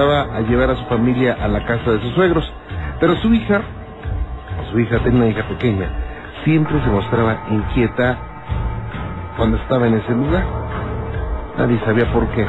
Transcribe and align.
a 0.00 0.40
llevar 0.40 0.70
a 0.70 0.76
su 0.76 0.84
familia 0.86 1.36
a 1.40 1.48
la 1.48 1.64
casa 1.64 1.92
de 1.92 2.00
sus 2.00 2.14
suegros, 2.14 2.50
pero 2.98 3.16
su 3.16 3.32
hija, 3.34 3.60
su 4.70 4.80
hija 4.80 4.98
tenía 5.00 5.22
una 5.22 5.28
hija 5.28 5.46
pequeña, 5.48 5.88
siempre 6.44 6.80
se 6.82 6.88
mostraba 6.88 7.44
inquieta 7.50 8.18
cuando 9.36 9.56
estaba 9.58 9.86
en 9.86 9.94
ese 9.94 10.12
lugar. 10.12 10.44
Nadie 11.58 11.78
sabía 11.84 12.10
por 12.12 12.26
qué. 12.28 12.46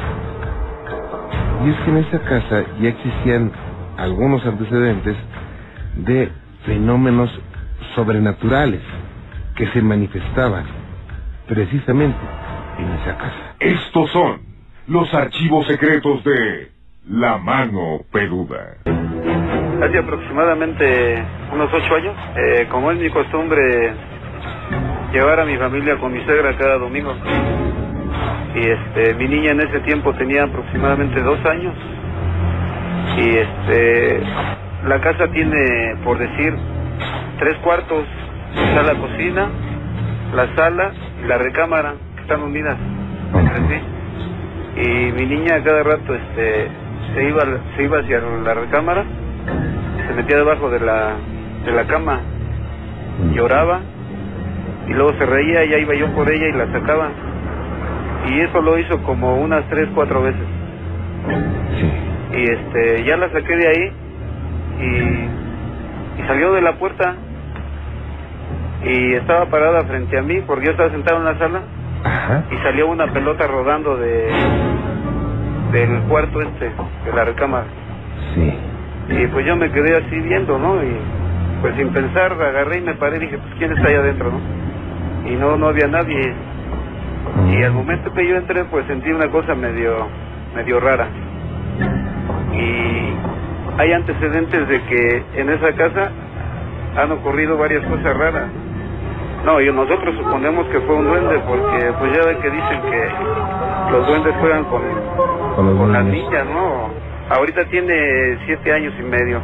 Y 1.66 1.70
es 1.70 1.76
que 1.82 1.92
en 1.92 1.98
esa 1.98 2.20
casa 2.20 2.64
ya 2.80 2.90
existían 2.90 3.52
algunos 3.98 4.46
antecedentes 4.46 5.16
de 5.98 6.32
fenómenos 6.66 7.30
sobrenaturales 7.96 8.82
que 9.56 9.68
se 9.68 9.82
manifestaban 9.82 10.66
precisamente 11.48 12.20
en 12.78 12.90
esa 12.94 13.18
casa. 13.18 13.56
Estos 13.60 14.10
son 14.12 14.42
los 14.88 15.14
archivos 15.14 15.68
secretos 15.68 16.24
de 16.24 16.72
La 17.10 17.40
Mano 17.40 18.02
Peluda. 18.12 18.78
Hace 18.86 19.98
aproximadamente 19.98 21.24
unos 21.52 21.74
ocho 21.74 21.96
años, 21.96 22.16
eh, 22.36 22.68
como 22.70 22.92
es 22.92 23.00
mi 23.00 23.10
costumbre 23.10 23.92
llevar 25.12 25.40
a 25.40 25.46
mi 25.46 25.58
familia 25.58 25.98
con 25.98 26.14
mi 26.14 26.24
suegra 26.26 26.56
cada 26.56 26.78
domingo. 26.78 27.16
Y 28.54 28.68
este, 28.68 29.16
mi 29.16 29.28
niña 29.28 29.52
en 29.52 29.62
ese 29.62 29.80
tiempo 29.80 30.14
tenía 30.14 30.44
aproximadamente 30.44 31.22
dos 31.22 31.44
años. 31.46 31.74
Y 33.18 33.30
este, 33.36 34.22
la 34.88 35.02
casa 35.02 35.28
tiene, 35.30 35.96
por 36.04 36.20
decir, 36.20 36.54
tres 37.40 37.58
cuartos. 37.64 38.06
Está 38.56 38.84
la 38.84 38.94
cocina, 38.94 39.50
la 40.36 40.56
sala 40.56 40.92
y 41.24 41.28
la 41.28 41.40
recámara, 41.40 41.96
que 42.16 42.22
están 42.22 42.44
unidas 42.44 42.78
entre 43.34 43.58
sí. 43.68 43.84
Y 44.84 45.12
mi 45.14 45.26
niña 45.26 45.64
cada 45.64 45.82
rato 45.84 46.14
este, 46.14 46.70
se, 47.14 47.24
iba, 47.24 47.42
se 47.76 47.84
iba 47.84 48.00
hacia 48.00 48.20
la 48.20 48.54
recámara, 48.54 49.04
se 50.08 50.14
metía 50.14 50.38
debajo 50.38 50.70
de 50.70 50.80
la, 50.80 51.14
de 51.66 51.72
la 51.72 51.86
cama, 51.86 52.20
lloraba 53.34 53.82
y 54.88 54.94
luego 54.94 55.14
se 55.18 55.26
reía, 55.26 55.66
ya 55.66 55.78
iba 55.78 55.94
yo 55.96 56.08
por 56.14 56.30
ella 56.30 56.48
y 56.48 56.54
la 56.54 56.72
sacaba. 56.72 57.10
Y 58.28 58.40
eso 58.42 58.62
lo 58.62 58.78
hizo 58.78 59.02
como 59.04 59.36
unas 59.42 59.68
tres, 59.70 59.90
cuatro 59.96 60.22
veces. 60.22 60.42
Y 62.34 62.44
este, 62.44 63.04
ya 63.04 63.18
la 63.18 63.30
saqué 63.32 63.56
de 63.56 63.68
ahí 63.68 63.92
y, 64.80 66.22
y 66.22 66.28
salió 66.28 66.54
de 66.54 66.62
la 66.62 66.74
puerta 66.74 67.16
y 68.84 69.14
estaba 69.14 69.46
parada 69.48 69.84
frente 69.84 70.18
a 70.18 70.22
mí 70.22 70.42
porque 70.48 70.66
yo 70.66 70.72
estaba 70.72 70.90
sentado 70.90 71.20
en 71.20 71.26
la 71.26 71.38
sala 71.38 71.62
Ajá. 72.04 72.44
y 72.52 72.56
salió 72.64 72.88
una 72.88 73.08
pelota 73.14 73.46
rodando 73.48 73.98
de 73.98 74.32
del 75.72 76.02
cuarto 76.04 76.42
este, 76.42 76.66
de 77.06 77.14
la 77.14 77.26
recámara. 77.26 77.66
Sí. 78.36 78.54
Y 79.10 79.28
pues 79.28 79.46
yo 79.46 79.56
me 79.56 79.72
quedé 79.72 79.98
así 79.98 80.16
viendo, 80.20 80.58
¿no? 80.58 80.84
Y 80.84 80.96
pues 81.62 81.76
sin 81.76 81.90
pensar 81.90 82.34
agarré 82.34 82.80
y 82.80 82.82
me 82.82 82.94
paré 82.96 83.18
y 83.18 83.20
dije, 83.22 83.38
pues 83.38 83.54
¿quién 83.58 83.72
está 83.72 83.90
ahí 83.90 83.96
adentro, 83.96 84.32
no? 84.32 85.30
Y 85.30 85.36
no, 85.36 85.58
no 85.58 85.68
había 85.68 85.88
nadie. 85.88 86.34
Y 87.52 87.64
al 87.64 87.74
momento 87.74 88.12
que 88.14 88.28
yo 88.28 88.36
entré, 88.36 88.64
pues 88.66 88.86
sentí 88.88 89.12
una 89.12 89.30
cosa 89.30 89.54
medio, 89.54 90.08
medio 90.56 90.80
rara. 90.80 91.08
Y 92.54 93.14
hay 93.78 93.94
antecedentes 93.94 94.68
de 94.68 94.82
que 94.84 95.24
en 95.36 95.50
esa 95.50 95.74
casa 95.74 96.12
han 96.98 97.12
ocurrido 97.12 97.58
varias 97.58 97.86
cosas 97.86 98.18
raras. 98.18 98.50
No, 99.46 99.60
y 99.60 99.72
nosotros 99.72 100.16
suponemos 100.18 100.68
que 100.68 100.80
fue 100.82 100.96
un 100.96 101.06
duende 101.06 101.40
porque 101.48 101.92
pues 102.00 102.14
ya 102.14 102.26
ve 102.28 102.38
que 102.38 102.50
dicen 102.50 102.82
que 102.82 103.92
los 103.92 104.08
duendes 104.08 104.36
juegan 104.40 104.64
con, 104.66 104.82
Con 105.56 105.92
las 105.92 106.06
niñas, 106.06 106.46
¿no? 106.46 106.90
Ahorita 107.30 107.66
tiene 107.66 108.38
siete 108.46 108.72
años 108.72 108.94
y 109.00 109.04
medio. 109.04 109.42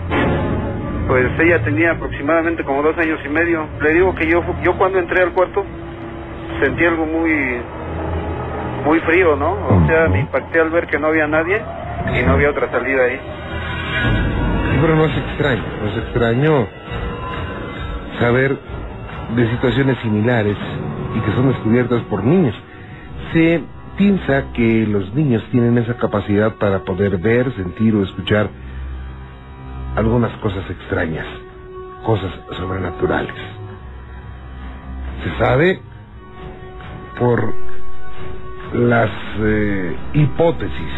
Pues 1.07 1.25
ella 1.39 1.63
tenía 1.63 1.91
aproximadamente 1.91 2.63
como 2.63 2.83
dos 2.83 2.97
años 2.97 3.19
y 3.25 3.29
medio. 3.29 3.65
Le 3.81 3.93
digo 3.93 4.13
que 4.13 4.27
yo, 4.27 4.43
yo 4.61 4.77
cuando 4.77 4.99
entré 4.99 5.23
al 5.23 5.31
cuarto 5.31 5.63
sentí 6.61 6.85
algo 6.85 7.05
muy, 7.05 7.61
muy 8.85 8.99
frío, 8.99 9.35
¿no? 9.35 9.53
O 9.53 9.87
sea, 9.87 10.07
me 10.09 10.19
impacté 10.19 10.59
al 10.59 10.69
ver 10.69 10.87
que 10.87 10.99
no 10.99 11.07
había 11.07 11.27
nadie 11.27 11.61
y 12.13 12.23
no 12.23 12.33
había 12.33 12.51
otra 12.51 12.69
salida 12.69 13.03
ahí. 13.03 13.19
Pero 14.79 14.95
no 14.95 15.05
es 15.05 15.17
extraño, 15.17 15.63
no 15.81 15.89
es 15.89 15.97
extraño 15.97 16.67
saber 18.19 18.57
de 19.35 19.49
situaciones 19.51 19.97
similares 19.99 20.57
y 21.15 21.19
que 21.21 21.31
son 21.33 21.49
descubiertas 21.49 22.01
por 22.03 22.23
niños. 22.23 22.55
Se 23.33 23.61
piensa 23.97 24.51
que 24.53 24.85
los 24.87 25.13
niños 25.13 25.43
tienen 25.51 25.77
esa 25.77 25.95
capacidad 25.97 26.55
para 26.55 26.79
poder 26.79 27.17
ver, 27.17 27.51
sentir 27.55 27.95
o 27.95 28.03
escuchar 28.03 28.49
algunas 29.95 30.31
cosas 30.37 30.69
extrañas, 30.69 31.25
cosas 32.05 32.31
sobrenaturales. 32.57 33.33
Se 35.23 35.43
sabe 35.43 35.81
por 37.19 37.53
las 38.73 39.09
eh, 39.39 39.95
hipótesis 40.13 40.93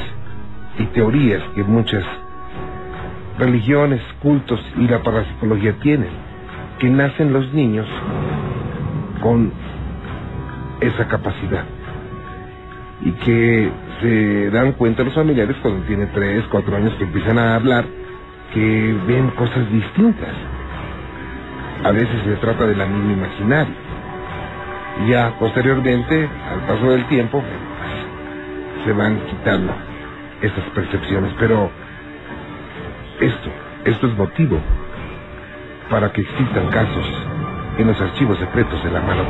y 0.80 0.86
teorías 0.88 1.42
que 1.56 1.64
muchas 1.64 2.04
religiones, 3.38 4.02
cultos 4.22 4.60
y 4.78 4.88
la 4.88 5.02
parapsicología 5.02 5.80
tienen, 5.80 6.10
que 6.80 6.90
nacen 6.90 7.32
los 7.32 7.54
niños 7.54 7.88
con 9.22 9.52
esa 10.82 11.08
capacidad 11.08 11.66
y 13.02 13.12
que 13.12 13.72
se 14.02 14.50
dan 14.50 14.74
cuenta 14.74 15.04
los 15.04 15.14
familiares 15.14 15.56
cuando 15.62 15.86
tienen 15.86 16.10
tres, 16.14 16.44
cuatro 16.50 16.76
años 16.76 16.94
que 16.96 17.04
empiezan 17.06 17.38
a 17.38 17.56
hablar, 17.56 17.86
que 18.54 18.98
ven 19.08 19.30
cosas 19.32 19.70
distintas. 19.72 20.34
A 21.84 21.92
veces 21.92 22.16
se 22.26 22.36
trata 22.36 22.66
del 22.66 22.82
amigo 22.82 23.12
imaginario. 23.12 23.74
Ya 25.08 25.34
posteriormente, 25.40 26.30
al 26.52 26.62
paso 26.62 26.92
del 26.92 27.06
tiempo, 27.08 27.42
se 28.86 28.92
van 28.92 29.20
quitando 29.28 29.74
esas 30.42 30.64
percepciones. 30.76 31.34
Pero 31.40 31.72
esto, 33.22 33.50
esto 33.86 34.08
es 34.08 34.18
motivo 34.18 34.60
para 35.90 36.12
que 36.12 36.22
existan 36.22 36.68
casos 36.68 37.29
en 37.80 37.88
los 37.88 38.02
archivos 38.02 38.38
secretos 38.38 38.84
de 38.84 38.92
la 38.92 39.00
mano 39.02 39.24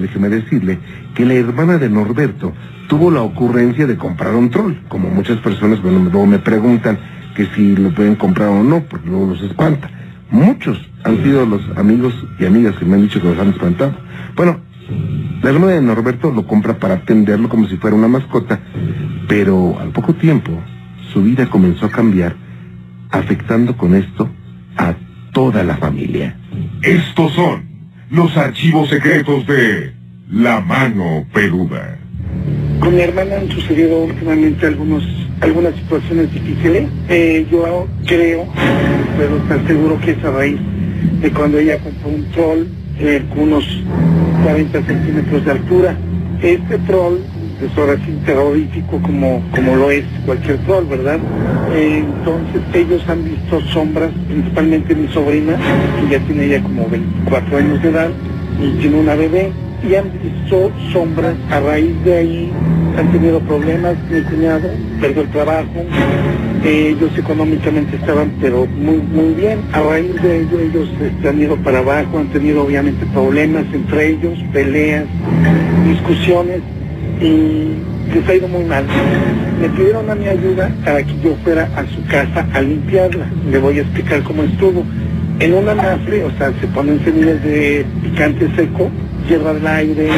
déjeme 0.00 0.28
decirle 0.28 0.78
que 1.14 1.24
la 1.24 1.34
hermana 1.34 1.78
de 1.78 1.88
Norberto 1.88 2.52
tuvo 2.88 3.10
la 3.10 3.22
ocurrencia 3.22 3.86
de 3.86 3.96
comprar 3.96 4.34
un 4.34 4.50
troll. 4.50 4.74
Como 4.88 5.08
muchas 5.10 5.38
personas, 5.38 5.80
bueno, 5.82 6.00
luego 6.00 6.26
me 6.26 6.38
preguntan 6.38 6.98
que 7.34 7.46
si 7.54 7.76
lo 7.76 7.94
pueden 7.94 8.16
comprar 8.16 8.48
o 8.48 8.62
no, 8.62 8.82
porque 8.82 9.08
luego 9.08 9.26
los 9.26 9.42
espanta. 9.42 9.90
Muchos 10.30 10.78
han 11.04 11.22
sido 11.22 11.46
los 11.46 11.62
amigos 11.76 12.14
y 12.38 12.46
amigas 12.46 12.76
que 12.76 12.84
me 12.84 12.94
han 12.94 13.02
dicho 13.02 13.20
que 13.20 13.28
los 13.28 13.38
han 13.38 13.50
espantado. 13.50 13.94
Bueno, 14.36 14.58
la 15.42 15.50
hermana 15.50 15.72
de 15.72 15.82
Norberto 15.82 16.30
lo 16.30 16.46
compra 16.46 16.78
para 16.78 16.94
atenderlo 16.94 17.48
como 17.48 17.68
si 17.68 17.76
fuera 17.76 17.96
una 17.96 18.08
mascota, 18.08 18.60
pero 19.28 19.78
al 19.80 19.90
poco 19.90 20.14
tiempo 20.14 20.52
su 21.12 21.22
vida 21.22 21.46
comenzó 21.48 21.86
a 21.86 21.90
cambiar, 21.90 22.34
afectando 23.10 23.76
con 23.76 23.94
esto 23.94 24.28
a 24.76 24.94
toda 25.32 25.62
la 25.62 25.76
familia. 25.76 26.36
Estos 26.82 27.32
son 27.32 27.69
los 28.10 28.36
archivos 28.36 28.88
secretos 28.88 29.46
de 29.46 29.92
La 30.32 30.60
Mano 30.60 31.24
Peluda. 31.32 31.96
Con 32.80 32.96
mi 32.96 33.02
hermana 33.02 33.36
han 33.36 33.48
sucedido 33.50 34.04
últimamente 34.04 34.66
algunos, 34.66 35.04
algunas 35.40 35.74
situaciones 35.76 36.32
difíciles. 36.32 36.88
Eh, 37.08 37.46
yo 37.50 37.86
creo, 38.06 38.46
puedo 39.16 39.36
estar 39.36 39.64
seguro 39.66 40.00
que 40.00 40.12
es 40.12 40.24
a 40.24 40.30
raíz 40.32 40.58
de 41.20 41.30
cuando 41.30 41.58
ella 41.58 41.78
compró 41.78 42.08
un 42.08 42.24
troll 42.32 42.66
eh, 42.98 43.22
con 43.28 43.40
unos 43.40 43.64
40 44.42 44.82
centímetros 44.82 45.44
de 45.44 45.50
altura. 45.52 45.96
Este 46.42 46.78
troll 46.78 47.18
pues 47.60 47.76
ahora 47.76 47.96
sí 48.04 48.18
terrorífico 48.24 49.00
como, 49.02 49.42
como 49.54 49.76
lo 49.76 49.90
es 49.90 50.04
cualquier 50.24 50.58
troll, 50.60 50.86
¿verdad? 50.86 51.18
Eh, 51.74 52.02
entonces 52.04 52.62
ellos 52.72 53.02
han 53.06 53.22
visto 53.24 53.60
sombras, 53.72 54.10
principalmente 54.28 54.94
mi 54.94 55.08
sobrina, 55.08 55.56
que 56.00 56.10
ya 56.10 56.24
tiene 56.26 56.48
ya 56.48 56.62
como 56.62 56.88
24 56.88 57.58
años 57.58 57.82
de 57.82 57.88
edad 57.90 58.10
y 58.60 58.70
tiene 58.80 59.00
una 59.00 59.14
bebé, 59.14 59.52
y 59.88 59.94
han 59.94 60.10
visto 60.22 60.70
sombras 60.92 61.34
a 61.50 61.60
raíz 61.60 61.92
de 62.04 62.16
ahí, 62.16 62.52
han 62.98 63.12
tenido 63.12 63.40
problemas, 63.40 63.94
mi 64.10 64.22
cuñado 64.22 64.68
perdió 65.00 65.22
el 65.22 65.28
trabajo, 65.28 65.84
ellos 66.64 67.10
económicamente 67.16 67.96
estaban 67.96 68.32
pero 68.40 68.66
muy 68.66 68.98
muy 68.98 69.34
bien. 69.34 69.60
A 69.72 69.80
raíz 69.80 70.14
de 70.22 70.42
ello 70.42 70.60
ellos 70.60 70.88
este, 71.00 71.28
han 71.28 71.40
ido 71.40 71.56
para 71.56 71.78
abajo, 71.78 72.18
han 72.18 72.28
tenido 72.28 72.64
obviamente 72.64 73.06
problemas 73.14 73.64
entre 73.72 74.08
ellos, 74.08 74.38
peleas, 74.52 75.04
discusiones 75.86 76.60
y 77.20 78.14
les 78.14 78.28
ha 78.28 78.34
ido 78.34 78.48
muy 78.48 78.64
mal. 78.64 78.84
Me 79.60 79.68
pidieron 79.68 80.08
a 80.08 80.14
mi 80.14 80.26
ayuda 80.26 80.70
para 80.84 81.02
que 81.02 81.12
yo 81.22 81.36
fuera 81.44 81.68
a 81.76 81.84
su 81.94 82.04
casa 82.06 82.46
a 82.52 82.60
limpiarla. 82.60 83.26
Le 83.50 83.58
voy 83.58 83.78
a 83.78 83.82
explicar 83.82 84.22
cómo 84.22 84.42
estuvo. 84.42 84.84
En 85.38 85.54
una 85.54 85.72
anafre, 85.72 86.24
o 86.24 86.30
sea, 86.36 86.52
se 86.60 86.66
ponen 86.68 87.02
semillas 87.04 87.42
de 87.42 87.84
picante 88.02 88.48
seco, 88.56 88.90
hierba 89.28 89.54
del 89.54 89.66
aire, 89.66 90.08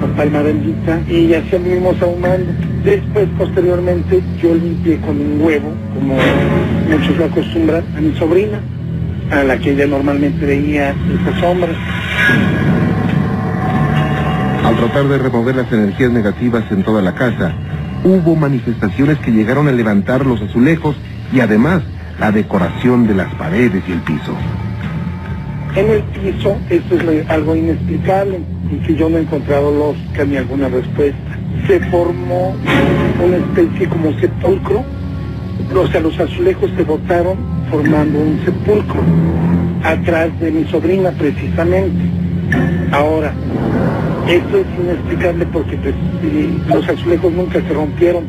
con 0.00 0.10
palma 0.12 0.40
bendita 0.42 0.98
y 1.08 1.34
así 1.34 1.56
anduvimos 1.56 2.00
ahumando. 2.00 2.50
Después, 2.84 3.28
posteriormente, 3.36 4.22
yo 4.42 4.54
limpié 4.54 4.96
con 5.00 5.20
un 5.20 5.42
huevo, 5.42 5.72
como 5.94 6.16
muchos 6.88 7.16
lo 7.18 7.26
acostumbran, 7.26 7.84
a 7.96 8.00
mi 8.00 8.14
sobrina, 8.16 8.60
a 9.30 9.44
la 9.44 9.58
que 9.58 9.72
ella 9.72 9.86
normalmente 9.86 10.46
veía 10.46 10.94
esas 11.20 11.40
sombras. 11.40 11.76
Al 14.70 14.76
tratar 14.76 15.08
de 15.08 15.18
remover 15.18 15.56
las 15.56 15.72
energías 15.72 16.12
negativas 16.12 16.62
en 16.70 16.84
toda 16.84 17.02
la 17.02 17.12
casa, 17.12 17.52
hubo 18.04 18.36
manifestaciones 18.36 19.18
que 19.18 19.32
llegaron 19.32 19.66
a 19.66 19.72
levantar 19.72 20.24
los 20.24 20.40
azulejos 20.40 20.94
y 21.32 21.40
además 21.40 21.82
la 22.20 22.30
decoración 22.30 23.08
de 23.08 23.16
las 23.16 23.34
paredes 23.34 23.82
y 23.88 23.90
el 23.90 23.98
piso. 24.02 24.32
En 25.74 25.90
el 25.90 26.02
piso, 26.04 26.56
esto 26.70 26.94
es 26.94 27.28
algo 27.28 27.56
inexplicable 27.56 28.38
y 28.70 28.76
que 28.86 28.94
yo 28.94 29.10
no 29.10 29.18
he 29.18 29.22
encontrado 29.22 29.76
lógica 29.76 30.24
ni 30.24 30.36
alguna 30.36 30.68
respuesta. 30.68 31.18
Se 31.66 31.80
formó 31.90 32.54
una 33.26 33.38
especie 33.38 33.88
como 33.88 34.12
sepulcro, 34.20 34.84
o 35.74 35.86
sea, 35.88 36.00
los 36.00 36.16
azulejos 36.20 36.70
se 36.76 36.84
botaron 36.84 37.38
formando 37.72 38.20
un 38.20 38.40
sepulcro 38.44 39.02
atrás 39.82 40.28
de 40.38 40.52
mi 40.52 40.64
sobrina 40.70 41.10
precisamente. 41.10 42.29
Ahora, 42.92 43.32
esto 44.28 44.58
es 44.58 44.66
inexplicable 44.78 45.46
porque 45.46 45.76
pues, 45.76 45.94
los 46.68 46.88
azulejos 46.88 47.32
nunca 47.32 47.60
se 47.60 47.72
rompieron, 47.72 48.24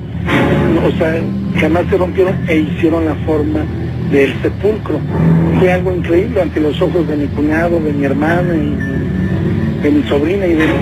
o 0.86 0.98
sea, 0.98 1.22
jamás 1.60 1.86
se 1.90 1.98
rompieron 1.98 2.36
e 2.48 2.58
hicieron 2.58 3.06
la 3.06 3.16
forma 3.26 3.62
del 4.12 4.34
sepulcro. 4.42 5.00
Fue 5.60 5.72
algo 5.72 5.96
increíble 5.96 6.42
ante 6.42 6.60
los 6.60 6.80
ojos 6.82 7.08
de 7.08 7.18
mi 7.18 7.28
cuñado, 7.28 7.80
de 7.80 7.94
mi 7.94 8.06
hermana 8.06 8.54
y 8.56 9.82
de 9.82 9.92
mi 9.92 10.04
sobrina 10.04 10.46
y 10.46 10.54
de 10.54 10.66
mí. 10.66 10.74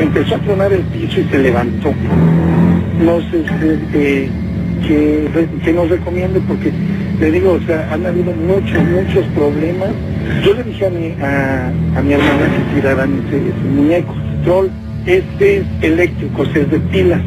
Empezó 0.00 0.34
a 0.34 0.38
tronar 0.38 0.72
el 0.72 0.80
piso 0.80 1.20
y 1.20 1.24
se 1.24 1.38
levantó. 1.38 1.92
No 3.04 3.20
sé 3.30 3.40
este, 3.40 4.28
que, 4.86 5.48
que 5.64 5.72
nos 5.72 5.88
recomiende 5.88 6.40
porque 6.46 6.72
le 7.20 7.30
digo, 7.30 7.52
o 7.52 7.60
sea, 7.60 7.88
han 7.92 8.04
habido 8.04 8.32
muchos, 8.32 8.82
muchos 8.84 9.24
problemas. 9.34 9.90
Yo 10.44 10.54
le 10.54 10.62
dije 10.62 10.86
a 10.86 10.90
mi, 10.90 11.14
a, 11.22 12.02
mi 12.02 12.12
hermana 12.12 12.46
que 12.56 12.74
tiraran 12.74 13.22
ese, 13.26 13.36
ese 13.36 13.68
muñeco, 13.74 14.14
troll. 14.44 14.68
Este 15.06 15.58
es 15.58 15.64
eléctrico, 15.82 16.42
o 16.42 16.46
sea, 16.46 16.62
es 16.62 16.70
de 16.70 16.78
pilas. 16.80 17.20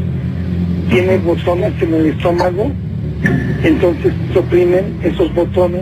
Tiene 0.89 1.17
botones 1.17 1.73
en 1.81 1.93
el 1.93 2.05
estómago 2.07 2.71
entonces 3.63 4.13
suprimen 4.33 4.97
esos 5.03 5.33
botones 5.33 5.81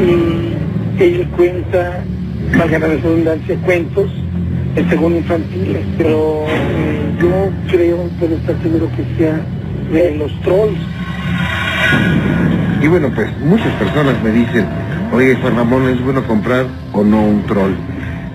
y 0.00 1.02
él 1.02 1.28
cuenta, 1.36 2.02
valga 2.58 2.78
la 2.78 2.86
redundancia, 2.88 3.56
cuentos, 3.64 4.10
según 4.90 5.16
infantiles, 5.16 5.84
pero 5.96 6.44
eh, 6.48 7.12
yo 7.20 7.50
creo, 7.70 8.10
pero 8.20 8.34
estar 8.34 8.56
seguro 8.62 8.88
que 8.96 9.04
sea 9.16 9.40
de 9.92 10.16
los 10.16 10.32
trolls. 10.42 10.78
Y 12.82 12.88
bueno, 12.88 13.10
pues 13.14 13.28
muchas 13.40 13.72
personas 13.74 14.22
me 14.22 14.32
dicen, 14.32 14.66
oye 15.12 15.36
Juan 15.36 15.56
Ramón, 15.56 15.88
¿es 15.88 16.02
bueno 16.02 16.26
comprar 16.26 16.66
o 16.92 17.04
no 17.04 17.22
un 17.22 17.42
troll? 17.44 17.72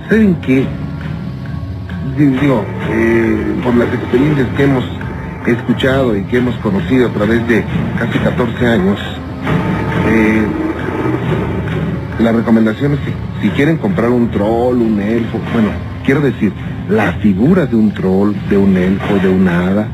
¿Saben 0.09 0.35
qué? 0.35 0.65
Digo, 2.17 2.63
eh, 2.91 3.55
por 3.63 3.75
las 3.75 3.93
experiencias 3.93 4.47
que 4.55 4.63
hemos 4.63 4.85
escuchado 5.45 6.15
y 6.15 6.23
que 6.23 6.37
hemos 6.37 6.55
conocido 6.57 7.07
a 7.07 7.11
través 7.11 7.47
de 7.47 7.63
casi 7.99 8.19
14 8.19 8.67
años, 8.67 8.99
eh, 10.07 10.45
la 12.19 12.31
recomendación 12.31 12.93
es 12.93 12.99
que 12.99 13.13
si 13.41 13.49
quieren 13.49 13.77
comprar 13.77 14.09
un 14.09 14.29
troll, 14.31 14.77
un 14.77 14.99
elfo, 14.99 15.39
bueno, 15.53 15.69
quiero 16.05 16.21
decir, 16.21 16.51
la 16.89 17.13
figura 17.13 17.65
de 17.65 17.75
un 17.75 17.91
troll, 17.93 18.33
de 18.49 18.57
un 18.57 18.75
elfo, 18.77 19.15
de 19.21 19.29
un 19.29 19.47
hada, 19.47 19.87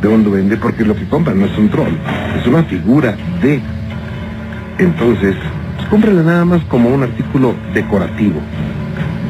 de 0.00 0.08
un 0.08 0.24
duende, 0.24 0.56
porque 0.56 0.84
lo 0.84 0.94
que 0.94 1.06
compran 1.08 1.38
no 1.38 1.46
es 1.46 1.58
un 1.58 1.68
troll, 1.68 1.92
es 2.40 2.46
una 2.46 2.62
figura 2.64 3.16
de. 3.42 3.60
Entonces, 4.78 5.34
cómprenla 5.90 6.22
nada 6.22 6.44
más 6.44 6.62
como 6.64 6.88
un 6.88 7.02
artículo 7.02 7.54
decorativo. 7.74 8.40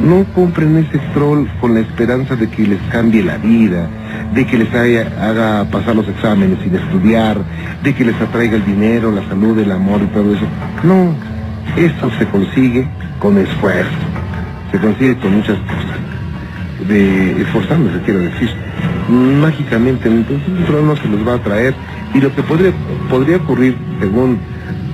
No 0.05 0.25
compren 0.35 0.77
ese 0.77 0.99
troll 1.13 1.47
con 1.61 1.75
la 1.75 1.81
esperanza 1.81 2.37
de 2.37 2.49
que 2.49 2.67
les 2.67 2.81
cambie 2.93 3.23
la 3.23 3.37
vida, 3.37 3.89
de 4.33 4.47
que 4.47 4.59
les 4.59 4.73
haga 4.73 5.65
pasar 5.71 5.97
los 5.97 6.09
exámenes 6.09 6.59
sin 6.63 6.77
estudiar, 6.77 7.39
de 7.83 7.95
que 7.95 8.05
les 8.05 8.21
atraiga 8.21 8.57
el 8.57 8.65
dinero, 8.65 9.11
la 9.11 9.27
salud, 9.29 9.59
el 9.59 9.73
amor 9.73 10.01
y 10.03 10.07
todo 10.07 10.35
eso. 10.35 10.47
No, 10.85 11.15
eso 11.77 12.11
se 12.19 12.27
consigue 12.27 12.87
con 13.19 13.39
esfuerzo, 13.39 13.91
se 14.71 14.79
consigue 14.79 15.17
con 15.19 15.37
muchas 15.37 15.59
cosas. 15.59 15.99
De 16.89 17.43
esforzándose, 17.43 18.01
quiero 18.05 18.21
decir. 18.21 18.51
Mágicamente, 19.09 20.09
entonces 20.09 20.49
un 20.49 20.65
troll 20.65 20.87
no 20.87 20.97
se 20.97 21.09
los 21.09 21.27
va 21.27 21.35
a 21.35 21.39
traer. 21.39 21.75
Y 22.15 22.21
lo 22.21 22.35
que 22.35 22.43
podría, 22.43 22.73
podría 23.11 23.39
ocurrir, 23.39 23.77
según 24.01 24.39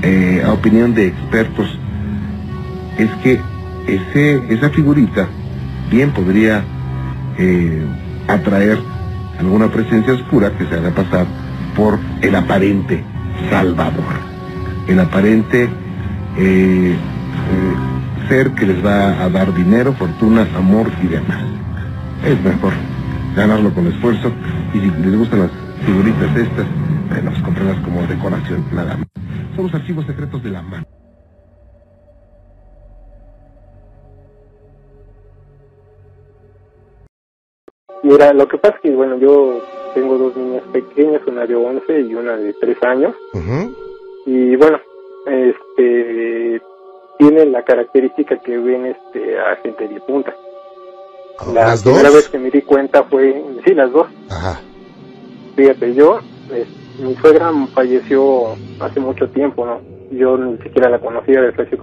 eh, 0.04 0.42
a 0.44 0.52
opinión 0.52 0.94
de 0.94 1.08
expertos, 1.08 1.78
es 2.98 3.10
que 3.22 3.40
ese, 3.86 4.42
esa 4.48 4.70
figurita 4.70 5.26
bien 5.90 6.10
podría 6.10 6.62
eh, 7.38 7.84
atraer 8.28 8.78
alguna 9.38 9.68
presencia 9.70 10.12
oscura 10.12 10.56
que 10.56 10.66
se 10.66 10.74
haga 10.74 10.90
pasar 10.90 11.26
por 11.76 11.98
el 12.20 12.34
aparente 12.34 13.02
Salvador, 13.50 14.14
el 14.88 15.00
aparente 15.00 15.64
eh, 16.36 16.94
eh, 16.96 16.96
ser 18.28 18.52
que 18.52 18.66
les 18.66 18.84
va 18.84 19.22
a 19.22 19.28
dar 19.28 19.52
dinero, 19.54 19.92
fortuna, 19.94 20.46
amor 20.56 20.90
y 21.02 21.08
demás. 21.08 21.42
Es 22.24 22.40
mejor 22.42 22.72
ganarlo 23.36 23.72
con 23.74 23.86
esfuerzo 23.86 24.32
y 24.72 24.78
si 24.78 24.86
les 24.86 25.16
gustan 25.16 25.40
las 25.40 25.50
figuritas 25.84 26.36
estas, 26.36 26.66
bueno, 27.08 27.30
pues 27.30 27.42
comprarlas 27.42 27.78
como 27.84 28.02
decoración, 28.06 28.64
nada 28.72 28.96
más. 28.96 29.23
Son 29.54 29.64
los 29.64 29.74
archivos 29.74 30.04
secretos 30.06 30.42
de 30.42 30.50
la 30.50 30.62
mano. 30.62 30.84
Mira, 38.02 38.32
lo 38.32 38.46
que 38.48 38.58
pasa 38.58 38.74
es 38.76 38.80
que, 38.82 38.90
bueno, 38.94 39.16
yo 39.18 39.62
tengo 39.94 40.18
dos 40.18 40.36
niñas 40.36 40.62
pequeñas, 40.72 41.22
una 41.26 41.46
de 41.46 41.54
11 41.54 42.00
y 42.00 42.14
una 42.14 42.36
de 42.36 42.52
3 42.54 42.82
años. 42.82 43.14
Y 44.26 44.56
bueno, 44.56 44.78
este 45.26 46.60
tienen 47.18 47.52
la 47.52 47.62
característica 47.62 48.36
que 48.38 48.58
ven 48.58 48.86
este 48.86 49.38
a 49.38 49.56
gente 49.56 49.88
de 49.88 50.00
punta. 50.00 50.34
La 51.52 51.76
primera 51.82 52.10
vez 52.10 52.28
que 52.28 52.38
me 52.38 52.50
di 52.50 52.62
cuenta 52.62 53.04
fue, 53.04 53.42
sí, 53.64 53.74
las 53.74 53.90
dos. 53.92 54.08
Ajá. 54.30 54.60
Fíjate, 55.56 55.94
yo, 55.94 56.20
mi 56.98 57.14
suegra 57.16 57.52
falleció 57.74 58.54
hace 58.80 59.00
mucho 59.00 59.28
tiempo, 59.30 59.66
¿no? 59.66 59.80
Yo 60.10 60.36
ni 60.36 60.58
siquiera 60.58 60.88
la 60.88 61.00
conocía 61.00 61.40
desde 61.40 61.62
hace 61.62 61.78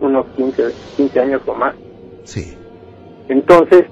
unos 0.00 0.26
15, 0.36 0.72
15 0.96 1.20
años 1.20 1.42
o 1.46 1.54
más. 1.54 1.74
Sí. 2.24 2.56
Entonces, 3.28 3.84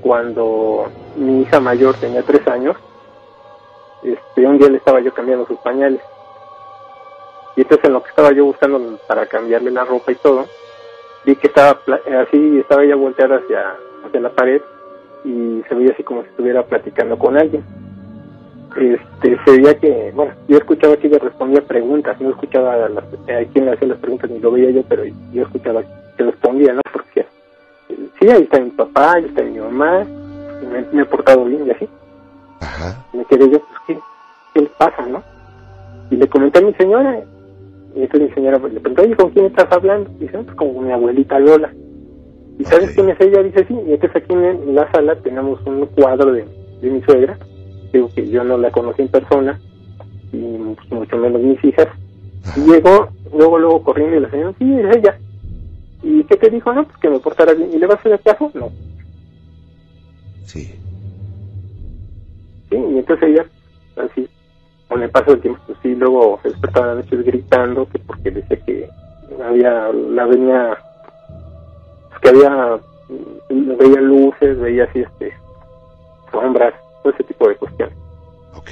cuando 0.00 0.86
mi 1.16 1.42
hija 1.42 1.60
mayor 1.60 1.94
tenía 1.96 2.22
tres 2.22 2.46
años, 2.48 2.76
este, 4.02 4.46
un 4.46 4.58
día 4.58 4.68
le 4.68 4.78
estaba 4.78 5.00
yo 5.00 5.12
cambiando 5.12 5.46
sus 5.46 5.58
pañales. 5.58 6.00
Y 7.56 7.62
entonces 7.62 7.84
en 7.84 7.92
lo 7.92 8.02
que 8.02 8.10
estaba 8.10 8.32
yo 8.32 8.44
buscando 8.44 8.98
para 9.06 9.26
cambiarle 9.26 9.70
la 9.70 9.84
ropa 9.84 10.12
y 10.12 10.14
todo, 10.16 10.46
vi 11.26 11.36
que 11.36 11.48
estaba 11.48 11.78
así, 12.22 12.58
estaba 12.58 12.84
ella 12.84 12.96
volteada 12.96 13.36
hacia, 13.36 13.76
hacia 14.06 14.20
la 14.20 14.30
pared 14.30 14.62
y 15.24 15.62
se 15.68 15.74
veía 15.74 15.92
así 15.92 16.02
como 16.02 16.22
si 16.22 16.28
estuviera 16.28 16.64
platicando 16.64 17.18
con 17.18 17.36
alguien. 17.36 17.64
Este, 18.76 19.38
se 19.44 19.50
veía 19.50 19.74
que, 19.78 20.12
bueno, 20.14 20.32
yo 20.48 20.58
escuchaba 20.58 20.96
que 20.96 21.08
ella 21.08 21.18
respondía 21.18 21.60
preguntas, 21.62 22.20
no 22.20 22.30
escuchaba 22.30 22.74
a, 22.74 22.88
las, 22.88 23.04
a 23.04 23.44
quien 23.52 23.66
le 23.66 23.72
hacía 23.72 23.88
las 23.88 23.98
preguntas 23.98 24.30
ni 24.30 24.38
lo 24.38 24.52
veía 24.52 24.70
yo, 24.70 24.82
pero 24.88 25.02
yo 25.32 25.42
escuchaba 25.42 25.82
que 26.16 26.24
respondía, 26.24 26.74
¿no? 26.74 26.80
Porque 26.92 27.26
sí, 27.88 28.28
ahí 28.28 28.42
está 28.42 28.60
mi 28.60 28.70
papá, 28.70 29.14
ahí 29.14 29.24
está 29.24 29.42
mi 29.42 29.58
mamá, 29.58 30.04
me, 30.04 30.84
me 30.92 31.02
he 31.02 31.04
portado 31.04 31.44
bien 31.44 31.66
y 31.66 31.70
así. 31.70 31.88
Ajá. 32.60 33.04
Me 33.12 33.24
quedé 33.24 33.50
yo, 33.50 33.58
pues, 33.58 33.80
¿qué, 33.86 33.98
¿qué 34.54 34.60
le 34.62 34.70
pasa, 34.78 35.04
no? 35.06 35.22
Y 36.10 36.16
le 36.16 36.28
comenté 36.28 36.60
a 36.60 36.62
mi 36.62 36.72
señora, 36.74 37.20
y 37.94 38.02
entonces 38.02 38.28
mi 38.28 38.34
señora 38.34 38.58
le 38.58 38.80
preguntó, 38.80 39.02
oye, 39.02 39.16
¿con 39.16 39.30
quién 39.30 39.46
estás 39.46 39.70
hablando? 39.72 40.10
Y 40.18 40.24
dice, 40.24 40.38
pues 40.38 40.56
con 40.56 40.86
mi 40.86 40.92
abuelita 40.92 41.38
Lola. 41.40 41.72
¿Y 42.58 42.64
sabes 42.64 42.90
quién 42.94 43.08
es 43.08 43.20
ella? 43.20 43.42
Dice, 43.42 43.64
sí. 43.66 43.74
Y 43.86 43.94
entonces 43.94 44.22
aquí 44.22 44.32
en 44.34 44.74
la 44.74 44.90
sala 44.92 45.16
tenemos 45.16 45.60
un 45.66 45.86
cuadro 45.86 46.32
de, 46.32 46.44
de 46.82 46.90
mi 46.90 47.00
suegra. 47.02 47.38
Digo 47.92 48.10
que 48.14 48.28
yo 48.28 48.44
no 48.44 48.56
la 48.58 48.70
conocí 48.70 49.02
en 49.02 49.08
persona, 49.08 49.58
y 50.32 50.36
mucho 50.36 51.16
menos 51.16 51.42
mis 51.42 51.62
hijas. 51.64 51.88
Y 52.56 52.60
llegó, 52.60 53.08
luego, 53.32 53.58
luego 53.58 53.82
corriendo 53.82 54.16
y 54.16 54.20
la 54.20 54.30
señora, 54.30 54.54
sí, 54.58 54.74
es 54.74 54.96
ella. 54.96 55.18
¿Y 56.02 56.24
qué 56.24 56.36
te 56.36 56.50
dijo? 56.50 56.72
No, 56.72 56.84
pues 56.84 56.96
que 56.98 57.10
me 57.10 57.18
portara 57.18 57.52
bien. 57.52 57.70
¿Y 57.72 57.78
le 57.78 57.86
vas 57.86 57.96
a 57.96 58.00
hacer 58.00 58.20
caso? 58.20 58.50
No. 58.54 58.70
Sí. 60.44 60.74
Sí, 62.70 62.76
y 62.76 62.98
entonces 62.98 63.28
ella, 63.28 63.46
así, 63.96 64.28
con 64.88 65.02
el 65.02 65.10
paso 65.10 65.32
del 65.32 65.40
tiempo, 65.40 65.60
pues 65.66 65.78
sí, 65.82 65.94
luego 65.94 66.38
se 66.42 66.50
despertaba 66.50 66.92
a 66.92 66.94
noches 66.96 67.24
gritando, 67.24 67.86
que 67.88 67.98
porque 67.98 68.30
decía 68.30 68.56
que 68.64 68.88
había, 69.44 69.88
la 69.92 70.26
venía, 70.26 70.78
pues 72.08 72.20
que 72.20 72.28
había, 72.30 72.78
mm, 73.50 73.76
veía 73.76 74.00
luces, 74.00 74.58
veía 74.58 74.84
así, 74.84 75.00
este, 75.00 75.32
sombras, 76.30 76.74
todo 77.02 77.12
ese 77.12 77.24
tipo 77.24 77.48
de 77.48 77.56
cuestiones. 77.56 77.96
Ok. 78.54 78.70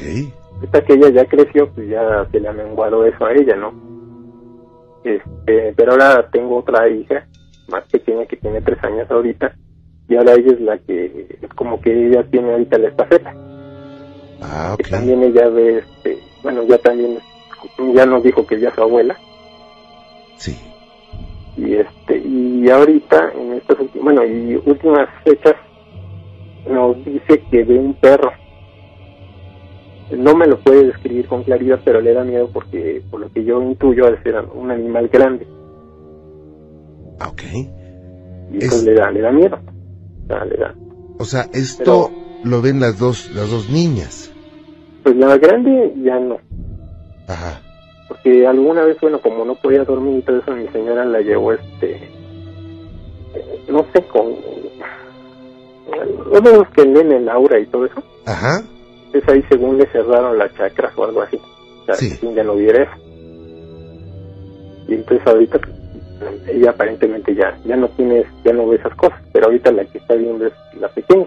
Esta 0.62 0.84
que 0.84 0.94
ella 0.94 1.10
ya 1.10 1.24
creció, 1.26 1.68
pues 1.70 1.88
ya 1.88 2.26
se 2.30 2.40
le 2.40 2.48
ha 2.48 2.52
menguado 2.52 3.04
eso 3.04 3.24
a 3.24 3.32
ella, 3.32 3.56
¿no? 3.56 3.72
Este, 5.04 5.72
pero 5.76 5.92
ahora 5.92 6.28
tengo 6.30 6.58
otra 6.58 6.88
hija, 6.88 7.26
más 7.68 7.84
pequeña, 7.84 8.26
que 8.26 8.36
tiene 8.36 8.60
tres 8.60 8.82
años 8.82 9.10
ahorita, 9.10 9.54
y 10.08 10.16
ahora 10.16 10.34
ella 10.34 10.52
es 10.52 10.60
la 10.60 10.78
que, 10.78 11.38
como 11.54 11.80
que 11.80 12.08
ella 12.08 12.24
tiene 12.30 12.52
ahorita 12.52 12.78
la 12.78 12.88
estafeta. 12.88 13.34
Ah, 14.42 14.74
Que 14.76 14.90
también 14.90 15.22
ella 15.22 15.48
ve, 15.48 15.78
este, 15.78 16.18
bueno, 16.42 16.62
ya 16.64 16.78
también, 16.78 17.18
ya 17.94 18.06
nos 18.06 18.22
dijo 18.22 18.46
que 18.46 18.58
ya 18.58 18.68
es 18.68 18.74
su 18.74 18.82
abuela. 18.82 19.16
Sí. 20.36 20.56
Y 21.56 21.74
este, 21.74 22.18
y 22.18 22.68
ahorita, 22.70 23.32
en 23.34 23.54
estas 23.54 23.80
últimas, 23.80 24.04
bueno, 24.04 24.24
y 24.24 24.56
últimas 24.64 25.08
fechas, 25.24 25.54
nos 26.68 27.04
dice 27.04 27.42
que 27.50 27.64
ve 27.64 27.78
un 27.78 27.94
perro. 27.94 28.30
No 30.16 30.34
me 30.34 30.46
lo 30.46 30.58
puede 30.60 30.86
describir 30.86 31.26
con 31.26 31.42
claridad, 31.42 31.80
pero 31.84 32.00
le 32.00 32.14
da 32.14 32.24
miedo 32.24 32.48
porque, 32.52 33.02
por 33.10 33.20
lo 33.20 33.30
que 33.30 33.44
yo 33.44 33.62
intuyo, 33.62 34.06
al 34.06 34.22
ser 34.22 34.36
un 34.54 34.70
animal 34.70 35.08
grande. 35.08 35.46
Ah, 37.20 37.28
ok. 37.28 37.42
Y 38.52 38.64
eso 38.64 38.84
le 38.84 38.94
da, 38.94 39.10
le 39.10 39.20
da 39.20 39.32
miedo. 39.32 39.58
O 40.24 40.26
sea, 40.26 40.44
le 40.44 40.56
da. 40.56 40.74
O 41.18 41.24
sea, 41.24 41.46
esto 41.52 42.10
lo 42.44 42.62
ven 42.62 42.80
las 42.80 42.98
dos, 42.98 43.30
las 43.34 43.50
dos 43.50 43.68
niñas. 43.70 44.32
Pues 45.02 45.16
la 45.16 45.36
grande 45.36 45.92
ya 46.02 46.18
no. 46.18 46.38
Ajá. 47.26 47.60
Porque 48.08 48.46
alguna 48.46 48.84
vez, 48.84 48.96
bueno, 49.00 49.20
como 49.20 49.44
no 49.44 49.54
podía 49.56 49.84
dormir 49.84 50.18
y 50.18 50.22
todo 50.22 50.38
eso, 50.38 50.52
mi 50.52 50.66
señora 50.68 51.04
la 51.04 51.20
llevó, 51.20 51.52
este, 51.52 52.08
no 53.68 53.84
sé, 53.92 54.02
con... 54.04 54.34
¿No 56.32 56.40
vemos 56.42 56.68
que 56.74 56.82
el 56.82 57.28
aura 57.28 57.58
y 57.58 57.66
todo 57.66 57.86
eso? 57.86 58.02
Ajá. 58.26 58.62
Es 59.12 59.26
ahí 59.28 59.42
según 59.48 59.78
le 59.78 59.86
cerraron 59.90 60.36
la 60.38 60.52
chakra 60.54 60.92
o 60.96 61.04
algo 61.04 61.22
así. 61.22 61.36
O 61.82 61.84
sea, 61.86 61.94
Sí. 61.94 62.18
ya 62.34 62.44
no 62.44 62.54
viera 62.56 62.82
eso. 62.82 62.92
Y 64.88 64.94
entonces 64.94 65.26
ahorita 65.26 65.60
ella 66.48 66.70
aparentemente 66.70 67.34
ya 67.34 67.56
ya 67.64 67.76
no 67.76 67.88
tiene, 67.90 68.24
ya 68.44 68.52
no 68.52 68.66
ve 68.68 68.76
esas 68.76 68.94
cosas, 68.96 69.18
pero 69.32 69.46
ahorita 69.46 69.70
la 69.72 69.84
que 69.84 69.98
está 69.98 70.14
viendo 70.14 70.46
es 70.46 70.52
la 70.80 70.88
pequeña. 70.88 71.26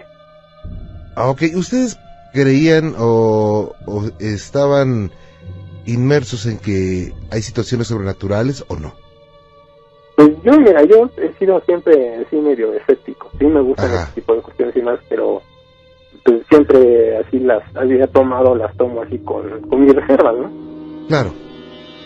Ah, 1.16 1.28
ok. 1.30 1.42
¿Ustedes 1.56 1.98
creían 2.32 2.94
o, 2.98 3.74
o 3.86 4.04
estaban 4.20 5.10
inmersos 5.86 6.46
en 6.46 6.58
que 6.58 7.12
hay 7.30 7.42
situaciones 7.42 7.88
sobrenaturales 7.88 8.64
o 8.68 8.76
no? 8.76 8.94
Pues 10.16 10.30
yo, 10.42 10.52
mira, 10.60 10.82
yo 10.84 11.08
he 11.16 11.32
sido 11.38 11.60
siempre 11.62 12.16
así 12.16 12.36
medio 12.36 12.72
escéptico. 12.74 13.30
Sí 13.38 13.46
me 13.46 13.60
gustan 13.60 13.86
Ajá. 13.90 14.02
ese 14.04 14.12
tipo 14.20 14.34
de 14.34 14.42
cuestiones 14.42 14.76
y 14.76 14.82
más, 14.82 14.98
pero 15.08 15.40
pues 16.24 16.46
siempre 16.48 17.16
así 17.16 17.38
las 17.40 17.62
había 17.76 18.06
tomado, 18.06 18.54
las 18.54 18.76
tomo 18.76 19.02
así 19.02 19.18
con, 19.18 19.62
con 19.62 19.84
mis 19.84 19.94
reservas, 19.96 20.36
¿no? 20.36 20.50
Claro. 21.08 21.30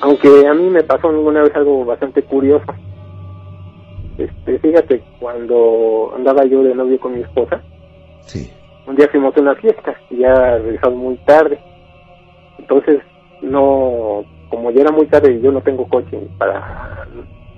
Aunque 0.01 0.47
a 0.47 0.55
mí 0.55 0.69
me 0.71 0.83
pasó 0.85 1.09
alguna 1.09 1.43
vez 1.43 1.55
algo 1.57 1.85
bastante 1.85 2.23
curioso. 2.23 2.65
Este, 4.19 4.59
fíjate, 4.61 5.03
cuando 5.21 6.13
andaba 6.17 6.45
yo 6.47 6.63
de 6.63 6.75
novio 6.75 6.99
con 7.01 7.15
mi 7.15 7.21
esposa, 7.23 7.61
Sí. 8.21 8.51
un 8.87 8.97
día 8.97 9.09
fuimos 9.09 9.37
a 9.37 9.41
una 9.41 9.55
fiesta 9.57 9.95
y 10.11 10.19
ya 10.19 10.59
regresamos 10.59 10.99
muy 10.99 11.17
tarde. 11.19 11.59
Entonces, 12.59 13.01
no, 13.43 14.25
como 14.49 14.71
ya 14.71 14.81
era 14.83 14.91
muy 14.93 15.07
tarde 15.07 15.33
y 15.35 15.41
yo 15.43 15.53
no 15.53 15.61
tengo 15.61 15.87
coche 15.89 16.19
para 16.39 17.07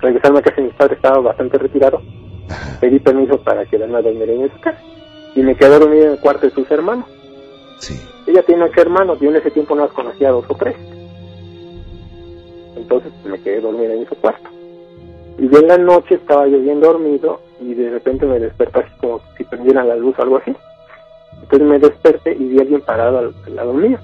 regresarme 0.00 0.38
a 0.38 0.42
casa 0.42 0.56
de 0.56 0.62
mis 0.62 0.74
padres, 0.74 0.96
estaba 0.96 1.20
bastante 1.20 1.58
retirado, 1.58 2.00
pedí 2.80 2.98
permiso 2.98 3.40
para 3.42 3.64
quedarme 3.66 3.98
a 3.98 4.02
dormir 4.02 4.30
en 4.30 4.52
su 4.52 4.60
casa. 4.60 4.80
Y 5.34 5.42
me 5.42 5.54
quedé 5.54 5.74
a 5.74 5.78
dormir 5.78 6.02
en 6.02 6.10
el 6.12 6.20
cuarto 6.20 6.46
de 6.46 6.52
sus 6.52 6.70
hermanos. 6.70 7.06
Sí. 7.78 7.94
Ella 8.26 8.42
tiene 8.42 8.64
ocho 8.64 8.80
hermanos, 8.80 9.20
yo 9.20 9.30
en 9.30 9.36
ese 9.36 9.50
tiempo 9.50 9.74
no 9.74 9.82
las 9.82 9.92
conocía 9.92 10.30
dos 10.30 10.44
o 10.48 10.54
tres. 10.54 10.76
Entonces 12.76 13.12
me 13.24 13.40
quedé 13.40 13.60
dormida 13.60 13.94
en 13.94 14.08
su 14.08 14.14
cuarto. 14.16 14.48
Y 15.38 15.48
yo 15.48 15.60
en 15.60 15.68
la 15.68 15.78
noche 15.78 16.16
estaba 16.16 16.48
yo 16.48 16.58
bien 16.58 16.80
dormido 16.80 17.40
y 17.60 17.74
de 17.74 17.90
repente 17.90 18.26
me 18.26 18.40
desperté 18.40 18.80
así 18.80 18.90
como 19.00 19.20
si 19.36 19.44
prendiera 19.44 19.84
la 19.84 19.96
luz 19.96 20.18
o 20.18 20.22
algo 20.22 20.38
así. 20.38 20.54
Entonces 21.42 21.68
me 21.68 21.78
desperté 21.78 22.32
y 22.32 22.44
vi 22.44 22.58
a 22.58 22.62
alguien 22.62 22.80
parado 22.80 23.18
al, 23.18 23.34
al 23.46 23.56
lado 23.56 23.72
mío. 23.72 23.98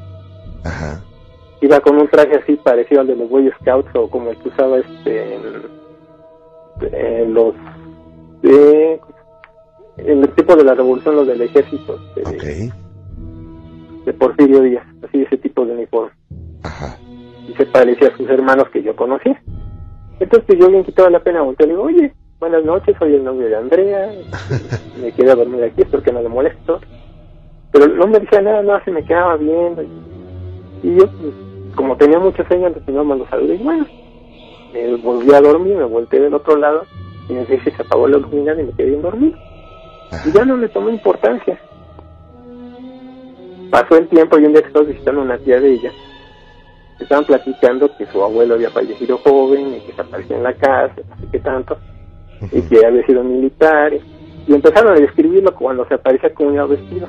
Ajá. 0.64 1.02
Iba 1.60 1.80
con 1.80 1.96
un 1.96 2.08
traje 2.08 2.36
así 2.36 2.56
parecido 2.56 3.00
al 3.00 3.06
de 3.08 3.16
los 3.16 3.28
Boy 3.28 3.50
Scouts 3.60 3.90
o 3.94 4.08
como 4.08 4.30
el 4.30 4.36
que 4.38 4.48
usaba 4.48 4.78
este 4.78 5.38
en 6.80 7.34
los 7.34 7.54
de 8.42 9.00
en 9.96 10.18
el 10.22 10.28
tipo 10.34 10.56
de 10.56 10.64
la 10.64 10.74
revolución 10.74 11.16
los 11.16 11.26
del 11.26 11.42
ejército 11.42 11.98
de, 12.16 12.22
Ok. 12.22 14.04
de 14.06 14.12
Porfirio 14.14 14.60
Díaz, 14.60 14.84
así 15.06 15.22
ese 15.22 15.36
tipo 15.38 15.64
de 15.64 15.72
uniforme. 15.74 16.10
Ajá. 16.62 16.98
y 17.48 17.52
se 17.54 17.66
parecía 17.66 18.08
a 18.08 18.16
sus 18.16 18.28
hermanos 18.28 18.68
que 18.70 18.82
yo 18.82 18.96
conocía. 18.96 19.40
Entonces 20.18 20.44
pues, 20.46 20.58
yo 20.58 20.70
bien 20.70 20.82
quitaba 20.84 21.10
la 21.10 21.20
pena, 21.22 21.42
volteé 21.42 21.66
y 21.66 21.68
le 21.68 21.74
digo, 21.74 21.84
oye, 21.86 22.14
buenas 22.40 22.64
noches, 22.64 22.96
soy 22.98 23.14
el 23.14 23.24
novio 23.24 23.46
de 23.48 23.56
Andrea, 23.56 24.12
me 25.00 25.12
quedé 25.12 25.30
a 25.30 25.34
dormir 25.36 25.62
aquí, 25.64 25.82
espero 25.82 26.02
que 26.02 26.12
no 26.12 26.22
le 26.22 26.28
molesto. 26.28 26.80
Pero 27.72 27.88
no 27.88 28.06
me 28.06 28.20
decía 28.20 28.40
nada, 28.40 28.62
nada, 28.62 28.84
se 28.84 28.90
me 28.92 29.04
quedaba 29.04 29.36
viendo. 29.36 29.82
Y, 29.82 29.88
y 30.84 30.94
yo, 30.96 31.06
pues, 31.08 31.34
como 31.74 31.96
tenía 31.96 32.18
muchos 32.20 32.48
años, 32.50 32.72
pues 32.72 32.86
me 32.86 33.16
lo 33.16 33.26
saludé. 33.28 33.56
Y 33.56 33.62
bueno, 33.64 33.84
me 34.74 34.96
volví 34.96 35.32
a 35.32 35.40
dormir, 35.40 35.76
me 35.76 35.84
volteé 35.84 36.20
del 36.20 36.34
otro 36.34 36.56
lado, 36.56 36.84
y 37.28 37.32
me 37.32 37.44
dije, 37.44 37.70
se 37.70 37.82
apagó 37.82 38.08
la 38.08 38.18
luminaria 38.18 38.62
y 38.62 38.66
me 38.66 38.72
quedé 38.72 38.88
bien 38.88 39.02
dormido. 39.02 39.38
Y 40.26 40.32
ya 40.32 40.44
no 40.44 40.56
le 40.56 40.68
tomé 40.68 40.92
importancia. 40.92 41.58
Pasó 43.70 43.96
el 43.96 44.08
tiempo 44.08 44.38
y 44.38 44.44
un 44.44 44.52
día 44.52 44.62
que 44.62 44.68
estaba 44.68 44.84
visitando 44.84 45.22
una 45.22 45.38
tía 45.38 45.60
de 45.60 45.72
ella, 45.72 45.92
estaban 47.00 47.24
platicando 47.24 47.90
que 47.96 48.06
su 48.06 48.22
abuelo 48.22 48.54
había 48.54 48.70
fallecido 48.70 49.18
joven 49.18 49.74
y 49.74 49.80
que 49.80 49.92
se 49.92 50.00
aparecía 50.00 50.36
en 50.36 50.42
la 50.42 50.54
casa, 50.54 50.94
no 51.08 51.16
sé 51.16 51.26
qué 51.32 51.38
tanto, 51.40 51.76
y 52.52 52.62
que 52.62 52.86
había 52.86 53.04
sido 53.06 53.24
militar. 53.24 53.92
Y, 53.94 54.54
empezaron 54.54 54.92
a 54.92 55.00
describirlo 55.00 55.54
cuando 55.54 55.86
se 55.86 55.94
aparecía 55.94 56.32
con 56.34 56.48
un 56.48 56.68
vestido. 56.68 57.08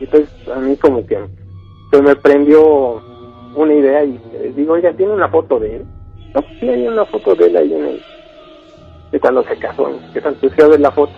Y 0.00 0.04
entonces 0.04 0.30
a 0.48 0.60
mí 0.60 0.76
como 0.76 1.04
que 1.06 1.18
se 1.90 2.02
me 2.02 2.14
prendió 2.16 3.02
una 3.56 3.74
idea 3.74 4.04
y 4.04 4.20
les 4.40 4.56
digo, 4.56 4.74
oiga, 4.74 4.92
¿tiene 4.92 5.12
una 5.12 5.28
foto 5.28 5.58
de 5.58 5.76
él? 5.76 5.84
No, 6.34 6.42
pues 6.42 6.58
sí, 6.58 6.68
hay 6.68 6.86
una 6.86 7.04
foto 7.06 7.34
de 7.34 7.46
él 7.46 7.56
ahí 7.56 7.72
en 7.72 7.84
el... 7.84 8.02
de 9.12 9.20
cuando 9.20 9.44
se 9.44 9.56
casó, 9.56 9.88
que 10.12 10.20
se 10.20 10.28
entusiasmó 10.28 10.70
ver 10.70 10.80
la 10.80 10.90
foto. 10.90 11.12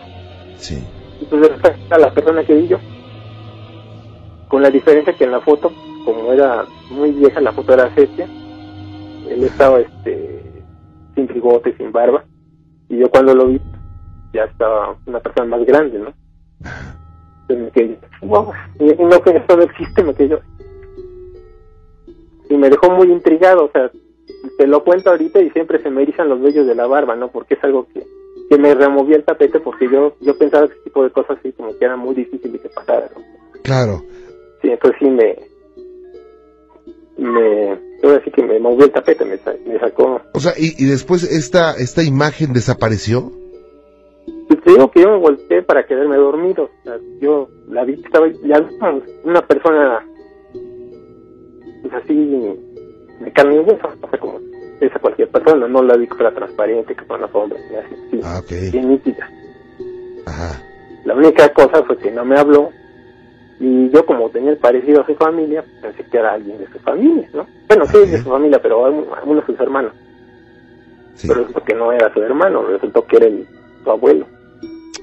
Sí. 0.56 0.84
Entonces 1.20 1.50
era 1.86 1.98
la 1.98 2.12
persona 2.12 2.44
que 2.44 2.54
vi 2.54 2.68
yo. 2.68 2.78
Con 4.48 4.62
la 4.62 4.70
diferencia 4.70 5.14
que 5.14 5.24
en 5.24 5.32
la 5.32 5.40
foto, 5.40 5.72
como 6.04 6.32
era 6.32 6.64
muy 6.90 7.12
vieja, 7.12 7.40
la 7.40 7.52
foto 7.52 7.72
era 7.72 7.92
sepia, 7.94 8.28
él 9.28 9.42
estaba 9.42 9.80
este 9.80 10.42
sin 11.14 11.26
bigote, 11.26 11.74
sin 11.78 11.90
barba, 11.90 12.24
y 12.88 12.98
yo 12.98 13.10
cuando 13.10 13.34
lo 13.34 13.46
vi 13.46 13.60
ya 14.34 14.44
estaba 14.44 14.96
una 15.06 15.18
persona 15.20 15.56
más 15.56 15.66
grande, 15.66 15.98
¿no? 15.98 16.12
Entonces 17.48 17.64
me 17.64 17.70
quedé, 17.70 17.98
wow, 18.22 18.52
no 18.98 19.22
que 19.22 19.30
esto 19.30 19.56
no 19.56 19.62
existe, 19.62 20.04
me 20.04 20.14
quedé 20.14 20.28
yo. 20.28 20.40
Y 22.50 22.56
me 22.56 22.68
dejó 22.68 22.90
muy 22.90 23.10
intrigado, 23.10 23.64
o 23.64 23.70
sea, 23.72 23.90
te 24.58 24.66
lo 24.66 24.84
cuento 24.84 25.10
ahorita 25.10 25.40
y 25.40 25.50
siempre 25.50 25.82
se 25.82 25.90
me 25.90 26.02
erizan 26.02 26.28
los 26.28 26.40
vellos 26.40 26.66
de 26.66 26.74
la 26.74 26.86
barba, 26.86 27.16
¿no? 27.16 27.28
Porque 27.30 27.54
es 27.54 27.64
algo 27.64 27.86
que, 27.92 28.06
que 28.48 28.58
me 28.58 28.74
removía 28.74 29.16
el 29.16 29.24
tapete 29.24 29.60
porque 29.60 29.88
yo 29.90 30.14
yo 30.20 30.36
pensaba 30.36 30.66
que 30.66 30.74
ese 30.74 30.82
tipo 30.84 31.04
de 31.04 31.10
cosas 31.10 31.38
así 31.38 31.52
como 31.52 31.76
que 31.76 31.84
era 31.84 31.96
muy 31.96 32.14
difícil 32.14 32.52
de 32.52 32.58
que 32.58 32.68
pasara, 32.68 33.08
¿no? 33.14 33.22
Claro. 33.62 34.02
Sí, 34.62 34.70
entonces 34.70 34.98
sí 35.00 35.10
me... 35.10 35.36
me 37.18 37.78
ahora 38.02 38.22
sí 38.24 38.30
que 38.30 38.42
me 38.42 38.58
movió 38.58 38.84
el 38.84 38.92
tapete, 38.92 39.24
me, 39.24 39.38
me 39.66 39.78
sacó... 39.80 40.20
O 40.32 40.40
sea, 40.40 40.52
y, 40.56 40.82
y 40.82 40.86
después 40.86 41.24
esta, 41.24 41.74
esta 41.76 42.02
imagen 42.02 42.52
desapareció. 42.52 43.32
Sí, 44.48 44.56
te 44.64 44.70
digo 44.70 44.90
que 44.90 45.02
yo 45.02 45.10
me 45.10 45.18
volteé 45.18 45.62
para 45.62 45.86
quedarme 45.86 46.16
dormido. 46.16 46.64
O 46.64 46.82
sea, 46.84 46.98
yo 47.20 47.48
la 47.68 47.84
vi 47.84 47.96
que 47.96 48.06
estaba 48.06 48.28
ya 48.44 48.64
una 49.24 49.42
persona 49.42 50.06
pues 51.82 51.94
así 51.94 52.14
de 53.20 53.32
carne 53.32 53.56
y 53.56 53.58
hueso, 53.60 53.88
o 54.02 54.10
sea, 54.10 54.18
como 54.20 54.40
esa 54.80 54.98
cualquier 54.98 55.28
persona, 55.30 55.66
no 55.68 55.82
la 55.82 55.96
vi 55.96 56.06
que 56.06 56.14
fuera 56.14 56.34
transparente, 56.34 56.94
que 56.94 57.12
una 57.12 57.30
sombra, 57.32 57.58
ni 57.70 57.76
así, 57.76 57.94
sí, 58.10 58.20
Ah, 58.22 58.40
ok. 58.40 58.50
bien 58.72 58.88
nítida. 58.90 59.28
Ajá. 60.26 60.62
La 61.04 61.14
única 61.14 61.48
cosa 61.52 61.82
fue 61.84 61.96
que 61.98 62.10
no 62.10 62.24
me 62.24 62.38
habló 62.38 62.70
y 63.58 63.88
yo 63.90 64.04
como 64.04 64.28
tenía 64.28 64.50
el 64.50 64.58
parecido 64.58 65.00
a 65.02 65.06
su 65.06 65.14
familia, 65.14 65.64
pensé 65.80 66.04
que 66.04 66.18
era 66.18 66.34
alguien 66.34 66.58
de 66.58 66.66
su 66.70 66.78
familia, 66.80 67.28
¿no? 67.32 67.46
Bueno, 67.68 67.86
sí, 67.86 67.96
Ok. 67.96 68.06
de 68.08 68.22
su 68.22 68.28
familia, 68.30 68.60
pero 68.60 68.84
a 68.84 68.90
uno 68.90 69.14
a 69.14 69.24
uno 69.24 69.40
de 69.40 69.46
sus 69.46 69.58
hermanos. 69.60 69.92
Sí. 71.14 71.26
Pero 71.28 71.40
resultó 71.40 71.64
que 71.64 71.74
no 71.74 71.92
era 71.92 72.12
su 72.12 72.20
hermano, 72.22 72.66
resultó 72.66 73.06
que 73.06 73.16
era 73.16 73.26
el, 73.26 73.46
su 73.82 73.90
abuelo. 73.90 74.26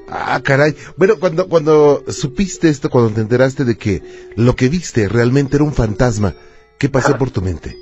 Ah, 0.09 0.39
caray. 0.43 0.75
Bueno, 0.97 1.15
cuando, 1.19 1.47
cuando 1.49 2.03
supiste 2.09 2.69
esto, 2.69 2.89
cuando 2.91 3.11
te 3.15 3.21
enteraste 3.21 3.63
de 3.63 3.75
que 3.77 4.03
lo 4.35 4.53
que 4.55 4.69
viste 4.69 5.07
realmente 5.09 5.55
era 5.55 5.63
un 5.63 5.73
fantasma, 5.73 6.35
¿qué 6.77 6.89
pasó 6.89 7.17
por 7.17 7.31
tu 7.31 7.41
mente? 7.41 7.75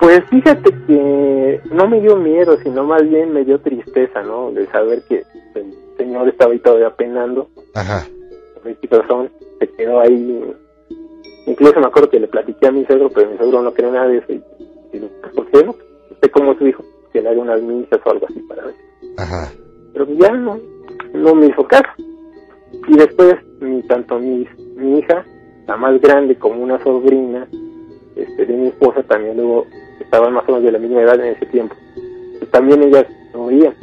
Pues 0.00 0.24
fíjate 0.30 0.70
que 0.86 1.60
no 1.72 1.86
me 1.86 2.00
dio 2.00 2.16
miedo, 2.16 2.56
sino 2.62 2.84
más 2.84 3.06
bien 3.08 3.32
me 3.34 3.44
dio 3.44 3.60
tristeza, 3.60 4.22
¿no? 4.22 4.50
De 4.50 4.66
saber 4.68 5.02
que 5.08 5.22
el 5.54 5.74
señor 5.98 6.26
estaba 6.28 6.52
ahí 6.52 6.58
todavía 6.58 6.90
penando, 6.96 7.48
Ajá. 7.74 8.06
razón, 8.90 9.30
se 9.58 9.68
quedó 9.68 10.00
ahí. 10.00 10.54
Incluso 11.46 11.80
me 11.80 11.86
acuerdo 11.86 12.08
que 12.08 12.20
le 12.20 12.28
platiqué 12.28 12.66
a 12.68 12.72
mi 12.72 12.84
suegro, 12.86 13.10
pero 13.10 13.30
mi 13.30 13.36
suegro 13.36 13.60
no 13.62 13.72
cree 13.74 13.90
nada 13.90 14.08
de 14.08 14.18
eso. 14.18 14.32
Y, 14.32 14.42
y 14.92 15.00
"Pues, 15.00 15.32
¿por 15.34 15.46
qué 15.48 15.64
no? 15.64 15.74
Usted 16.10 16.30
como 16.30 16.54
su 16.56 16.66
hijo, 16.66 16.82
que 17.12 17.20
le 17.20 17.28
haga 17.28 17.40
unas 17.40 17.60
misas 17.60 18.00
o 18.04 18.10
algo 18.10 18.26
así 18.26 18.40
para 18.48 18.64
ver. 18.64 18.74
Ajá. 19.18 19.52
Pero 19.92 20.06
ya 20.14 20.30
no, 20.32 20.58
no 21.12 21.34
me 21.34 21.46
hizo 21.46 21.62
caso. 21.64 21.90
Y 22.88 22.96
después, 22.96 23.34
mi, 23.60 23.82
tanto 23.82 24.18
mi, 24.18 24.46
mi 24.76 24.98
hija, 25.00 25.24
la 25.66 25.76
más 25.76 26.00
grande 26.00 26.36
como 26.36 26.62
una 26.62 26.82
sobrina 26.82 27.46
este, 28.16 28.46
de 28.46 28.56
mi 28.56 28.68
esposa, 28.68 29.02
también 29.02 29.36
luego 29.36 29.66
estaban 30.00 30.32
más 30.32 30.44
o 30.44 30.52
menos 30.52 30.64
de 30.64 30.72
la 30.72 30.78
misma 30.78 31.02
edad 31.02 31.14
en 31.20 31.34
ese 31.34 31.46
tiempo. 31.46 31.74
Y 32.40 32.46
también 32.46 32.82
ellas 32.82 33.06
lo 33.32 33.46
veían. 33.46 33.74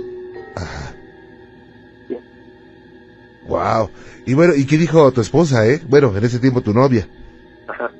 Ajá. 0.55 0.93
Sí. 2.07 2.17
Wow. 3.47 3.89
Y 4.25 4.33
bueno, 4.33 4.53
¿y 4.55 4.65
qué 4.65 4.77
dijo 4.77 5.12
tu 5.12 5.21
esposa, 5.21 5.67
eh? 5.67 5.79
Bueno, 5.88 6.15
en 6.15 6.24
ese 6.24 6.39
tiempo 6.39 6.62
tu 6.62 6.74
novia. 6.74 7.07
Ajá. 7.67 7.91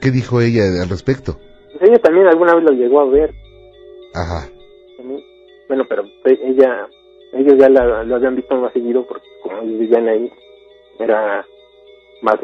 ¿Qué 0.00 0.10
dijo 0.10 0.40
ella 0.40 0.62
al 0.82 0.88
respecto? 0.88 1.38
Pues 1.78 1.90
ella 1.90 1.98
también 2.00 2.26
alguna 2.26 2.54
vez 2.54 2.64
lo 2.64 2.72
llegó 2.72 3.00
a 3.00 3.06
ver. 3.10 3.34
Ajá. 4.14 4.48
Bueno, 5.68 5.84
pero 5.88 6.02
pues, 6.22 6.38
ella, 6.42 6.86
ellos 7.32 7.54
ya 7.58 7.68
la- 7.68 8.02
lo 8.04 8.16
habían 8.16 8.34
visto 8.36 8.56
más 8.56 8.72
seguido 8.72 9.06
porque 9.06 9.26
como 9.42 9.62
ellos 9.62 9.78
vivían 9.78 10.08
ahí, 10.08 10.32
era 10.98 11.44
más, 12.22 12.36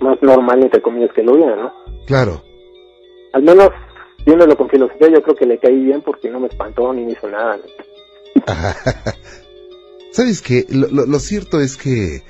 más 0.00 0.22
normal, 0.22 0.62
entre 0.62 0.80
comillas, 0.80 1.12
que 1.14 1.22
lo 1.22 1.34
vieran, 1.36 1.60
¿no? 1.60 1.72
Claro. 2.06 2.40
Al 3.32 3.42
menos, 3.42 3.68
viéndolo 4.26 4.56
con 4.56 4.68
filosofía, 4.68 5.08
yo 5.08 5.22
creo 5.22 5.34
que 5.36 5.46
le 5.46 5.58
caí 5.58 5.76
bien 5.84 6.02
porque 6.02 6.30
no 6.30 6.40
me 6.40 6.48
espantó 6.48 6.92
ni 6.92 7.04
me 7.04 7.12
hizo 7.12 7.28
nada. 7.28 7.58
¿Sabes 10.12 10.42
qué? 10.42 10.66
Lo, 10.68 10.88
lo- 10.88 11.06
lo 11.06 11.18
cierto 11.20 11.60
es 11.60 11.76
que 11.76 12.22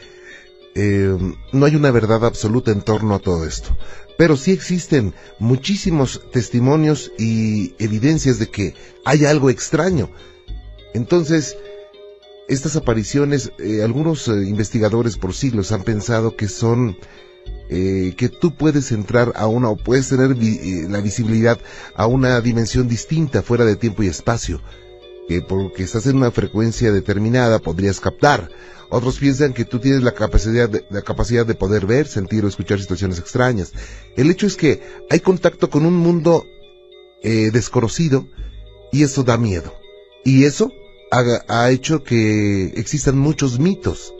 eh, 0.75 1.17
no 1.53 1.67
hay 1.67 1.75
una 1.77 1.91
verdad 1.91 2.25
absoluta 2.25 2.71
en 2.71 2.83
torno 2.83 3.15
a 3.15 3.19
todo 3.19 3.45
esto. 3.47 3.77
Pero 4.19 4.37
sí 4.37 4.53
existen 4.53 5.15
muchísimos 5.39 6.21
testimonios 6.31 7.11
y 7.19 7.75
evidencias 7.79 8.39
de 8.39 8.49
que 8.49 8.75
hay 9.05 9.25
algo 9.25 9.49
extraño. 9.49 10.11
Entonces, 10.93 11.57
estas 12.49 12.77
apariciones, 12.77 13.53
eh, 13.59 13.83
algunos 13.83 14.29
eh, 14.29 14.33
investigadores 14.47 15.17
por 15.17 15.33
siglos 15.35 15.73
han 15.73 15.85
pensado 15.85 16.37
que 16.37 16.49
son 16.49 16.99
eh, 17.69 18.15
que 18.17 18.29
tú 18.29 18.55
puedes 18.55 18.91
entrar 18.91 19.33
a 19.37 19.47
una 19.47 19.69
o 19.69 19.77
puedes 19.77 20.09
tener 20.09 20.33
eh, 20.33 20.87
la 20.89 21.01
visibilidad 21.01 21.59
a 21.95 22.07
una 22.07 22.41
dimensión 22.41 22.89
distinta 22.89 23.43
fuera 23.43 23.65
de 23.65 23.77
tiempo 23.77 24.03
y 24.03 24.09
espacio 24.09 24.61
que 25.31 25.43
porque 25.43 25.85
estás 25.85 26.07
en 26.07 26.17
una 26.17 26.33
frecuencia 26.33 26.91
determinada 26.91 27.61
podrías 27.61 28.01
captar. 28.01 28.51
Otros 28.89 29.21
piensan 29.21 29.53
que 29.53 29.65
tú 29.65 29.79
tienes 29.79 30.03
la 30.03 30.11
capacidad 30.11 30.69
de, 30.69 30.85
la 30.91 31.03
capacidad 31.03 31.47
de 31.47 31.55
poder 31.55 31.87
ver, 31.87 32.09
sentir 32.09 32.45
o 32.45 32.49
escuchar 32.49 32.81
situaciones 32.81 33.21
extrañas. 33.21 33.73
El 34.17 34.29
hecho 34.29 34.49
es 34.49 34.57
que 34.57 34.83
hay 35.09 35.21
contacto 35.21 35.71
con 35.71 35.87
un 35.87 35.95
mundo 35.95 36.45
eh, 37.23 37.51
desconocido 37.53 38.27
y 38.91 39.05
eso 39.05 39.23
da 39.23 39.39
miedo. 39.39 39.73
Y 40.25 40.47
eso 40.47 40.73
ha, 41.13 41.23
ha 41.47 41.71
hecho 41.71 42.03
que 42.03 42.73
existan 42.75 43.17
muchos 43.17 43.61
mitos. 43.61 44.13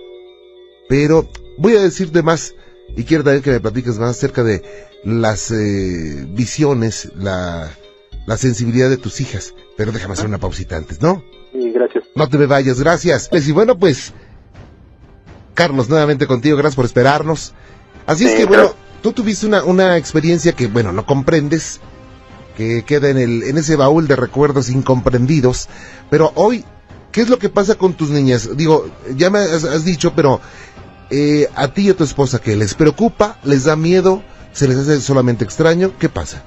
Pero 0.89 1.29
voy 1.59 1.75
a 1.75 1.81
decirte 1.81 2.23
más 2.23 2.55
y 2.97 3.05
quiero 3.05 3.25
también 3.25 3.43
que 3.43 3.51
me 3.51 3.61
platiques 3.61 3.99
más 3.99 4.11
acerca 4.11 4.43
de 4.43 4.63
las 5.05 5.51
eh, 5.51 6.27
visiones, 6.31 7.11
la, 7.17 7.71
la 8.27 8.37
sensibilidad 8.37 8.91
de 8.91 8.97
tus 8.97 9.21
hijas. 9.21 9.55
Pero 9.77 9.93
déjame 9.93 10.15
hacer 10.15 10.27
una 10.27 10.39
pausita 10.39 10.77
antes, 10.77 11.01
¿no? 11.01 11.23
Y 11.53 11.71
gracias. 11.71 12.05
No 12.15 12.29
te 12.29 12.39
me 12.39 12.47
vayas, 12.47 12.81
gracias. 12.81 13.29
Pues, 13.29 13.49
y 13.49 13.53
bueno, 13.53 13.79
pues, 13.79 14.13
Carlos, 15.55 15.89
nuevamente 15.89 16.27
contigo, 16.27 16.57
gracias 16.57 16.77
por 16.77 16.85
esperarnos. 16.85 17.55
Así 18.07 18.25
es 18.27 18.33
Sí, 18.33 18.37
que, 18.39 18.47
claro. 18.47 18.63
bueno, 18.69 18.77
tú 19.03 19.13
tuviste 19.13 19.47
una, 19.47 19.65
una 19.65 19.97
experiencia 19.97 20.53
que, 20.53 20.67
bueno, 20.67 20.93
no 20.93 21.07
comprendes, 21.07 21.81
que 22.57 22.83
queda 22.85 23.09
en, 23.11 23.19
el, 23.19 23.43
en 23.45 23.59
ese 23.59 23.77
baúl 23.77 24.07
de 24.09 24.17
recuerdos 24.17 24.69
incomprendidos. 24.71 25.69
Pero 26.11 26.33
hoy, 26.35 26.65
¿qué 27.13 27.23
es 27.23 27.29
lo 27.29 27.39
que 27.39 27.49
pasa 27.49 27.75
con 27.77 27.95
tus 27.95 28.11
niñas? 28.11 28.57
Digo, 28.57 28.89
ya 29.17 29.31
me 29.31 29.39
has, 29.39 29.65
has 29.65 29.85
dicho, 29.85 30.13
pero 30.15 30.41
eh, 31.11 31.49
a 31.55 31.69
ti 31.69 31.89
y 31.89 31.91
a 31.91 31.97
tu 31.97 32.05
esposa, 32.05 32.41
¿qué 32.41 32.57
les 32.57 32.75
preocupa? 32.75 33.39
¿Les 33.45 33.65
da 33.65 33.77
miedo? 33.77 34.23
¿Se 34.53 34.69
les 34.69 34.79
hace 34.79 35.01
solamente 35.01 35.45
extraño? 35.45 35.93
¿Qué 35.99 36.09
pasa? 36.09 36.43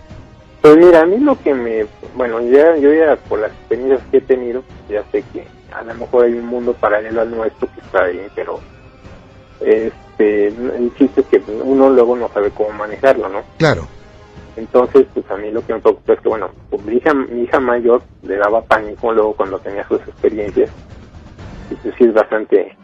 Pues 0.62 0.78
mira, 0.78 1.02
a 1.02 1.06
mí 1.06 1.18
lo 1.18 1.40
que 1.42 1.54
me... 1.54 1.86
Bueno, 2.16 2.42
ya 2.42 2.78
yo 2.78 2.94
ya 2.94 3.16
por 3.28 3.40
las 3.40 3.52
experiencias 3.52 4.02
que 4.12 4.18
he 4.18 4.22
tenido, 4.22 4.64
ya 4.90 5.04
sé 5.12 5.24
que 5.34 5.46
a 5.74 5.84
lo 5.84 5.94
mejor 5.96 6.26
hay 6.26 6.34
un 6.34 6.46
mundo 6.46 6.74
paralelo 6.74 7.22
al 7.22 7.32
nuestro 7.32 7.68
que 7.74 7.82
está 7.82 8.04
ahí, 8.06 8.28
pero 8.36 8.60
este 9.60 10.48
el 10.48 10.94
chiste 10.98 11.22
es 11.22 11.28
que 11.28 11.44
uno 11.64 11.90
luego 11.90 12.16
no 12.16 12.30
sabe 12.30 12.52
cómo 12.52 12.70
manejarlo, 12.72 13.28
¿no? 13.30 13.42
Claro. 13.58 13.88
Entonces, 14.56 15.06
pues 15.14 15.30
a 15.32 15.38
mí 15.38 15.52
lo 15.52 15.66
que 15.66 15.74
me 15.74 15.80
preocupa 15.80 16.14
es 16.14 16.20
que, 16.20 16.30
bueno, 16.30 16.52
pues 16.70 16.84
mi 16.84 16.98
hija, 16.98 17.14
mi 17.14 17.44
hija 17.44 17.60
mayor 17.60 18.04
le 18.22 18.38
daba 18.38 18.62
pánico 18.62 19.12
luego 19.12 19.34
cuando 19.34 19.60
tenía 19.60 19.88
sus 19.88 20.00
experiencias. 20.02 20.70
Y 21.72 21.76
pues 21.76 21.96
sí 21.98 22.04
es 22.04 22.14
bastante 22.14 22.78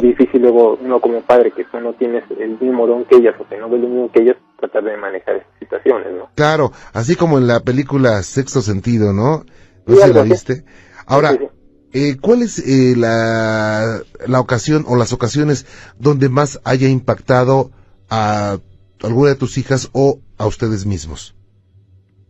difícil 0.00 0.42
luego 0.42 0.78
uno 0.80 1.00
como 1.00 1.20
padre 1.22 1.50
que 1.52 1.64
tú 1.64 1.78
no 1.80 1.92
tienes 1.94 2.24
el 2.38 2.58
mismo 2.60 2.86
don 2.86 3.04
que 3.04 3.16
ellas 3.16 3.34
o 3.38 3.46
que 3.48 3.58
no 3.58 3.68
ves 3.68 3.80
lo 3.80 3.88
mismo 3.88 4.10
que 4.12 4.22
ellas, 4.22 4.36
tratar 4.58 4.84
de 4.84 4.96
manejar 4.96 5.36
esas 5.36 5.48
situaciones, 5.58 6.12
¿no? 6.12 6.28
Claro, 6.34 6.72
así 6.92 7.16
como 7.16 7.38
en 7.38 7.46
la 7.46 7.60
película 7.60 8.22
Sexto 8.22 8.60
Sentido, 8.60 9.12
¿no? 9.12 9.44
No 9.86 9.94
Sí, 9.94 10.00
sé 10.00 10.08
si 10.08 10.12
la 10.14 10.22
viste. 10.22 10.64
Ahora, 11.06 11.30
Sí, 11.32 11.38
sí. 11.38 11.48
eh, 11.92 12.16
¿cuál 12.20 12.42
es 12.42 12.58
eh, 12.58 12.94
la, 12.96 14.00
la 14.26 14.40
ocasión 14.40 14.84
o 14.88 14.96
las 14.96 15.12
ocasiones 15.12 15.66
donde 15.98 16.28
más 16.28 16.60
haya 16.64 16.88
impactado 16.88 17.70
a 18.10 18.58
alguna 19.02 19.30
de 19.30 19.36
tus 19.36 19.58
hijas 19.58 19.90
o 19.92 20.18
a 20.38 20.46
ustedes 20.46 20.86
mismos? 20.86 21.34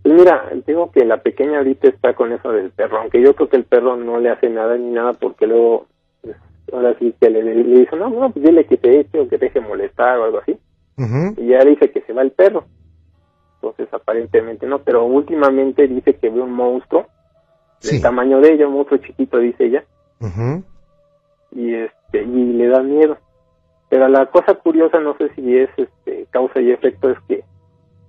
Pues 0.02 0.14
mira, 0.14 0.50
digo 0.66 0.90
que 0.92 1.04
la 1.04 1.20
pequeña 1.22 1.58
ahorita 1.58 1.88
está 1.88 2.14
con 2.14 2.32
eso 2.32 2.50
del 2.50 2.70
perro, 2.70 2.98
aunque 3.00 3.20
yo 3.20 3.34
creo 3.34 3.48
que 3.48 3.56
el 3.56 3.64
perro 3.64 3.96
no 3.96 4.18
le 4.20 4.30
hace 4.30 4.48
nada 4.48 4.76
ni 4.76 4.90
nada 4.90 5.12
porque 5.12 5.46
luego, 5.46 5.86
pues, 6.22 6.36
ahora 6.72 6.96
sí 6.98 7.14
que 7.20 7.30
le, 7.30 7.42
le 7.42 7.80
dice, 7.80 7.96
no, 7.96 8.10
no, 8.10 8.30
pues 8.30 8.44
dile 8.44 8.64
que 8.66 8.76
te 8.76 9.00
eche 9.00 9.20
o 9.20 9.28
que 9.28 9.38
te 9.38 9.46
deje 9.46 9.60
molestar 9.60 10.18
o 10.18 10.24
algo 10.24 10.38
así. 10.38 10.58
Y 11.36 11.46
ya 11.48 11.60
dice 11.60 11.90
que 11.90 12.00
se 12.02 12.12
va 12.12 12.22
el 12.22 12.32
perro. 12.32 12.64
Entonces 13.56 13.88
aparentemente 13.92 14.66
no, 14.66 14.80
pero 14.80 15.04
últimamente 15.04 15.86
dice 15.88 16.14
que 16.14 16.28
ve 16.30 16.40
un 16.40 16.52
monstruo 16.52 17.06
del 17.82 17.92
Sí. 17.92 18.02
tamaño 18.02 18.40
de 18.40 18.52
ella, 18.54 18.66
un 18.66 18.74
monstruo 18.74 18.98
chiquito 19.00 19.38
dice 19.38 19.66
ella, 19.66 19.84
Ujú. 20.20 20.64
y 21.52 21.74
este 21.74 22.22
y 22.22 22.52
le 22.52 22.68
da 22.68 22.82
miedo. 22.82 23.16
Pero 23.88 24.08
la 24.08 24.26
cosa 24.26 24.54
curiosa 24.54 24.98
no 25.00 25.16
sé 25.16 25.30
si 25.34 25.56
es 25.56 25.70
este 25.76 26.26
causa 26.30 26.60
y 26.60 26.70
efecto 26.72 27.10
es 27.10 27.18
que 27.28 27.44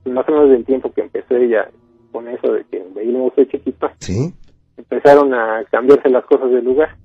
más 0.10 0.28
o 0.28 0.32
menos 0.32 0.50
del 0.50 0.66
tiempo 0.66 0.92
que 0.92 1.02
empezó 1.02 1.36
ella 1.36 1.70
con 2.12 2.28
eso 2.28 2.52
de 2.54 2.64
que 2.66 2.84
veía 2.96 3.12
un 3.16 3.22
monstruo 3.22 3.46
chiquito, 3.46 3.90
¿Sí? 4.00 4.34
empezaron 4.78 5.34
a 5.34 5.64
cambiarse 5.72 6.10
las 6.10 6.26
cosas 6.26 6.50
del 6.52 6.66
lugar. 6.66 6.96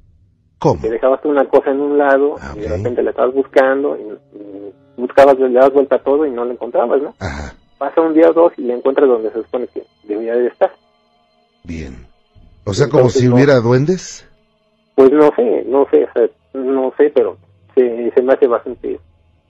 ¿Cómo? 0.64 0.80
Que 0.80 0.90
dejabas 0.90 1.20
tú 1.22 1.28
una 1.28 1.44
cosa 1.44 1.70
en 1.70 1.80
un 1.80 1.98
lado 1.98 2.36
Ah, 2.40 2.54
y 2.56 2.60
de 2.60 2.68
repente 2.68 3.02
la 3.02 3.10
estabas 3.10 3.34
buscando 3.34 3.96
y, 3.96 4.38
y 4.38 4.72
buscabas, 5.00 5.38
le 5.38 5.52
das 5.52 5.72
vuelta 5.72 5.96
a 5.96 6.02
todo 6.02 6.24
y 6.26 6.30
no 6.30 6.44
la 6.44 6.54
encontrabas, 6.54 7.02
¿no? 7.02 7.14
Ajá, 7.20 7.54
pasa 7.78 8.00
un 8.00 8.14
día 8.14 8.30
o 8.30 8.32
dos 8.32 8.52
y 8.56 8.62
le 8.62 8.74
encuentras 8.74 9.06
donde 9.08 9.30
se 9.30 9.42
supone 9.42 9.66
que 9.68 9.82
debería 10.04 10.34
de 10.36 10.46
estar. 10.48 10.72
bien. 11.64 12.06
O 12.66 12.72
sea, 12.72 12.88
como 12.88 13.10
si 13.10 13.28
hubiera 13.28 13.60
duendes. 13.60 14.26
Pues 14.94 15.12
no 15.12 15.30
sé, 15.36 15.64
no 15.68 15.86
sé, 15.90 16.04
o 16.04 16.12
sea, 16.14 16.28
no 16.54 16.92
sé, 16.96 17.10
pero 17.14 17.36
se, 17.74 18.10
se 18.14 18.22
me 18.22 18.32
hace 18.32 18.46
bastante 18.46 18.98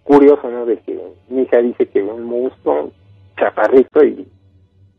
curioso, 0.02 0.50
¿no? 0.50 0.66
De 0.66 0.78
que 0.80 0.98
mi 1.28 1.42
hija 1.42 1.58
dice 1.58 1.86
que 1.86 2.02
un 2.02 2.24
monstruo 2.24 2.90
chaparrito 3.38 4.04
y, 4.04 4.26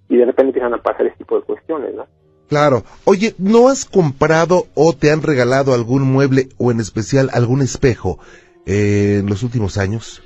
y 0.08 0.16
de 0.18 0.26
repente 0.26 0.50
empiezan 0.52 0.74
a 0.76 0.82
pasar 0.82 1.08
ese 1.08 1.18
tipo 1.18 1.36
de 1.36 1.42
cuestiones, 1.44 1.94
¿no? 1.94 2.06
Claro. 2.48 2.84
Oye, 3.06 3.34
¿no 3.38 3.70
has 3.70 3.86
comprado 3.86 4.68
o 4.76 4.94
te 4.94 5.12
han 5.12 5.24
regalado 5.24 5.74
algún 5.74 6.04
mueble 6.04 6.50
o 6.58 6.72
en 6.72 6.80
especial 6.80 7.30
algún 7.34 7.62
espejo 7.62 8.20
eh, 8.66 9.18
en 9.20 9.28
los 9.28 9.44
últimos 9.44 9.78
años? 9.78 10.22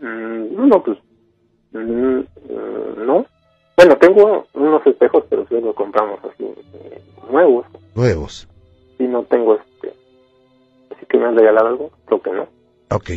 Mm, 0.00 0.68
no, 0.68 0.82
pues 0.82 0.98
mm, 1.72 1.78
mm, 1.78 3.06
no. 3.06 3.26
Bueno, 3.76 3.96
tengo 3.98 4.46
unos 4.54 4.86
espejos, 4.86 5.24
pero 5.28 5.46
si 5.48 5.60
los 5.60 5.74
compramos 5.74 6.20
así 6.24 6.44
eh, 6.44 7.02
nuevos. 7.30 7.66
Nuevos. 7.94 8.48
Y 8.98 9.04
no 9.04 9.24
tengo 9.24 9.56
este. 9.56 9.94
Así 10.94 11.06
que 11.06 11.18
me 11.18 11.26
han 11.26 11.36
regalado 11.36 11.66
algo, 11.66 11.90
creo 12.06 12.22
que 12.22 12.32
no. 12.32 12.48
Ok. 12.90 13.10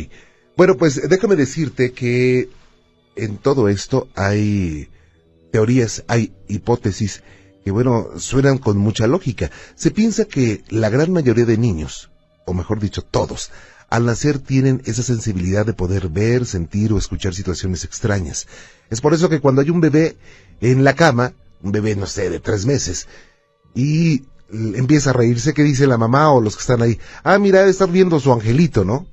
Bueno, 0.56 0.76
pues 0.76 1.08
déjame 1.08 1.36
decirte 1.36 1.92
que 1.92 2.48
en 3.16 3.38
todo 3.38 3.68
esto 3.68 4.08
hay 4.14 4.88
teorías, 5.52 6.04
hay 6.08 6.32
hipótesis 6.48 7.22
que, 7.68 7.72
bueno, 7.72 8.08
suenan 8.16 8.56
con 8.56 8.78
mucha 8.78 9.06
lógica. 9.06 9.50
Se 9.74 9.90
piensa 9.90 10.24
que 10.24 10.64
la 10.70 10.88
gran 10.88 11.12
mayoría 11.12 11.44
de 11.44 11.58
niños, 11.58 12.08
o 12.46 12.54
mejor 12.54 12.80
dicho, 12.80 13.02
todos, 13.02 13.50
al 13.90 14.06
nacer 14.06 14.38
tienen 14.38 14.80
esa 14.86 15.02
sensibilidad 15.02 15.66
de 15.66 15.74
poder 15.74 16.08
ver, 16.08 16.46
sentir 16.46 16.94
o 16.94 16.98
escuchar 16.98 17.34
situaciones 17.34 17.84
extrañas. 17.84 18.46
Es 18.88 19.02
por 19.02 19.12
eso 19.12 19.28
que 19.28 19.40
cuando 19.40 19.60
hay 19.60 19.68
un 19.68 19.82
bebé 19.82 20.16
en 20.62 20.82
la 20.82 20.94
cama, 20.94 21.34
un 21.62 21.70
bebé, 21.70 21.94
no 21.94 22.06
sé, 22.06 22.30
de 22.30 22.40
tres 22.40 22.64
meses, 22.64 23.06
y 23.74 24.22
empieza 24.50 25.10
a 25.10 25.12
reírse, 25.12 25.52
¿qué 25.52 25.62
dice 25.62 25.86
la 25.86 25.98
mamá 25.98 26.32
o 26.32 26.40
los 26.40 26.56
que 26.56 26.62
están 26.62 26.80
ahí? 26.80 26.98
Ah, 27.22 27.38
mira, 27.38 27.58
debe 27.58 27.70
estar 27.70 27.90
viendo 27.90 28.18
su 28.18 28.32
angelito, 28.32 28.86
¿no? 28.86 29.06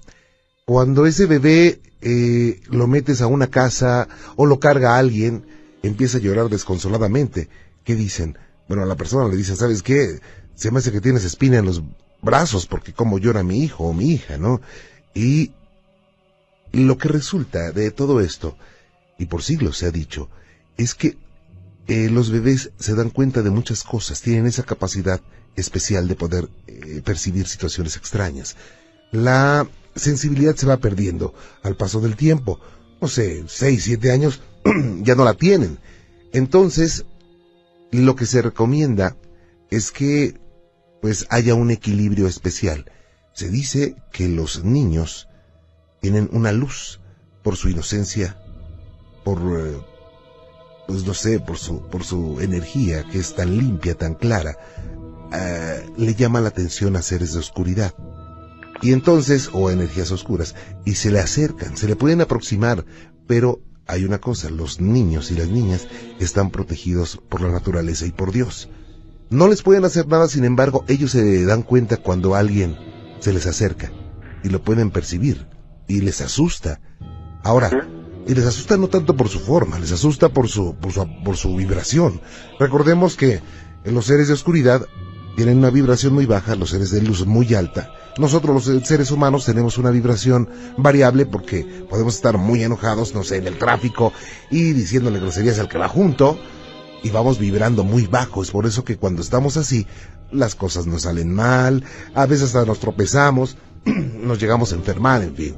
Cuando 0.64 1.06
ese 1.06 1.26
bebé 1.26 1.82
eh, 2.00 2.62
lo 2.70 2.88
metes 2.88 3.20
a 3.20 3.28
una 3.28 3.48
casa 3.48 4.08
o 4.38 4.46
lo 4.46 4.62
carga 4.62 4.96
a 4.96 5.00
alguien, 5.00 5.46
empieza 5.84 6.20
a 6.20 6.22
llorar 6.22 6.48
desconsoladamente. 6.48 7.50
¿Qué 7.84 7.96
dicen? 7.96 8.38
Bueno, 8.68 8.86
la 8.86 8.96
persona 8.96 9.28
le 9.28 9.36
dicen, 9.36 9.58
¿sabes 9.58 9.84
qué? 9.84 10.20
Se 10.56 10.72
me 10.72 10.80
hace 10.80 10.92
que 10.92 11.02
tienes 11.02 11.24
espina 11.24 11.58
en 11.58 11.66
los 11.66 11.82
brazos 12.22 12.66
porque 12.66 12.94
como 12.94 13.20
llora 13.20 13.44
mi 13.44 13.64
hijo 13.64 13.84
o 13.86 13.94
mi 13.94 14.12
hija, 14.12 14.38
¿no? 14.38 14.62
Y 15.14 15.52
lo 16.72 16.98
que 16.98 17.08
resulta 17.08 17.72
de 17.72 17.92
todo 17.92 18.20
esto, 18.20 18.58
y 19.18 19.28
por 19.28 19.44
siglos 19.44 19.78
se 19.78 19.86
ha 19.86 19.92
dicho, 19.92 20.30
es 20.78 20.96
que 20.96 21.18
eh, 21.88 22.10
los 22.10 22.32
bebés 22.32 22.72
se 22.80 22.96
dan 22.96 23.12
cuenta 23.12 23.42
de 23.44 23.52
muchas 23.52 23.84
cosas, 23.84 24.22
tienen 24.22 24.48
esa 24.48 24.64
capacidad 24.64 25.22
especial 25.56 26.08
de 26.08 26.16
poder 26.16 26.50
eh, 26.68 27.02
percibir 27.06 27.48
situaciones 27.48 27.96
extrañas. 27.96 28.56
La 29.12 29.68
sensibilidad 29.96 30.56
se 30.56 30.66
va 30.66 30.78
perdiendo 30.78 31.34
al 31.64 31.78
paso 31.78 32.02
del 32.02 32.16
tiempo. 32.16 32.60
No 33.00 33.08
sé, 33.08 33.44
seis, 33.48 33.84
siete 33.84 34.12
años 34.12 34.42
ya 35.02 35.16
no 35.16 35.24
la 35.24 35.36
tienen. 35.36 35.80
Entonces, 36.34 37.06
lo 37.98 38.16
que 38.16 38.26
se 38.26 38.42
recomienda 38.42 39.18
es 39.70 39.92
que 39.92 40.40
pues 41.02 41.28
haya 41.30 41.54
un 41.56 41.72
equilibrio 41.72 42.28
especial. 42.28 42.92
Se 43.34 43.50
dice 43.50 43.96
que 44.12 44.28
los 44.28 44.64
niños 44.64 45.28
tienen 46.02 46.30
una 46.32 46.52
luz 46.52 47.02
por 47.44 47.58
su 47.58 47.70
inocencia, 47.70 48.38
por 49.24 49.40
eh, 49.40 49.78
pues 50.88 51.06
no 51.06 51.14
sé, 51.14 51.40
por 51.40 51.58
su, 51.58 51.88
por 51.90 52.04
su 52.04 52.40
energía 52.42 53.04
que 53.04 53.20
es 53.20 53.36
tan 53.36 53.58
limpia, 53.58 53.96
tan 53.96 54.16
clara, 54.16 54.58
eh, 55.34 55.86
le 55.98 56.16
llama 56.16 56.42
la 56.42 56.50
atención 56.50 56.96
a 56.96 57.02
seres 57.02 57.34
de 57.34 57.40
oscuridad. 57.40 57.94
Y 58.82 58.94
entonces, 58.94 59.50
o 59.54 59.72
energías 59.72 60.12
oscuras, 60.12 60.56
y 60.84 60.96
se 60.96 61.12
le 61.12 61.20
acercan, 61.20 61.78
se 61.78 61.88
le 61.88 61.96
pueden 61.96 62.22
aproximar, 62.22 62.86
pero 63.28 63.62
hay 63.88 64.04
una 64.04 64.20
cosa, 64.20 64.50
los 64.50 64.82
niños 64.82 65.32
y 65.32 65.36
las 65.36 65.50
niñas 65.50 65.88
están 66.20 66.50
protegidos 66.50 67.20
por 67.30 67.42
la 67.42 67.52
naturaleza 67.52 68.06
y 68.06 68.12
por 68.12 68.32
Dios. 68.32 68.70
No 69.30 69.48
les 69.48 69.64
pueden 69.64 69.86
hacer 69.86 70.08
nada, 70.08 70.28
sin 70.28 70.44
embargo, 70.46 70.86
ellos 70.88 71.12
se 71.12 71.46
dan 71.46 71.64
cuenta 71.64 71.98
cuando 71.98 72.36
alguien 72.36 72.78
se 73.20 73.34
les 73.34 73.46
acerca 73.46 73.92
y 74.44 74.50
lo 74.50 74.64
pueden 74.64 74.92
percibir 74.92 75.48
y 75.88 76.02
les 76.02 76.22
asusta. 76.22 76.80
Ahora, 77.44 77.88
y 78.28 78.34
les 78.34 78.46
asusta 78.46 78.78
no 78.78 78.88
tanto 78.88 79.16
por 79.16 79.30
su 79.30 79.40
forma, 79.40 79.80
les 79.80 79.92
asusta 79.92 80.30
por 80.30 80.48
su, 80.48 80.76
por 80.76 80.92
su, 80.92 81.08
por 81.24 81.38
su 81.38 81.56
vibración. 81.56 82.22
Recordemos 82.60 83.16
que 83.16 83.42
los 83.84 84.06
seres 84.06 84.28
de 84.28 84.34
oscuridad 84.34 84.86
tienen 85.36 85.60
una 85.60 85.70
vibración 85.70 86.14
muy 86.14 86.26
baja, 86.26 86.56
los 86.56 86.72
seres 86.72 86.92
de 86.92 87.02
luz 87.02 87.26
muy 87.26 87.54
alta. 87.54 87.92
Nosotros 88.18 88.68
los 88.68 88.88
seres 88.88 89.12
humanos 89.12 89.46
tenemos 89.46 89.78
una 89.78 89.92
vibración 89.92 90.50
variable 90.78 91.26
porque 91.26 91.66
podemos 91.90 92.16
estar 92.16 92.38
muy 92.38 92.64
enojados, 92.64 93.14
no 93.14 93.24
sé, 93.24 93.38
en 93.38 93.48
el 93.48 93.58
tráfico 93.58 94.14
y 94.50 94.72
diciéndole 94.72 95.20
groserías 95.20 95.60
al 95.60 95.68
que 95.68 95.78
va 95.78 95.90
junto 95.90 96.40
y 97.04 97.10
vamos 97.10 97.40
vibrando 97.40 97.84
muy 97.84 98.08
bajo. 98.08 98.42
Es 98.42 98.52
por 98.52 98.66
eso 98.66 98.86
que 98.86 98.98
cuando 98.98 99.22
estamos 99.22 99.58
así, 99.58 99.86
las 100.32 100.56
cosas 100.56 100.88
nos 100.88 101.04
salen 101.04 101.34
mal, 101.34 101.84
a 102.14 102.26
veces 102.26 102.56
hasta 102.56 102.66
nos 102.66 102.80
tropezamos, 102.80 103.58
nos 103.86 104.40
llegamos 104.40 104.72
a 104.72 104.76
enfermar, 104.76 105.22
en 105.22 105.36
fin. 105.36 105.56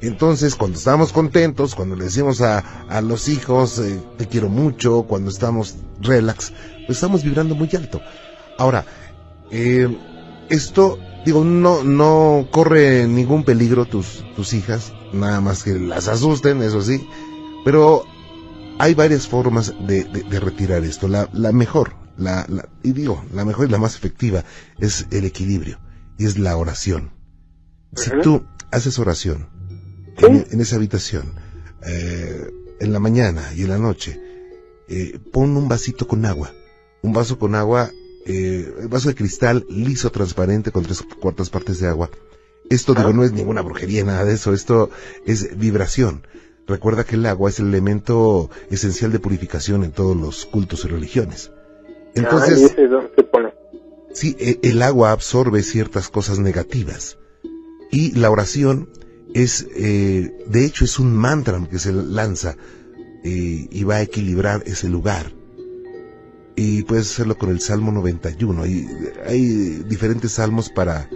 Entonces, 0.00 0.54
cuando 0.54 0.78
estamos 0.78 1.12
contentos, 1.12 1.74
cuando 1.74 1.96
le 1.96 2.04
decimos 2.04 2.40
a, 2.40 2.60
a 2.88 3.00
los 3.00 3.28
hijos, 3.28 3.80
eh, 3.80 4.00
te 4.16 4.28
quiero 4.28 4.48
mucho, 4.48 5.02
cuando 5.02 5.28
estamos 5.30 5.74
relax, 6.00 6.52
pues 6.86 6.98
estamos 6.98 7.24
vibrando 7.24 7.56
muy 7.56 7.68
alto. 7.74 8.00
Ahora, 8.58 8.84
eh, 9.50 9.88
esto, 10.48 10.98
digo, 11.24 11.44
no, 11.44 11.84
no 11.84 12.48
corre 12.50 13.06
ningún 13.06 13.44
peligro 13.44 13.84
tus, 13.86 14.24
tus 14.36 14.52
hijas, 14.54 14.92
nada 15.12 15.40
más 15.40 15.62
que 15.62 15.78
las 15.78 16.08
asusten, 16.08 16.62
eso 16.62 16.82
sí, 16.82 17.06
pero 17.64 18.04
hay 18.78 18.94
varias 18.94 19.26
formas 19.26 19.74
de, 19.86 20.04
de, 20.04 20.40
retirar 20.40 20.84
esto. 20.84 21.08
La, 21.08 21.28
la 21.32 21.52
mejor, 21.52 21.94
la, 22.16 22.46
la, 22.48 22.68
y 22.82 22.92
digo, 22.92 23.24
la 23.32 23.44
mejor 23.44 23.68
y 23.68 23.70
la 23.70 23.78
más 23.78 23.96
efectiva 23.96 24.44
es 24.78 25.06
el 25.10 25.24
equilibrio, 25.24 25.78
y 26.16 26.24
es 26.24 26.38
la 26.38 26.56
oración. 26.56 27.10
Si 27.94 28.10
tú 28.22 28.44
haces 28.70 28.98
oración 28.98 29.48
en, 30.18 30.60
esa 30.60 30.76
habitación, 30.76 31.32
eh, 31.86 32.50
en 32.80 32.92
la 32.92 33.00
mañana 33.00 33.52
y 33.56 33.62
en 33.62 33.70
la 33.70 33.78
noche, 33.78 34.20
eh, 34.88 35.18
pon 35.32 35.56
un 35.56 35.68
vasito 35.68 36.06
con 36.06 36.24
agua, 36.24 36.52
un 37.02 37.12
vaso 37.12 37.38
con 37.38 37.54
agua 37.54 37.90
eh, 38.26 38.86
vaso 38.88 39.08
de 39.08 39.14
cristal 39.14 39.66
liso, 39.68 40.10
transparente, 40.10 40.70
con 40.70 40.84
tres 40.84 41.02
cuartas 41.20 41.50
partes 41.50 41.80
de 41.80 41.88
agua. 41.88 42.10
Esto, 42.68 42.94
digo, 42.94 43.12
no 43.12 43.24
es 43.24 43.32
ninguna 43.32 43.62
brujería, 43.62 44.04
nada 44.04 44.24
de 44.24 44.34
eso. 44.34 44.52
Esto 44.52 44.90
es 45.24 45.58
vibración. 45.58 46.26
Recuerda 46.66 47.04
que 47.04 47.16
el 47.16 47.24
agua 47.24 47.48
es 47.48 47.60
el 47.60 47.68
elemento 47.68 48.50
esencial 48.70 49.10
de 49.10 49.20
purificación 49.20 49.84
en 49.84 49.92
todos 49.92 50.14
los 50.14 50.44
cultos 50.44 50.84
y 50.84 50.88
religiones. 50.88 51.50
Entonces, 52.14 52.76
sí, 54.12 54.36
e, 54.38 54.58
el 54.62 54.82
agua 54.82 55.12
absorbe 55.12 55.62
ciertas 55.62 56.10
cosas 56.10 56.38
negativas. 56.38 57.18
Y 57.90 58.12
la 58.12 58.30
oración 58.30 58.90
es, 59.32 59.66
eh, 59.74 60.44
de 60.46 60.64
hecho, 60.66 60.84
es 60.84 60.98
un 60.98 61.16
mantra 61.16 61.66
que 61.70 61.78
se 61.78 61.92
lanza 61.92 62.56
eh, 63.24 63.66
y 63.70 63.84
va 63.84 63.96
a 63.96 64.02
equilibrar 64.02 64.62
ese 64.66 64.90
lugar 64.90 65.37
y 66.60 66.82
puedes 66.82 67.12
hacerlo 67.12 67.38
con 67.38 67.50
el 67.50 67.60
Salmo 67.60 67.92
91. 67.92 68.64
Hay, 68.64 68.88
hay 69.24 69.84
diferentes 69.86 70.32
salmos 70.32 70.70
para, 70.70 71.08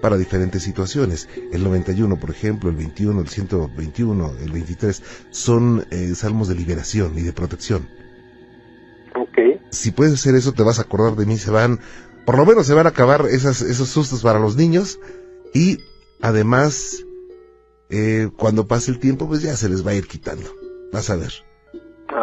para 0.00 0.16
diferentes 0.16 0.64
situaciones. 0.64 1.28
El 1.52 1.62
91, 1.62 2.18
por 2.18 2.30
ejemplo, 2.30 2.68
el 2.68 2.74
21, 2.74 3.20
el 3.20 3.28
121, 3.28 4.32
el 4.42 4.50
23, 4.50 5.02
son 5.30 5.86
eh, 5.92 6.14
salmos 6.16 6.48
de 6.48 6.56
liberación 6.56 7.16
y 7.16 7.22
de 7.22 7.32
protección. 7.32 7.88
Ok. 9.14 9.60
Si 9.70 9.92
puedes 9.92 10.14
hacer 10.14 10.34
eso, 10.34 10.52
te 10.52 10.64
vas 10.64 10.80
a 10.80 10.82
acordar 10.82 11.14
de 11.14 11.26
mí, 11.26 11.38
se 11.38 11.52
van, 11.52 11.78
por 12.26 12.36
lo 12.36 12.44
menos 12.44 12.66
se 12.66 12.74
van 12.74 12.86
a 12.86 12.90
acabar 12.90 13.24
esas, 13.30 13.62
esos 13.62 13.88
sustos 13.90 14.22
para 14.22 14.40
los 14.40 14.56
niños 14.56 14.98
y 15.54 15.78
además, 16.20 17.04
eh, 17.88 18.30
cuando 18.36 18.66
pase 18.66 18.90
el 18.90 18.98
tiempo, 18.98 19.28
pues 19.28 19.42
ya 19.42 19.56
se 19.56 19.68
les 19.68 19.86
va 19.86 19.92
a 19.92 19.94
ir 19.94 20.08
quitando. 20.08 20.52
Vas 20.92 21.08
a 21.08 21.14
ver. 21.14 21.47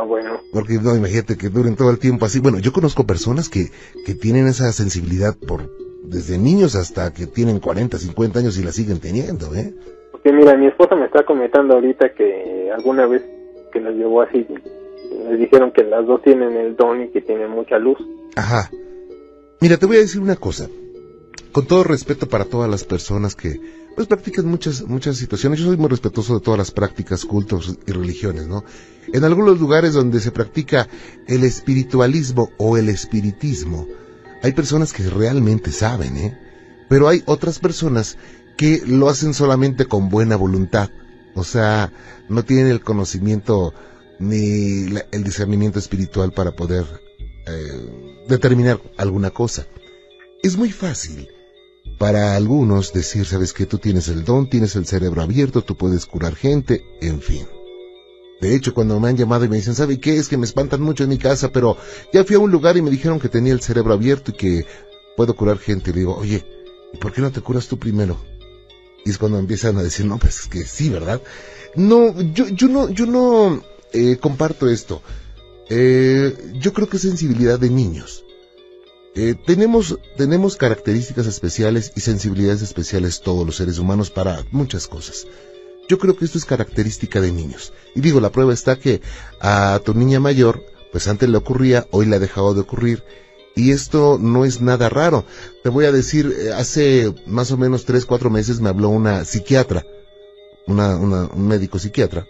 Bueno. 0.06 0.40
Porque 0.52 0.80
no, 0.82 0.96
imagínate 0.96 1.38
que 1.38 1.50
duren 1.50 1.76
todo 1.76 1.90
el 1.92 2.00
tiempo 2.00 2.26
así. 2.26 2.40
Bueno, 2.40 2.60
yo 2.60 2.72
conozco 2.72 3.06
personas 3.06 3.50
que, 3.50 3.72
que 4.06 4.16
tienen 4.16 4.48
esa 4.48 4.72
sensibilidad 4.72 5.36
por 5.36 5.70
desde 6.04 6.38
niños 6.38 6.76
hasta 6.76 7.14
que 7.14 7.28
tienen 7.28 7.60
40, 7.60 7.98
50 7.98 8.40
años 8.40 8.58
y 8.58 8.64
la 8.64 8.72
siguen 8.72 9.00
teniendo, 9.00 9.54
¿eh? 9.56 9.74
Porque 10.12 10.32
mira, 10.32 10.56
mi 10.56 10.68
esposa 10.68 10.96
me 10.96 11.06
está 11.06 11.24
comentando 11.24 11.76
ahorita 11.76 12.14
que 12.14 12.72
alguna 12.72 13.06
vez 13.06 13.24
que 13.72 13.80
nos 13.80 13.94
llevó 13.96 14.22
así, 14.22 14.46
les 15.30 15.40
dijeron 15.40 15.72
que 15.72 15.84
las 15.84 16.06
dos 16.06 16.22
tienen 16.22 16.56
el 16.56 16.76
don 16.76 17.02
y 17.02 17.10
que 17.10 17.22
tienen 17.22 17.50
mucha 17.50 17.78
luz. 17.78 17.98
Ajá. 18.36 18.70
Mira, 19.62 19.78
te 19.78 19.86
voy 19.86 19.98
a 19.98 20.00
decir 20.00 20.22
una 20.22 20.36
cosa. 20.36 20.70
Con 21.52 21.66
todo 21.66 21.84
respeto 21.84 22.28
para 22.28 22.46
todas 22.46 22.70
las 22.70 22.84
personas 22.84 23.36
que 23.36 23.60
pues 23.96 24.08
practican 24.08 24.46
muchas 24.46 24.84
muchas 24.84 25.18
situaciones. 25.18 25.60
Yo 25.60 25.68
soy 25.68 25.78
muy 25.78 25.88
respetuoso 25.88 26.36
de 26.36 26.42
todas 26.42 26.58
las 26.58 26.72
prácticas, 26.72 27.26
cultos 27.26 27.78
y 27.88 27.92
religiones, 27.92 28.48
¿no? 28.48 28.64
En 29.14 29.24
algunos 29.24 29.60
lugares 29.60 29.94
donde 29.94 30.20
se 30.20 30.32
practica 30.32 30.88
el 31.28 31.44
espiritualismo 31.44 32.50
o 32.58 32.78
el 32.78 32.90
espiritismo, 32.90 33.88
hay 34.44 34.52
personas 34.52 34.92
que 34.92 35.10
realmente 35.10 35.72
saben, 35.72 36.18
¿eh? 36.18 36.38
Pero 36.90 37.08
hay 37.08 37.24
otras 37.26 37.60
personas 37.60 38.18
que 38.58 38.82
lo 38.86 39.10
hacen 39.10 39.34
solamente 39.34 39.86
con 39.86 40.10
buena 40.10 40.36
voluntad. 40.36 40.90
O 41.36 41.44
sea, 41.44 41.92
no 42.30 42.44
tienen 42.44 42.68
el 42.68 42.82
conocimiento 42.82 43.74
ni 44.20 44.86
el 45.12 45.24
discernimiento 45.24 45.80
espiritual 45.80 46.32
para 46.32 46.56
poder 46.56 46.86
eh, 47.48 48.24
determinar 48.28 48.82
alguna 48.98 49.32
cosa. 49.32 49.68
Es 50.42 50.58
muy 50.58 50.72
fácil 50.72 51.28
para 51.98 52.36
algunos 52.36 52.94
decir, 52.94 53.26
sabes 53.26 53.54
que 53.54 53.66
tú 53.66 53.78
tienes 53.78 54.08
el 54.08 54.24
don, 54.26 54.50
tienes 54.50 54.76
el 54.76 54.86
cerebro 54.86 55.22
abierto, 55.22 55.62
tú 55.62 55.76
puedes 55.76 56.06
curar 56.06 56.36
gente, 56.36 56.86
en 57.02 57.22
fin. 57.22 57.48
De 58.42 58.54
hecho, 58.54 58.74
cuando 58.74 59.00
me 59.00 59.10
han 59.10 59.18
llamado 59.18 59.46
y 59.46 59.50
me 59.50 59.56
dicen, 59.58 59.76
¿sabe 59.76 60.00
qué? 60.00 60.18
Es 60.18 60.28
que 60.28 60.38
me 60.38 60.46
espantan 60.46 60.82
mucho 60.82 61.04
en 61.04 61.10
mi 61.10 61.18
casa, 61.18 61.52
pero 61.52 61.78
ya 62.12 62.26
fui 62.26 62.36
a 62.36 62.40
un 62.40 62.52
lugar 62.52 62.76
y 62.76 62.82
me 62.82 62.92
dijeron 62.92 63.20
que 63.20 63.30
tenía 63.30 63.54
el 63.54 63.62
cerebro 63.62 63.94
abierto 63.94 64.32
y 64.32 64.36
que 64.36 64.66
puedo 65.16 65.36
curar 65.36 65.58
gente. 65.58 65.92
Le 65.92 66.00
digo, 66.00 66.16
oye, 66.18 66.46
¿y 66.94 66.98
por 66.98 67.14
qué 67.14 67.22
no 67.22 67.32
te 67.32 67.42
curas 67.42 67.68
tú 67.68 67.80
primero? 67.80 68.18
Y 69.06 69.12
es 69.12 69.18
cuando 69.18 69.40
empiezan 69.40 69.78
a 69.78 69.84
decir, 69.84 70.06
no, 70.06 70.18
pues 70.18 70.42
es 70.42 70.48
que 70.48 70.66
sí, 70.66 70.90
¿verdad? 70.90 71.22
No, 71.76 72.20
yo, 72.34 72.48
yo 72.50 72.68
no, 72.68 72.90
yo 72.90 73.06
no 73.06 73.64
eh, 73.94 74.18
comparto 74.18 74.68
esto. 74.68 75.02
Eh, 75.70 76.36
yo 76.60 76.74
creo 76.74 76.90
que 76.90 76.98
es 76.98 77.04
sensibilidad 77.04 77.58
de 77.58 77.70
niños. 77.70 78.25
Eh, 79.18 79.34
tenemos, 79.34 79.98
tenemos 80.18 80.58
características 80.58 81.26
especiales 81.26 81.94
y 81.96 82.02
sensibilidades 82.02 82.62
especiales 82.62 83.22
todos 83.22 83.46
los 83.46 83.56
seres 83.56 83.80
humanos 83.80 84.12
para 84.12 84.44
muchas 84.52 84.88
cosas. 84.88 85.26
Yo 85.88 85.98
creo 86.00 86.18
que 86.18 86.26
esto 86.26 86.38
es 86.38 86.44
característica 86.44 87.22
de 87.22 87.32
niños. 87.32 87.72
Y 87.96 88.02
digo, 88.02 88.20
la 88.20 88.32
prueba 88.32 88.54
está 88.54 88.76
que 88.78 89.02
a 89.40 89.80
tu 89.86 89.94
niña 89.94 90.20
mayor, 90.20 90.62
pues 90.92 91.08
antes 91.08 91.30
le 91.30 91.38
ocurría, 91.38 91.88
hoy 91.92 92.08
le 92.08 92.18
ha 92.18 92.20
dejado 92.20 92.54
de 92.54 92.62
ocurrir. 92.62 93.04
Y 93.56 93.72
esto 93.72 94.18
no 94.20 94.44
es 94.44 94.60
nada 94.60 94.90
raro. 94.90 95.24
Te 95.64 95.70
voy 95.70 95.86
a 95.86 95.94
decir, 95.94 96.36
eh, 96.38 96.52
hace 96.52 97.14
más 97.26 97.52
o 97.52 97.58
menos 97.58 97.86
tres, 97.86 98.06
cuatro 98.06 98.30
meses 98.30 98.60
me 98.60 98.68
habló 98.68 98.90
una 98.90 99.24
psiquiatra, 99.24 99.86
una, 100.68 100.98
un 100.98 101.48
médico 101.48 101.80
psiquiatra. 101.80 102.28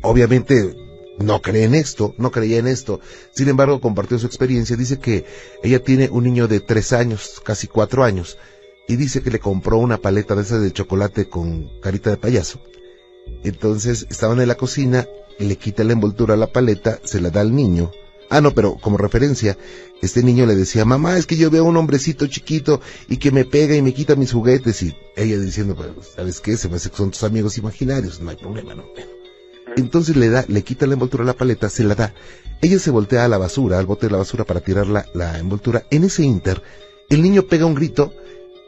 Obviamente 0.00 0.74
no 1.18 1.42
cree 1.42 1.64
en 1.64 1.74
esto, 1.74 2.14
no 2.18 2.30
creía 2.30 2.58
en 2.58 2.66
esto. 2.66 3.00
Sin 3.32 3.48
embargo, 3.48 3.80
compartió 3.80 4.18
su 4.18 4.26
experiencia. 4.26 4.76
Dice 4.76 4.98
que 4.98 5.24
ella 5.62 5.82
tiene 5.82 6.08
un 6.10 6.24
niño 6.24 6.48
de 6.48 6.60
tres 6.60 6.92
años, 6.92 7.40
casi 7.44 7.66
cuatro 7.66 8.04
años, 8.04 8.38
y 8.86 8.96
dice 8.96 9.22
que 9.22 9.30
le 9.30 9.40
compró 9.40 9.78
una 9.78 9.98
paleta 9.98 10.34
de 10.34 10.42
esas 10.42 10.62
de 10.62 10.72
chocolate 10.72 11.28
con 11.28 11.68
carita 11.80 12.10
de 12.10 12.16
payaso. 12.16 12.60
Entonces 13.44 14.06
estaban 14.10 14.40
en 14.40 14.48
la 14.48 14.56
cocina, 14.56 15.06
le 15.38 15.56
quita 15.56 15.84
la 15.84 15.92
envoltura 15.92 16.34
a 16.34 16.38
la 16.38 16.52
paleta, 16.52 17.00
se 17.04 17.20
la 17.20 17.30
da 17.30 17.40
al 17.40 17.54
niño. 17.54 17.90
Ah, 18.30 18.40
no, 18.40 18.52
pero 18.52 18.76
como 18.76 18.98
referencia, 18.98 19.56
este 20.02 20.22
niño 20.22 20.44
le 20.44 20.54
decía, 20.54 20.84
mamá, 20.84 21.16
es 21.16 21.26
que 21.26 21.36
yo 21.36 21.50
veo 21.50 21.64
un 21.64 21.76
hombrecito 21.78 22.26
chiquito 22.26 22.80
y 23.08 23.16
que 23.16 23.30
me 23.30 23.46
pega 23.46 23.74
y 23.74 23.80
me 23.80 23.94
quita 23.94 24.16
mis 24.16 24.32
juguetes. 24.32 24.82
Y 24.82 24.94
ella 25.16 25.38
diciendo, 25.38 25.74
pues, 25.74 25.88
¿sabes 26.14 26.40
qué? 26.40 26.56
Se 26.56 26.68
me 26.68 26.76
hace 26.76 26.90
que 26.90 26.96
son 26.96 27.10
tus 27.10 27.22
amigos 27.22 27.56
imaginarios, 27.56 28.20
no 28.20 28.30
hay 28.30 28.36
problema, 28.36 28.74
no. 28.74 28.84
Entonces 29.78 30.16
le 30.16 30.28
da, 30.28 30.44
le 30.48 30.62
quita 30.62 30.86
la 30.86 30.94
envoltura 30.94 31.22
a 31.22 31.26
la 31.26 31.34
paleta, 31.34 31.70
se 31.70 31.84
la 31.84 31.94
da. 31.94 32.12
Ella 32.60 32.78
se 32.78 32.90
voltea 32.90 33.24
a 33.24 33.28
la 33.28 33.38
basura, 33.38 33.78
al 33.78 33.86
bote 33.86 34.06
de 34.06 34.12
la 34.12 34.18
basura 34.18 34.44
para 34.44 34.60
tirar 34.60 34.88
la, 34.88 35.06
la 35.14 35.38
envoltura. 35.38 35.84
En 35.90 36.04
ese 36.04 36.24
inter, 36.24 36.62
el 37.08 37.22
niño 37.22 37.44
pega 37.44 37.66
un 37.66 37.74
grito 37.74 38.12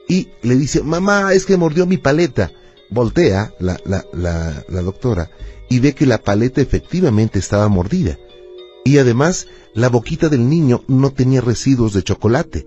y 0.08 0.28
le 0.42 0.56
dice, 0.56 0.82
mamá, 0.82 1.34
es 1.34 1.46
que 1.46 1.56
mordió 1.56 1.86
mi 1.86 1.98
paleta. 1.98 2.52
Voltea 2.90 3.52
la, 3.60 3.78
la, 3.84 4.04
la, 4.12 4.64
la 4.68 4.82
doctora 4.82 5.30
y 5.68 5.78
ve 5.78 5.94
que 5.94 6.06
la 6.06 6.18
paleta 6.18 6.60
efectivamente 6.60 7.38
estaba 7.38 7.68
mordida. 7.68 8.18
Y 8.84 8.98
además, 8.98 9.46
la 9.74 9.88
boquita 9.88 10.28
del 10.28 10.48
niño 10.48 10.82
no 10.88 11.12
tenía 11.12 11.40
residuos 11.40 11.92
de 11.92 12.02
chocolate. 12.02 12.66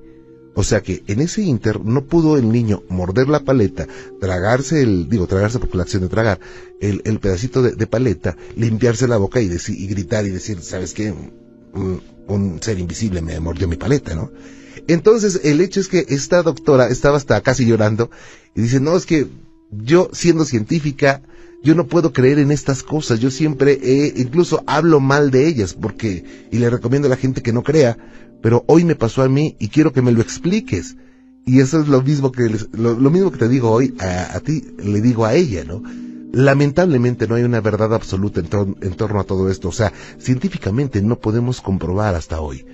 O 0.56 0.63
sea 0.63 0.82
que 0.82 1.04
en 1.08 1.20
ese 1.20 1.42
inter 1.42 1.84
no 1.84 2.06
pudo 2.06 2.38
el 2.38 2.52
niño 2.52 2.84
morder 2.89 3.28
la 3.28 3.39
paleta, 3.39 3.88
tragarse 4.20 4.84
el, 4.84 5.10
digo, 5.10 5.26
tragarse 5.26 5.60
porque 5.60 5.78
la 5.78 5.84
acción 5.84 6.04
de 6.04 6.10
tragar, 6.10 6.39
el, 6.80 7.02
el 7.06 7.20
pedacito 7.20 7.63
de, 7.63 7.88
paleta, 7.88 8.38
limpiarse 8.56 9.08
la 9.08 9.18
boca 9.18 9.42
y, 9.42 9.48
decir, 9.48 9.80
y 9.80 9.88
gritar 9.88 10.26
y 10.26 10.30
decir, 10.30 10.62
¿sabes 10.62 10.94
qué? 10.94 11.12
Un, 11.74 12.02
un, 12.28 12.62
ser 12.62 12.78
invisible 12.80 13.22
me 13.22 13.39
mordió 13.39 13.68
mi 13.68 13.78
paleta, 13.78 14.13
¿no? 14.13 14.32
Entonces, 14.88 15.42
el 15.44 15.62
hecho 15.62 15.80
es 15.80 15.88
que 15.88 16.06
esta 16.10 16.44
doctora 16.44 16.88
estaba 16.88 17.18
hasta 17.18 17.42
casi 17.42 17.66
llorando 17.66 18.12
y 18.56 18.62
dice, 18.62 18.80
no, 18.80 18.96
es 18.96 19.06
que 19.06 19.28
yo 19.72 20.10
siendo 20.13 20.46
científica, 20.46 21.24
yo 21.63 21.76
no 21.76 21.88
puedo 21.88 22.13
creer 22.13 22.39
en 22.39 22.52
estas 22.52 22.84
cosas, 22.84 23.19
yo 23.19 23.32
siempre 23.32 23.80
incluso 24.15 24.63
hablo 24.67 24.99
mal 24.99 25.32
de 25.32 25.47
ellas 25.47 25.73
porque, 25.73 26.23
y 26.52 26.58
le 26.58 26.69
recomiendo 26.69 27.08
a 27.08 27.10
la 27.10 27.17
gente 27.17 27.41
que 27.41 27.54
no 27.54 27.63
crea, 27.63 27.97
pero 28.41 28.63
hoy 28.67 28.84
me 28.84 28.95
pasó 28.95 29.21
a 29.23 29.30
mí 29.30 29.56
y 29.60 29.69
quiero 29.69 29.93
que 29.93 30.02
me 30.02 30.12
lo 30.12 30.21
expliques. 30.21 30.97
Y 31.45 31.60
eso 31.60 31.82
es 31.82 31.89
lo 31.89 32.02
mismo 32.02 32.32
que, 32.32 32.49
lo, 32.71 32.95
mismo 33.10 33.32
que 33.32 33.38
te 33.38 33.49
digo 33.49 33.71
hoy 33.71 33.93
a, 33.99 34.39
ti, 34.39 34.63
le 34.78 35.02
digo 35.02 35.26
a 35.26 35.34
ella, 35.34 35.65
¿no? 35.65 35.84
Lamentablemente 36.32 37.28
no 37.28 37.36
hay 37.36 37.43
una 37.43 37.60
verdad 37.60 37.93
absoluta 37.93 38.39
en, 38.39 38.76
en 38.82 38.93
torno 38.93 39.19
a 39.19 39.26
todo 39.26 39.49
esto, 39.49 39.69
o 39.69 39.73
sea, 39.73 39.91
científicamente 40.19 41.02
no 41.02 41.19
podemos 41.19 41.60
comprobar 41.60 42.15
hasta 42.15 42.39
hoy 42.39 42.65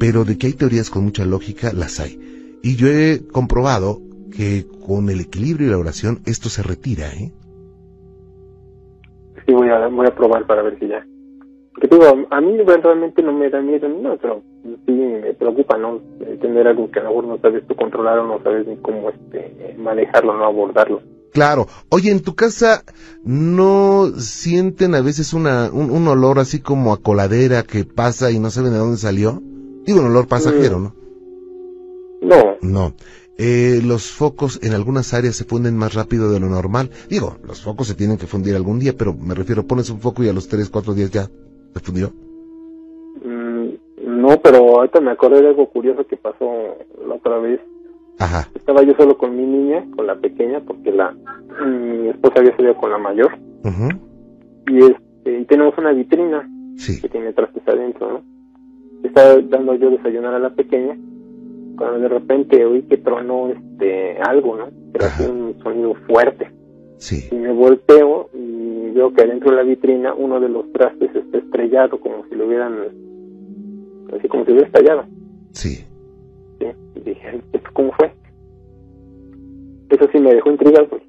pero 0.00 0.24
de 0.24 0.38
que 0.38 0.46
hay 0.46 0.54
teorías 0.54 0.88
con 0.88 1.04
mucha 1.04 1.26
lógica, 1.26 1.74
las 1.74 2.00
hay. 2.00 2.18
Y 2.62 2.76
yo 2.76 2.88
he 2.88 3.22
comprobado 3.30 4.00
que 4.34 4.66
con 4.86 5.10
el 5.10 5.20
equilibrio 5.20 5.68
y 5.68 5.70
la 5.70 5.76
oración 5.76 6.22
esto 6.24 6.48
se 6.48 6.62
retira, 6.62 7.12
¿eh? 7.12 7.32
A, 9.70 9.88
voy 9.88 10.06
a 10.06 10.14
probar 10.14 10.46
para 10.46 10.62
ver 10.62 10.78
si 10.78 10.88
ya. 10.88 11.04
Porque 11.72 11.88
digo, 11.88 12.26
a 12.30 12.40
mí 12.40 12.56
realmente 12.58 13.22
no 13.22 13.32
me 13.32 13.48
da 13.48 13.60
miedo 13.60 13.88
ni 13.88 14.02
nada, 14.02 14.16
pero 14.20 14.42
sí 14.86 14.92
me 14.92 15.32
preocupa, 15.34 15.78
¿no? 15.78 16.00
Tener 16.40 16.66
algo 16.66 16.90
que 16.90 16.98
a 16.98 17.04
lo 17.04 17.10
mejor 17.10 17.24
no 17.26 17.38
sabes 17.38 17.66
tú 17.66 17.74
controlar 17.74 18.18
o 18.18 18.26
no 18.26 18.42
sabes 18.42 18.66
ni 18.66 18.76
cómo 18.78 19.10
este, 19.10 19.76
manejarlo, 19.78 20.36
no 20.36 20.44
abordarlo. 20.44 21.00
Claro. 21.32 21.66
Oye, 21.90 22.10
¿en 22.10 22.22
tu 22.22 22.34
casa 22.34 22.82
no 23.24 24.06
sienten 24.16 24.94
a 24.94 25.00
veces 25.00 25.32
una, 25.32 25.70
un, 25.72 25.90
un 25.90 26.08
olor 26.08 26.40
así 26.40 26.60
como 26.60 26.92
a 26.92 27.00
coladera 27.00 27.62
que 27.62 27.84
pasa 27.84 28.30
y 28.32 28.40
no 28.40 28.50
saben 28.50 28.72
de 28.72 28.78
dónde 28.78 28.96
salió? 28.96 29.40
Digo, 29.84 30.00
un 30.00 30.06
olor 30.06 30.26
pasajero, 30.26 30.80
¿no? 30.80 30.94
No. 32.20 32.56
No. 32.60 32.94
Eh, 33.42 33.80
los 33.82 34.10
focos 34.10 34.60
en 34.62 34.74
algunas 34.74 35.14
áreas 35.14 35.34
se 35.34 35.44
funden 35.44 35.74
más 35.74 35.94
rápido 35.94 36.30
de 36.30 36.40
lo 36.40 36.50
normal. 36.50 36.90
Digo, 37.08 37.38
los 37.42 37.62
focos 37.62 37.86
se 37.86 37.94
tienen 37.94 38.18
que 38.18 38.26
fundir 38.26 38.54
algún 38.54 38.78
día, 38.78 38.92
pero 38.98 39.14
me 39.14 39.34
refiero, 39.34 39.66
pones 39.66 39.88
un 39.88 39.98
foco 39.98 40.22
y 40.22 40.28
a 40.28 40.34
los 40.34 40.46
3, 40.46 40.68
4 40.68 40.92
días 40.92 41.10
ya 41.10 41.22
se 41.72 41.80
fundió. 41.80 42.12
Mm, 43.24 44.20
no, 44.20 44.28
pero 44.42 44.58
ahorita 44.76 45.00
me 45.00 45.12
acordé 45.12 45.40
de 45.40 45.48
algo 45.48 45.70
curioso 45.70 46.06
que 46.06 46.18
pasó 46.18 46.76
la 47.08 47.14
otra 47.14 47.38
vez. 47.38 47.60
Ajá. 48.18 48.46
Estaba 48.54 48.82
yo 48.82 48.92
solo 48.98 49.16
con 49.16 49.34
mi 49.34 49.46
niña, 49.46 49.86
con 49.96 50.06
la 50.06 50.16
pequeña, 50.16 50.60
porque 50.60 50.92
la 50.92 51.16
mi 51.64 52.08
esposa 52.08 52.40
había 52.40 52.54
salido 52.56 52.76
con 52.76 52.90
la 52.90 52.98
mayor. 52.98 53.38
Y 54.66 54.84
este 54.84 55.40
y 55.40 55.44
tenemos 55.46 55.72
una 55.78 55.92
vitrina 55.92 56.46
sí. 56.76 57.00
que 57.00 57.08
tiene 57.08 57.32
trastes 57.32 57.66
adentro, 57.66 58.12
¿no? 58.12 58.22
estaba 59.02 59.40
dando 59.48 59.74
yo 59.76 59.90
desayunar 59.90 60.34
a 60.34 60.38
la 60.38 60.50
pequeña 60.50 60.94
cuando 61.80 61.98
de 62.00 62.08
repente 62.08 62.62
oí 62.66 62.82
que 62.82 62.98
tronó 62.98 63.48
este 63.48 64.18
algo, 64.18 64.54
¿no? 64.54 64.68
Pero 64.92 65.06
así 65.06 65.24
un 65.24 65.58
sonido 65.62 65.94
fuerte. 66.06 66.50
Sí. 66.98 67.26
Y 67.32 67.36
me 67.36 67.54
volteo 67.54 68.28
y 68.34 68.90
veo 68.90 69.14
que 69.14 69.22
adentro 69.22 69.50
de 69.50 69.56
la 69.56 69.62
vitrina 69.62 70.12
uno 70.12 70.38
de 70.40 70.50
los 70.50 70.70
trastes 70.72 71.16
está 71.16 71.38
estrellado 71.38 71.98
como 71.98 72.26
si 72.28 72.34
lo 72.34 72.46
hubieran 72.46 72.74
así 74.14 74.28
como 74.28 74.44
si 74.44 74.52
hubiera 74.52 74.66
estallado. 74.66 75.06
Sí. 75.52 75.76
Sí. 76.58 76.66
Y 76.96 77.00
dije, 77.00 77.40
¿esto 77.50 77.70
cómo 77.72 77.92
fue? 77.92 78.12
Eso 79.88 80.06
sí 80.12 80.18
me 80.18 80.34
dejó 80.34 80.50
intrigado. 80.50 80.86
Pues. 80.86 81.02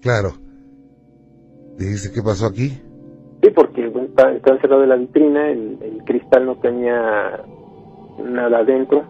Claro. 0.00 0.32
Dijiste, 1.78 2.10
¿qué 2.12 2.20
pasó 2.20 2.46
aquí? 2.46 2.70
Sí, 3.44 3.50
porque 3.54 3.86
está, 3.86 4.32
encerrado 4.32 4.80
de 4.80 4.88
la 4.88 4.96
vitrina, 4.96 5.50
el, 5.50 5.78
cristal 6.04 6.46
no 6.46 6.56
tenía 6.56 7.44
nada 8.18 8.58
adentro. 8.58 9.04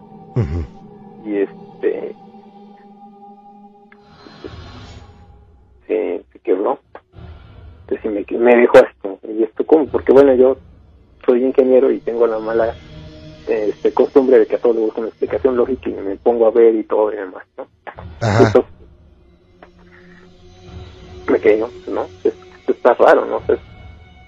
Y 1.25 1.37
este. 1.37 2.15
Se, 5.87 6.23
quebró. 6.43 6.79
Entonces 7.87 8.11
me, 8.11 8.37
me 8.37 8.55
dejó 8.55 8.77
esto. 8.77 9.19
¿Y 9.27 9.43
esto 9.43 9.65
cómo? 9.65 9.85
Porque 9.87 10.11
bueno, 10.11 10.33
yo 10.35 10.57
soy 11.25 11.43
ingeniero 11.43 11.91
y 11.91 11.99
tengo 11.99 12.27
la 12.27 12.39
mala 12.39 12.73
este, 13.47 13.93
costumbre 13.93 14.39
de 14.39 14.47
que 14.47 14.55
a 14.55 14.59
todo 14.59 14.73
le 14.73 14.79
gusta 14.81 15.01
una 15.01 15.09
explicación 15.09 15.55
lógica 15.55 15.89
y 15.89 15.93
me 15.93 16.15
pongo 16.15 16.47
a 16.47 16.51
ver 16.51 16.75
y 16.75 16.83
todo 16.83 17.11
y 17.13 17.17
demás, 17.17 17.43
¿no? 17.57 17.67
me 21.31 21.39
quedé, 21.39 21.57
¿no? 21.57 21.69
¿no? 21.87 22.05
Esto, 22.23 22.71
está 22.71 22.93
raro, 22.95 23.25
¿no? 23.25 23.41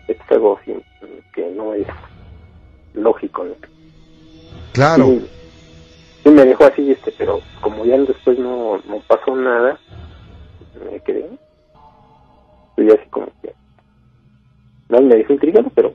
es 0.07 0.17
algo 0.29 0.59
que 1.33 1.49
no 1.55 1.73
es 1.73 1.87
lógico. 2.93 3.45
Claro. 4.73 5.19
Y, 6.25 6.29
me 6.29 6.45
dejó 6.45 6.65
así, 6.65 6.91
este, 6.91 7.13
pero 7.17 7.39
como 7.61 7.85
ya 7.85 7.97
después 7.97 8.37
no, 8.37 8.77
no 8.87 8.99
pasó 9.07 9.35
nada, 9.35 9.79
me 10.91 10.99
quedé. 10.99 11.29
Y 12.77 12.91
así 12.91 13.09
como 13.09 13.27
que. 13.41 13.53
No 14.89 15.01
me 15.01 15.15
dejó 15.15 15.33
intrigado, 15.33 15.69
pero 15.73 15.93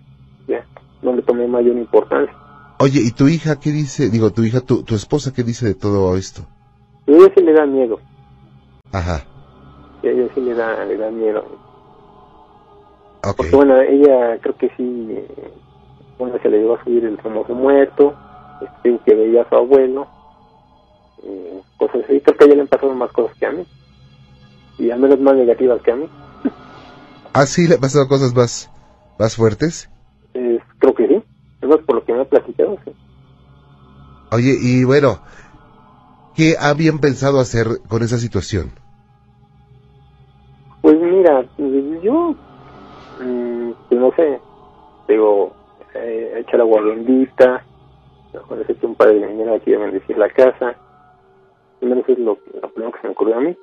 ya, 0.48 0.64
no 1.02 1.14
le 1.14 1.22
tomé 1.22 1.46
mayor 1.46 1.76
importancia. 1.76 2.34
Oye, 2.78 3.00
¿y 3.00 3.12
tu 3.12 3.28
hija 3.28 3.60
qué 3.60 3.70
dice? 3.70 4.10
Digo, 4.10 4.30
tu 4.30 4.42
hija, 4.42 4.60
tu, 4.60 4.82
tu 4.82 4.94
esposa, 4.94 5.32
¿qué 5.32 5.42
dice 5.42 5.66
de 5.66 5.74
todo 5.74 6.16
esto? 6.16 6.42
A 7.06 7.10
ella 7.10 7.32
sí 7.34 7.42
le 7.42 7.52
da 7.52 7.66
miedo. 7.66 8.00
Ajá. 8.90 9.22
A 10.02 10.06
ella 10.06 10.28
sí 10.34 10.40
le 10.40 10.54
da, 10.54 10.84
le 10.84 10.96
da 10.96 11.10
miedo. 11.10 11.44
Porque 13.36 13.54
bueno, 13.54 13.80
ella 13.80 14.38
creo 14.40 14.56
que 14.56 14.68
sí, 14.76 15.16
Una 16.18 16.42
se 16.42 16.48
le 16.48 16.58
llegó 16.58 16.74
a 16.74 16.84
subir 16.84 17.04
el 17.04 17.18
famoso 17.18 17.54
muerto, 17.54 18.14
este, 18.64 18.98
que 19.04 19.14
veía 19.14 19.42
a 19.42 19.48
su 19.48 19.56
abuelo, 19.56 20.06
eh, 21.22 21.60
cosas 21.76 22.04
así. 22.04 22.20
Creo 22.20 22.36
que 22.36 22.44
a 22.44 22.46
ella 22.46 22.56
le 22.56 22.62
han 22.62 22.68
pasado 22.68 22.94
más 22.94 23.12
cosas 23.12 23.36
que 23.38 23.46
a 23.46 23.52
mí. 23.52 23.64
Y 24.78 24.90
al 24.90 25.00
menos 25.00 25.20
más 25.20 25.34
negativas 25.34 25.80
que 25.82 25.92
a 25.92 25.96
mí. 25.96 26.08
¿Ah, 27.32 27.46
sí 27.46 27.66
le 27.66 27.74
han 27.74 27.80
pasado 27.80 28.08
cosas 28.08 28.34
más, 28.34 28.70
más 29.18 29.36
fuertes? 29.36 29.90
Eh, 30.34 30.58
creo 30.78 30.94
que 30.94 31.08
sí. 31.08 31.22
Además, 31.58 31.80
por 31.86 31.96
lo 31.96 32.04
que 32.04 32.12
me 32.12 32.20
ha 32.22 32.24
platicado, 32.24 32.78
sí. 32.84 32.92
Oye, 34.32 34.56
y 34.60 34.84
bueno, 34.84 35.20
¿qué 36.34 36.56
habían 36.58 36.98
pensado 36.98 37.38
hacer 37.38 37.66
con 37.88 38.02
esa 38.02 38.18
situación? 38.18 38.72
Pues 40.80 40.98
mira, 40.98 41.44
yo, 42.02 42.34
mm, 43.22 43.70
pues 43.88 44.00
no 44.00 44.10
sé, 44.16 44.40
digo, 45.06 45.52
eh, 45.94 46.38
echar 46.40 46.60
agua 46.60 46.80
bendita, 46.80 47.64
mejor 48.32 48.64
es 48.68 48.76
que 48.76 48.86
un 48.86 48.94
padre 48.94 49.20
de 49.20 49.26
mañana 49.26 49.54
aquí 49.54 49.74
a 49.74 49.78
bendecir 49.78 50.16
la 50.16 50.28
casa. 50.28 50.76
Primero 51.78 52.00
eso 52.00 52.12
es 52.12 52.18
lo, 52.18 52.38
lo 52.60 52.72
primero 52.72 52.92
que 52.92 53.00
se 53.00 53.06
me 53.06 53.12
ocurrió 53.12 53.36
a 53.36 53.40
mí. 53.40 53.56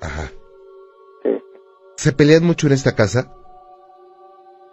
Ajá. 0.00 0.30
Sí. 1.22 1.30
¿Se 1.96 2.12
pelean 2.12 2.44
mucho 2.44 2.66
en 2.66 2.72
esta 2.74 2.94
casa? 2.94 3.32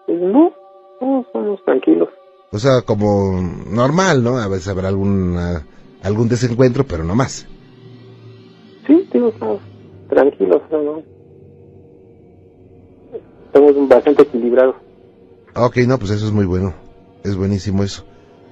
Pues 0.07 0.19
no, 0.19 0.53
no, 0.99 1.25
somos 1.31 1.63
tranquilos. 1.63 2.09
O 2.51 2.57
sea, 2.57 2.81
como 2.81 3.39
normal, 3.69 4.23
¿no? 4.23 4.37
A 4.37 4.47
veces 4.47 4.67
habrá 4.67 4.89
alguna, 4.89 5.65
algún 6.03 6.27
desencuentro, 6.27 6.83
pero 6.83 7.03
no 7.03 7.15
más. 7.15 7.47
Sí, 8.85 9.07
digo, 9.13 9.29
estamos 9.29 9.61
tranquilos, 10.09 10.61
¿no? 10.69 11.01
Estamos 13.45 13.87
bastante 13.87 14.23
equilibrados. 14.23 14.75
Ok, 15.55 15.77
no, 15.87 15.97
pues 15.97 16.11
eso 16.11 16.25
es 16.25 16.31
muy 16.31 16.45
bueno. 16.45 16.73
Es 17.23 17.35
buenísimo 17.35 17.83
eso. 17.83 18.05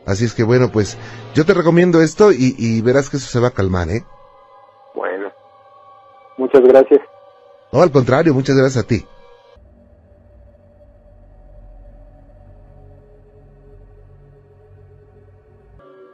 Así 0.10 0.26
es 0.26 0.34
que 0.34 0.44
bueno, 0.44 0.70
pues 0.74 0.98
yo 1.36 1.46
te 1.46 1.54
recomiendo 1.54 2.02
esto 2.02 2.32
y, 2.32 2.56
y 2.58 2.82
verás 2.82 3.12
que 3.12 3.18
eso 3.18 3.28
se 3.28 3.40
va 3.40 3.50
a 3.50 3.54
calmar, 3.54 3.90
¿eh? 3.90 4.04
Bueno, 4.96 5.32
muchas 6.36 6.64
gracias. 6.64 7.02
No, 7.72 7.84
al 7.84 7.92
contrario, 7.92 8.34
muchas 8.34 8.58
gracias 8.58 8.84
a 8.84 8.88
ti. 8.88 9.06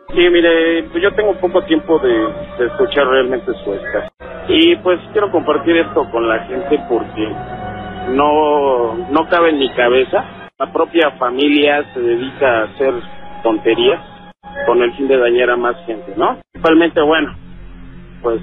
Sí, 0.10 0.29
mire, 0.29 0.84
pues 0.91 1.01
yo 1.01 1.15
tengo 1.15 1.39
poco 1.39 1.63
tiempo 1.63 1.97
de, 1.99 2.10
de 2.10 2.67
escuchar 2.67 3.08
realmente 3.08 3.51
su 3.63 3.73
escasa. 3.73 4.12
Y 4.49 4.75
pues 4.77 4.99
quiero 5.13 5.31
compartir 5.31 5.77
esto 5.77 6.10
con 6.12 6.27
la 6.27 6.43
gente 6.45 6.77
porque 6.89 7.34
no, 8.13 8.93
no 9.10 9.29
cabe 9.29 9.51
en 9.51 9.60
mi 9.60 9.73
cabeza. 9.73 10.49
La 10.58 10.71
propia 10.71 11.12
familia 11.17 11.93
se 11.93 11.99
dedica 12.01 12.45
a 12.45 12.63
hacer 12.65 12.93
tonterías 13.45 14.01
con 14.65 14.81
el 14.81 14.91
fin 14.93 15.08
de 15.08 15.17
dañar 15.17 15.51
a 15.51 15.55
más 15.55 15.75
gente, 15.86 16.13
¿no? 16.17 16.39
Principalmente, 16.51 16.99
bueno, 17.01 17.31
pues 18.23 18.41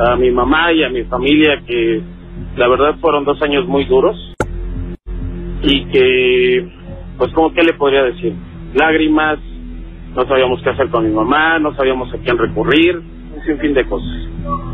a 0.00 0.16
mi 0.16 0.30
mamá 0.30 0.72
y 0.72 0.82
a 0.82 0.88
mi 0.88 1.04
familia 1.04 1.60
que 1.66 2.02
la 2.56 2.66
verdad 2.68 2.96
fueron 3.02 3.24
dos 3.24 3.40
años 3.42 3.66
muy 3.66 3.84
duros 3.84 4.16
y 5.62 5.84
que, 5.86 6.68
pues 7.18 7.32
como 7.34 7.52
que 7.52 7.62
le 7.62 7.74
podría 7.74 8.02
decir, 8.02 8.34
lágrimas, 8.74 9.38
no 10.14 10.26
sabíamos 10.26 10.62
qué 10.62 10.70
hacer 10.70 10.88
con 10.88 11.04
mi 11.04 11.14
mamá, 11.14 11.58
no 11.58 11.74
sabíamos 11.74 12.12
a 12.14 12.18
quién 12.18 12.38
recurrir, 12.38 12.96
un 12.96 13.42
sinfín 13.44 13.74
de 13.74 13.86
cosas. 13.86 14.08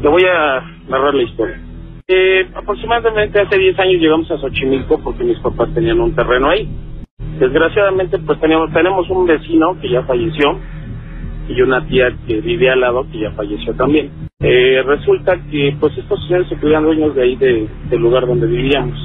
Le 0.01 0.09
voy 0.09 0.23
a 0.25 0.63
narrar 0.89 1.15
la 1.15 1.23
historia. 1.23 1.61
Eh, 2.07 2.49
aproximadamente 2.55 3.41
hace 3.41 3.59
10 3.59 3.79
años 3.81 4.01
llegamos 4.01 4.31
a 4.31 4.39
Xochimilco 4.39 5.01
porque 5.03 5.25
mis 5.25 5.39
papás 5.41 5.73
tenían 5.75 6.01
un 6.01 6.15
terreno 6.15 6.51
ahí. 6.51 6.69
Desgraciadamente, 7.41 8.19
pues 8.21 8.41
teníamos, 8.41 8.73
tenemos 8.73 9.11
un 9.11 9.27
vecino 9.27 9.81
que 9.81 9.91
ya 9.91 10.05
falleció 10.05 10.59
y 11.49 11.61
una 11.63 11.85
tía 11.89 12.15
que 12.29 12.41
vive 12.43 12.71
al 12.71 12.81
lado 12.81 13.07
que 13.11 13.19
ya 13.21 13.33
falleció 13.33 13.75
también. 13.75 14.11
Eh, 14.41 14.83
resulta 14.87 15.37
que, 15.51 15.77
pues 15.81 15.99
estos 15.99 16.23
señores 16.27 16.49
se 16.49 16.57
creían 16.59 16.85
dueños 16.85 17.15
de 17.17 17.23
ahí, 17.23 17.37
de- 17.37 17.69
del 17.91 18.01
lugar 18.01 18.27
donde 18.27 18.47
vivíamos. 18.47 18.99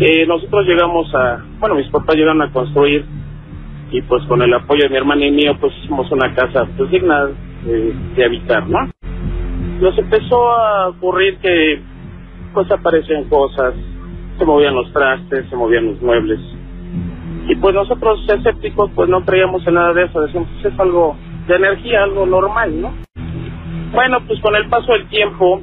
Eh, 0.00 0.26
nosotros 0.26 0.66
llegamos 0.66 1.14
a, 1.14 1.44
bueno, 1.60 1.76
mis 1.76 1.88
papás 1.88 2.16
llegaron 2.16 2.42
a 2.42 2.52
construir 2.52 3.04
y 3.92 4.02
pues 4.02 4.24
con 4.26 4.42
el 4.42 4.52
apoyo 4.54 4.84
de 4.84 4.90
mi 4.90 4.96
hermana 4.96 5.26
y 5.26 5.30
mío, 5.32 5.56
pues 5.60 5.72
hicimos 5.82 6.10
una 6.12 6.34
casa 6.34 6.66
pues 6.76 6.90
digna 6.90 7.26
de, 7.64 7.94
de 8.16 8.24
habitar, 8.24 8.68
¿no? 8.68 8.90
Nos 9.80 9.96
empezó 9.98 10.50
a 10.52 10.88
ocurrir 10.88 11.38
que 11.38 11.80
pues 12.54 12.70
aparecían 12.70 13.24
cosas, 13.28 13.74
se 14.38 14.44
movían 14.44 14.74
los 14.74 14.92
trastes, 14.92 15.48
se 15.48 15.56
movían 15.56 15.86
los 15.86 16.02
muebles. 16.02 16.40
Y 17.48 17.56
pues 17.56 17.74
nosotros 17.74 18.20
escépticos 18.28 18.90
pues 18.94 19.08
no 19.08 19.24
creíamos 19.24 19.66
en 19.66 19.74
nada 19.74 19.92
de 19.92 20.04
eso, 20.04 20.20
decíamos 20.22 20.48
pues 20.60 20.72
es 20.72 20.80
algo 20.80 21.16
de 21.46 21.56
energía, 21.56 22.04
algo 22.04 22.26
normal, 22.26 22.80
¿no? 22.80 22.92
Bueno, 23.92 24.18
pues 24.26 24.40
con 24.40 24.54
el 24.54 24.68
paso 24.68 24.92
del 24.92 25.08
tiempo, 25.08 25.62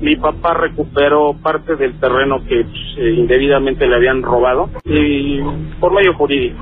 mi 0.00 0.16
papá 0.16 0.54
recuperó 0.54 1.36
parte 1.40 1.76
del 1.76 1.98
terreno 2.00 2.42
que 2.44 2.64
pues, 2.64 2.96
eh, 2.98 3.14
indebidamente 3.16 3.86
le 3.86 3.94
habían 3.94 4.22
robado 4.22 4.68
y 4.84 5.40
por 5.78 5.92
medio 5.92 6.14
jurídico. 6.14 6.60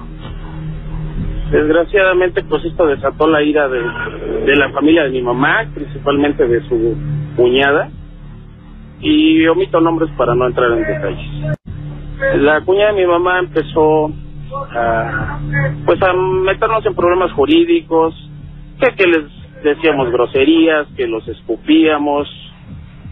Desgraciadamente, 1.51 2.45
pues 2.45 2.65
esto 2.65 2.87
desató 2.87 3.27
la 3.27 3.43
ira 3.43 3.69
de, 3.69 3.81
de 4.45 4.57
la 4.57 4.71
familia 4.71 5.05
de 5.05 5.11
mi 5.11 5.23
mamá, 5.23 5.67
principalmente 5.75 6.47
de 6.47 6.61
su 6.69 6.95
cuñada, 7.35 7.91
y 9.01 9.47
omito 9.47 9.81
nombres 9.81 10.11
para 10.17 10.35
no 10.35 10.47
entrar 10.47 10.71
en 10.73 10.85
detalles. 10.85 11.57
La 12.37 12.61
cuñada 12.63 12.93
de 12.93 13.01
mi 13.01 13.07
mamá 13.07 13.39
empezó 13.39 14.11
a, 14.53 15.39
pues 15.87 16.03
a 16.03 16.13
meternos 16.13 16.85
en 16.85 16.95
problemas 16.95 17.33
jurídicos, 17.33 18.15
que, 18.79 18.95
que 18.95 19.07
les 19.07 19.63
decíamos 19.63 20.11
groserías, 20.11 20.87
que 20.97 21.07
los 21.07 21.27
escupíamos. 21.29 22.29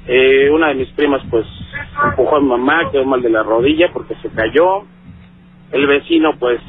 Eh, 0.07 0.51
una 0.51 0.69
de 0.69 0.75
mis 0.75 0.89
primas 0.91 1.23
pues 1.31 1.47
empujó 2.05 2.37
a 2.37 2.41
mi 2.41 2.49
mamá, 2.49 2.91
quedó 2.91 3.05
mal 3.05 3.23
de 3.23 3.31
la 3.31 3.43
rodilla 3.43 3.91
porque 3.93 4.15
se 4.17 4.31
cayó. 4.31 4.85
El 5.73 5.87
vecino 5.87 6.33
pues 6.39 6.61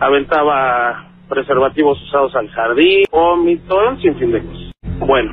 aventaba 0.00 1.08
preservativos 1.28 2.00
usados 2.02 2.34
al 2.36 2.48
jardín, 2.50 3.04
vómito, 3.10 3.76
un 3.88 4.00
sinfín 4.00 4.32
de 4.32 4.42
cosas. 4.42 4.72
Bueno, 4.98 5.32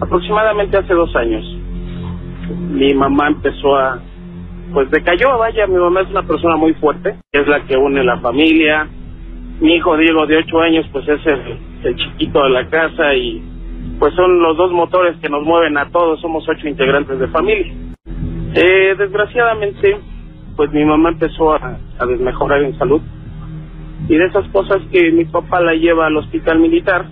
aproximadamente 0.00 0.76
hace 0.78 0.94
dos 0.94 1.14
años, 1.16 1.44
mi 2.70 2.94
mamá 2.94 3.28
empezó 3.28 3.76
a, 3.76 4.00
pues 4.72 4.90
decayó, 4.90 5.38
vaya, 5.38 5.66
mi 5.66 5.78
mamá 5.78 6.02
es 6.02 6.10
una 6.10 6.22
persona 6.22 6.56
muy 6.56 6.74
fuerte, 6.74 7.16
es 7.32 7.46
la 7.46 7.64
que 7.64 7.76
une 7.76 8.04
la 8.04 8.18
familia. 8.20 8.88
Mi 9.60 9.74
hijo 9.74 9.96
Diego 9.96 10.26
de 10.26 10.38
ocho 10.38 10.60
años, 10.60 10.86
pues 10.92 11.06
es 11.08 11.20
el, 11.26 11.96
chiquito 11.96 12.42
de 12.44 12.50
la 12.50 12.68
casa 12.68 13.14
y 13.14 13.42
pues 13.98 14.14
son 14.14 14.40
los 14.40 14.56
dos 14.56 14.72
motores 14.72 15.16
que 15.20 15.28
nos 15.28 15.42
mueven 15.44 15.76
a 15.76 15.90
todos, 15.90 16.20
somos 16.20 16.48
ocho 16.48 16.68
integrantes 16.68 17.18
de 17.18 17.28
familia. 17.28 17.72
Eh, 18.54 18.94
desgraciadamente, 18.96 19.98
pues 20.56 20.70
mi 20.72 20.84
mamá 20.84 21.10
empezó 21.10 21.52
a, 21.52 21.78
a 21.98 22.06
desmejorar 22.06 22.62
en 22.62 22.76
salud 22.78 23.00
y 24.08 24.16
de 24.16 24.26
esas 24.26 24.48
cosas 24.48 24.78
que 24.90 25.10
mi 25.12 25.24
papá 25.24 25.60
la 25.60 25.74
lleva 25.74 26.06
al 26.06 26.16
hospital 26.16 26.58
militar 26.58 27.06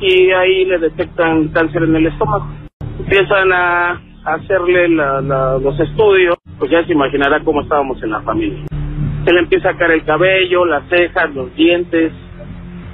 y 0.00 0.30
ahí 0.30 0.64
le 0.64 0.78
detectan 0.78 1.48
cáncer 1.48 1.84
en 1.84 1.96
el 1.96 2.06
estómago. 2.06 2.46
Empiezan 2.98 3.52
a 3.52 4.00
hacerle 4.24 4.88
la- 4.88 5.20
la- 5.20 5.58
los 5.58 5.78
estudios, 5.80 6.36
pues 6.58 6.70
ya 6.70 6.84
se 6.84 6.92
imaginará 6.92 7.40
cómo 7.40 7.62
estábamos 7.62 8.02
en 8.02 8.10
la 8.10 8.20
familia. 8.22 8.64
Se 9.24 9.32
le 9.32 9.40
empieza 9.40 9.70
a 9.70 9.76
caer 9.76 9.92
el 9.92 10.04
cabello, 10.04 10.64
las 10.64 10.88
cejas, 10.88 11.34
los 11.34 11.54
dientes. 11.54 12.12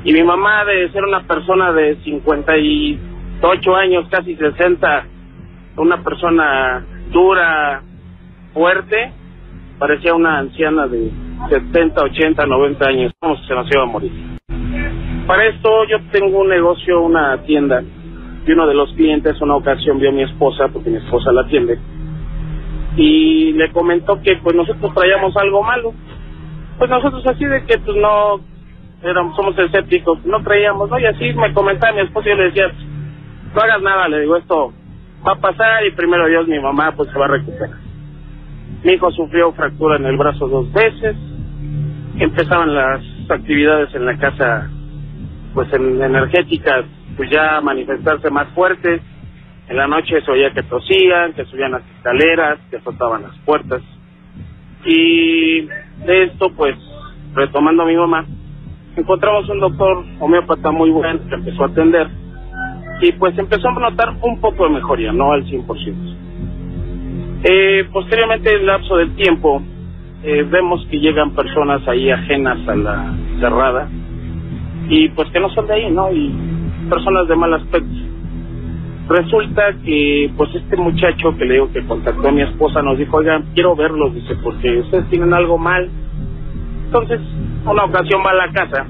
Y 0.05 0.13
mi 0.13 0.23
mamá, 0.23 0.65
de 0.65 0.89
ser 0.91 1.05
una 1.05 1.21
persona 1.27 1.73
de 1.73 1.97
58 2.03 3.77
años, 3.77 4.07
casi 4.11 4.37
60, 4.37 5.05
una 5.77 6.03
persona 6.03 6.85
dura, 7.11 7.83
fuerte, 8.53 9.13
parecía 9.79 10.15
una 10.15 10.39
anciana 10.39 10.87
de 10.87 11.11
70, 11.51 12.03
80, 12.03 12.47
90 12.47 12.89
años, 12.89 13.13
como 13.21 13.37
si 13.37 13.47
se 13.47 13.55
nos 13.55 13.71
iba 13.73 13.83
a 13.83 13.87
morir. 13.87 14.13
Para 15.27 15.45
esto 15.47 15.69
yo 15.89 15.99
tengo 16.13 16.41
un 16.41 16.49
negocio, 16.49 17.03
una 17.03 17.37
tienda, 17.43 17.83
y 18.47 18.53
uno 18.53 18.67
de 18.67 18.75
los 18.75 18.93
clientes 18.93 19.41
una 19.41 19.57
ocasión 19.57 19.99
vio 19.99 20.11
a 20.11 20.13
mi 20.13 20.23
esposa, 20.23 20.69
porque 20.73 20.91
mi 20.91 20.99
esposa 20.99 21.33
la 21.33 21.43
atiende, 21.43 21.79
y 22.97 23.53
le 23.53 23.71
comentó 23.73 24.21
que 24.23 24.37
pues 24.37 24.55
nosotros 24.55 24.95
traíamos 24.95 25.37
algo 25.37 25.63
malo. 25.63 25.93
Pues 26.79 26.91
nosotros 26.91 27.27
así 27.27 27.45
de 27.45 27.65
que 27.65 27.79
pues 27.79 27.97
no 27.97 28.41
éramos, 29.03 29.35
somos 29.37 29.59
escépticos, 29.59 30.25
no 30.25 30.43
creíamos, 30.43 30.89
¿no? 30.89 30.99
Y 30.99 31.07
así 31.07 31.33
me 31.35 31.53
comentaba 31.53 31.95
mi 31.95 32.01
esposa 32.03 32.29
y 32.29 32.31
yo 32.31 32.37
le 32.37 32.45
decía, 32.45 32.73
no 33.55 33.61
hagas 33.61 33.83
nada, 33.83 34.09
le 34.09 34.21
digo, 34.21 34.37
esto 34.37 34.73
va 35.27 35.33
a 35.33 35.41
pasar 35.41 35.85
y 35.87 35.93
primero 35.93 36.27
Dios 36.27 36.47
mi 36.47 36.59
mamá 36.61 36.93
pues 36.97 37.11
se 37.11 37.19
va 37.19 37.27
a 37.27 37.29
recuperar. 37.29 37.79
Mi 38.85 38.93
hijo 38.93 39.11
sufrió 39.11 39.53
fractura 39.53 39.97
en 39.97 40.07
el 40.07 40.17
brazo 40.17 40.47
dos 40.47 40.73
veces, 40.73 41.17
empezaban 42.19 42.75
las 42.75 43.03
actividades 43.29 43.95
en 43.95 44.07
la 44.07 44.17
casa 44.19 44.71
pues 45.53 45.73
en 45.73 46.01
energéticas 46.03 46.85
pues 47.17 47.31
ya 47.31 47.61
manifestarse 47.61 48.31
más 48.31 48.49
fuertes. 48.49 49.01
En 49.69 49.77
la 49.77 49.87
noche 49.87 50.21
se 50.21 50.31
oía 50.31 50.53
que 50.53 50.63
tosían, 50.63 51.33
que 51.33 51.45
subían 51.47 51.73
las 51.73 51.83
escaleras, 51.97 52.59
que 52.71 52.77
azotaban 52.77 53.23
las 53.23 53.37
puertas. 53.39 53.83
Y 54.85 55.63
de 56.07 56.25
esto, 56.25 56.53
pues, 56.57 56.77
retomando 57.35 57.83
a 57.83 57.87
mi 57.87 57.97
mamá, 57.97 58.25
encontramos 58.97 59.49
un 59.49 59.61
doctor 59.61 60.05
homeópata 60.21 60.71
muy 60.71 60.91
bueno 60.91 61.21
que 61.29 61.35
empezó 61.35 61.65
a 61.65 61.67
atender 61.67 62.09
y 63.01 63.13
pues 63.13 63.37
empezó 63.39 63.69
a 63.69 63.73
notar 63.73 64.17
un 64.23 64.41
poco 64.41 64.65
de 64.65 64.71
mejoría, 64.71 65.13
no 65.13 65.33
al 65.33 65.45
100%. 65.45 66.17
Eh, 67.45 67.89
posteriormente, 67.93 68.51
en 68.51 68.61
el 68.61 68.67
lapso 68.67 68.97
del 68.97 69.15
tiempo, 69.15 69.63
eh, 70.23 70.43
vemos 70.51 70.87
que 70.91 70.99
llegan 70.99 71.35
personas 71.35 71.87
ahí 71.87 72.11
ajenas 72.11 72.67
a 72.67 72.75
la 72.75 73.15
cerrada 73.39 73.89
y 74.89 75.09
pues 75.11 75.31
que 75.31 75.41
no 75.41 75.51
son 75.51 75.67
de 75.67 75.75
ahí, 75.75 75.91
¿no? 75.91 76.11
Y 76.13 76.35
personas 76.89 77.29
de 77.29 77.37
mal 77.37 77.55
aspecto. 77.55 77.95
Resulta 79.09 79.73
que 79.85 80.31
pues 80.37 80.53
este 80.55 80.77
muchacho 80.77 81.37
que 81.39 81.45
le 81.45 81.55
digo 81.55 81.73
que 81.73 81.87
contactó 81.87 82.29
a 82.29 82.33
mi 82.33 82.43
esposa 82.43 82.83
nos 82.83 82.99
dijo, 82.99 83.19
oigan, 83.19 83.45
quiero 83.55 83.77
verlos, 83.77 84.15
dice, 84.15 84.35
porque 84.43 84.79
ustedes 84.81 85.09
tienen 85.11 85.33
algo 85.33 85.59
mal. 85.59 85.89
Entonces, 86.87 87.21
una 87.65 87.85
ocasión 87.85 88.23
va 88.25 88.31
a 88.31 88.47
la 88.47 88.53
casa, 88.53 88.87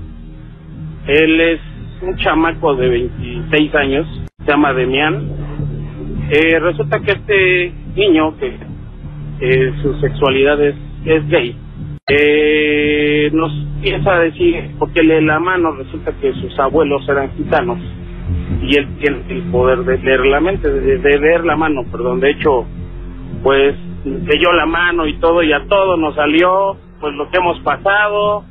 él 1.06 1.40
es 1.40 1.60
un 2.02 2.16
chamaco 2.16 2.74
de 2.74 2.88
26 2.88 3.74
años, 3.74 4.06
se 4.44 4.50
llama 4.50 4.72
Demián. 4.72 5.28
Eh, 6.30 6.58
resulta 6.60 7.00
que 7.00 7.12
este 7.12 7.72
niño, 7.94 8.36
que 8.38 8.58
eh, 9.40 9.72
su 9.82 9.94
sexualidad 10.00 10.60
es, 10.62 10.74
es 11.04 11.28
gay, 11.28 11.56
eh, 12.08 13.30
nos 13.32 13.50
empieza 13.52 14.14
a 14.14 14.20
decir, 14.20 14.76
porque 14.78 15.02
lee 15.02 15.24
la 15.24 15.40
mano, 15.40 15.72
resulta 15.72 16.12
que 16.20 16.32
sus 16.34 16.56
abuelos 16.58 17.02
eran 17.08 17.32
gitanos 17.36 17.78
y 18.62 18.76
él 18.76 18.96
tiene 19.00 19.24
el 19.28 19.42
poder 19.50 19.80
de 19.80 19.98
leer 19.98 20.20
la 20.26 20.40
mente, 20.40 20.70
de, 20.70 20.98
de 20.98 21.18
leer 21.18 21.44
la 21.44 21.56
mano, 21.56 21.82
perdón. 21.90 22.20
De 22.20 22.30
hecho, 22.30 22.64
pues 23.42 23.74
leyó 24.04 24.52
la 24.52 24.66
mano 24.66 25.06
y 25.06 25.18
todo, 25.18 25.42
y 25.42 25.52
a 25.52 25.66
todo 25.66 25.96
nos 25.96 26.14
salió, 26.14 26.76
pues 27.00 27.12
lo 27.14 27.28
que 27.28 27.38
hemos 27.38 27.58
pasado, 27.60 28.44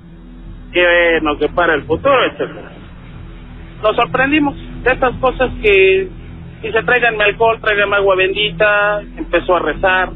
que 0.73 1.19
nos 1.21 1.39
depara 1.39 1.75
el 1.75 1.83
futuro, 1.83 2.25
etcétera. 2.25 2.71
Nos 3.81 3.95
sorprendimos 3.95 4.55
de 4.83 4.91
estas 4.91 5.15
cosas 5.19 5.49
que 5.61 6.09
dice 6.61 6.83
tráiganme 6.83 7.23
alcohol, 7.23 7.59
tráiganme 7.61 7.95
agua 7.95 8.15
bendita, 8.17 9.01
empezó 9.01 9.55
a 9.55 9.59
rezar, 9.59 10.09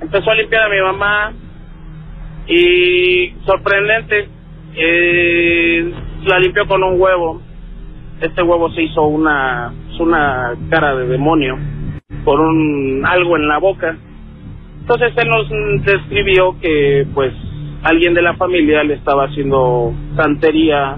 empezó 0.00 0.30
a 0.30 0.34
limpiar 0.34 0.62
a 0.64 0.68
mi 0.70 0.80
mamá 0.80 1.32
y 2.48 3.34
sorprendente, 3.44 4.28
eh, 4.74 5.92
la 6.24 6.38
limpió 6.38 6.66
con 6.66 6.82
un 6.82 7.00
huevo. 7.00 7.42
Este 8.20 8.42
huevo 8.42 8.70
se 8.70 8.82
hizo 8.82 9.02
una, 9.02 9.72
una 9.98 10.54
cara 10.70 10.96
de 10.96 11.06
demonio 11.06 11.58
por 12.24 12.40
un 12.40 13.04
algo 13.06 13.36
en 13.36 13.48
la 13.48 13.58
boca. 13.58 13.96
Entonces 14.80 15.12
él 15.16 15.28
nos 15.28 15.84
describió 15.84 16.56
que 16.60 17.06
pues 17.14 17.32
alguien 17.82 18.14
de 18.14 18.22
la 18.22 18.34
familia 18.34 18.82
le 18.84 18.94
estaba 18.94 19.24
haciendo 19.24 19.92
santería, 20.16 20.96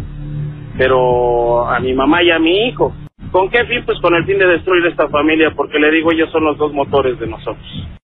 pero 0.76 1.68
a 1.68 1.80
mi 1.80 1.92
mamá 1.94 2.22
y 2.22 2.30
a 2.30 2.38
mi 2.38 2.68
hijo. 2.68 2.94
¿Con 3.30 3.50
qué 3.50 3.64
fin? 3.66 3.82
Pues 3.84 3.98
con 4.00 4.14
el 4.14 4.24
fin 4.24 4.38
de 4.38 4.46
destruir 4.46 4.86
esta 4.86 5.08
familia, 5.08 5.52
porque 5.54 5.78
le 5.78 5.90
digo, 5.90 6.12
ellos 6.12 6.30
son 6.30 6.44
los 6.44 6.56
dos 6.56 6.72
motores 6.72 7.18
de 7.18 7.26
nosotros. 7.26 7.97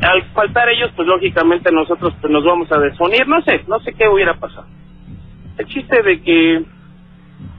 Al 0.00 0.22
faltar 0.32 0.68
ellos, 0.70 0.90
pues 0.96 1.06
lógicamente 1.06 1.70
nosotros 1.72 2.14
pues 2.20 2.32
nos 2.32 2.44
vamos 2.44 2.70
a 2.72 2.78
desunir, 2.78 3.28
no 3.28 3.42
sé, 3.42 3.62
no 3.68 3.80
sé 3.80 3.92
qué 3.92 4.08
hubiera 4.08 4.34
pasado. 4.34 4.66
El 5.58 5.66
chiste 5.66 6.02
de 6.02 6.22
que, 6.22 6.62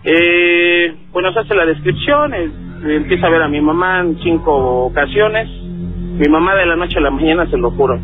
eh, 0.04 0.96
pues 1.12 1.24
nos 1.24 1.38
hace 1.38 1.54
la 1.54 1.66
descripción, 1.66 2.34
eh, 2.34 2.52
empieza 2.84 3.28
a 3.28 3.30
ver 3.30 3.44
a 3.44 3.48
mi 3.48 3.62
mamá 3.62 4.00
en 4.00 4.18
cinco 4.24 4.86
ocasiones, 4.86 5.48
mi 5.50 6.28
mamá 6.30 6.56
de 6.56 6.66
la 6.66 6.76
noche 6.76 6.98
a 6.98 7.02
la 7.02 7.12
mañana, 7.12 7.48
se 7.48 7.58
lo 7.58 7.72
juro, 7.72 8.00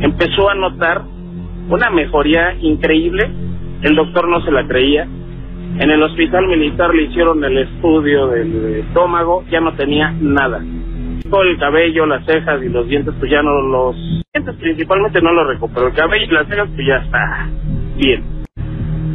empezó 0.00 0.50
a 0.50 0.54
notar 0.54 1.02
una 1.70 1.88
mejoría 1.90 2.54
increíble, 2.60 3.30
el 3.82 3.94
doctor 3.96 4.28
no 4.28 4.42
se 4.42 4.50
la 4.50 4.66
creía, 4.66 5.08
en 5.78 5.90
el 5.90 6.02
hospital 6.02 6.46
militar 6.46 6.94
le 6.94 7.04
hicieron 7.04 7.42
el 7.42 7.56
estudio 7.58 8.28
del 8.28 8.84
estómago, 8.86 9.44
ya 9.50 9.60
no 9.60 9.72
tenía 9.74 10.10
nada. 10.10 10.62
El 11.32 11.58
cabello, 11.58 12.06
las 12.06 12.24
cejas 12.24 12.62
y 12.62 12.68
los 12.68 12.86
dientes, 12.88 13.12
pues 13.18 13.30
ya 13.30 13.42
no 13.42 13.60
los... 13.60 13.96
dientes 14.32 14.54
principalmente 14.56 15.20
no 15.20 15.32
lo 15.32 15.44
recuperó. 15.44 15.88
El 15.88 15.94
cabello 15.94 16.24
y 16.24 16.34
las 16.34 16.46
cejas, 16.46 16.68
pues 16.74 16.86
ya 16.86 16.96
está 16.96 17.48
bien. 17.96 18.24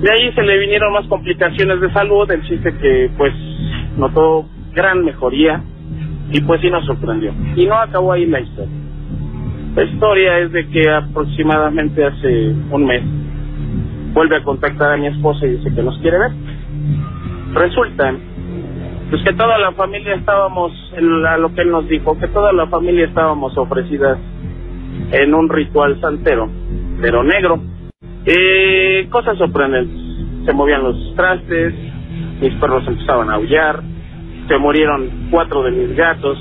De 0.02 0.12
ahí 0.12 0.32
se 0.34 0.42
le 0.42 0.58
vinieron 0.60 0.94
más 0.94 1.08
complicaciones 1.08 1.80
de 1.80 1.92
salud, 1.94 2.30
el 2.30 2.42
chiste 2.44 2.76
que 2.78 3.10
pues 3.18 3.34
notó 3.98 4.46
gran 4.74 5.06
mejoría 5.06 5.64
y 6.32 6.42
pues 6.42 6.60
sí 6.62 6.70
nos 6.70 6.86
sorprendió. 6.86 7.34
Y 7.56 7.66
no 7.66 7.76
acabó 7.76 8.14
ahí 8.14 8.26
la 8.26 8.40
historia. 8.42 8.76
La 9.76 9.84
historia 9.84 10.40
es 10.40 10.52
de 10.52 10.68
que 10.68 10.90
aproximadamente 10.90 12.04
hace 12.04 12.50
un 12.72 12.86
mes 12.86 13.04
vuelve 14.14 14.38
a 14.38 14.44
contactar 14.44 14.92
a 14.92 14.98
mi 14.98 15.08
esposa 15.08 15.46
y 15.46 15.52
dice 15.52 15.74
que 15.74 15.82
nos 15.82 15.98
quiere 16.00 16.18
ver. 16.20 16.32
Resulta 17.54 18.14
pues 19.12 19.24
que 19.24 19.34
toda 19.34 19.58
la 19.58 19.74
familia 19.74 20.16
estábamos, 20.16 20.72
a 20.96 21.38
lo 21.38 21.54
que 21.54 21.62
él 21.64 21.70
nos 21.70 21.86
dijo, 21.90 22.18
que 22.18 22.30
toda 22.30 22.54
la 22.54 22.68
familia 22.68 23.08
estábamos 23.08 23.58
ofrecidas 23.58 24.18
en 25.12 25.34
un 25.34 25.50
ritual 25.50 26.00
santero, 26.00 26.50
pero 27.02 27.22
negro. 27.22 27.60
Eh, 28.26 29.10
cosas 29.12 29.38
sorprendentes. 29.38 30.00
Se 30.46 30.54
movían 30.54 30.84
los 30.84 31.14
trastes, 31.18 31.74
mis 32.40 32.54
perros 32.56 32.88
empezaban 32.88 33.30
a 33.30 33.34
aullar, 33.34 33.82
se 34.48 34.58
murieron 34.58 35.28
cuatro 35.30 35.62
de 35.64 35.72
mis 35.72 35.94
gatos. 35.94 36.38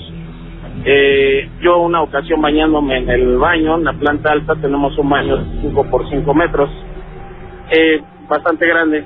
Eh, 0.84 1.50
yo 1.60 1.78
una 1.80 2.02
ocasión 2.02 2.40
bañándome 2.40 2.98
en 2.98 3.10
el 3.10 3.36
baño, 3.36 3.78
en 3.78 3.84
la 3.84 3.94
planta 3.94 4.30
alta 4.30 4.54
tenemos 4.54 4.96
un 4.96 5.08
baño 5.10 5.38
de 5.38 5.60
5 5.62 5.90
por 5.90 6.08
5 6.08 6.34
metros, 6.34 6.70
eh, 7.72 8.00
bastante 8.28 8.64
grande. 8.64 9.04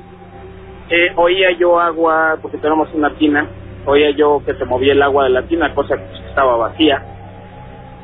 Eh, 0.91 1.13
oía 1.17 1.53
yo 1.59 1.81
agua, 1.81 2.37
porque 2.43 2.59
tenemos 2.59 2.93
una 2.93 3.15
tina, 3.15 3.49
oía 3.87 4.11
yo 4.11 4.43
que 4.45 4.55
se 4.55 4.65
movía 4.65 4.93
el 4.93 5.03
agua 5.03 5.25
de 5.25 5.31
la 5.31 5.43
tina, 5.43 5.75
cosa 5.75 5.97
que 5.97 6.29
estaba 6.29 6.57
vacía. 6.57 7.03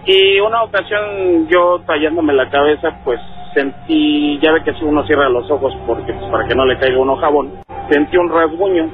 Y 0.06 0.40
una 0.40 0.62
ocasión 0.62 1.48
yo 1.48 1.80
tallándome 1.86 2.32
la 2.32 2.48
cabeza, 2.48 3.00
pues 3.04 3.20
sentí, 3.54 4.38
ya 4.40 4.52
ve 4.52 4.62
que 4.62 4.72
si 4.74 4.84
uno 4.84 5.04
cierra 5.06 5.28
los 5.28 5.50
ojos 5.50 5.74
porque 5.86 6.12
pues, 6.12 6.30
para 6.30 6.46
que 6.46 6.54
no 6.54 6.64
le 6.64 6.78
caiga 6.78 6.98
uno 6.98 7.16
jabón, 7.16 7.52
sentí 7.90 8.16
un 8.16 8.30
rasguño. 8.30 8.88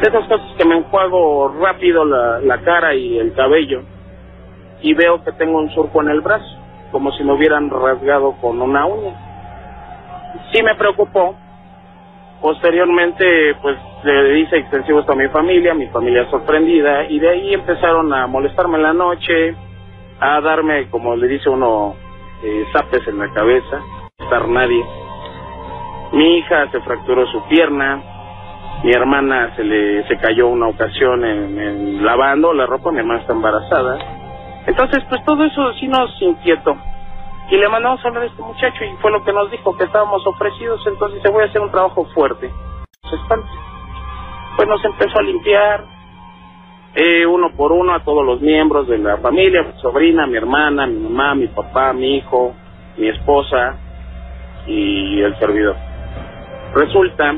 De 0.00 0.08
esas 0.08 0.26
cosas 0.26 0.46
que 0.56 0.64
me 0.64 0.78
enjuago 0.78 1.54
rápido 1.60 2.04
la, 2.04 2.40
la 2.40 2.58
cara 2.62 2.94
y 2.94 3.18
el 3.18 3.34
cabello 3.34 3.82
y 4.82 4.94
veo 4.94 5.22
que 5.22 5.32
tengo 5.32 5.58
un 5.58 5.70
surco 5.70 6.02
en 6.02 6.08
el 6.08 6.20
brazo, 6.20 6.56
como 6.90 7.12
si 7.12 7.22
me 7.22 7.32
hubieran 7.32 7.70
rasgado 7.70 8.32
con 8.40 8.60
una 8.60 8.86
uña. 8.86 9.14
Sí 10.52 10.62
me 10.62 10.74
preocupó. 10.74 11.36
Posteriormente, 12.42 13.54
pues 13.62 13.78
le 14.02 14.40
hice 14.40 14.56
extensivo 14.56 14.98
esto 14.98 15.12
a 15.12 15.16
mi 15.16 15.28
familia, 15.28 15.74
mi 15.74 15.86
familia 15.86 16.28
sorprendida, 16.28 17.04
y 17.04 17.20
de 17.20 17.28
ahí 17.28 17.54
empezaron 17.54 18.12
a 18.12 18.26
molestarme 18.26 18.78
en 18.78 18.82
la 18.82 18.92
noche, 18.92 19.54
a 20.18 20.40
darme, 20.40 20.90
como 20.90 21.14
le 21.14 21.28
dice 21.28 21.48
uno, 21.48 21.94
eh, 22.42 22.64
zapes 22.72 23.06
en 23.06 23.20
la 23.20 23.32
cabeza, 23.32 23.80
estar 24.18 24.48
nadie. 24.48 24.84
Mi 26.14 26.38
hija 26.38 26.68
se 26.72 26.80
fracturó 26.80 27.28
su 27.28 27.46
pierna, 27.46 28.02
mi 28.82 28.90
hermana 28.90 29.54
se 29.54 29.62
le 29.62 30.04
se 30.08 30.16
cayó 30.16 30.48
una 30.48 30.66
ocasión 30.66 31.24
en, 31.24 31.60
en 31.60 32.04
lavando 32.04 32.52
la 32.52 32.66
ropa, 32.66 32.90
mi 32.90 32.98
hermana 32.98 33.20
está 33.20 33.34
embarazada. 33.34 33.98
Entonces, 34.66 35.04
pues 35.08 35.24
todo 35.24 35.44
eso 35.44 35.72
sí 35.74 35.86
nos 35.86 36.20
inquietó. 36.20 36.76
Y 37.50 37.56
le 37.56 37.68
mandamos 37.68 38.02
a 38.04 38.08
hablar 38.08 38.22
a 38.22 38.26
este 38.26 38.42
muchacho 38.42 38.84
y 38.84 38.96
fue 39.02 39.10
lo 39.10 39.22
que 39.24 39.32
nos 39.32 39.50
dijo, 39.50 39.76
que 39.76 39.84
estábamos 39.84 40.26
ofrecidos, 40.26 40.86
entonces 40.86 41.20
se 41.22 41.30
voy 41.30 41.42
a 41.42 41.46
hacer 41.46 41.60
un 41.60 41.70
trabajo 41.70 42.06
fuerte. 42.14 42.50
Pues 44.56 44.68
nos 44.68 44.84
empezó 44.84 45.18
a 45.18 45.22
limpiar, 45.22 45.84
eh, 46.94 47.24
uno 47.26 47.50
por 47.56 47.72
uno 47.72 47.94
a 47.94 48.04
todos 48.04 48.24
los 48.24 48.40
miembros 48.40 48.86
de 48.86 48.98
la 48.98 49.16
familia, 49.18 49.62
mi 49.62 49.80
sobrina, 49.80 50.26
mi 50.26 50.36
hermana, 50.36 50.86
mi 50.86 51.00
mamá, 51.00 51.34
mi 51.34 51.48
papá, 51.48 51.92
mi 51.92 52.16
hijo, 52.16 52.54
mi 52.98 53.08
esposa 53.08 53.76
y 54.66 55.20
el 55.20 55.38
servidor. 55.38 55.76
Resulta 56.74 57.34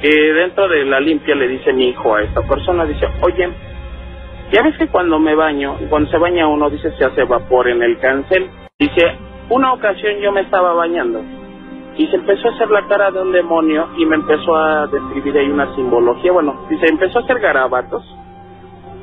que 0.00 0.10
dentro 0.10 0.68
de 0.68 0.84
la 0.84 1.00
limpia 1.00 1.34
le 1.34 1.48
dice 1.48 1.72
mi 1.72 1.88
hijo 1.88 2.14
a 2.14 2.22
esta 2.22 2.42
persona, 2.42 2.84
dice, 2.84 3.06
oye, 3.22 3.48
ya 4.52 4.62
ves 4.62 4.76
que 4.78 4.88
cuando 4.88 5.18
me 5.18 5.34
baño, 5.34 5.76
cuando 5.88 6.10
se 6.10 6.18
baña 6.18 6.46
uno, 6.46 6.70
dice, 6.70 6.92
se 6.96 7.04
hace 7.04 7.24
vapor 7.24 7.68
en 7.68 7.82
el 7.82 7.98
cancel. 7.98 8.50
Dice, 8.76 9.16
una 9.50 9.72
ocasión 9.72 10.18
yo 10.18 10.32
me 10.32 10.40
estaba 10.40 10.72
bañando 10.72 11.22
y 11.96 12.08
se 12.08 12.16
empezó 12.16 12.48
a 12.48 12.54
hacer 12.54 12.68
la 12.70 12.88
cara 12.88 13.12
de 13.12 13.20
un 13.20 13.30
demonio 13.30 13.90
y 13.96 14.04
me 14.04 14.16
empezó 14.16 14.56
a 14.56 14.88
describir 14.88 15.38
ahí 15.38 15.48
una 15.48 15.72
simbología. 15.76 16.32
Bueno, 16.32 16.66
dice, 16.68 16.86
empezó 16.88 17.20
a 17.20 17.22
hacer 17.22 17.38
garabatos. 17.38 18.02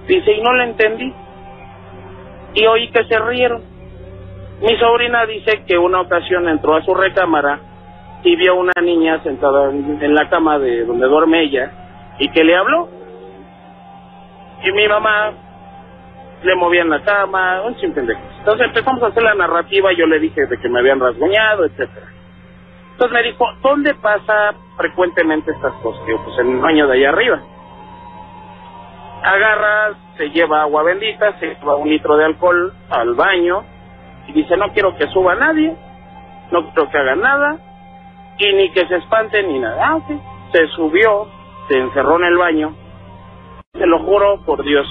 Dice, 0.09 0.33
y 0.33 0.41
no 0.41 0.51
le 0.55 0.65
entendí. 0.65 1.13
Y 2.55 2.65
oí 2.65 2.91
que 2.91 3.05
se 3.05 3.17
rieron. 3.19 3.61
Mi 4.61 4.75
sobrina 4.77 5.25
dice 5.25 5.63
que 5.65 5.77
una 5.77 6.01
ocasión 6.01 6.49
entró 6.49 6.75
a 6.75 6.83
su 6.83 6.93
recámara 6.93 7.61
y 8.23 8.35
vio 8.35 8.55
una 8.55 8.73
niña 8.81 9.23
sentada 9.23 9.71
en, 9.71 10.03
en 10.03 10.13
la 10.13 10.27
cama 10.29 10.59
de 10.59 10.83
donde 10.83 11.07
duerme 11.07 11.43
ella 11.43 11.71
y 12.19 12.27
que 12.27 12.43
le 12.43 12.57
habló. 12.57 12.89
Y 14.65 14.71
mi 14.73 14.85
mamá 14.89 15.31
le 16.43 16.55
movían 16.55 16.89
la 16.89 17.01
cama, 17.03 17.61
un 17.61 17.79
sinfín. 17.79 18.09
Entonces 18.09 18.67
empezamos 18.67 19.03
a 19.03 19.07
hacer 19.07 19.23
la 19.23 19.35
narrativa, 19.35 19.91
yo 19.93 20.05
le 20.07 20.19
dije 20.19 20.45
de 20.45 20.57
que 20.57 20.69
me 20.69 20.79
habían 20.79 20.99
rasguñado, 20.99 21.65
etcétera. 21.65 22.07
Entonces 22.91 23.11
me 23.11 23.23
dijo, 23.23 23.45
¿dónde 23.61 23.93
pasa 23.95 24.53
frecuentemente 24.77 25.51
estas 25.51 25.73
cosas? 25.75 26.05
Digo, 26.05 26.23
pues 26.23 26.37
en 26.39 26.55
el 26.55 26.61
baño 26.61 26.87
de 26.87 26.93
allá 26.93 27.09
arriba. 27.09 27.41
Agarra, 29.23 29.93
se 30.17 30.29
lleva 30.29 30.61
agua 30.61 30.83
bendita, 30.83 31.39
se 31.39 31.47
lleva 31.47 31.75
un 31.75 31.89
litro 31.89 32.17
de 32.17 32.25
alcohol 32.25 32.73
al 32.89 33.13
baño 33.13 33.63
y 34.27 34.33
dice, 34.33 34.57
no 34.57 34.69
quiero 34.73 34.95
que 34.97 35.07
suba 35.07 35.35
nadie, 35.35 35.75
no 36.51 36.65
quiero 36.65 36.89
que 36.89 36.97
haga 36.97 37.15
nada 37.15 37.57
y 38.37 38.53
ni 38.53 38.71
que 38.71 38.87
se 38.87 38.95
espante 38.95 39.43
ni 39.43 39.59
nada. 39.59 39.77
Ah, 39.79 39.95
ok. 39.97 40.09
Se 40.51 40.67
subió, 40.69 41.27
se 41.69 41.77
encerró 41.77 42.17
en 42.17 42.25
el 42.25 42.37
baño, 42.37 42.75
se 43.73 43.85
lo 43.85 43.99
juro 43.99 44.41
por 44.45 44.63
Dios, 44.63 44.87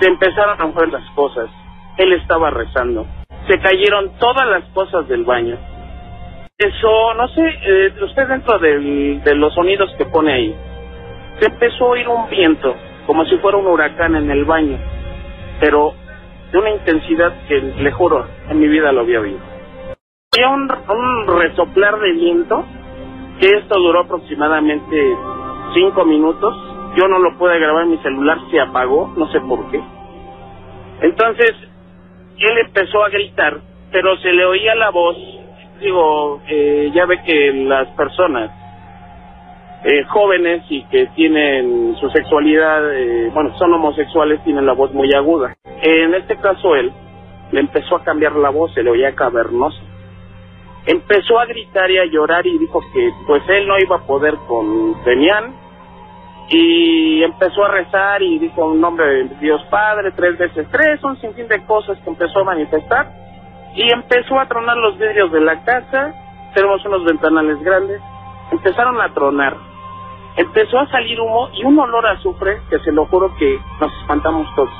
se 0.00 0.08
empezaron 0.08 0.60
a 0.60 0.66
mover 0.66 0.90
las 0.90 1.08
cosas. 1.12 1.50
Él 1.98 2.12
estaba 2.14 2.50
rezando. 2.50 3.06
Se 3.48 3.58
cayeron 3.60 4.12
todas 4.18 4.46
las 4.48 4.64
cosas 4.74 5.08
del 5.08 5.24
baño. 5.24 5.58
Eso, 6.58 7.14
no 7.14 7.28
sé, 7.28 7.42
eh, 7.64 7.94
usted 8.02 8.28
dentro 8.28 8.58
del- 8.58 9.22
de 9.24 9.34
los 9.34 9.54
sonidos 9.54 9.92
que 9.98 10.06
pone 10.06 10.32
ahí, 10.32 10.56
se 11.40 11.46
empezó 11.46 11.86
a 11.86 11.90
oír 11.90 12.08
un 12.08 12.28
viento, 12.30 12.74
como 13.06 13.24
si 13.26 13.36
fuera 13.38 13.58
un 13.58 13.66
huracán 13.66 14.14
en 14.16 14.30
el 14.30 14.44
baño, 14.44 14.78
pero 15.60 15.94
de 16.52 16.58
una 16.58 16.70
intensidad 16.70 17.32
que, 17.48 17.60
le 17.60 17.92
juro, 17.92 18.26
en 18.50 18.60
mi 18.60 18.68
vida 18.68 18.92
lo 18.92 19.00
había 19.00 19.20
oído. 19.20 19.38
Había 20.34 20.48
un, 20.50 20.70
un 20.88 21.40
resoplar 21.40 21.98
de 21.98 22.12
viento, 22.12 22.64
que 23.40 23.48
esto 23.48 23.78
duró 23.80 24.00
aproximadamente 24.00 25.16
cinco 25.74 26.04
minutos. 26.04 26.54
Yo 26.96 27.06
no 27.08 27.18
lo 27.18 27.38
pude 27.38 27.58
grabar, 27.58 27.86
mi 27.86 27.98
celular 27.98 28.38
se 28.50 28.60
apagó, 28.60 29.12
no 29.16 29.28
sé 29.28 29.40
por 29.40 29.70
qué. 29.70 29.80
Entonces, 31.02 31.52
él 32.38 32.58
empezó 32.58 33.04
a 33.04 33.10
gritar, 33.10 33.60
pero 33.92 34.16
se 34.18 34.32
le 34.32 34.44
oía 34.44 34.74
la 34.74 34.90
voz. 34.90 35.16
Digo, 35.80 36.42
eh, 36.48 36.90
ya 36.94 37.06
ve 37.06 37.22
que 37.22 37.52
las 37.52 37.88
personas 37.90 38.50
eh, 39.84 40.04
jóvenes 40.04 40.62
y 40.68 40.82
que 40.84 41.06
tienen 41.14 41.96
su 42.00 42.10
sexualidad, 42.10 42.92
eh, 42.92 43.30
bueno, 43.32 43.56
son 43.56 43.72
homosexuales, 43.72 44.42
tienen 44.44 44.66
la 44.66 44.72
voz 44.72 44.92
muy 44.92 45.12
aguda. 45.14 45.54
En 45.82 46.14
este 46.14 46.36
caso, 46.36 46.74
él 46.74 46.92
le 47.52 47.60
empezó 47.60 47.96
a 47.96 48.04
cambiar 48.04 48.36
la 48.36 48.50
voz, 48.50 48.74
se 48.74 48.82
le 48.82 48.90
oía 48.90 49.14
cavernosa. 49.14 49.80
Empezó 50.86 51.38
a 51.38 51.46
gritar 51.46 51.90
y 51.90 51.98
a 51.98 52.04
llorar 52.06 52.46
y 52.46 52.58
dijo 52.58 52.80
que 52.92 53.10
pues 53.26 53.42
él 53.48 53.68
no 53.68 53.78
iba 53.78 53.96
a 53.96 54.06
poder 54.06 54.34
con 54.48 55.02
Demián 55.04 55.54
y 56.52 57.22
empezó 57.22 57.64
a 57.64 57.68
rezar 57.68 58.20
y 58.22 58.40
dijo 58.40 58.66
un 58.66 58.80
nombre 58.80 59.06
de 59.06 59.24
Dios 59.36 59.62
Padre 59.70 60.10
tres 60.10 60.36
veces 60.36 60.66
tres, 60.72 61.02
un 61.04 61.16
sinfín 61.20 61.46
de 61.46 61.64
cosas 61.64 61.96
que 62.00 62.10
empezó 62.10 62.40
a 62.40 62.44
manifestar 62.44 63.08
y 63.76 63.88
empezó 63.92 64.38
a 64.38 64.46
tronar 64.46 64.76
los 64.76 64.98
vidrios 64.98 65.30
de 65.30 65.40
la 65.40 65.62
casa, 65.62 66.12
tenemos 66.52 66.84
unos 66.84 67.04
ventanales 67.04 67.62
grandes, 67.62 68.02
empezaron 68.50 69.00
a 69.00 69.14
tronar, 69.14 69.56
empezó 70.36 70.80
a 70.80 70.90
salir 70.90 71.20
humo 71.20 71.50
y 71.52 71.64
un 71.64 71.78
olor 71.78 72.04
a 72.04 72.12
azufre 72.12 72.60
que 72.68 72.80
se 72.80 72.90
lo 72.90 73.06
juro 73.06 73.32
que 73.38 73.60
nos 73.80 73.92
espantamos 74.00 74.52
todos. 74.56 74.70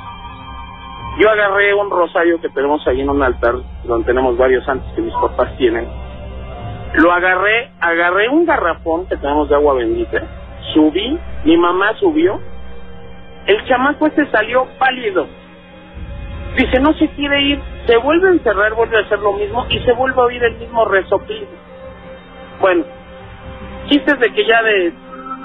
Yo 1.19 1.29
agarré 1.29 1.73
un 1.73 1.89
rosario 1.89 2.41
que 2.41 2.49
tenemos 2.49 2.85
ahí 2.85 2.99
en 2.99 3.09
un 3.09 3.23
altar, 3.23 3.55
donde 3.85 4.05
tenemos 4.05 4.37
varios 4.37 4.65
santos 4.65 4.91
que 4.93 5.01
mis 5.01 5.13
papás 5.13 5.55
tienen. 5.57 5.87
Lo 6.95 7.13
agarré, 7.13 7.71
agarré 7.79 8.27
un 8.27 8.45
garrafón 8.45 9.07
que 9.07 9.15
tenemos 9.15 9.47
de 9.47 9.55
agua 9.55 9.75
bendita, 9.75 10.21
subí, 10.73 11.17
mi 11.45 11.57
mamá 11.57 11.93
subió, 11.99 12.39
el 13.47 13.63
chamaco 13.65 14.07
este 14.07 14.29
salió 14.31 14.67
pálido. 14.79 15.27
Dice, 16.57 16.79
no 16.79 16.93
se 16.93 17.07
quiere 17.09 17.41
ir, 17.43 17.61
se 17.87 17.97
vuelve 17.97 18.29
a 18.29 18.31
encerrar, 18.33 18.73
vuelve 18.73 18.97
a 18.97 19.01
hacer 19.01 19.19
lo 19.19 19.33
mismo 19.33 19.65
y 19.69 19.79
se 19.79 19.93
vuelve 19.93 20.21
a 20.21 20.25
oír 20.25 20.43
el 20.43 20.57
mismo 20.57 20.85
resoplido. 20.85 21.47
Bueno, 22.59 22.83
chistes 23.87 24.19
de 24.19 24.33
que 24.33 24.45
ya 24.45 24.61
de, 24.61 24.93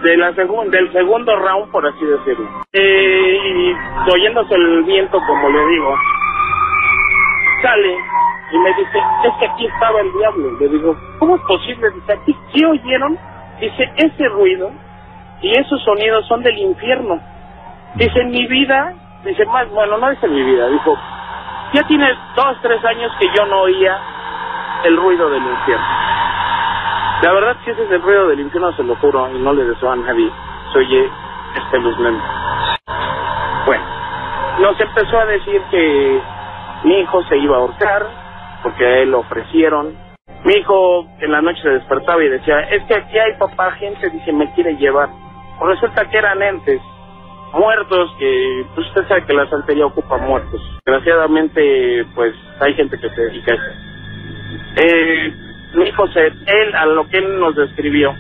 de 0.03 0.17
la 0.17 0.33
segun- 0.35 0.69
del 0.71 0.93
segundo 0.93 1.37
round, 1.37 1.71
por 1.71 1.87
así 1.87 2.05
decirlo, 2.05 2.49
eh, 2.73 3.39
y 3.45 3.75
oyéndose 4.13 4.55
el 4.55 4.83
viento, 4.85 5.19
como 5.27 5.49
le 5.49 5.67
digo, 5.69 5.95
sale 7.63 7.97
y 8.53 8.59
me 8.59 8.69
dice, 8.75 8.99
es 9.25 9.33
que 9.41 9.47
aquí 9.47 9.67
estaba 9.67 10.01
el 10.01 10.13
diablo. 10.13 10.59
Le 10.61 10.69
digo, 10.69 10.97
¿cómo 11.19 11.37
es 11.37 11.43
posible? 11.43 11.91
Dice, 11.91 12.13
¿aquí 12.13 12.37
qué 12.53 12.67
oyeron? 12.67 13.19
Dice, 13.61 13.91
ese 13.97 14.29
ruido 14.29 14.71
y 15.41 15.59
esos 15.59 15.83
sonidos 15.83 16.27
son 16.27 16.43
del 16.43 16.59
infierno. 16.59 17.21
Dice, 17.95 18.21
en 18.21 18.31
mi 18.31 18.47
vida, 18.47 18.95
dice, 19.25 19.45
más, 19.47 19.69
bueno, 19.71 19.99
no 19.99 20.11
es 20.11 20.23
en 20.23 20.35
mi 20.35 20.43
vida, 20.43 20.69
dijo, 20.69 20.97
ya 21.73 21.83
tiene 21.87 22.07
dos, 22.35 22.57
tres 22.63 22.85
años 22.85 23.13
que 23.19 23.27
yo 23.37 23.47
no 23.47 23.63
oía 23.63 23.99
el 24.85 24.97
ruido 24.97 25.31
del 25.31 25.43
infierno. 25.43 25.87
La 27.23 27.33
verdad, 27.33 27.57
si 27.65 27.71
ese 27.71 27.85
es 27.85 27.91
el 27.91 28.03
ruido 28.03 28.29
del 28.29 28.41
infierno, 28.41 28.73
se 28.75 28.83
lo 28.83 28.95
juro, 28.97 29.29
y 29.35 29.39
no 29.39 29.53
le 29.53 29.65
deseo 29.65 29.91
a 29.91 29.97
nadie, 29.97 30.31
se 30.73 30.79
oye 30.79 31.11
espeluznante. 31.57 32.25
Bueno, 33.65 33.85
nos 34.61 34.79
empezó 34.81 35.19
a 35.19 35.25
decir 35.27 35.63
que 35.71 36.21
mi 36.85 37.01
hijo 37.01 37.23
se 37.25 37.39
iba 37.39 37.57
a 37.57 37.61
ahorcar, 37.61 38.07
porque 38.63 38.85
a 38.85 38.99
él 38.99 39.11
lo 39.11 39.21
ofrecieron. 39.21 39.97
Mi 40.45 40.55
hijo 40.55 41.07
en 41.21 41.33
la 41.33 41.41
noche 41.41 41.63
se 41.63 41.71
despertaba 41.71 42.23
y 42.23 42.29
decía, 42.29 42.61
es 42.61 42.83
que 42.85 42.95
aquí 42.95 43.19
hay 43.19 43.33
papá, 43.39 43.73
gente, 43.73 44.11
dice, 44.11 44.33
me 44.33 44.53
quiere 44.53 44.77
llevar. 44.77 45.09
Pues 45.59 45.81
resulta 45.81 46.09
que 46.09 46.19
eran 46.19 46.43
entes 46.43 46.81
muertos 47.53 48.15
que 48.19 48.67
pues 48.75 48.87
usted 48.89 49.09
sabe 49.09 49.25
que 49.25 49.33
la 49.33 49.49
santería 49.49 49.87
ocupa 49.87 50.19
muertos. 50.19 50.61
Desgraciadamente, 50.85 52.07
pues 52.15 52.35
hay 52.61 52.75
gente 52.75 52.99
que 52.99 53.09
se 53.11 53.21
dedica 53.21 53.53
a 53.53 53.55
eso. 53.55 53.87
Eh, 54.77 55.35
mi 55.75 55.85
hijo 55.85 56.07
se, 56.09 56.27
él 56.27 56.75
a 56.75 56.87
lo 56.87 57.09
que 57.09 57.19
él 57.19 57.39
nos 57.41 57.55
describió, 57.57 58.15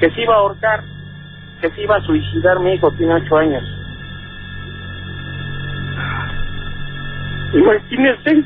que 0.00 0.10
se 0.10 0.22
iba 0.22 0.34
a 0.34 0.38
ahorcar, 0.38 0.82
que 1.60 1.70
se 1.70 1.82
iba 1.82 1.96
a 1.96 2.00
suicidar, 2.02 2.60
mi 2.60 2.74
hijo 2.74 2.90
tiene 2.92 3.14
ocho 3.14 3.36
años. 3.36 3.62
Imagínese 7.54 8.44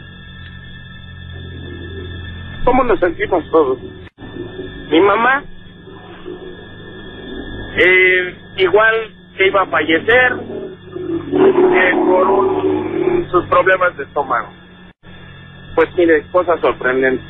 cómo 2.64 2.84
nos 2.84 3.00
sentimos 3.00 3.42
todos. 3.50 3.78
Mi 4.90 5.00
mamá, 5.00 5.42
eh, 7.78 8.36
igual 8.58 8.94
que 9.36 9.48
iba 9.48 9.62
a 9.62 9.66
fallecer 9.66 10.32
eh, 11.74 11.92
por 12.06 12.26
un- 12.28 13.28
sus 13.30 13.46
problemas 13.46 13.96
de 13.96 14.04
estómago. 14.04 14.48
Pues 15.74 15.88
mire, 15.96 16.24
cosa 16.32 16.56
sorprendente. 16.60 17.24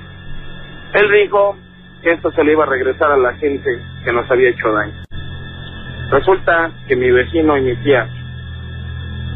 Él 0.95 1.11
dijo 1.23 1.57
que 2.03 2.11
esto 2.13 2.31
se 2.33 2.45
le 2.45 2.53
iba 2.53 2.65
a 2.65 2.69
regresar 2.69 3.13
a 3.13 3.17
la 3.19 3.35
gente 3.37 3.71
que 4.05 4.13
nos 4.13 4.31
había 4.31 4.51
hecho 4.51 4.73
daño. 4.73 4.95
Resulta 6.11 6.73
que 6.89 6.97
mi 6.97 7.11
vecino 7.11 7.57
y 7.59 7.63
mi 7.63 7.77
tía 7.85 8.09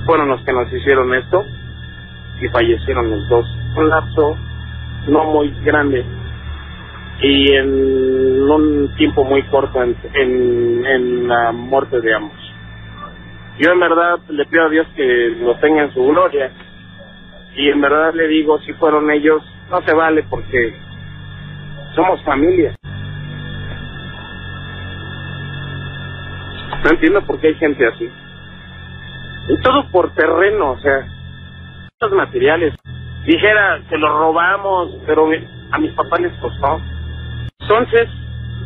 fueron 0.06 0.28
los 0.28 0.42
que 0.44 0.52
nos 0.52 0.72
hicieron 0.72 1.14
esto 1.14 1.44
y 2.40 2.48
fallecieron 2.48 3.10
los 3.10 3.28
dos. 3.28 3.46
Un 3.76 3.88
lapso 3.90 4.36
no 5.08 5.24
muy 5.26 5.50
grande 5.64 6.04
y 7.20 7.52
en 7.54 8.50
un 8.50 8.94
tiempo 8.96 9.24
muy 9.24 9.42
corto 9.44 9.82
en, 9.82 9.96
en, 10.84 11.28
la 11.28 11.52
muerte 11.52 12.00
de 12.00 12.14
ambos. 12.14 12.38
Yo 13.58 13.70
en 13.70 13.80
verdad 13.80 14.18
le 14.28 14.44
pido 14.46 14.64
a 14.64 14.68
Dios 14.68 14.86
que 14.96 15.36
los 15.40 15.60
tenga 15.60 15.84
en 15.84 15.92
su 15.92 16.04
gloria 16.04 16.52
y 17.54 17.68
en 17.68 17.80
verdad 17.80 18.14
le 18.14 18.28
digo, 18.28 18.58
si 18.60 18.72
fueron 18.74 19.10
ellos, 19.10 19.42
no 19.70 19.82
se 19.82 19.94
vale 19.94 20.24
porque 20.28 20.74
somos 21.94 22.22
familia. 22.24 22.74
No 26.84 26.90
entiendo 26.90 27.22
por 27.22 27.38
qué 27.40 27.48
hay 27.48 27.54
gente 27.54 27.86
así. 27.86 28.10
Y 29.48 29.60
todo 29.60 29.88
por 29.90 30.14
terreno, 30.14 30.72
o 30.72 30.78
sea, 30.78 31.06
estos 31.92 32.12
materiales. 32.12 32.74
Dijera, 33.24 33.82
se 33.88 33.98
los 33.98 34.10
robamos, 34.10 34.96
pero 35.06 35.28
a 35.70 35.78
mis 35.78 35.92
papás 35.92 36.20
les 36.20 36.32
costó. 36.38 36.80
Entonces, 37.62 38.08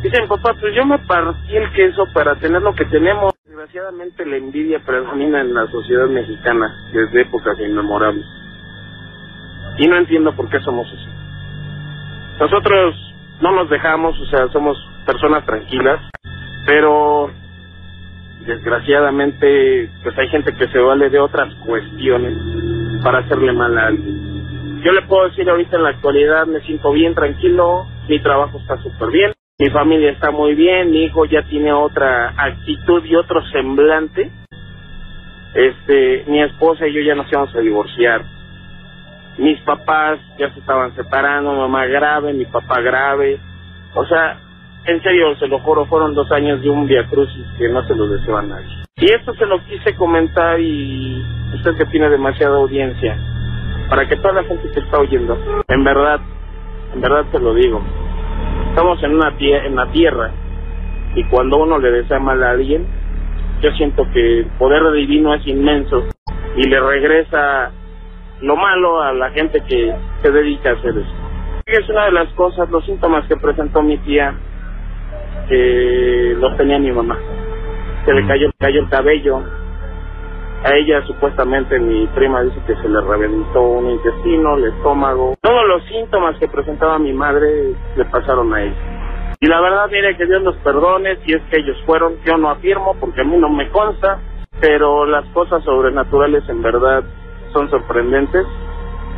dicen, 0.01 0.27
papá, 0.27 0.53
pues 0.59 0.75
yo 0.75 0.85
me 0.85 0.99
partí 0.99 1.55
el 1.55 1.71
queso 1.73 2.05
para 2.13 2.35
tener 2.35 2.61
lo 2.61 2.73
que 2.73 2.85
tenemos. 2.85 3.33
Desgraciadamente 3.45 4.25
la 4.25 4.37
envidia 4.37 4.79
predomina 4.85 5.41
en 5.41 5.53
la 5.53 5.67
sociedad 5.67 6.07
mexicana 6.07 6.75
desde 6.93 7.21
épocas 7.21 7.59
inmemorables. 7.59 8.25
Y 9.77 9.87
no 9.87 9.97
entiendo 9.97 10.35
por 10.35 10.49
qué 10.49 10.59
somos 10.61 10.87
así. 10.87 11.09
Nosotros 12.39 12.95
no 13.41 13.51
nos 13.51 13.69
dejamos, 13.69 14.19
o 14.19 14.25
sea, 14.25 14.47
somos 14.49 14.77
personas 15.05 15.45
tranquilas, 15.45 15.99
pero 16.65 17.31
desgraciadamente 18.45 19.89
pues 20.03 20.17
hay 20.17 20.29
gente 20.29 20.53
que 20.53 20.67
se 20.67 20.79
vale 20.79 21.09
de 21.09 21.19
otras 21.19 21.53
cuestiones 21.65 22.37
para 23.03 23.19
hacerle 23.19 23.53
mal 23.53 23.77
a 23.77 23.87
alguien. 23.87 24.81
Yo 24.83 24.91
le 24.91 25.01
puedo 25.03 25.27
decir 25.27 25.49
ahorita 25.49 25.77
en 25.77 25.83
la 25.83 25.89
actualidad 25.89 26.45
me 26.45 26.61
siento 26.61 26.91
bien 26.91 27.15
tranquilo, 27.15 27.87
mi 28.07 28.19
trabajo 28.19 28.59
está 28.59 28.77
súper 28.81 29.11
bien, 29.11 29.33
mi 29.59 29.69
familia 29.69 30.11
está 30.11 30.31
muy 30.31 30.53
bien, 30.53 30.91
mi 30.91 31.05
hijo 31.05 31.25
ya 31.25 31.41
tiene 31.43 31.73
otra 31.73 32.33
actitud 32.37 33.03
y 33.05 33.15
otro 33.15 33.41
semblante. 33.47 34.31
Este, 35.55 36.25
mi 36.27 36.41
esposa 36.43 36.87
y 36.87 36.93
yo 36.93 37.01
ya 37.01 37.15
nos 37.15 37.31
íbamos 37.31 37.55
a 37.55 37.59
divorciar. 37.59 38.23
Mis 39.39 39.59
papás 39.61 40.19
ya 40.37 40.53
se 40.53 40.59
estaban 40.59 40.95
separando, 40.95 41.53
mamá 41.53 41.85
grave, 41.87 42.33
mi 42.33 42.45
papá 42.45 42.81
grave. 42.81 43.39
O 43.95 44.05
sea, 44.05 44.39
en 44.85 45.01
serio, 45.01 45.35
se 45.37 45.47
lo 45.47 45.59
juro, 45.59 45.85
fueron 45.87 46.13
dos 46.13 46.31
años 46.31 46.61
de 46.61 46.69
un 46.69 46.87
via 46.87 47.07
crucis 47.07 47.45
que 47.57 47.67
no 47.67 47.83
se 47.87 47.95
lo 47.95 48.07
deseo 48.07 48.37
a 48.37 48.43
nadie. 48.43 48.83
Y 48.97 49.11
esto 49.11 49.33
se 49.35 49.45
lo 49.45 49.63
quise 49.65 49.95
comentar 49.95 50.59
y 50.59 51.25
usted 51.55 51.75
que 51.77 51.85
tiene 51.85 52.09
demasiada 52.09 52.57
audiencia, 52.57 53.17
para 53.89 54.07
que 54.07 54.15
toda 54.17 54.33
la 54.33 54.43
gente 54.43 54.69
que 54.71 54.79
está 54.79 54.99
oyendo, 54.99 55.37
en 55.67 55.83
verdad, 55.83 56.19
en 56.97 57.01
verdad 57.01 57.25
te 57.31 57.39
lo 57.39 57.53
digo, 57.53 57.79
estamos 58.69 59.01
en 59.03 59.13
una 59.15 59.37
tie- 59.37 59.65
en 59.67 59.75
la 59.75 59.85
tierra 59.91 60.31
y 61.13 61.23
cuando 61.25 61.57
uno 61.57 61.77
le 61.77 61.91
desea 61.91 62.17
mal 62.19 62.41
a 62.43 62.49
alguien, 62.51 62.87
yo 63.61 63.69
siento 63.73 64.03
que 64.11 64.39
el 64.39 64.45
poder 64.57 64.91
divino 64.93 65.31
es 65.35 65.45
inmenso 65.45 66.03
y 66.55 66.67
le 66.67 66.79
regresa 66.79 67.71
lo 68.41 68.55
malo 68.55 68.99
a 69.03 69.13
la 69.13 69.29
gente 69.29 69.61
que 69.67 69.93
se 70.23 70.31
dedica 70.31 70.71
a 70.71 70.73
hacer 70.73 70.89
eso. 70.97 71.13
Es 71.67 71.87
una 71.87 72.05
de 72.05 72.11
las 72.13 72.29
cosas, 72.33 72.67
los 72.71 72.83
síntomas 72.85 73.27
que 73.27 73.37
presentó 73.37 73.83
mi 73.83 73.97
tía, 73.99 74.33
que 75.49 76.35
los 76.39 76.57
tenía 76.57 76.79
mi 76.79 76.91
mamá. 76.91 77.15
Se 78.05 78.13
le 78.13 78.25
cayó, 78.25 78.49
cayó 78.57 78.81
el 78.81 78.89
cabello. 78.89 79.43
A 80.63 80.73
ella 80.75 81.05
supuestamente 81.05 81.79
mi 81.79 82.07
prima 82.07 82.41
dice 82.41 82.59
que 82.65 82.75
se 82.75 82.89
le 82.89 82.99
reventó 83.01 83.61
un 83.61 83.91
intestino, 83.91 84.57
el 84.57 84.65
estómago. 84.65 85.35
Todos 85.41 85.67
los 85.67 85.83
síntomas 85.85 86.37
que 86.39 86.47
presentaba 86.47 86.97
mi 86.97 87.13
madre 87.13 87.75
le 87.95 88.05
pasaron 88.05 88.53
a 88.53 88.63
ella. 88.63 88.75
Y 89.39 89.45
la 89.45 89.61
verdad, 89.61 89.87
mire, 89.91 90.17
que 90.17 90.25
Dios 90.25 90.41
los 90.41 90.55
perdone 90.57 91.17
si 91.23 91.33
es 91.33 91.41
que 91.51 91.59
ellos 91.59 91.77
fueron. 91.85 92.15
Yo 92.25 92.37
no 92.37 92.49
afirmo 92.49 92.95
porque 92.99 93.21
a 93.21 93.23
mí 93.23 93.37
no 93.37 93.49
me 93.49 93.69
consta, 93.69 94.19
pero 94.59 95.05
las 95.05 95.25
cosas 95.29 95.63
sobrenaturales 95.63 96.43
en 96.49 96.63
verdad 96.63 97.03
son 97.53 97.69
sorprendentes. 97.69 98.45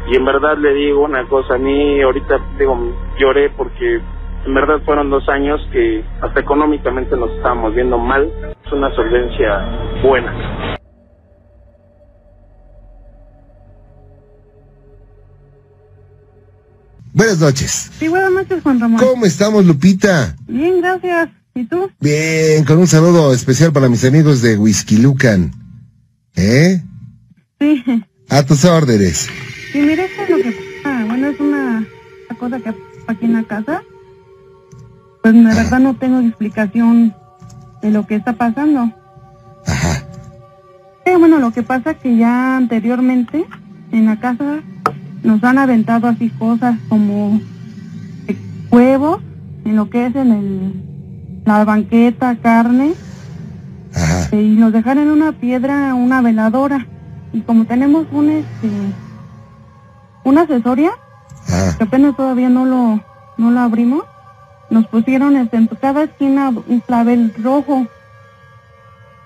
Y 0.08 0.18
en 0.18 0.26
verdad 0.26 0.58
le 0.58 0.74
digo 0.74 1.04
una 1.06 1.26
cosa, 1.28 1.56
a 1.56 1.58
mí 1.58 2.02
ahorita 2.02 2.38
digo, 2.58 2.78
lloré 3.18 3.50
porque 3.52 4.02
en 4.46 4.54
verdad 4.54 4.82
fueron 4.84 5.10
dos 5.10 5.28
años 5.30 5.66
que 5.72 6.04
hasta 6.22 6.42
económicamente 6.42 7.16
nos 7.16 7.32
estábamos 7.32 7.74
viendo 7.74 7.98
mal. 7.98 8.30
Es 8.66 8.72
una 8.74 8.92
solvencia 8.96 9.66
buena. 10.04 10.79
Buenas 17.20 17.40
noches. 17.40 17.92
Sí, 18.00 18.08
buenas 18.08 18.32
noches, 18.32 18.64
Juan 18.64 18.80
Ramón. 18.80 18.98
¿Cómo 18.98 19.26
estamos, 19.26 19.66
Lupita? 19.66 20.38
Bien, 20.48 20.80
gracias. 20.80 21.28
¿Y 21.54 21.66
tú? 21.66 21.92
Bien, 22.00 22.64
con 22.64 22.78
un 22.78 22.88
saludo 22.88 23.34
especial 23.34 23.74
para 23.74 23.90
mis 23.90 24.06
amigos 24.06 24.42
de 24.42 24.56
Whisky 24.56 24.96
Lucan. 24.96 25.52
¿Eh? 26.38 26.82
Sí. 27.60 27.84
A 28.30 28.44
tus 28.44 28.64
órdenes. 28.64 29.28
Sí, 29.74 29.82
mire, 29.82 30.06
esto 30.06 30.22
es 30.24 30.30
lo 30.30 30.38
que 30.38 30.82
pasa. 30.82 31.06
Bueno, 31.08 31.28
es 31.28 31.40
una, 31.42 31.86
una 32.30 32.40
cosa 32.40 32.60
que 32.60 32.74
aquí 33.08 33.26
en 33.26 33.34
la 33.34 33.44
casa. 33.44 33.84
Pues 35.22 35.34
de 35.34 35.42
verdad 35.42 35.80
no 35.80 35.98
tengo 35.98 36.22
explicación 36.22 37.14
de 37.82 37.92
lo 37.92 38.08
que 38.08 38.16
está 38.16 38.32
pasando. 38.32 38.94
Ajá. 39.66 40.08
Eh, 41.04 41.18
bueno, 41.18 41.40
lo 41.40 41.52
que 41.52 41.64
pasa 41.64 41.96
que 41.96 42.16
ya 42.16 42.56
anteriormente 42.56 43.46
en 43.92 44.06
la 44.06 44.22
casa 44.22 44.62
nos 45.24 45.44
han 45.44 45.58
aventado 45.58 46.08
así 46.08 46.30
cosas 46.30 46.78
como 46.88 47.42
huevos, 48.72 49.22
en 49.66 49.76
lo 49.76 49.90
que 49.90 50.06
es 50.08 50.16
en 50.16 50.32
el, 50.32 50.84
la 51.46 51.66
banqueta, 51.66 52.36
carne, 52.36 52.94
Ajá. 53.94 54.30
eh, 54.32 54.42
y 54.42 54.56
nos 54.56 54.72
dejaron 54.72 55.04
en 55.04 55.12
una 55.12 55.32
piedra 55.34 55.94
una 55.96 56.22
veladora. 56.22 56.86
Y 57.34 57.42
como 57.42 57.66
tenemos 57.66 58.06
un 58.12 58.30
este 58.30 58.70
una 60.24 60.42
asesoria, 60.42 60.92
Ajá. 61.48 61.78
que 61.78 61.84
apenas 61.84 62.16
todavía 62.16 62.50
no 62.50 62.66
lo, 62.66 63.04
no 63.38 63.52
lo 63.52 63.60
abrimos, 63.60 64.04
nos 64.70 64.88
pusieron 64.88 65.36
este, 65.38 65.58
en 65.58 65.68
cada 65.68 66.04
esquina 66.04 66.50
un 66.50 66.80
clavel 66.82 67.34
rojo. 67.42 67.88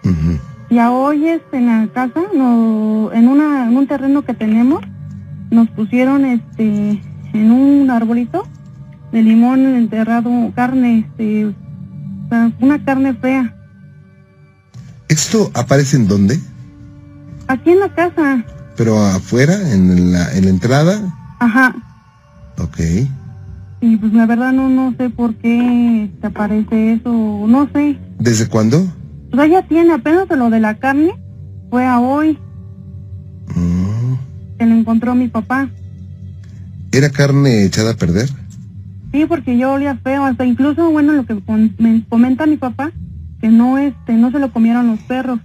Ujú. 0.04 0.40
Y 0.70 0.80
a 0.80 0.92
hoy 0.92 1.28
este, 1.28 1.58
en 1.58 1.68
la 1.68 1.88
casa, 1.94 2.22
no, 2.34 3.12
en, 3.14 3.28
una, 3.28 3.68
en 3.68 3.78
un 3.78 3.88
terreno 3.88 4.24
que 4.24 4.34
tenemos, 4.34 4.82
nos 5.54 5.70
pusieron 5.70 6.26
este 6.26 7.02
en 7.34 7.52
un 7.52 7.90
arbolito 7.90 8.44
de 9.12 9.22
limón 9.22 9.66
enterrado 9.76 10.30
carne, 10.56 11.00
este, 11.00 11.46
o 11.46 11.54
sea, 12.30 12.52
una 12.60 12.84
carne 12.84 13.14
fea. 13.14 13.56
¿Esto 15.08 15.52
aparece 15.54 15.98
en 15.98 16.08
dónde? 16.08 16.40
Aquí 17.48 17.72
en 17.72 17.80
la 17.80 17.94
casa, 17.94 18.44
¿Pero 18.76 18.98
afuera, 19.06 19.54
en 19.72 20.12
la, 20.12 20.34
en 20.36 20.46
la 20.46 20.50
entrada? 20.50 21.16
ajá. 21.40 21.76
Ok. 22.58 22.80
Y 23.82 23.98
pues 23.98 24.14
la 24.14 24.26
verdad 24.26 24.54
no, 24.54 24.70
no 24.70 24.94
sé 24.98 25.10
por 25.10 25.36
qué 25.36 26.10
te 26.22 26.28
aparece 26.28 26.94
eso, 26.94 27.12
no 27.48 27.68
sé. 27.74 27.98
¿Desde 28.20 28.48
cuándo? 28.48 28.86
Sea, 29.34 29.46
ya 29.46 29.62
tiene 29.68 29.94
apenas 29.94 30.28
lo 30.30 30.50
de 30.50 30.60
la 30.60 30.76
carne, 30.76 31.14
fue 31.70 31.86
a 31.86 32.00
hoy 32.00 32.40
Mm. 33.56 34.03
Que 34.58 34.66
lo 34.66 34.76
encontró 34.76 35.16
mi 35.16 35.28
papá. 35.28 35.70
¿Era 36.92 37.10
carne 37.10 37.66
echada 37.66 37.92
a 37.92 37.96
perder? 37.96 38.30
Sí, 39.12 39.26
porque 39.28 39.58
yo 39.58 39.74
olía 39.74 39.96
feo, 40.04 40.26
hasta 40.26 40.46
incluso, 40.46 40.90
bueno, 40.92 41.14
lo 41.14 41.26
que 41.26 41.36
me 41.78 42.04
comenta 42.10 42.46
mi 42.46 42.58
papá, 42.58 42.92
que 43.42 43.50
no, 43.50 43.78
este, 43.78 44.14
no 44.14 44.32
se 44.32 44.40
lo 44.40 44.52
comieron 44.52 44.88
los 44.88 45.00
perros. 45.02 45.40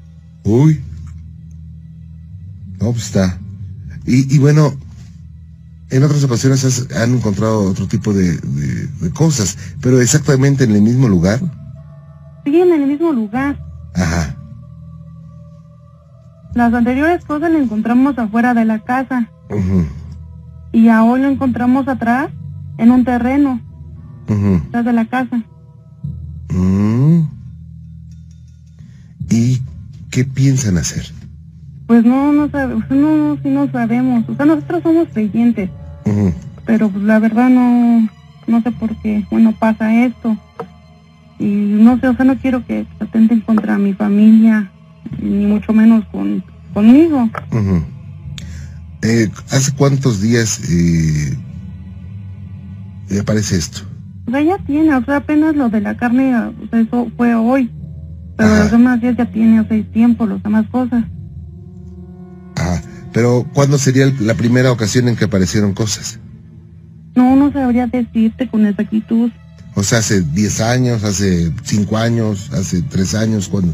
Uy. 0.44 0.80
No, 2.80 2.92
pues 2.92 3.06
está. 3.06 3.38
Y, 4.06 4.34
y 4.34 4.38
bueno, 4.38 4.74
en 5.90 6.02
otras 6.02 6.22
ocasiones 6.24 6.64
has- 6.64 6.88
han 6.96 7.14
encontrado 7.16 7.60
otro 7.62 7.86
tipo 7.86 8.12
de, 8.14 8.36
de- 8.38 8.86
de 8.86 9.10
cosas, 9.10 9.58
pero 9.80 10.00
exactamente 10.00 10.64
en 10.64 10.72
el 10.72 10.82
mismo 10.82 11.08
lugar. 11.08 11.40
Sí, 12.44 12.58
en 12.60 12.72
el 12.72 12.86
mismo 12.86 13.12
lugar. 13.12 13.58
Ajá. 13.94 14.34
Las 16.54 16.72
anteriores 16.74 17.24
cosas 17.24 17.50
las 17.50 17.62
encontramos 17.62 18.18
afuera 18.18 18.54
de 18.54 18.64
la 18.64 18.78
casa 18.80 19.28
y 20.72 20.88
a 20.88 21.02
hoy 21.04 21.20
lo 21.20 21.28
encontramos 21.28 21.88
atrás, 21.88 22.30
en 22.76 22.90
un 22.90 23.04
terreno, 23.04 23.60
ujú. 24.28 24.62
atrás 24.68 24.84
de 24.84 24.92
la 24.92 25.04
casa. 25.06 25.42
Mm. 26.50 27.22
¿Y 29.30 29.60
qué 30.10 30.24
piensan 30.24 30.78
hacer? 30.78 31.06
Pues 31.86 32.04
no, 32.04 32.32
no 32.32 32.50
sabemos, 32.50 32.84
no, 32.90 33.16
no, 33.16 33.36
sí 33.42 33.48
no 33.48 33.70
sabemos. 33.70 34.28
O 34.28 34.34
sea, 34.34 34.46
nosotros 34.46 34.82
somos 34.82 35.08
creyentes, 35.12 35.70
pero 36.66 36.88
pues 36.90 37.04
la 37.04 37.18
verdad 37.18 37.48
no, 37.48 38.08
no 38.46 38.62
sé 38.62 38.70
por 38.72 38.94
qué, 38.96 39.24
bueno, 39.30 39.54
pasa 39.58 40.04
esto. 40.04 40.36
Y 41.38 41.46
no 41.46 41.98
sé, 41.98 42.08
o 42.08 42.16
sea, 42.16 42.24
no 42.24 42.36
quiero 42.36 42.66
que 42.66 42.86
atenten 43.00 43.40
contra 43.40 43.78
mi 43.78 43.94
familia, 43.94 44.70
ni 45.20 45.46
mucho 45.46 45.72
menos 45.72 46.04
con, 46.12 46.44
conmigo. 46.74 47.28
Eh, 49.02 49.30
¿Hace 49.50 49.72
cuántos 49.72 50.20
días 50.20 50.60
eh, 50.70 51.36
aparece 53.20 53.56
esto? 53.56 53.82
O 54.26 54.30
sea, 54.30 54.42
ya 54.42 54.58
tiene, 54.58 54.94
o 54.94 55.04
sea, 55.04 55.16
apenas 55.16 55.56
lo 55.56 55.68
de 55.68 55.80
la 55.80 55.96
carne, 55.96 56.36
o 56.36 56.68
sea, 56.70 56.80
eso 56.80 57.10
fue 57.16 57.34
hoy. 57.34 57.70
Pero 58.36 58.50
Ajá. 58.50 58.62
los 58.62 58.70
demás 58.70 59.00
días 59.00 59.16
ya 59.16 59.30
tiene 59.30 59.58
hace 59.58 59.82
tiempo, 59.84 60.26
las 60.26 60.42
demás 60.42 60.66
cosas. 60.70 61.04
Ajá. 62.56 62.82
Pero 63.12 63.46
¿cuándo 63.54 63.78
sería 63.78 64.12
la 64.20 64.34
primera 64.34 64.70
ocasión 64.70 65.08
en 65.08 65.16
que 65.16 65.24
aparecieron 65.24 65.72
cosas? 65.72 66.20
No, 67.14 67.34
no 67.34 67.52
sabría 67.52 67.86
decirte 67.86 68.48
con 68.48 68.66
exactitud. 68.66 69.30
O 69.74 69.82
sea, 69.82 69.98
hace 69.98 70.22
10 70.22 70.60
años, 70.60 71.04
hace 71.04 71.52
5 71.62 71.96
años, 71.96 72.50
hace 72.52 72.82
3 72.82 73.14
años, 73.14 73.48
¿cuándo? 73.48 73.72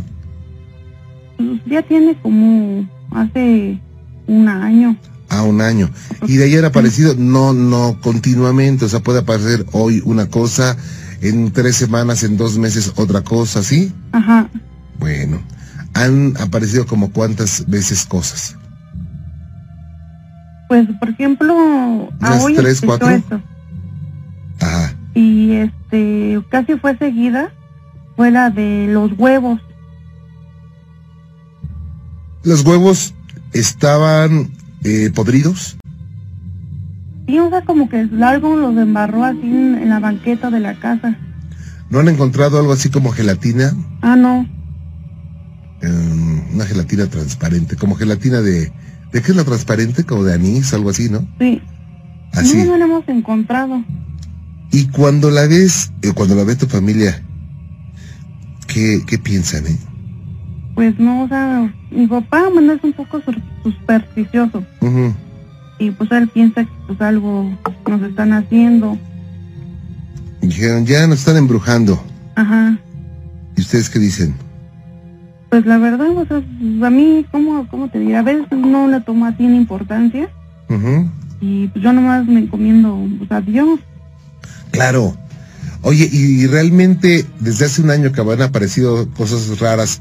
Ya 1.66 1.82
tiene 1.82 2.16
como 2.20 2.88
hace 3.10 3.80
un 4.26 4.48
año. 4.48 4.96
Ah, 5.28 5.42
un 5.42 5.60
año. 5.60 5.90
Y 6.26 6.36
de 6.36 6.44
ayer 6.44 6.64
aparecido, 6.64 7.14
no, 7.16 7.52
no 7.52 7.98
continuamente, 8.00 8.84
o 8.84 8.88
sea, 8.88 9.00
puede 9.00 9.20
aparecer 9.20 9.66
hoy 9.72 10.02
una 10.04 10.26
cosa, 10.26 10.76
en 11.20 11.50
tres 11.52 11.76
semanas, 11.76 12.22
en 12.22 12.36
dos 12.36 12.58
meses 12.58 12.92
otra 12.96 13.22
cosa, 13.22 13.62
¿sí? 13.62 13.92
Ajá. 14.12 14.48
Bueno, 14.98 15.40
han 15.94 16.36
aparecido 16.38 16.86
como 16.86 17.10
cuántas 17.10 17.68
veces 17.68 18.04
cosas. 18.04 18.56
Pues, 20.68 20.86
por 20.98 21.10
ejemplo, 21.10 21.54
a 22.20 22.30
¿Unas 22.30 22.44
hoy 22.44 22.54
tres, 22.54 22.80
cuatro? 22.84 23.08
Ajá. 24.60 24.94
Y 25.14 25.52
este, 25.52 26.42
casi 26.48 26.74
fue 26.76 26.96
seguida, 26.98 27.52
fue 28.16 28.30
la 28.30 28.50
de 28.50 28.88
los 28.88 29.12
huevos. 29.18 29.60
¿Los 32.44 32.64
huevos 32.64 33.14
estaban 33.52 34.50
eh, 34.84 35.10
podridos? 35.14 35.76
Y 37.26 37.38
o 37.38 37.48
sea, 37.48 37.62
como 37.62 37.88
que 37.88 38.06
algo 38.22 38.56
los 38.56 38.76
embarró 38.76 39.24
así 39.24 39.40
en, 39.42 39.76
en 39.76 39.88
la 39.88 39.98
banqueta 39.98 40.50
de 40.50 40.60
la 40.60 40.78
casa. 40.78 41.16
¿No 41.90 42.00
han 42.00 42.08
encontrado 42.08 42.58
algo 42.58 42.72
así 42.72 42.90
como 42.90 43.12
gelatina? 43.12 43.72
Ah, 44.02 44.16
no. 44.16 44.46
em, 45.80 46.54
una 46.54 46.66
gelatina 46.66 47.06
transparente, 47.06 47.76
como 47.76 47.94
gelatina 47.96 48.40
de... 48.40 48.72
¿De 49.12 49.22
qué 49.22 49.30
es 49.30 49.36
la 49.36 49.44
transparente? 49.44 50.04
Como 50.04 50.24
de 50.24 50.34
anís, 50.34 50.74
algo 50.74 50.90
así, 50.90 51.08
¿no? 51.08 51.26
Sí. 51.38 51.62
Así. 52.32 52.56
No, 52.58 52.64
no 52.72 52.76
la 52.78 52.84
hemos 52.86 53.08
encontrado. 53.08 53.84
Y 54.72 54.88
cuando 54.88 55.30
la 55.30 55.46
ves, 55.46 55.92
eh, 56.02 56.10
cuando 56.12 56.34
la 56.34 56.42
ve 56.42 56.56
tu 56.56 56.66
familia, 56.66 57.22
¿qué, 58.66 59.02
qué 59.06 59.18
piensan, 59.18 59.66
eh? 59.68 59.78
Pues 60.74 60.98
no, 60.98 61.22
o 61.22 61.28
sea, 61.28 61.72
mi 61.90 62.06
papá, 62.06 62.48
bueno, 62.52 62.72
es 62.72 62.82
un 62.82 62.92
poco 62.92 63.20
supersticioso. 63.62 64.64
Y 65.78 65.90
pues 65.92 66.10
él 66.12 66.28
piensa 66.28 66.64
que 66.64 66.70
pues 66.86 67.00
algo 67.00 67.50
nos 67.88 68.02
están 68.02 68.32
haciendo. 68.32 68.98
Dijeron, 70.40 70.84
ya 70.84 71.06
nos 71.06 71.20
están 71.20 71.36
embrujando. 71.36 72.02
Ajá. 72.34 72.78
¿Y 73.56 73.60
ustedes 73.60 73.88
qué 73.88 73.98
dicen? 73.98 74.34
Pues 75.50 75.64
la 75.66 75.78
verdad, 75.78 76.10
o 76.10 76.26
sea, 76.26 76.38
a 76.38 76.90
mí, 76.90 77.24
¿cómo, 77.30 77.68
cómo 77.68 77.88
te 77.88 78.00
diré? 78.00 78.16
A 78.16 78.22
veces 78.22 78.46
no 78.50 78.88
le 78.88 79.00
tomo 79.00 79.26
así 79.26 79.44
en 79.44 79.54
importancia. 79.54 80.28
Ujú. 80.68 81.08
Y 81.40 81.68
pues 81.68 81.84
yo 81.84 81.92
nomás 81.92 82.26
me 82.26 82.40
encomiendo 82.40 83.06
pues, 83.18 83.30
a 83.30 83.40
Dios. 83.40 83.78
Claro. 84.72 85.16
Oye, 85.82 86.08
y, 86.10 86.42
y 86.42 86.46
realmente 86.46 87.24
desde 87.38 87.66
hace 87.66 87.82
un 87.82 87.90
año 87.90 88.10
que 88.10 88.20
han 88.20 88.42
aparecido 88.42 89.08
cosas 89.10 89.60
raras, 89.60 90.00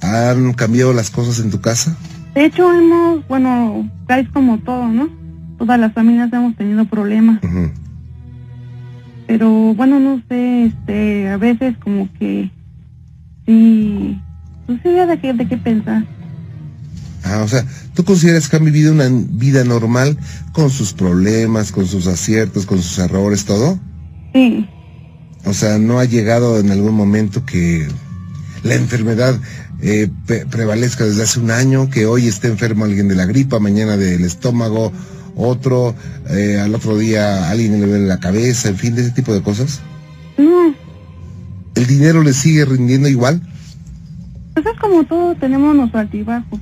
¿han 0.00 0.52
cambiado 0.54 0.92
las 0.92 1.10
cosas 1.10 1.40
en 1.40 1.50
tu 1.50 1.60
casa? 1.60 1.96
De 2.34 2.44
hecho, 2.44 2.72
hemos, 2.72 3.26
bueno, 3.28 3.90
es 4.08 4.28
como 4.30 4.58
todo, 4.58 4.86
¿no? 4.88 5.08
Todas 5.58 5.78
las 5.78 5.92
familias 5.92 6.32
hemos 6.32 6.56
tenido 6.56 6.84
problemas. 6.84 7.40
Pero 9.26 9.74
bueno, 9.74 10.00
no 10.00 10.22
sé, 10.28 10.66
este, 10.66 11.28
a 11.28 11.36
veces 11.36 11.76
como 11.78 12.08
que 12.18 12.50
sí, 13.46 14.20
pues 14.66 14.80
sí, 14.82 14.88
de 14.88 15.18
qué, 15.20 15.32
de 15.32 15.48
qué 15.48 15.56
pensar. 15.56 16.04
Ah, 17.24 17.42
o 17.44 17.48
sea, 17.48 17.64
¿tú 17.94 18.04
consideras 18.04 18.48
que 18.48 18.56
han 18.56 18.64
vivido 18.64 18.92
una 18.92 19.08
vida 19.08 19.62
normal 19.64 20.16
con 20.52 20.70
sus 20.70 20.92
problemas, 20.92 21.70
con 21.70 21.86
sus 21.86 22.06
aciertos, 22.06 22.66
con 22.66 22.78
sus 22.78 22.98
errores, 22.98 23.44
todo? 23.44 23.78
Sí, 24.32 24.68
O 25.44 25.52
sea, 25.52 25.78
¿no 25.78 25.98
ha 25.98 26.04
llegado 26.04 26.58
en 26.58 26.70
algún 26.70 26.94
momento 26.94 27.44
que 27.44 27.88
la 28.62 28.74
enfermedad 28.74 29.38
eh, 29.82 30.08
prevalezca 30.50 31.04
desde 31.04 31.22
hace 31.22 31.40
un 31.40 31.50
año, 31.50 31.90
que 31.90 32.06
hoy 32.06 32.26
esté 32.26 32.48
enfermo 32.48 32.84
alguien 32.84 33.08
de 33.08 33.14
la 33.14 33.26
gripa, 33.26 33.58
mañana 33.58 33.96
del 33.96 34.24
estómago, 34.24 34.92
otro, 35.36 35.94
eh, 36.28 36.58
al 36.60 36.74
otro 36.74 36.98
día 36.98 37.50
alguien 37.50 37.80
le 37.80 37.86
duele 37.86 38.06
la 38.06 38.20
cabeza, 38.20 38.68
en 38.68 38.76
fin, 38.76 38.94
de 38.94 39.02
ese 39.02 39.10
tipo 39.12 39.32
de 39.32 39.42
cosas? 39.42 39.80
no, 40.38 40.74
¿El 41.74 41.86
dinero 41.86 42.22
le 42.22 42.32
sigue 42.32 42.64
rindiendo 42.64 43.08
igual? 43.08 43.40
pues 44.54 44.66
es 44.66 44.80
como 44.80 45.04
todo, 45.04 45.34
tenemos 45.36 45.74
nuestro 45.74 46.00
altibajo. 46.00 46.58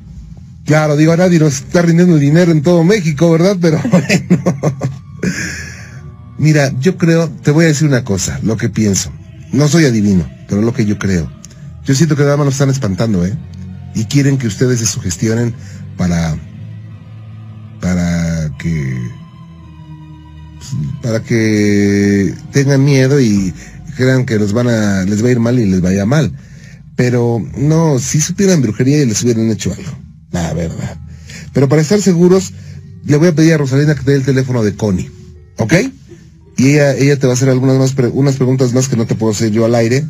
Claro, 0.64 0.96
digo, 0.96 1.12
a 1.12 1.16
nadie 1.16 1.38
nos 1.38 1.54
está 1.54 1.82
rindiendo 1.82 2.18
dinero 2.18 2.52
en 2.52 2.62
todo 2.62 2.84
México, 2.84 3.30
¿verdad? 3.30 3.56
Pero 3.60 3.80
bueno. 3.90 4.42
Mira, 6.36 6.70
yo 6.78 6.96
creo, 6.96 7.28
te 7.28 7.50
voy 7.50 7.64
a 7.64 7.68
decir 7.68 7.88
una 7.88 8.04
cosa, 8.04 8.38
lo 8.42 8.56
que 8.56 8.68
pienso. 8.68 9.10
No 9.50 9.66
soy 9.66 9.86
adivino, 9.86 10.28
pero 10.48 10.62
lo 10.62 10.72
que 10.72 10.84
yo 10.84 10.98
creo. 10.98 11.32
Yo 11.88 11.94
siento 11.94 12.16
que 12.16 12.22
nada 12.22 12.36
más 12.36 12.44
nos 12.44 12.54
están 12.54 12.68
espantando, 12.68 13.24
¿eh? 13.24 13.34
Y 13.94 14.04
quieren 14.04 14.36
que 14.36 14.46
ustedes 14.46 14.80
se 14.80 14.86
sugestionen 14.86 15.54
para. 15.96 16.36
para 17.80 18.52
que. 18.58 19.10
para 21.02 21.22
que 21.22 22.34
tengan 22.52 22.84
miedo 22.84 23.18
y 23.18 23.54
crean 23.96 24.26
que 24.26 24.38
los 24.38 24.52
van 24.52 24.68
a. 24.68 25.04
les 25.04 25.24
va 25.24 25.28
a 25.28 25.30
ir 25.30 25.40
mal 25.40 25.58
y 25.58 25.64
les 25.64 25.80
vaya 25.80 26.04
mal. 26.04 26.30
Pero 26.94 27.42
no, 27.56 27.98
si 27.98 28.20
supieran 28.20 28.60
brujería 28.60 29.02
y 29.02 29.06
les 29.06 29.22
hubieran 29.22 29.50
hecho 29.50 29.72
algo. 29.72 29.90
La 30.30 30.52
verdad. 30.52 31.00
Pero 31.54 31.70
para 31.70 31.80
estar 31.80 32.02
seguros, 32.02 32.52
le 33.06 33.16
voy 33.16 33.28
a 33.28 33.34
pedir 33.34 33.54
a 33.54 33.56
Rosalina 33.56 33.94
que 33.94 34.02
te 34.02 34.10
dé 34.10 34.18
el 34.18 34.24
teléfono 34.26 34.62
de 34.62 34.74
Connie. 34.74 35.10
¿Ok? 35.56 35.72
Y 36.58 36.72
ella, 36.72 36.94
ella 36.94 37.18
te 37.18 37.26
va 37.26 37.32
a 37.32 37.36
hacer 37.36 37.48
algunas 37.48 37.78
más 37.78 37.94
preguntas 37.94 38.74
más 38.74 38.88
que 38.88 38.96
no 38.96 39.06
te 39.06 39.14
puedo 39.14 39.32
hacer 39.32 39.52
yo 39.52 39.64
al 39.64 39.74
aire. 39.74 40.04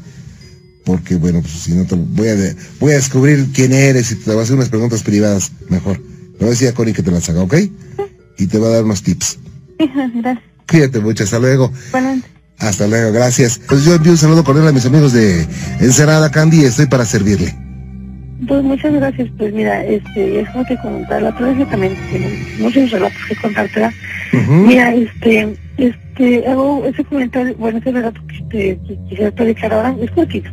Porque, 0.88 1.16
bueno, 1.16 1.42
pues 1.42 1.52
si 1.52 1.74
no 1.74 1.84
te 1.84 1.96
voy 1.96 2.28
a, 2.28 2.34
voy 2.80 2.92
a 2.92 2.94
descubrir 2.94 3.48
quién 3.52 3.74
eres 3.74 4.10
y 4.10 4.14
te 4.14 4.30
voy 4.30 4.40
a 4.40 4.42
hacer 4.44 4.56
unas 4.56 4.70
preguntas 4.70 5.02
privadas 5.02 5.52
mejor. 5.68 5.98
Le 5.98 6.38
voy 6.38 6.46
a 6.46 6.50
decir 6.52 6.68
a 6.68 6.72
Connie 6.72 6.94
que 6.94 7.02
te 7.02 7.10
las 7.10 7.28
haga, 7.28 7.42
¿ok? 7.42 7.56
Y 8.38 8.46
te 8.46 8.58
va 8.58 8.68
a 8.68 8.70
dar 8.70 8.84
unos 8.84 9.02
tips. 9.02 9.38
Gracias. 9.78 10.38
Cuídate 10.66 11.00
mucho, 11.00 11.24
hasta 11.24 11.38
luego. 11.40 11.70
Bueno, 11.92 12.22
Hasta 12.56 12.86
luego, 12.86 13.12
gracias. 13.12 13.60
Pues 13.68 13.84
yo 13.84 13.96
envío 13.96 14.12
un 14.12 14.16
saludo 14.16 14.42
cordial 14.42 14.68
a 14.68 14.72
mis 14.72 14.86
amigos 14.86 15.12
de 15.12 15.46
Encerrada 15.78 16.30
Candy 16.30 16.62
y 16.62 16.64
estoy 16.64 16.86
para 16.86 17.04
servirle. 17.04 17.54
Pues 18.46 18.64
muchas 18.64 18.94
gracias, 18.94 19.28
pues 19.36 19.52
mira, 19.52 19.84
este, 19.84 20.40
es 20.40 20.48
como 20.48 20.64
te 20.64 20.78
comentaba, 20.78 21.20
la 21.20 21.28
otra 21.28 21.48
vez 21.48 21.58
yo 21.58 21.66
también 21.66 21.94
tengo 22.10 22.28
muchos 22.60 22.90
relatos 22.92 23.18
que 23.28 23.36
contártela. 23.36 23.92
Ujú. 24.32 24.52
Mira, 24.52 24.94
este, 24.94 25.54
este, 25.78 26.46
hago 26.46 26.84
ese 26.84 27.04
comentario, 27.04 27.54
bueno, 27.56 27.78
ese 27.78 27.92
relato 27.92 28.20
que 28.26 28.42
te 28.50 28.78
que 28.86 28.98
quisiera 29.08 29.30
platicar 29.30 29.72
ahora, 29.72 29.94
es 30.00 30.10
cortito. 30.10 30.50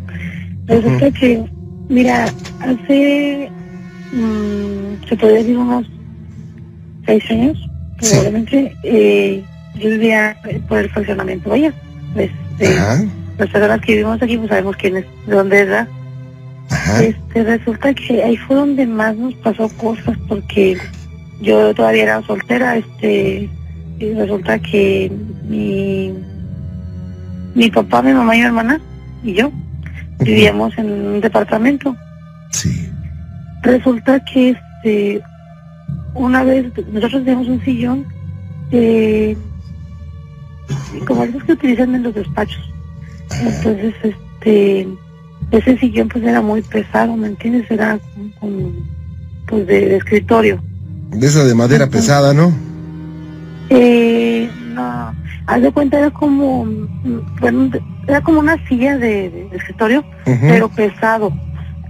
Resulta 0.67 1.11
que, 1.11 1.43
mira, 1.89 2.25
hace, 2.61 3.49
mm, 4.13 5.07
se 5.07 5.15
podría 5.17 5.39
decir 5.39 5.57
unos 5.57 5.85
seis 7.05 7.23
años, 7.31 7.57
Sí. 7.99 8.09
probablemente, 8.11 8.75
eh, 8.83 9.43
yo 9.79 9.89
vivía 9.89 10.37
por 10.67 10.79
el 10.79 10.89
fraccionamiento, 10.89 11.49
vaya, 11.49 11.73
este, 12.15 12.67
Ajá, 12.67 13.03
las 13.37 13.49
personas 13.49 13.81
que 13.81 13.93
vivimos 13.93 14.21
aquí, 14.21 14.37
pues 14.37 14.49
sabemos 14.49 14.75
quién 14.77 14.97
es, 14.97 15.05
de 15.27 15.35
dónde 15.35 15.61
es, 15.61 15.67
¿verdad? 15.67 15.87
ajá. 16.69 17.03
Este, 17.03 17.43
resulta 17.43 17.93
que 17.93 18.23
ahí 18.23 18.37
fue 18.37 18.55
donde 18.55 18.85
más 18.87 19.15
nos 19.15 19.33
pasó 19.35 19.69
cosas 19.77 20.17
porque 20.27 20.77
yo 21.41 21.73
todavía 21.75 22.03
era 22.03 22.21
soltera, 22.23 22.77
este, 22.77 23.49
y 23.99 24.13
resulta 24.13 24.59
que 24.59 25.11
mi, 25.47 26.13
mi 27.53 27.69
papá, 27.69 28.01
mi 28.01 28.13
mamá 28.13 28.35
y 28.35 28.39
mi 28.39 28.45
hermana 28.45 28.81
y 29.23 29.33
yo 29.33 29.51
vivíamos 30.19 30.77
en 30.77 30.91
un 30.91 31.21
departamento. 31.21 31.95
Sí. 32.51 32.89
Resulta 33.61 34.23
que 34.25 34.51
este, 34.51 35.21
una 36.13 36.43
vez 36.43 36.65
nosotros 36.91 37.23
teníamos 37.23 37.47
un 37.47 37.63
sillón 37.63 38.05
eh, 38.71 39.35
como 41.05 41.23
esos 41.23 41.43
que 41.43 41.53
utilizan 41.53 41.95
en 41.95 42.03
los 42.03 42.15
despachos. 42.15 42.63
Entonces, 43.41 43.93
este, 44.03 44.87
ese 45.51 45.77
sillón 45.77 46.09
pues 46.09 46.23
era 46.23 46.41
muy 46.41 46.61
pesado, 46.61 47.15
¿me 47.15 47.27
entiendes? 47.27 47.69
Era 47.69 47.99
como, 48.39 48.71
pues 49.47 49.67
de, 49.67 49.85
de 49.87 49.97
escritorio. 49.97 50.61
De 51.11 51.27
esa 51.27 51.43
de 51.43 51.55
madera 51.55 51.87
pesada, 51.87 52.33
¿no? 52.33 52.53
Eh, 53.69 54.49
no, 54.73 55.13
haz 55.47 55.61
de 55.61 55.71
cuenta 55.71 55.97
era 55.99 56.11
como, 56.11 56.65
bueno, 57.39 57.69
era 58.07 58.21
como 58.21 58.39
una 58.39 58.57
silla 58.67 58.97
de, 58.97 59.29
de- 59.29 59.47
de 59.49 59.57
escritorio, 59.57 60.03
pero 60.41 60.69
pesado. 60.69 61.31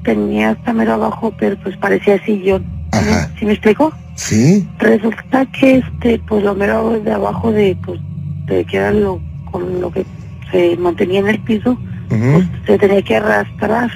Tenía 0.03 0.51
hasta 0.51 0.71
mero 0.71 0.93
abajo, 0.93 1.33
pero 1.37 1.57
pues 1.63 1.75
parecía 1.77 2.23
sillón. 2.23 2.63
Ajá. 2.91 3.29
¿Sí 3.39 3.45
me 3.45 3.53
explico? 3.53 3.91
Sí. 4.15 4.67
Resulta 4.79 5.45
que 5.47 5.77
este, 5.77 6.19
pues 6.27 6.43
lo 6.43 6.53
mero 6.55 6.99
de 6.99 7.11
abajo 7.11 7.51
de, 7.51 7.75
pues, 7.83 7.99
de 8.45 8.63
que 8.65 8.77
era 8.77 8.91
lo, 8.91 9.19
con 9.51 9.81
lo 9.81 9.91
que 9.91 10.05
se 10.51 10.77
mantenía 10.77 11.19
en 11.21 11.27
el 11.29 11.39
piso, 11.39 11.77
pues 12.07 12.45
se 12.67 12.77
tenía 12.77 13.01
que 13.01 13.15
arrastrar. 13.17 13.89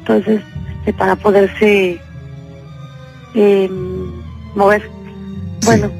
Entonces, 0.00 0.40
este, 0.80 0.92
para 0.92 1.14
poderse 1.16 2.00
eh, 3.34 3.70
mover. 4.56 4.82
Bueno, 5.64 5.90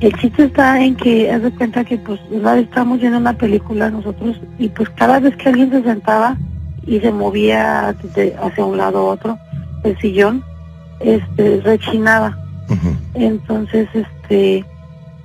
el 0.00 0.12
chiste 0.14 0.44
está 0.44 0.80
en 0.82 0.96
que 0.96 1.30
haz 1.30 1.42
de 1.42 1.50
cuenta 1.52 1.84
que 1.84 1.96
pues 1.98 2.20
vez 2.30 2.64
estábamos 2.64 3.00
viendo 3.00 3.18
una 3.18 3.32
película 3.32 3.90
nosotros 3.90 4.40
y 4.58 4.68
pues 4.68 4.88
cada 4.90 5.20
vez 5.20 5.34
que 5.36 5.48
alguien 5.48 5.70
se 5.70 5.82
sentaba 5.82 6.36
y 6.86 7.00
se 7.00 7.10
movía 7.12 7.94
de- 8.14 8.34
hacia 8.42 8.64
un 8.64 8.76
lado 8.76 9.04
u 9.04 9.08
otro, 9.08 9.38
el 9.84 9.96
sillón, 9.98 10.42
este, 11.00 11.60
rechinaba. 11.62 12.36
Entonces, 13.14 13.88
este, 13.94 14.64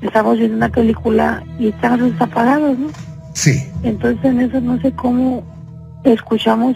estábamos 0.01 0.37
viendo 0.37 0.57
una 0.57 0.69
película 0.69 1.43
y 1.59 1.67
estaban 1.69 1.99
los 2.01 2.21
apagados, 2.21 2.77
¿no? 2.77 2.87
Sí. 3.33 3.63
Entonces 3.83 4.23
en 4.25 4.41
eso 4.41 4.61
no 4.61 4.79
sé 4.81 4.91
cómo 4.93 5.43
escuchamos 6.03 6.75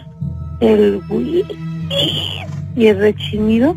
el 0.60 1.00
y 2.76 2.86
el 2.86 2.98
rechinido 2.98 3.76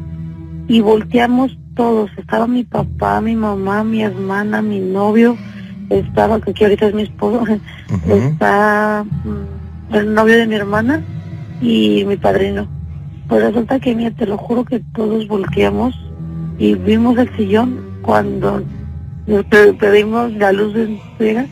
y 0.68 0.82
volteamos 0.82 1.58
todos. 1.78 2.10
Estaba 2.18 2.46
mi 2.48 2.64
papá, 2.66 3.22
mi 3.22 3.36
mamá, 3.36 3.84
mi 3.86 4.02
hermana, 4.04 4.62
mi 4.62 4.80
novio, 4.80 5.38
estaba, 5.90 6.42
que 6.42 6.52
aquí 6.52 6.64
ahorita 6.66 6.88
es 6.88 6.94
mi 6.94 7.04
esposo, 7.04 7.46
está 8.10 9.06
mm, 9.24 9.96
el 9.96 10.14
novio 10.14 10.36
de 10.38 10.48
mi 10.48 10.56
hermana 10.56 11.02
y 11.62 12.04
mi 12.06 12.18
padrino. 12.18 12.68
Pues 13.30 13.44
resulta 13.44 13.80
que, 13.80 13.96
mira, 13.96 14.12
te 14.12 14.26
lo 14.26 14.38
juro 14.38 14.66
que 14.66 14.82
todos 14.94 15.28
volteamos 15.28 15.94
y 16.58 16.74
vimos 16.76 17.18
el 17.18 17.30
sillón 17.38 17.80
cuando 18.02 18.62
nos 19.28 19.46
pe- 19.46 19.74
pedimos 19.74 20.32
la 20.34 20.52
luz 20.52 20.74
de 20.74 21.00
ciega 21.18 21.46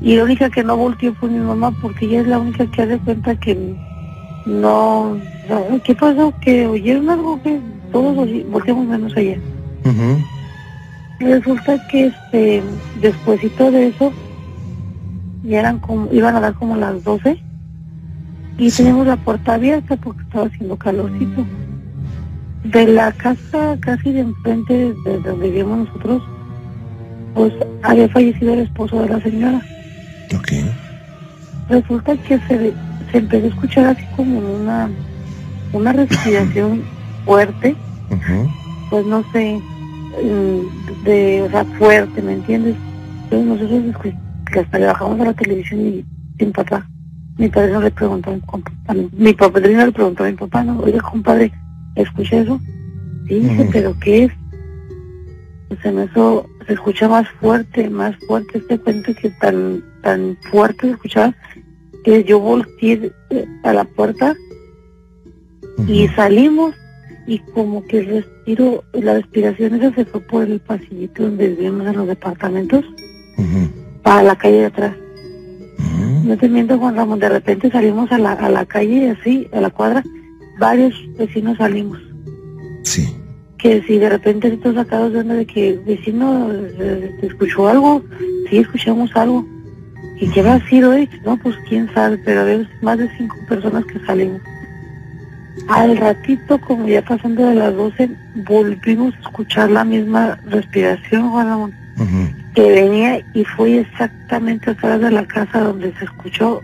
y 0.00 0.16
la 0.16 0.24
única 0.24 0.48
que 0.50 0.62
no 0.64 0.76
volteó 0.76 1.12
fue 1.14 1.28
mi 1.28 1.38
mamá 1.40 1.70
porque 1.82 2.06
ella 2.06 2.20
es 2.22 2.26
la 2.28 2.38
única 2.38 2.64
que 2.70 2.82
hace 2.82 2.98
cuenta 2.98 3.34
que 3.36 3.58
no, 4.46 5.16
¿qué 5.84 5.94
pasó? 5.94 6.32
¿Que 6.40 6.66
oyeron 6.66 7.10
algo 7.10 7.42
que 7.42 7.58
todos 7.92 8.14
volteamos 8.50 8.86
menos 8.86 9.16
allá? 9.16 9.36
Ujú. 9.88 10.24
Resulta 11.20 11.86
que 11.88 12.06
este, 12.06 12.62
despuésito 13.00 13.70
de 13.70 13.88
eso, 13.88 14.12
ya 15.44 15.60
eran 15.60 15.78
como, 15.78 16.12
iban 16.12 16.36
a 16.36 16.40
dar 16.40 16.54
como 16.54 16.76
las 16.76 17.02
12 17.04 17.40
y 18.58 18.70
teníamos 18.70 19.06
la 19.06 19.16
puerta 19.16 19.54
abierta 19.54 19.96
porque 19.96 20.22
estaba 20.22 20.46
haciendo 20.46 20.76
calorcito. 20.76 21.46
De 22.64 22.86
la 22.86 23.12
casa 23.12 23.76
casi 23.80 24.12
de 24.12 24.20
enfrente 24.20 24.94
de 25.04 25.18
donde 25.20 25.48
vivíamos 25.48 25.86
nosotros, 25.86 26.22
pues 27.34 27.52
había 27.82 28.08
fallecido 28.08 28.54
el 28.54 28.60
esposo 28.60 29.02
de 29.02 29.08
la 29.08 29.20
señora. 29.20 29.62
Ok. 30.34 30.52
Resulta 31.68 32.16
que 32.16 32.38
se, 32.40 32.72
se 33.12 33.18
empezó 33.18 33.46
a 33.46 33.48
escuchar 33.48 33.86
así 33.86 34.04
como 34.16 34.38
una, 34.38 34.90
una 35.72 35.92
respiración 35.92 36.82
fuerte, 37.24 37.76
pues 38.90 39.06
no 39.06 39.24
sé, 39.32 39.60
de, 41.04 41.42
o 41.42 41.50
sea, 41.50 41.64
fuerte, 41.78 42.22
¿me 42.22 42.34
entiendes? 42.34 42.76
Entonces 43.24 43.46
nosotros 43.46 43.82
escu- 43.94 44.18
que 44.52 44.60
hasta 44.60 44.78
le 44.78 44.86
bajamos 44.86 45.20
a 45.20 45.24
la 45.24 45.32
televisión 45.34 45.80
y 45.80 46.04
sin 46.38 46.52
papá. 46.52 46.86
Mi 47.38 47.48
padre 47.48 47.72
no 47.72 47.80
le 47.82 47.90
preguntó 47.90 48.30
a 48.30 48.34
mi 48.34 48.42
a 48.86 48.94
mi, 48.94 49.08
mi 49.12 49.32
padrino 49.34 49.84
le 49.86 49.92
preguntó 49.92 50.24
a 50.24 50.28
mi 50.28 50.32
papá, 50.34 50.64
no, 50.64 50.78
oiga 50.80 51.00
compadre, 51.00 51.52
¿escucha 51.94 52.36
eso? 52.38 52.60
Sí, 53.28 53.40
dice, 53.40 53.68
pero 53.72 53.94
¿qué 54.00 54.24
es? 54.24 54.32
Pues 55.68 55.94
me 55.94 56.04
hizo, 56.04 56.46
se 56.66 56.72
escucha 56.74 57.08
más 57.08 57.28
fuerte, 57.40 57.90
más 57.90 58.14
fuerte 58.26 58.58
este 58.58 58.78
cuento 58.78 59.12
que 59.20 59.30
tan, 59.30 59.82
tan 60.02 60.38
fuerte 60.50 60.86
se 60.86 60.92
escuchaba 60.92 61.34
que 62.04 62.22
yo 62.24 62.38
volteé 62.40 63.12
eh, 63.30 63.46
a 63.64 63.72
la 63.72 63.84
puerta 63.84 64.34
y 65.88 66.06
salimos 66.08 66.74
y 67.26 67.38
como 67.38 67.84
que 67.86 67.98
el 67.98 68.06
respiro, 68.06 68.84
la 68.92 69.14
respiración 69.14 69.74
esa 69.74 69.94
se 69.94 70.04
fue 70.04 70.20
por 70.20 70.44
el 70.44 70.60
pasillito 70.60 71.24
donde 71.24 71.48
vivimos 71.48 71.86
en 71.86 71.96
los 71.96 72.06
departamentos 72.06 72.84
para 74.02 74.22
la 74.22 74.36
calle 74.36 74.58
de 74.58 74.66
atrás. 74.66 74.96
No 76.24 76.36
te 76.36 76.48
miento, 76.48 76.78
Juan 76.78 76.96
Ramón, 76.96 77.18
de 77.20 77.28
repente 77.28 77.70
salimos 77.70 78.10
a 78.10 78.18
la, 78.18 78.32
a 78.32 78.48
la 78.48 78.64
calle 78.66 79.10
así, 79.10 79.48
a 79.52 79.60
la 79.60 79.70
cuadra, 79.70 80.02
varios 80.58 80.94
vecinos 81.16 81.58
salimos. 81.58 81.98
Sí. 82.82 83.16
Que 83.58 83.82
si 83.82 83.98
de 83.98 84.08
repente 84.08 84.48
estamos 84.48 84.76
sacados 84.76 85.12
de 85.12 85.20
onda 85.20 85.34
de 85.34 85.46
que 85.46 85.78
vecino 85.86 86.48
eh, 86.52 87.16
¿te 87.20 87.26
escuchó 87.26 87.68
algo, 87.68 88.02
sí 88.48 88.58
escuchamos 88.58 89.10
algo. 89.14 89.46
¿Y 90.20 90.28
qué 90.30 90.40
habrá 90.40 90.66
sido, 90.68 90.94
eh? 90.94 91.08
No, 91.24 91.36
pues 91.36 91.54
quién 91.68 91.92
sabe, 91.92 92.18
pero 92.24 92.40
había 92.40 92.68
más 92.80 92.98
de 92.98 93.08
cinco 93.16 93.36
personas 93.48 93.84
que 93.84 93.98
salimos. 94.00 94.40
Al 95.68 95.96
ratito, 95.96 96.60
como 96.60 96.86
ya 96.86 97.02
pasando 97.02 97.46
de 97.48 97.54
las 97.54 97.74
12, 97.74 98.10
volvimos 98.46 99.14
a 99.14 99.20
escuchar 99.20 99.70
la 99.70 99.84
misma 99.84 100.38
respiración, 100.46 101.30
Juan 101.30 101.46
Ramón, 101.46 101.74
que 102.54 102.70
venía 102.70 103.24
y 103.34 103.44
fue 103.44 103.80
exactamente 103.80 104.70
atrás 104.70 105.00
de 105.00 105.10
la 105.10 105.26
casa 105.26 105.60
donde 105.60 105.92
se 105.98 106.04
escuchó, 106.04 106.62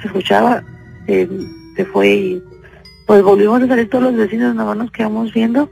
se 0.00 0.06
escuchaba, 0.06 0.62
eh, 1.06 1.28
se 1.76 1.84
fue 1.86 2.08
y 2.08 2.42
pues 3.06 3.22
volvimos 3.22 3.62
a 3.62 3.68
salir 3.68 3.88
todos 3.88 4.04
los 4.04 4.16
vecinos, 4.16 4.54
nada 4.54 4.68
más 4.68 4.76
nos 4.76 4.90
quedamos 4.90 5.32
viendo 5.32 5.70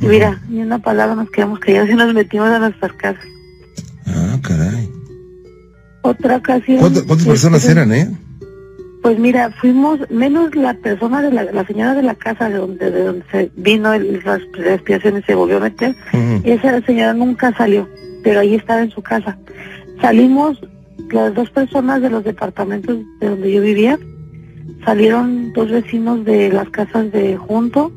y 0.00 0.06
mira, 0.06 0.40
ni 0.48 0.60
una 0.62 0.78
palabra 0.78 1.14
nos 1.14 1.30
quedamos 1.30 1.60
callados 1.60 1.88
y 1.90 1.94
nos 1.94 2.12
metimos 2.12 2.48
a 2.48 2.58
nuestras 2.58 2.92
casas. 2.94 3.24
Ah, 4.06 4.36
caray. 4.42 4.90
Otra 6.02 6.36
ocasión... 6.36 6.78
¿Cuántas, 6.78 7.02
cuántas 7.04 7.26
este, 7.26 7.30
personas 7.30 7.68
eran, 7.68 7.92
eh? 7.92 8.10
Pues 9.02 9.18
mira, 9.18 9.50
fuimos 9.60 9.98
menos 10.10 10.54
la 10.54 10.74
persona 10.74 11.22
de 11.22 11.32
la, 11.32 11.44
la 11.44 11.66
señora 11.66 11.94
de 11.94 12.04
la 12.04 12.14
casa 12.14 12.48
de 12.48 12.56
donde, 12.56 12.90
de 12.90 13.04
donde 13.04 13.24
se 13.32 13.50
vino 13.56 13.92
el, 13.92 14.22
las 14.24 14.40
respiraciones 14.52 15.24
se 15.26 15.34
volvió 15.34 15.56
a 15.56 15.60
meter. 15.60 15.96
Ujú. 16.12 16.40
Esa 16.44 16.80
señora 16.82 17.12
nunca 17.12 17.52
salió, 17.56 17.88
pero 18.22 18.40
ahí 18.40 18.54
estaba 18.54 18.80
en 18.80 18.90
su 18.90 19.02
casa. 19.02 19.36
Salimos 20.00 20.60
las 21.10 21.34
dos 21.34 21.50
personas 21.50 22.00
de 22.00 22.10
los 22.10 22.22
departamentos 22.22 22.98
de 23.20 23.28
donde 23.28 23.52
yo 23.52 23.60
vivía. 23.60 23.98
Salieron 24.84 25.52
dos 25.52 25.70
vecinos 25.70 26.24
de 26.24 26.50
las 26.50 26.68
casas 26.70 27.10
de 27.12 27.36
junto 27.36 27.92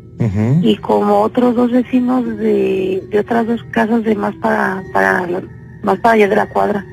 y 0.62 0.78
como 0.78 1.22
otros 1.22 1.56
dos 1.56 1.72
vecinos 1.72 2.26
de, 2.38 3.04
de 3.10 3.20
otras 3.20 3.46
dos 3.48 3.64
casas 3.72 4.04
de 4.04 4.16
más 4.16 4.34
para, 4.36 4.82
para 4.94 5.28
más 5.84 6.00
para 6.00 6.16
allá 6.16 6.28
de 6.28 6.36
la 6.36 6.50
cuadra. 6.50 6.86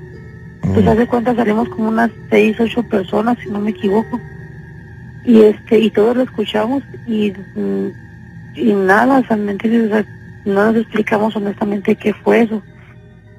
Pues 0.63 0.87
haz 0.87 0.97
de 0.97 1.07
cuenta 1.07 1.35
salimos 1.35 1.69
como 1.69 1.89
unas 1.89 2.11
seis, 2.31 2.59
ocho 2.61 2.83
personas, 2.85 3.37
si 3.43 3.51
no 3.51 3.61
me 3.61 3.71
equivoco. 3.71 4.21
Y 5.25 5.41
este, 5.43 5.79
y 5.79 5.91
todos 5.91 6.17
lo 6.17 6.23
escuchamos 6.23 6.83
y, 7.07 7.33
mm, 7.55 7.89
y 8.55 8.73
nada, 8.73 9.19
o 9.21 9.27
sea, 9.27 9.37
¿me 9.37 9.53
entiendes? 9.53 9.87
O 9.87 9.95
sea, 9.95 10.07
no 10.45 10.67
nos 10.73 10.77
explicamos 10.83 11.35
honestamente 11.37 11.95
qué 11.95 12.13
fue 12.15 12.43
eso. 12.43 12.63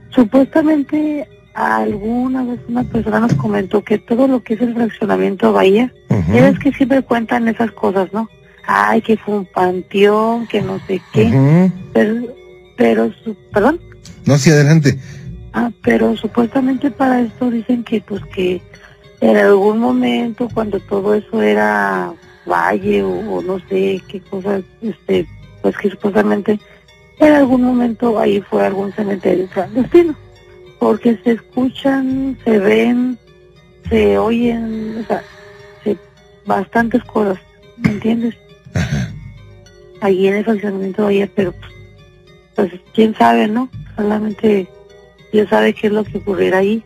Supuestamente 0.10 1.28
alguna 1.54 2.44
vez 2.44 2.60
una 2.68 2.84
persona 2.84 3.20
nos 3.20 3.34
comentó 3.36 3.84
que 3.84 3.98
todo 3.98 4.28
lo 4.28 4.44
que 4.44 4.56
es 4.56 4.62
el 4.62 4.74
fraccionamiento 4.74 5.54
Bahía, 5.54 5.92
Ujú. 6.10 6.34
ya 6.34 6.50
ves 6.50 6.60
que 6.60 6.72
siempre 6.72 7.02
cuentan 7.02 7.48
esas 7.48 7.72
cosas, 7.72 8.12
¿no? 8.14 8.28
Ay, 8.66 9.02
que 9.02 9.18
fue 9.18 9.40
un 9.40 9.46
panteón, 9.46 10.48
que 10.48 10.62
no 10.62 10.80
sé 10.88 11.02
qué. 11.12 11.70
Pero, 11.94 12.16
pero, 12.78 13.12
perdón. 13.52 13.80
No, 14.26 14.38
sí, 14.38 14.50
adelante. 14.52 14.98
Ah, 15.54 15.72
pero 15.84 16.18
supuestamente 16.18 16.89
para 16.89 17.22
esto 17.22 17.51
dicen 17.51 17.84
que 17.84 18.01
pues 18.01 18.24
que 18.34 18.62
en 19.22 19.38
algún 19.38 19.78
momento 19.80 20.49
cuando 20.54 20.80
todo 20.80 21.14
eso 21.14 21.41
era 21.41 22.12
valle 22.45 23.04
o, 23.04 23.10
o 23.38 23.41
no 23.41 23.60
sé 23.70 24.01
qué 24.08 24.20
cosas, 24.20 24.64
este, 24.82 25.28
pues 25.62 25.78
que 25.78 25.89
supuestamente 25.91 26.60
en 27.20 27.34
algún 27.34 27.62
momento 27.64 28.20
ahí 28.20 28.41
fue 28.41 28.66
algún 28.66 28.91
cementerio 28.93 29.47
clandestino, 29.47 30.16
porque 30.80 31.18
se 31.24 31.34
escuchan, 31.34 32.38
se 32.43 32.60
ven, 32.60 33.18
se 33.89 34.18
oyen, 34.18 34.97
o 35.04 35.08
sea, 35.08 35.24
se- 35.84 35.97
bastantes 36.45 37.04
cosas, 37.04 37.38
¿me 37.78 37.91
entiendes? 37.91 38.36
Ajá. 38.74 39.10
Allí 40.01 40.28
en 40.28 40.34
el 40.36 40.43
fraccionamiento 40.43 41.08
de 41.08 41.32
pero 41.34 41.54
pues, 41.54 41.72
pues 42.56 42.82
quién 42.93 43.16
sabe, 43.16 43.47
¿no? 43.47 43.70
Solamente 43.95 44.68
Dios 45.34 45.50
sabe 45.50 45.74
qué 45.74 45.88
es 45.88 45.94
lo 45.94 46.04
que 46.06 46.20
ocurrirá 46.20 46.60
ahí. 46.60 46.84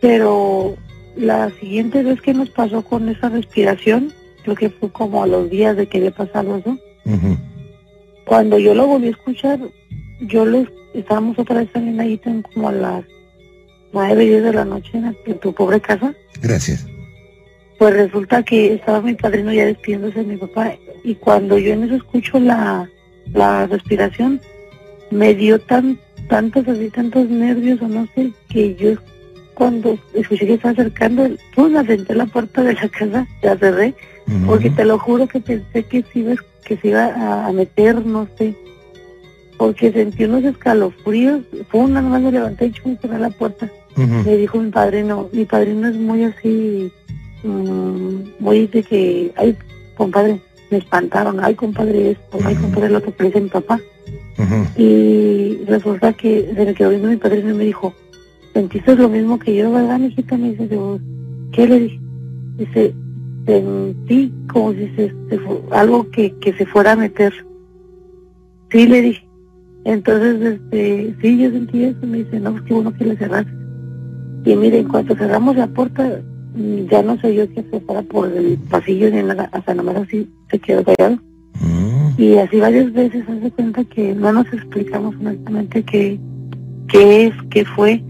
Pero 0.00 0.76
la 1.16 1.50
siguiente 1.58 2.02
vez 2.02 2.20
que 2.20 2.34
nos 2.34 2.50
pasó 2.50 2.82
con 2.82 3.08
esa 3.08 3.30
respiración, 3.30 4.12
creo 4.44 4.54
que 4.54 4.70
fue 4.70 4.92
como 4.92 5.22
a 5.22 5.26
los 5.26 5.50
días 5.50 5.76
de 5.76 5.86
que 5.86 5.98
había 5.98 6.10
pasado 6.12 6.56
eso, 6.58 6.78
Ujú. 7.06 7.36
cuando 8.26 8.58
yo 8.58 8.74
lo 8.74 8.86
volví 8.86 9.08
a 9.08 9.10
escuchar, 9.10 9.58
yo 10.20 10.44
lo 10.44 10.66
estábamos 10.94 11.38
otra 11.38 11.56
vez 11.60 11.72
también 11.72 11.98
ahí 12.00 12.18
tan 12.18 12.42
como 12.42 12.68
a 12.68 12.72
las 12.72 13.04
nueve, 13.92 14.26
diez 14.26 14.42
de 14.42 14.52
la 14.52 14.64
noche 14.64 15.00
en 15.26 15.38
tu 15.38 15.52
pobre 15.54 15.80
casa. 15.80 16.14
Gracias. 16.42 16.86
Pues 17.78 17.94
resulta 17.94 18.42
que 18.42 18.74
estaba 18.74 19.00
mi 19.00 19.14
padrino 19.14 19.52
ya 19.52 19.64
despidiéndose 19.66 20.20
de 20.20 20.24
mi 20.24 20.36
papá 20.36 20.74
y 21.04 21.14
cuando 21.14 21.58
yo 21.58 21.72
en 21.72 21.84
eso 21.84 21.94
escucho 21.94 22.38
la, 22.38 22.88
la 23.32 23.66
respiración, 23.66 24.40
me 25.10 25.34
dio 25.34 25.58
tan 25.60 25.98
tantos 26.28 26.66
así, 26.68 26.90
tantos 26.90 27.28
nervios 27.28 27.80
o 27.82 27.88
no 27.88 28.06
sé, 28.14 28.32
que 28.48 28.74
yo 28.74 28.94
cuando 29.54 29.98
escuché 30.12 30.46
que 30.46 30.54
estaba 30.54 30.72
acercando, 30.72 31.28
pues 31.54 31.72
la 31.72 31.82
senté 31.84 32.12
a 32.12 32.16
la 32.16 32.26
puerta 32.26 32.62
de 32.62 32.74
la 32.74 32.88
casa, 32.88 33.26
la 33.42 33.56
cerré, 33.56 33.94
Ujú. 34.28 34.46
porque 34.46 34.70
te 34.70 34.84
lo 34.84 34.98
juro 34.98 35.26
que 35.26 35.40
pensé 35.40 35.82
que 35.84 36.02
se 36.02 36.18
iba, 36.18 36.34
que 36.64 36.76
se 36.76 36.88
iba 36.88 37.46
a, 37.46 37.52
meter, 37.52 38.04
no 38.04 38.28
sé, 38.36 38.54
porque 39.56 39.92
sentí 39.92 40.24
unos 40.24 40.44
escalofríos, 40.44 41.40
fue 41.70 41.80
una 41.80 42.02
nomás 42.02 42.20
me 42.20 42.32
levanté 42.32 42.66
y 42.66 42.72
chum, 42.72 42.98
cerré 43.00 43.18
la 43.18 43.30
puerta. 43.30 43.70
Me 43.96 44.36
dijo 44.36 44.58
mi 44.58 44.70
padrino, 44.70 45.30
mi 45.32 45.46
padrino 45.46 45.88
es 45.88 45.96
muy 45.96 46.24
así, 46.24 46.92
mm, 47.42 48.16
muy 48.40 48.66
de 48.66 48.82
que, 48.82 49.32
ay, 49.36 49.56
compadre, 49.96 50.38
me 50.70 50.76
espantaron, 50.76 51.42
ay, 51.42 51.54
compadre 51.54 52.10
esto, 52.10 52.38
ay, 52.44 52.56
compadre 52.56 52.90
lo 52.90 53.02
que 53.02 53.24
dice 53.24 53.40
mi 53.40 53.48
papá. 53.48 53.80
Y 54.76 55.64
resulta 55.66 56.12
que 56.12 56.52
se 56.54 56.64
me 56.64 56.74
quedó 56.74 56.90
viendo 56.90 57.08
mi 57.08 57.16
padrino 57.16 57.50
y 57.50 57.54
me 57.54 57.64
dijo, 57.64 57.94
¿sentiste 58.52 58.94
lo 58.94 59.08
mismo 59.08 59.38
que 59.38 59.54
yo, 59.54 59.72
verdad, 59.72 59.98
mijita? 59.98 60.36
Me 60.36 60.50
dice, 60.50 60.68
¿qué 61.52 61.66
le 61.66 61.80
dije? 61.80 62.00
Dice, 62.58 62.94
sentí 63.46 64.32
como 64.52 64.72
si 64.72 64.88
se, 64.96 65.08
se 65.28 65.40
algo 65.70 66.10
que, 66.10 66.34
que 66.38 66.52
se 66.54 66.66
fuera 66.66 66.92
a 66.92 66.96
meter. 66.96 67.32
Sí, 68.70 68.86
le 68.86 69.02
dije. 69.02 69.26
Entonces, 69.84 70.40
este, 70.42 71.14
sí, 71.22 71.38
yo 71.38 71.50
sentí 71.50 71.84
eso. 71.84 72.06
Me 72.06 72.18
dice, 72.18 72.40
no, 72.40 72.52
pues 72.52 72.64
qué 72.64 72.74
bueno 72.74 72.92
que 72.92 73.04
le. 73.04 73.16
Y 74.44 74.56
mire, 74.56 74.78
en 74.78 74.88
cuanto 74.88 75.16
cerramos 75.16 75.56
la 75.56 75.66
puerta, 75.66 76.20
ya 76.90 77.02
no 77.02 77.18
sé 77.20 77.34
yo 77.34 77.48
que 77.52 77.62
se 77.62 77.80
fuera 77.80 78.02
por 78.02 78.32
el 78.32 78.58
pasillo 78.70 79.10
ni 79.10 79.22
nada, 79.22 79.48
hasta 79.52 79.74
nomás 79.74 79.96
así 79.96 80.30
se 80.50 80.58
quedó 80.58 80.84
callado. 80.84 81.18
Y 82.18 82.38
así 82.38 82.58
varias 82.58 82.92
veces 82.92 83.24
hace 83.28 83.50
cuenta 83.50 83.84
que 83.84 84.14
no 84.14 84.32
nos 84.32 84.46
explicamos 84.52 85.14
honestamente 85.16 85.82
qué, 85.82 86.18
qué 86.88 87.26
es, 87.26 87.34
qué 87.50 87.64
fue. 87.64 88.02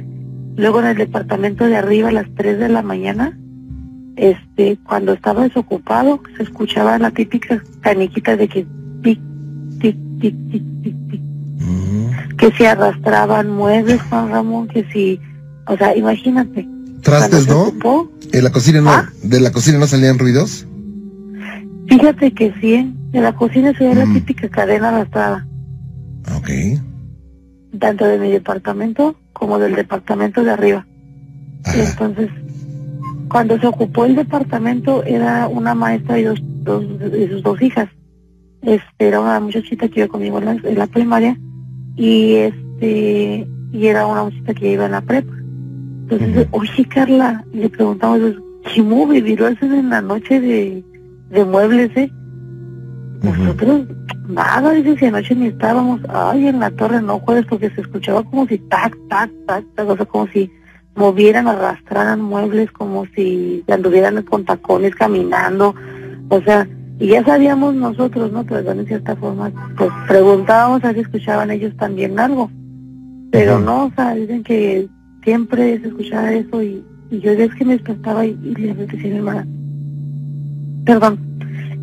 Luego 0.56 0.80
en 0.80 0.86
el 0.86 0.96
departamento 0.96 1.64
de 1.64 1.76
arriba 1.76 2.08
a 2.08 2.12
las 2.12 2.26
3 2.36 2.58
de 2.58 2.68
la 2.68 2.82
mañana, 2.82 3.36
este, 4.16 4.78
cuando 4.84 5.12
estaba 5.12 5.42
desocupado, 5.42 6.20
se 6.36 6.44
escuchaba 6.44 6.98
la 6.98 7.10
típica 7.10 7.62
caniquita 7.80 8.36
de 8.36 8.48
que 8.48 8.66
tic, 9.02 9.20
tic, 9.80 9.96
tic, 10.20 10.34
tic, 10.50 10.82
tic, 10.82 11.10
tic. 11.10 11.20
Que 12.38 12.52
se 12.52 12.68
arrastraban 12.68 13.50
muebles, 13.50 14.00
Juan 14.02 14.30
Ramón, 14.30 14.68
que 14.68 14.84
si, 14.92 15.20
o 15.66 15.76
sea, 15.76 15.96
imagínate. 15.96 16.68
Trastes, 17.02 17.48
¿no? 17.48 17.62
ocupó, 17.62 18.10
¿En 18.32 18.44
la 18.44 18.50
cocina 18.50 18.80
no, 18.80 18.90
¿Ah? 18.90 19.08
de 19.22 19.40
la 19.40 19.52
cocina 19.52 19.78
no 19.78 19.86
salían 19.86 20.18
ruidos? 20.18 20.66
Fíjate 21.88 22.32
que 22.32 22.52
sí, 22.60 22.74
¿eh? 22.74 22.92
En 23.16 23.22
la 23.22 23.34
cocina 23.34 23.72
se 23.76 23.88
ve 23.88 23.94
la 23.94 24.06
Mm. 24.06 24.14
típica 24.14 24.48
cadena 24.48 24.90
arrastrada, 24.90 25.46
Ok. 26.36 26.50
tanto 27.78 28.04
de 28.04 28.18
mi 28.18 28.30
departamento 28.30 29.16
como 29.32 29.58
del 29.58 29.74
departamento 29.74 30.44
de 30.44 30.50
arriba. 30.50 30.86
Ajá. 31.64 31.82
Entonces, 31.82 32.30
cuando 33.28 33.58
se 33.58 33.66
ocupó 33.66 34.04
el 34.04 34.16
departamento, 34.16 35.02
era 35.04 35.48
una 35.48 35.74
maestra 35.74 36.18
y 36.18 36.24
dos, 36.24 36.40
dos 36.62 36.84
y 37.18 37.26
sus 37.28 37.42
dos 37.42 37.60
hijas. 37.62 37.88
Este, 38.62 39.08
era 39.08 39.20
una 39.20 39.40
muchachita 39.40 39.88
que 39.88 40.00
iba 40.00 40.08
conmigo 40.08 40.38
en 40.38 40.44
la, 40.44 40.52
en 40.52 40.78
la 40.78 40.86
primaria 40.86 41.38
y 41.96 42.34
este 42.34 43.46
y 43.72 43.86
era 43.86 44.06
una 44.06 44.24
muchachita 44.24 44.54
que 44.54 44.72
iba 44.72 44.86
en 44.86 44.92
la 44.92 45.00
prepa. 45.00 45.32
Entonces, 46.08 46.46
oye 46.50 46.84
Carla, 46.86 47.44
le 47.52 47.68
preguntamos, 47.68 48.20
¿cómo 48.76 49.06
vivirlo 49.06 49.48
eso 49.48 49.64
en 49.66 49.90
la 49.90 50.00
noche 50.00 50.40
de, 50.40 50.84
de 51.30 51.44
muebles, 51.44 51.90
eh? 51.96 52.10
Nosotros, 53.22 53.82
nada, 54.28 54.72
dice, 54.72 54.96
si 54.96 55.06
anoche 55.06 55.34
ni 55.34 55.46
estábamos, 55.48 56.00
ay, 56.08 56.48
en 56.48 56.60
la 56.60 56.70
torre 56.70 57.00
no 57.00 57.18
jueves 57.20 57.46
porque 57.48 57.70
se 57.70 57.80
escuchaba 57.80 58.22
como 58.24 58.46
si 58.46 58.58
tac, 58.58 58.96
tac, 59.08 59.30
tac, 59.46 59.64
tac, 59.74 59.88
o 59.88 59.96
sea, 59.96 60.06
como 60.06 60.26
si 60.28 60.50
movieran, 60.94 61.46
arrastraran 61.48 62.20
muebles, 62.20 62.70
como 62.72 63.06
si 63.14 63.64
anduvieran 63.68 64.22
con 64.22 64.44
tacones 64.44 64.94
caminando, 64.94 65.74
o 66.28 66.40
sea, 66.42 66.66
y 66.98 67.08
ya 67.08 67.24
sabíamos 67.24 67.74
nosotros, 67.74 68.32
¿no? 68.32 68.44
Pero 68.44 68.70
en 68.70 68.86
cierta 68.86 69.14
forma, 69.16 69.52
pues 69.76 69.90
preguntábamos 70.08 70.82
a 70.84 70.94
si 70.94 71.00
escuchaban 71.00 71.50
ellos 71.50 71.76
también 71.76 72.18
algo, 72.18 72.50
pero 73.30 73.60
no, 73.60 73.86
o 73.86 73.92
sea, 73.94 74.14
dicen 74.14 74.42
que 74.42 74.88
siempre 75.22 75.78
se 75.80 75.88
escuchaba 75.88 76.32
eso 76.32 76.62
y, 76.62 76.82
y 77.10 77.20
yo 77.20 77.32
es 77.32 77.54
que 77.54 77.64
me 77.64 77.74
despertaba 77.74 78.24
y, 78.24 78.38
y 78.42 78.54
le 78.54 78.74
decía 78.74 78.98
a 78.98 79.12
mi 79.12 79.16
hermana, 79.16 79.46
perdón, 80.84 81.18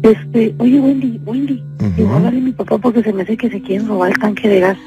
este, 0.03 0.53
oye 0.59 0.79
Wendy, 0.81 1.19
Wendy, 1.25 1.63
voy 1.97 2.05
a 2.05 2.15
hablarle 2.15 2.39
a 2.39 2.43
mi 2.43 2.51
papá 2.51 2.77
porque 2.77 3.01
se 3.01 3.13
me 3.13 3.23
hace 3.23 3.37
que 3.37 3.49
se 3.49 3.61
quieren 3.61 3.87
robar 3.87 4.11
el 4.11 4.19
tanque 4.19 4.49
de 4.49 4.59
gas. 4.59 4.77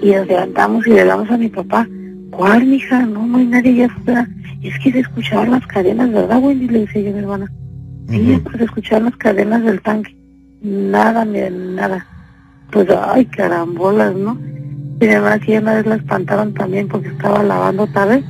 Y 0.00 0.12
nos 0.12 0.26
levantamos 0.28 0.86
y 0.86 0.90
le 0.90 1.04
damos 1.04 1.28
a 1.30 1.36
mi 1.36 1.48
papá, 1.48 1.86
¿cuál, 2.30 2.64
mija? 2.64 3.04
No, 3.06 3.26
no 3.26 3.38
hay 3.38 3.46
nadie 3.46 3.72
allá 3.72 3.86
afuera. 3.86 4.28
Es 4.62 4.78
que 4.78 4.92
se 4.92 5.00
escuchaban 5.00 5.50
las 5.50 5.66
cadenas, 5.66 6.12
¿verdad, 6.12 6.38
Wendy? 6.40 6.68
Le 6.68 6.80
decía 6.80 7.02
yo 7.02 7.10
a 7.10 7.12
mi 7.12 7.18
hermana. 7.18 7.52
Sí, 8.08 8.40
pues 8.44 8.56
se 8.56 8.64
escuchaban 8.64 9.04
las 9.04 9.16
cadenas 9.16 9.64
del 9.64 9.82
tanque. 9.82 10.16
Nada, 10.62 11.24
mira, 11.24 11.50
nada. 11.50 12.06
Pues, 12.70 12.86
ay, 13.08 13.26
carambolas, 13.26 14.14
¿no? 14.14 14.38
Y 15.00 15.06
mi 15.06 15.12
hermana 15.12 15.38
que 15.40 15.58
una 15.58 15.74
vez 15.74 15.86
la 15.86 15.96
espantaron 15.96 16.54
también 16.54 16.86
porque 16.86 17.08
estaba 17.08 17.42
lavando 17.42 17.86
tarde. 17.88 18.22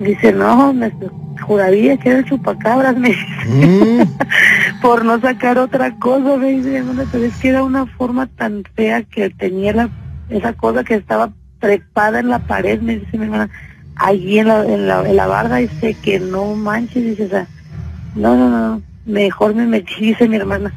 Dice, 0.00 0.32
no, 0.32 0.72
me 0.72 0.90
juraría 1.42 1.96
que 1.98 2.08
era 2.08 2.18
el 2.20 2.24
chupacabras, 2.24 2.96
me 2.96 3.08
dice. 3.08 4.08
Por 4.82 5.04
no 5.04 5.20
sacar 5.20 5.58
otra 5.58 5.94
cosa, 5.98 6.36
me 6.36 6.50
dice 6.50 6.82
pero 7.10 7.24
es 7.24 7.34
que 7.36 7.48
era 7.48 7.64
una 7.64 7.86
forma 7.86 8.26
tan 8.26 8.62
fea 8.74 9.02
que 9.02 9.30
tenía 9.30 9.72
la, 9.72 9.90
esa 10.30 10.52
cosa 10.52 10.84
que 10.84 10.94
estaba 10.94 11.32
trepada 11.60 12.20
en 12.20 12.28
la 12.28 12.38
pared, 12.38 12.80
me 12.80 12.98
dice 12.98 13.18
mi 13.18 13.24
hermana, 13.24 13.50
allí 13.96 14.38
en 14.38 14.48
la, 14.48 14.64
en 14.64 14.86
la, 14.86 15.08
en 15.08 15.16
la 15.16 15.26
barda, 15.26 15.56
dice 15.56 15.94
que 15.94 16.20
no 16.20 16.54
manches, 16.54 17.02
dice, 17.04 17.24
o 17.24 17.28
sea, 17.28 17.48
no, 18.14 18.36
no, 18.36 18.48
no, 18.48 18.82
mejor 19.06 19.54
me 19.54 19.66
metí, 19.66 19.94
dice 20.00 20.28
mi 20.28 20.36
hermana. 20.36 20.72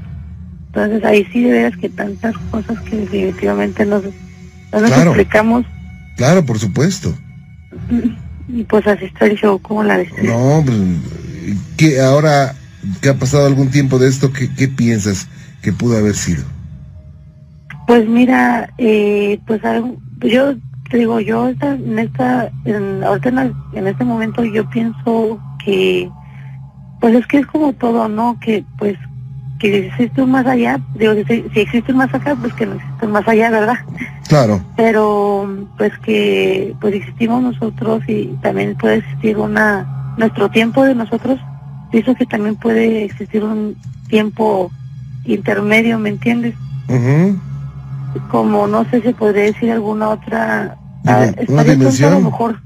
Entonces 0.68 1.04
ahí 1.04 1.28
sí 1.34 1.44
de 1.44 1.52
veras 1.52 1.78
que 1.78 1.90
tantas 1.90 2.36
cosas 2.50 2.80
que 2.82 2.96
definitivamente 2.96 3.86
nos, 3.86 4.04
no 4.04 4.80
nos 4.80 4.90
Claro. 4.90 5.12
explicamos 5.12 5.66
Claro, 6.16 6.46
por 6.46 6.60
supuesto. 6.60 7.14
y 8.48 8.64
pues 8.64 8.86
así 8.88 9.06
está 9.06 9.26
el 9.26 9.38
show, 9.38 9.60
como 9.60 9.84
la 9.84 9.98
ves? 9.98 10.10
No, 10.24 10.64
pues, 10.66 10.78
¿qué, 11.78 12.00
ahora 12.00 12.56
que 13.02 13.10
ha 13.10 13.16
pasado 13.16 13.46
algún 13.46 13.70
tiempo 13.70 14.00
de 14.00 14.08
esto, 14.10 14.32
¿qué, 14.32 14.50
qué 14.54 14.68
piensas 14.68 15.28
que 15.62 15.72
pudo 15.72 15.98
haber 15.98 16.16
sido? 16.16 16.44
Pues 17.88 18.08
mira, 18.08 18.70
eh, 18.78 19.40
pues 19.46 19.64
algo- 19.66 19.98
yo 20.22 20.56
te 20.90 20.98
digo, 20.98 21.20
yo 21.20 21.48
esta, 21.50 21.74
en 21.74 22.00
esta, 22.00 22.52
en, 22.66 23.04
ahorita 23.04 23.30
en, 23.30 23.36
la- 23.36 23.54
en 23.74 23.88
este 23.88 24.04
momento 24.04 24.44
yo 24.44 24.70
pienso 24.70 25.40
que, 25.64 26.10
pues 27.00 27.16
es 27.16 27.26
que 27.28 27.38
es 27.40 27.48
como 27.48 27.74
todo, 27.74 28.08
¿no? 28.08 28.40
Que 28.40 28.64
pues 28.78 28.98
que 29.60 29.88
existe 29.88 30.24
un 30.24 30.32
más 30.32 30.46
allá, 30.48 30.80
digo, 30.96 31.14
si, 31.28 31.46
si 31.54 31.60
existe 31.60 31.92
un 31.92 32.00
más 32.00 32.12
acá, 32.14 32.36
pues 32.36 32.52
que 32.56 32.66
no 32.66 32.74
existe 32.76 33.06
un 33.06 33.12
más 33.12 33.28
allá, 33.28 33.52
¿verdad? 33.52 33.76
Claro. 34.28 34.60
Pero 34.76 35.68
pues 35.78 35.92
que 36.00 36.76
pues 36.82 36.96
existimos 36.96 37.44
nosotros 37.44 38.02
y 38.08 38.28
también 38.42 38.76
puede 38.76 38.98
existir 38.98 39.38
una, 39.38 40.14
nuestro 40.18 40.50
tiempo 40.50 40.84
de 40.84 40.96
nosotros, 40.96 41.40
pienso 41.92 42.16
que 42.16 42.26
también 42.26 42.56
puede 42.56 43.04
existir 43.04 43.44
un 43.44 43.76
tiempo 44.08 44.72
intermedio, 45.26 46.00
¿me 46.00 46.10
entiendes? 46.10 46.56
Ujú. 46.88 47.38
como 48.30 48.68
no 48.68 48.84
sé 48.90 49.02
si 49.02 49.14
podría 49.14 49.44
decir 49.44 49.72
alguna 49.72 50.10
otra 50.10 50.76
ah, 51.06 51.28
una 51.48 51.64
dimensión. 51.64 52.12
a 52.12 52.16
lo 52.16 52.22
mejor 52.22 52.60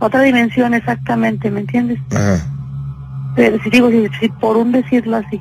otra 0.00 0.22
dimensión 0.22 0.74
exactamente 0.74 1.50
me 1.50 1.60
entiendes 1.60 2.00
Ajá. 2.10 2.44
pero 3.36 3.62
si 3.62 3.70
digo 3.70 3.90
si, 3.90 4.08
si 4.18 4.28
por 4.28 4.56
un 4.56 4.72
decirlo 4.72 5.18
así 5.18 5.40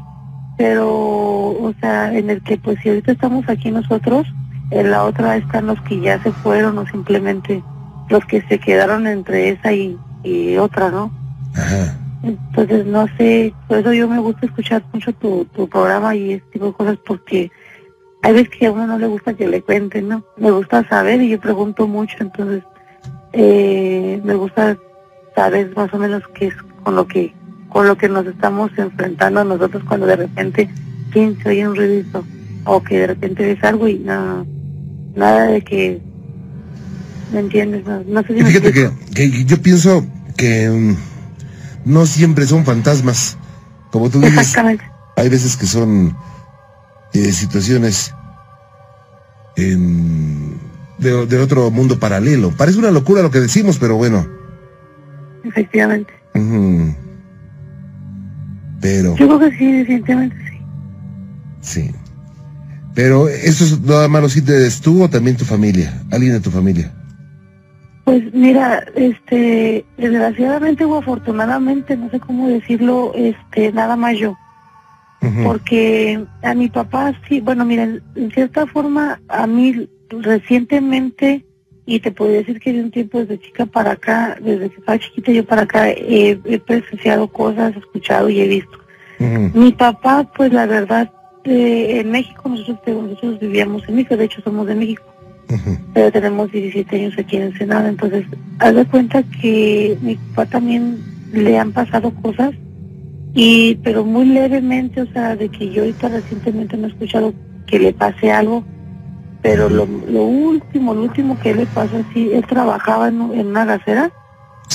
pero 0.57 0.87
o 0.87 1.73
sea 1.79 2.13
en 2.13 2.29
el 2.29 2.43
que 2.43 2.57
pues 2.57 2.77
si 2.83 2.89
ahorita 2.89 3.11
estamos 3.13 3.47
aquí 3.49 3.71
nosotros 3.71 4.27
en 4.69 4.91
la 4.91 5.03
otra 5.03 5.37
están 5.37 5.65
los 5.65 5.81
que 5.81 5.99
ya 5.99 6.21
se 6.21 6.31
fueron 6.31 6.77
o 6.77 6.85
simplemente 6.87 7.63
los 8.09 8.23
que 8.25 8.43
se 8.43 8.59
quedaron 8.59 9.07
entre 9.07 9.49
esa 9.49 9.73
y, 9.73 9.97
y 10.23 10.57
otra 10.57 10.91
no 10.91 11.11
Ajá. 11.55 11.97
Entonces 12.27 12.85
no 12.85 13.07
sé 13.17 13.53
por 13.67 13.77
eso 13.77 13.93
yo 13.93 14.07
me 14.07 14.19
gusta 14.19 14.45
escuchar 14.45 14.83
mucho 14.93 15.13
tu, 15.13 15.45
tu 15.45 15.67
programa 15.67 16.15
y 16.15 16.33
este 16.33 16.51
tipo 16.51 16.67
de 16.67 16.73
cosas 16.73 16.97
porque 17.05 17.51
hay 18.21 18.33
veces 18.33 18.49
que 18.49 18.65
a 18.65 18.71
uno 18.71 18.87
no 18.87 18.97
le 18.97 19.07
gusta 19.07 19.33
que 19.33 19.47
le 19.47 19.61
cuenten, 19.61 20.09
¿no? 20.09 20.23
Me 20.37 20.51
gusta 20.51 20.87
saber 20.89 21.21
y 21.21 21.29
yo 21.29 21.39
pregunto 21.39 21.87
mucho, 21.87 22.17
entonces 22.19 22.63
eh, 23.33 24.19
me 24.23 24.33
gusta 24.33 24.77
saber 25.35 25.73
más 25.75 25.93
o 25.93 25.97
menos 25.97 26.23
qué 26.33 26.47
es 26.47 26.55
con 26.83 26.95
lo 26.95 27.07
que 27.07 27.33
con 27.69 27.87
lo 27.87 27.97
que 27.97 28.09
nos 28.09 28.25
estamos 28.25 28.71
enfrentando 28.77 29.43
nosotros 29.43 29.83
cuando 29.83 30.07
de 30.07 30.15
repente 30.15 30.69
quién 31.11 31.37
se 31.41 31.49
oye 31.49 31.67
un 31.67 31.75
ruidito 31.75 32.23
o 32.65 32.81
que 32.81 32.99
de 32.99 33.07
repente 33.07 33.45
ves 33.45 33.63
algo 33.63 33.87
y 33.87 33.99
no 33.99 34.45
nada 35.15 35.47
de 35.47 35.61
que 35.61 36.01
¿me 37.33 37.39
entiendes? 37.39 37.85
No, 37.85 38.03
no 38.07 38.21
sé 38.23 38.33
si 38.33 38.39
Y 38.39 38.43
fíjate 38.43 38.73
que 39.13 39.45
yo 39.45 39.61
pienso 39.61 40.05
que 40.37 40.69
mm, 40.69 40.95
no 41.87 42.05
siempre 42.05 42.45
son 42.45 42.65
fantasmas. 42.65 43.37
Como 43.91 44.09
tú 44.09 44.19
dices, 44.19 44.55
hay 45.15 45.29
veces 45.29 45.55
que 45.55 45.65
son 45.65 46.15
eh, 47.13 47.31
situaciones 47.31 48.13
en- 49.55 50.59
de, 50.99 51.25
de 51.25 51.39
otro 51.39 51.71
mundo 51.71 51.99
paralelo. 51.99 52.51
Parece 52.57 52.79
una 52.79 52.91
locura 52.91 53.21
lo 53.21 53.31
que 53.31 53.39
decimos, 53.39 53.77
pero 53.79 53.95
bueno. 53.95 54.27
efectivamente. 55.43 56.13
Pero, 58.81 59.15
yo 59.17 59.27
creo 59.27 59.39
que 59.39 59.57
sí 59.57 59.71
definitivamente 59.71 60.35
sí 60.49 60.57
sí. 61.61 61.91
Pero, 62.93 63.27
¿eso 63.27 63.63
es 63.63 63.79
nada 63.81 64.07
más 64.07 64.21
lo 64.21 64.29
sientes 64.29 64.81
tú 64.81 65.03
o 65.03 65.09
también 65.09 65.37
tu 65.37 65.45
familia? 65.45 66.03
¿Alguien 66.11 66.33
de 66.33 66.39
tu 66.39 66.49
familia? 66.49 66.93
Pues 68.07 68.23
mira, 68.33 68.85
este, 68.95 69.83
desgraciadamente 69.97 70.85
o 70.85 70.95
afortunadamente, 70.95 71.97
no 71.97 72.09
sé 72.09 72.21
cómo 72.21 72.47
decirlo, 72.47 73.11
este, 73.13 73.73
nada 73.73 73.97
más 73.97 74.17
yo. 74.17 74.37
Porque 75.43 76.23
a 76.41 76.53
mi 76.53 76.69
papá 76.69 77.13
sí, 77.27 77.41
bueno, 77.41 77.65
mira, 77.65 77.83
en 77.83 78.31
cierta 78.33 78.65
forma, 78.65 79.19
a 79.27 79.45
mí 79.45 79.89
recientemente, 80.09 81.43
y 81.85 81.99
te 81.99 82.13
podría 82.13 82.37
decir 82.37 82.61
que 82.61 82.71
de 82.71 82.83
un 82.83 82.91
tiempo 82.91 83.19
desde 83.19 83.41
chica 83.41 83.65
para 83.65 83.91
acá, 83.91 84.37
desde 84.39 84.69
que 84.69 84.77
estaba 84.77 84.99
chiquita 84.99 85.33
yo 85.33 85.45
para 85.45 85.63
acá, 85.63 85.89
he, 85.89 86.39
he 86.45 86.59
presenciado 86.59 87.27
cosas, 87.27 87.75
he 87.75 87.79
escuchado 87.79 88.29
y 88.29 88.39
he 88.39 88.47
visto. 88.47 88.79
Mi 89.19 89.73
papá, 89.73 90.31
pues 90.33 90.53
la 90.53 90.65
verdad, 90.65 91.11
eh, 91.43 91.99
en 91.99 92.11
México, 92.11 92.47
nosotros, 92.47 93.03
nosotros 93.03 93.39
vivíamos 93.41 93.83
en 93.89 93.95
México, 93.97 94.15
de 94.15 94.23
hecho 94.23 94.41
somos 94.43 94.65
de 94.65 94.75
México 94.75 95.03
pero 95.93 96.11
tenemos 96.11 96.51
17 96.51 96.95
años 96.95 97.13
aquí 97.17 97.37
en 97.37 97.43
Ensenada, 97.43 97.89
entonces 97.89 98.25
haz 98.59 98.75
de 98.75 98.85
cuenta 98.85 99.23
que 99.23 99.97
mi 100.01 100.15
papá 100.15 100.45
también 100.45 100.97
le 101.31 101.57
han 101.57 101.71
pasado 101.71 102.11
cosas 102.21 102.51
y 103.33 103.75
pero 103.83 104.03
muy 104.03 104.25
levemente, 104.25 105.01
o 105.01 105.07
sea, 105.07 105.35
de 105.35 105.49
que 105.49 105.69
yo 105.71 105.83
ahorita 105.83 106.09
recientemente 106.09 106.75
no 106.75 106.87
he 106.87 106.89
escuchado 106.89 107.33
que 107.67 107.79
le 107.79 107.93
pase 107.93 108.31
algo, 108.31 108.63
pero 109.41 109.69
lo, 109.69 109.85
lo 109.85 110.23
último, 110.23 110.93
lo 110.93 111.03
último 111.03 111.39
que 111.39 111.53
le 111.53 111.65
pasó 111.67 112.03
así, 112.09 112.31
él 112.33 112.45
trabajaba 112.47 113.09
en, 113.09 113.21
en 113.33 113.47
una 113.47 113.65
gasera, 113.65 114.11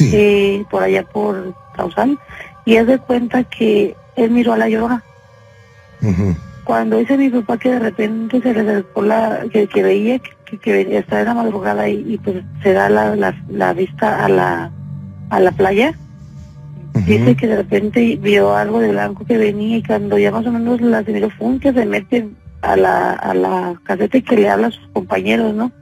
eh, 0.00 0.64
por 0.70 0.82
allá 0.82 1.02
por 1.02 1.54
Causal, 1.74 2.18
y 2.64 2.76
haz 2.76 2.86
de 2.86 2.98
cuenta 2.98 3.44
que 3.44 3.96
él 4.16 4.30
miró 4.30 4.52
a 4.52 4.58
la 4.58 4.68
llorona. 4.68 5.02
Ujú. 6.02 6.36
Cuando 6.64 6.98
dice 6.98 7.16
mi 7.18 7.28
papá 7.28 7.58
que 7.58 7.70
de 7.70 7.78
repente 7.78 8.40
se 8.40 8.54
le 8.54 8.60
acercó 8.60 9.02
la, 9.02 9.44
que, 9.52 9.66
que 9.66 9.82
veía 9.82 10.18
que, 10.18 10.58
que 10.58 10.72
venía, 10.72 11.00
estaba 11.00 11.22
en 11.22 11.26
la 11.28 11.34
madrugada 11.34 11.88
y, 11.88 12.04
y 12.06 12.18
pues 12.18 12.42
se 12.62 12.72
da 12.72 12.88
la, 12.88 13.16
la, 13.16 13.34
la 13.48 13.72
vista 13.72 14.24
a 14.24 14.28
la, 14.28 14.70
a 15.30 15.40
la 15.40 15.50
playa, 15.52 15.94
dice 17.06 17.34
que 17.36 17.46
de 17.46 17.56
repente 17.56 18.18
vio 18.20 18.54
algo 18.54 18.80
de 18.80 18.90
blanco 18.90 19.24
que 19.24 19.38
venía 19.38 19.78
y 19.78 19.82
cuando 19.82 20.18
ya 20.18 20.30
más 20.30 20.46
o 20.46 20.52
menos 20.52 20.80
la 20.80 21.02
miró 21.02 21.28
que 21.60 21.72
se 21.72 21.86
mete 21.86 22.28
a 22.60 22.76
la, 22.76 23.12
a 23.12 23.34
la 23.34 23.80
caseta 23.82 24.18
y 24.18 24.22
que 24.22 24.36
le 24.36 24.48
habla 24.48 24.68
a 24.68 24.70
sus 24.70 24.86
compañeros, 24.88 25.54
¿no? 25.54 25.72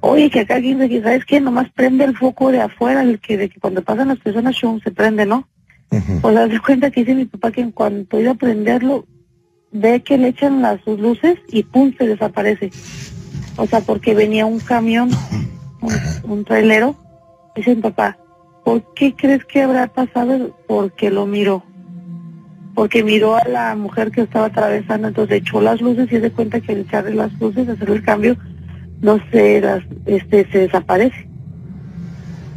Oye, 0.00 0.30
que 0.30 0.40
acá 0.40 0.56
alguien 0.56 0.80
dice, 0.80 1.02
¿sabes 1.02 1.24
qué? 1.24 1.40
Nomás 1.40 1.70
prende 1.70 2.04
el 2.04 2.16
foco 2.16 2.50
de 2.50 2.60
afuera, 2.60 3.02
el 3.02 3.20
que, 3.20 3.36
de 3.36 3.48
que 3.48 3.60
cuando 3.60 3.82
pasan 3.82 4.08
las 4.08 4.18
personas, 4.18 4.54
shum, 4.54 4.80
se 4.80 4.90
prende, 4.90 5.26
¿no? 5.26 5.46
Pues 6.22 6.36
haz 6.36 6.48
de 6.48 6.58
cuenta 6.58 6.90
que 6.90 7.00
dice 7.00 7.14
mi 7.14 7.26
papá 7.26 7.52
que 7.52 7.60
en 7.60 7.70
cuanto 7.70 8.18
iba 8.18 8.32
a 8.32 8.36
prenderlo, 8.36 9.06
ve 9.72 10.02
que 10.02 10.18
le 10.18 10.28
echan 10.28 10.62
las 10.62 10.80
sus 10.82 11.00
luces 11.00 11.38
y 11.48 11.62
pum, 11.64 11.92
se 11.98 12.06
desaparece. 12.06 12.70
O 13.56 13.66
sea, 13.66 13.80
porque 13.80 14.14
venía 14.14 14.46
un 14.46 14.60
camión, 14.60 15.10
un, 15.80 16.30
un 16.30 16.44
trailero. 16.44 16.96
Dice 17.56 17.74
mi 17.74 17.82
papá, 17.82 18.16
¿por 18.64 18.94
qué 18.94 19.14
crees 19.14 19.44
que 19.44 19.62
habrá 19.62 19.88
pasado? 19.88 20.56
Porque 20.66 21.10
lo 21.10 21.26
miró. 21.26 21.64
Porque 22.74 23.04
miró 23.04 23.36
a 23.36 23.46
la 23.46 23.74
mujer 23.74 24.10
que 24.10 24.22
estaba 24.22 24.46
atravesando, 24.46 25.08
entonces 25.08 25.38
echó 25.38 25.60
las 25.60 25.80
luces 25.80 26.10
y 26.10 26.20
se 26.20 26.30
cuenta 26.30 26.60
que 26.60 26.72
al 26.72 26.78
echarle 26.78 27.14
las 27.14 27.32
luces, 27.38 27.68
hacer 27.68 27.90
el 27.90 28.02
cambio, 28.02 28.36
no 29.02 29.18
sé, 29.30 29.60
las, 29.60 29.82
este, 30.06 30.50
se 30.50 30.58
desaparece. 30.58 31.28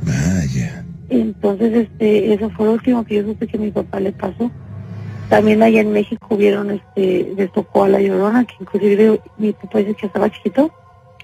Vaya. 0.03 0.85
Entonces, 1.09 1.73
este, 1.73 2.33
eso 2.33 2.49
fue 2.51 2.67
lo 2.67 2.73
último 2.73 3.03
que 3.03 3.15
yo 3.15 3.23
supe 3.23 3.47
que 3.47 3.57
mi 3.57 3.71
papá 3.71 3.99
le 3.99 4.13
pasó. 4.13 4.49
También 5.29 5.63
allá 5.63 5.81
en 5.81 5.91
México 5.91 6.37
vieron, 6.37 6.71
este, 6.71 7.33
les 7.35 7.51
tocó 7.51 7.83
a 7.85 7.89
la 7.89 7.99
Llorona, 7.99 8.45
que 8.45 8.53
inclusive 8.59 9.19
mi 9.37 9.53
papá 9.53 9.79
dice 9.79 9.95
que 9.95 10.05
estaba 10.07 10.29
chiquito, 10.29 10.69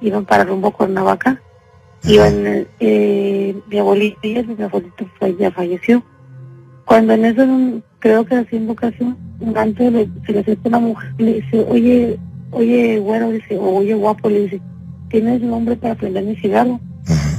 iban 0.02 0.26
para 0.26 0.44
rumbo 0.44 0.72
con 0.72 0.94
Navaca, 0.94 1.40
iban, 2.06 2.66
eh, 2.80 3.56
mi 3.70 3.78
abuelito 3.78 4.20
y 4.24 4.36
él, 4.38 4.48
mi 4.58 4.64
abuelito 4.64 5.06
fue- 5.20 5.36
ya 5.38 5.52
falleció. 5.52 6.04
Cuando 6.86 7.14
en 7.14 7.26
eso, 7.26 7.46
creo 8.00 8.26
que 8.26 8.36
haciendo 8.36 8.72
invocación, 8.74 9.18
un 9.40 9.56
antes 9.58 9.92
le, 9.94 10.10
se 10.26 10.34
le 10.34 10.40
acerca 10.40 10.68
una 10.70 10.80
mujer 10.80 11.14
le 11.20 11.34
dice, 11.42 11.66
oye, 11.70 12.20
oye, 12.52 13.00
güero, 13.00 13.30
dice, 13.30 13.58
o 13.58 13.78
oye, 13.78 13.94
guapo, 13.94 14.30
le 14.30 14.42
dice, 14.42 14.62
¿tienes 15.10 15.42
nombre 15.42 15.76
para 15.76 15.96
prender 15.96 16.24
mi 16.24 16.36
cigarro? 16.38 16.80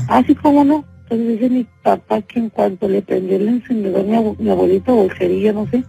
Así 0.09 0.35
como 0.35 0.65
no. 0.65 0.85
Entonces 1.03 1.29
dice 1.41 1.51
mi 1.51 1.67
papá 1.83 2.23
que 2.23 2.39
en 2.39 2.49
cuanto 2.51 2.89
le 2.89 3.03
prendió 3.03 3.37
el 3.37 3.49
encendedor 3.49 4.05
mi 4.39 4.49
abuelito 4.51 4.95
o 4.95 5.05
el 5.05 5.13
cerillo, 5.13 5.53
no 5.53 5.67
sé, 5.69 5.85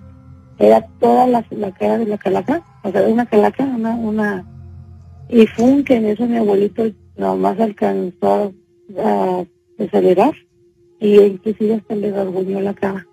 era 0.60 0.86
toda 1.00 1.28
la, 1.28 1.46
la 1.52 1.72
cara 1.74 1.98
de 1.98 2.06
la 2.06 2.18
calaca, 2.18 2.64
o 2.84 2.92
sea, 2.92 3.04
una 3.04 3.26
calaca, 3.26 3.64
una, 3.64 3.96
una, 3.96 4.46
y 5.30 5.48
fue 5.48 5.66
un 5.66 5.84
que 5.84 5.96
en 5.96 6.06
eso 6.06 6.26
mi 6.26 6.38
abuelito 6.38 6.84
nomás 7.18 7.60
alcanzó 7.60 8.54
a, 8.98 9.02
a 9.02 9.46
acelerar 9.84 10.34
y 11.00 11.20
inclusive 11.20 11.76
hasta 11.76 11.96
le 11.96 12.12
rasguñó 12.12 12.62
la 12.62 12.74
cara. 12.74 13.06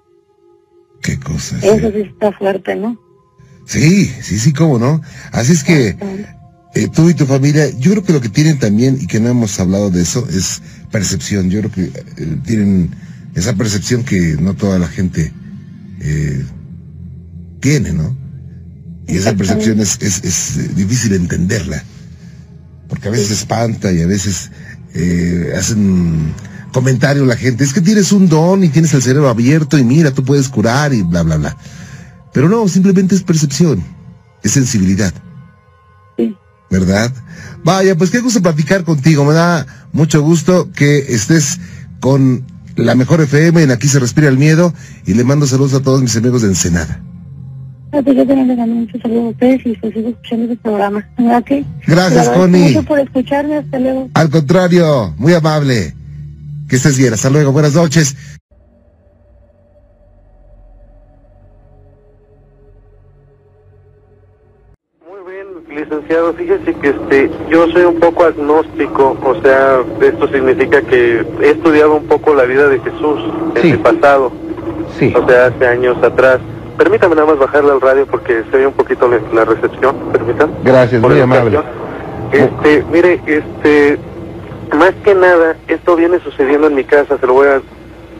Qué 1.02 1.18
cosas. 1.18 1.62
Eso 1.64 1.90
sí 1.90 2.00
está 2.00 2.30
fuerte, 2.32 2.76
¿no? 2.76 2.98
Sí, 3.64 4.06
sí, 4.06 4.38
sí, 4.38 4.52
cómo 4.52 4.78
no. 4.78 5.00
Así 5.32 5.52
es 5.52 5.64
que 5.64 5.96
eh, 6.74 6.88
tú 6.94 7.08
y 7.08 7.14
tu 7.14 7.26
familia, 7.26 7.70
yo 7.78 7.92
creo 7.92 8.04
que 8.04 8.12
lo 8.12 8.20
que 8.20 8.28
tienen 8.28 8.58
también, 8.58 8.98
y 9.00 9.06
que 9.06 9.20
no 9.20 9.28
hemos 9.28 9.58
hablado 9.58 9.90
de 9.90 10.02
eso, 10.02 10.26
es 10.28 10.62
percepción. 10.90 11.50
Yo 11.50 11.60
creo 11.60 11.72
que 11.72 11.84
eh, 11.84 12.36
tienen 12.44 12.90
esa 13.34 13.54
percepción 13.54 14.04
que 14.04 14.36
no 14.40 14.54
toda 14.54 14.78
la 14.78 14.88
gente 14.88 15.32
eh, 16.00 16.44
tiene, 17.60 17.92
¿no? 17.92 18.16
Y 19.06 19.16
esa 19.16 19.34
percepción 19.34 19.80
es, 19.80 19.98
es, 20.00 20.24
es, 20.24 20.56
eh, 20.56 20.70
difícil 20.74 21.12
entenderla. 21.14 21.82
Porque 22.88 23.08
a 23.08 23.10
veces 23.10 23.30
espanta 23.30 23.92
y 23.92 24.02
a 24.02 24.06
veces 24.06 24.50
eh, 24.94 25.52
hacen 25.56 26.32
comentarios 26.72 27.26
la 27.26 27.36
gente. 27.36 27.64
Es 27.64 27.72
que 27.72 27.80
tienes 27.80 28.12
un 28.12 28.28
don 28.28 28.62
y 28.62 28.68
tienes 28.68 28.94
el 28.94 29.02
cerebro 29.02 29.28
abierto 29.28 29.78
y 29.78 29.84
mira, 29.84 30.12
tú 30.12 30.24
puedes 30.24 30.48
curar 30.48 30.92
y 30.94 31.02
bla, 31.02 31.22
bla, 31.22 31.36
bla. 31.36 31.56
Pero 32.32 32.48
no, 32.48 32.66
simplemente 32.68 33.14
es 33.14 33.22
percepción, 33.22 33.82
es 34.42 34.52
sensibilidad. 34.52 35.12
¿Verdad? 36.70 37.12
Vaya, 37.64 37.96
pues 37.96 38.10
qué 38.10 38.20
gusto 38.20 38.40
platicar 38.40 38.84
contigo. 38.84 39.24
Me 39.24 39.34
da 39.34 39.66
mucho 39.92 40.22
gusto 40.22 40.70
que 40.70 40.98
estés 40.98 41.58
con 41.98 42.44
la 42.76 42.94
mejor 42.94 43.20
FM 43.20 43.64
en 43.64 43.72
Aquí 43.72 43.88
se 43.88 43.98
respira 43.98 44.28
el 44.28 44.38
miedo 44.38 44.72
y 45.04 45.14
le 45.14 45.24
mando 45.24 45.48
saludos 45.48 45.74
a 45.74 45.80
todos 45.80 46.00
mis 46.00 46.16
amigos 46.16 46.42
de 46.42 46.48
Ensenada. 46.48 47.02
Pues 47.90 48.04
yo 48.04 48.26
también 48.26 48.48
les 48.48 48.56
mando 48.56 48.74
muchos 48.76 49.02
saludos 49.02 49.24
a 49.24 49.28
ustedes 49.30 49.66
y 49.66 49.76
pues 49.76 49.92
sigo 49.92 50.08
escuchando 50.10 50.44
este 50.44 50.56
programa. 50.62 51.08
¿Verdad 51.18 51.44
que? 51.44 51.64
Gracias, 51.86 52.28
Connie. 52.28 52.68
mucho 52.68 52.82
por 52.84 53.00
escucharme. 53.00 53.56
Hasta 53.56 53.78
luego. 53.78 54.08
Al 54.14 54.30
contrario, 54.30 55.12
muy 55.18 55.34
amable. 55.34 55.94
Que 56.68 56.76
estés 56.76 56.96
bien. 56.96 57.14
Hasta 57.14 57.30
luego. 57.30 57.50
Buenas 57.50 57.74
noches. 57.74 58.16
Licenciado, 65.68 66.34
fíjese 66.34 66.74
que 66.74 66.88
este, 66.88 67.30
yo 67.48 67.68
soy 67.68 67.82
un 67.82 68.00
poco 68.00 68.24
agnóstico, 68.24 69.16
o 69.22 69.40
sea, 69.40 69.78
esto 70.02 70.28
significa 70.28 70.82
que 70.82 71.24
he 71.42 71.50
estudiado 71.50 71.94
un 71.94 72.06
poco 72.06 72.34
la 72.34 72.42
vida 72.44 72.68
de 72.68 72.80
Jesús 72.80 73.20
en 73.54 73.68
el 73.70 73.78
pasado, 73.78 74.32
o 75.14 75.28
sea, 75.28 75.46
hace 75.46 75.66
años 75.66 75.96
atrás. 76.02 76.40
Permítame 76.76 77.14
nada 77.14 77.26
más 77.26 77.38
bajarle 77.38 77.72
al 77.72 77.80
radio 77.80 78.06
porque 78.06 78.42
se 78.50 78.56
ve 78.56 78.66
un 78.66 78.72
poquito 78.72 79.08
la, 79.08 79.20
la 79.32 79.44
recepción, 79.44 79.96
permítame. 80.12 80.52
Gracias, 80.64 81.00
muy 81.00 81.20
amable. 81.20 81.60
Este, 82.32 82.84
mire, 82.90 83.20
este, 83.26 83.98
más 84.76 84.92
que 85.04 85.14
nada, 85.14 85.56
esto 85.68 85.96
viene 85.96 86.20
sucediendo 86.20 86.68
en 86.68 86.74
mi 86.74 86.84
casa, 86.84 87.18
se 87.18 87.26
lo 87.26 87.34
voy 87.34 87.48
a 87.48 87.60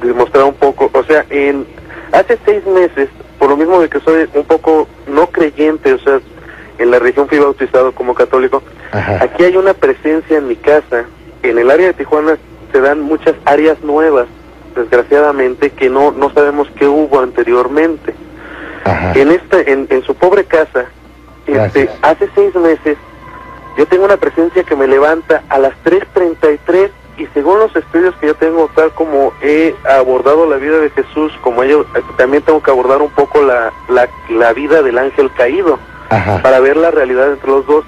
demostrar 0.05 0.45
un 0.45 0.55
poco. 0.55 0.91
O 0.93 1.05
sea, 1.05 1.25
en 1.31 1.67
hace 2.13 2.39
seis 2.45 2.67
meses, 2.67 3.09
por 3.39 3.51
lo 3.51 3.57
mismo 3.57 3.81
de 3.81 3.89
que 3.89 4.01
soy 4.01 4.29
un 4.35 4.45
poco 4.45 4.89
no 5.07 5.27
creyente, 5.29 5.93
o 5.93 5.99
sea, 5.99 6.21
en 6.79 6.91
la 6.91 6.99
región 6.99 7.29
fui 7.29 7.39
bautizado 7.39 7.93
como 7.93 8.15
católico, 8.15 8.63
aquí 8.93 9.45
hay 9.45 9.57
una 9.57 9.75
presencia 9.75 10.39
en 10.39 10.49
mi 10.49 10.57
casa. 10.57 11.05
En 11.43 11.59
el 11.59 11.71
área 11.71 11.89
de 11.89 11.95
Tijuana 11.95 12.37
se 12.73 12.81
dan 12.81 13.01
muchas 13.01 13.35
áreas 13.45 13.81
nuevas, 13.83 14.27
desgraciadamente, 14.75 15.71
que 15.71 15.89
no, 15.89 16.11
no 16.13 16.31
sabemos 16.33 16.69
qué 16.77 16.87
hubo 16.87 17.21
anteriormente. 17.21 18.15
En, 19.15 19.31
esta, 19.31 19.61
en, 19.61 19.87
en 19.91 20.03
su 20.03 20.15
pobre 20.15 20.45
casa, 20.45 20.87
este, 21.47 21.91
hace 22.03 22.29
seis 22.35 22.55
meses, 22.55 22.97
yo 23.77 23.87
tengo 23.87 24.05
una 24.05 24.17
presencia 24.17 24.65
que 24.65 24.77
me 24.77 24.87
levanta 24.87 25.43
a 25.49 25.59
las 25.59 25.73
3.33 25.85 26.91
y 27.19 27.27
según 27.35 27.59
los 27.59 27.75
estudios 27.77 28.15
que 28.17 28.29
yo 28.29 28.35
tengo, 28.35 28.71
tal 28.75 28.93
como 28.93 29.33
he 29.43 29.75
abordado 29.89 30.47
la 30.47 30.57
vida 30.57 30.79
de 30.79 30.91
Jesús, 30.91 31.33
como 31.43 31.65
yo 31.65 31.83
eh, 31.95 32.03
también 32.17 32.43
tengo 32.43 32.63
que 32.63 32.71
abordar 32.71 33.03
un 33.03 33.11
poco 33.11 33.43
la, 33.43 33.73
la, 33.89 34.09
la 34.31 34.53
vida 34.53 34.83
del 34.83 34.99
ángel 34.99 35.31
caído 35.33 35.79
para 36.43 36.59
ver 36.61 36.77
la 36.77 36.91
realidad 36.91 37.31
entre 37.31 37.51
los 37.51 37.67
dos. 37.67 37.85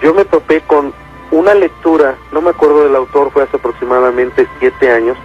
Yo 0.00 0.14
me 0.14 0.24
topé 0.24 0.60
con 0.62 0.94
una 1.30 1.54
lectura, 1.54 2.14
no 2.32 2.40
me 2.40 2.50
acuerdo 2.50 2.84
del 2.84 2.96
autor, 2.96 3.30
fue 3.32 3.42
hace 3.42 3.56
aproximadamente 3.56 4.46
siete 4.58 4.90
años, 4.90 5.18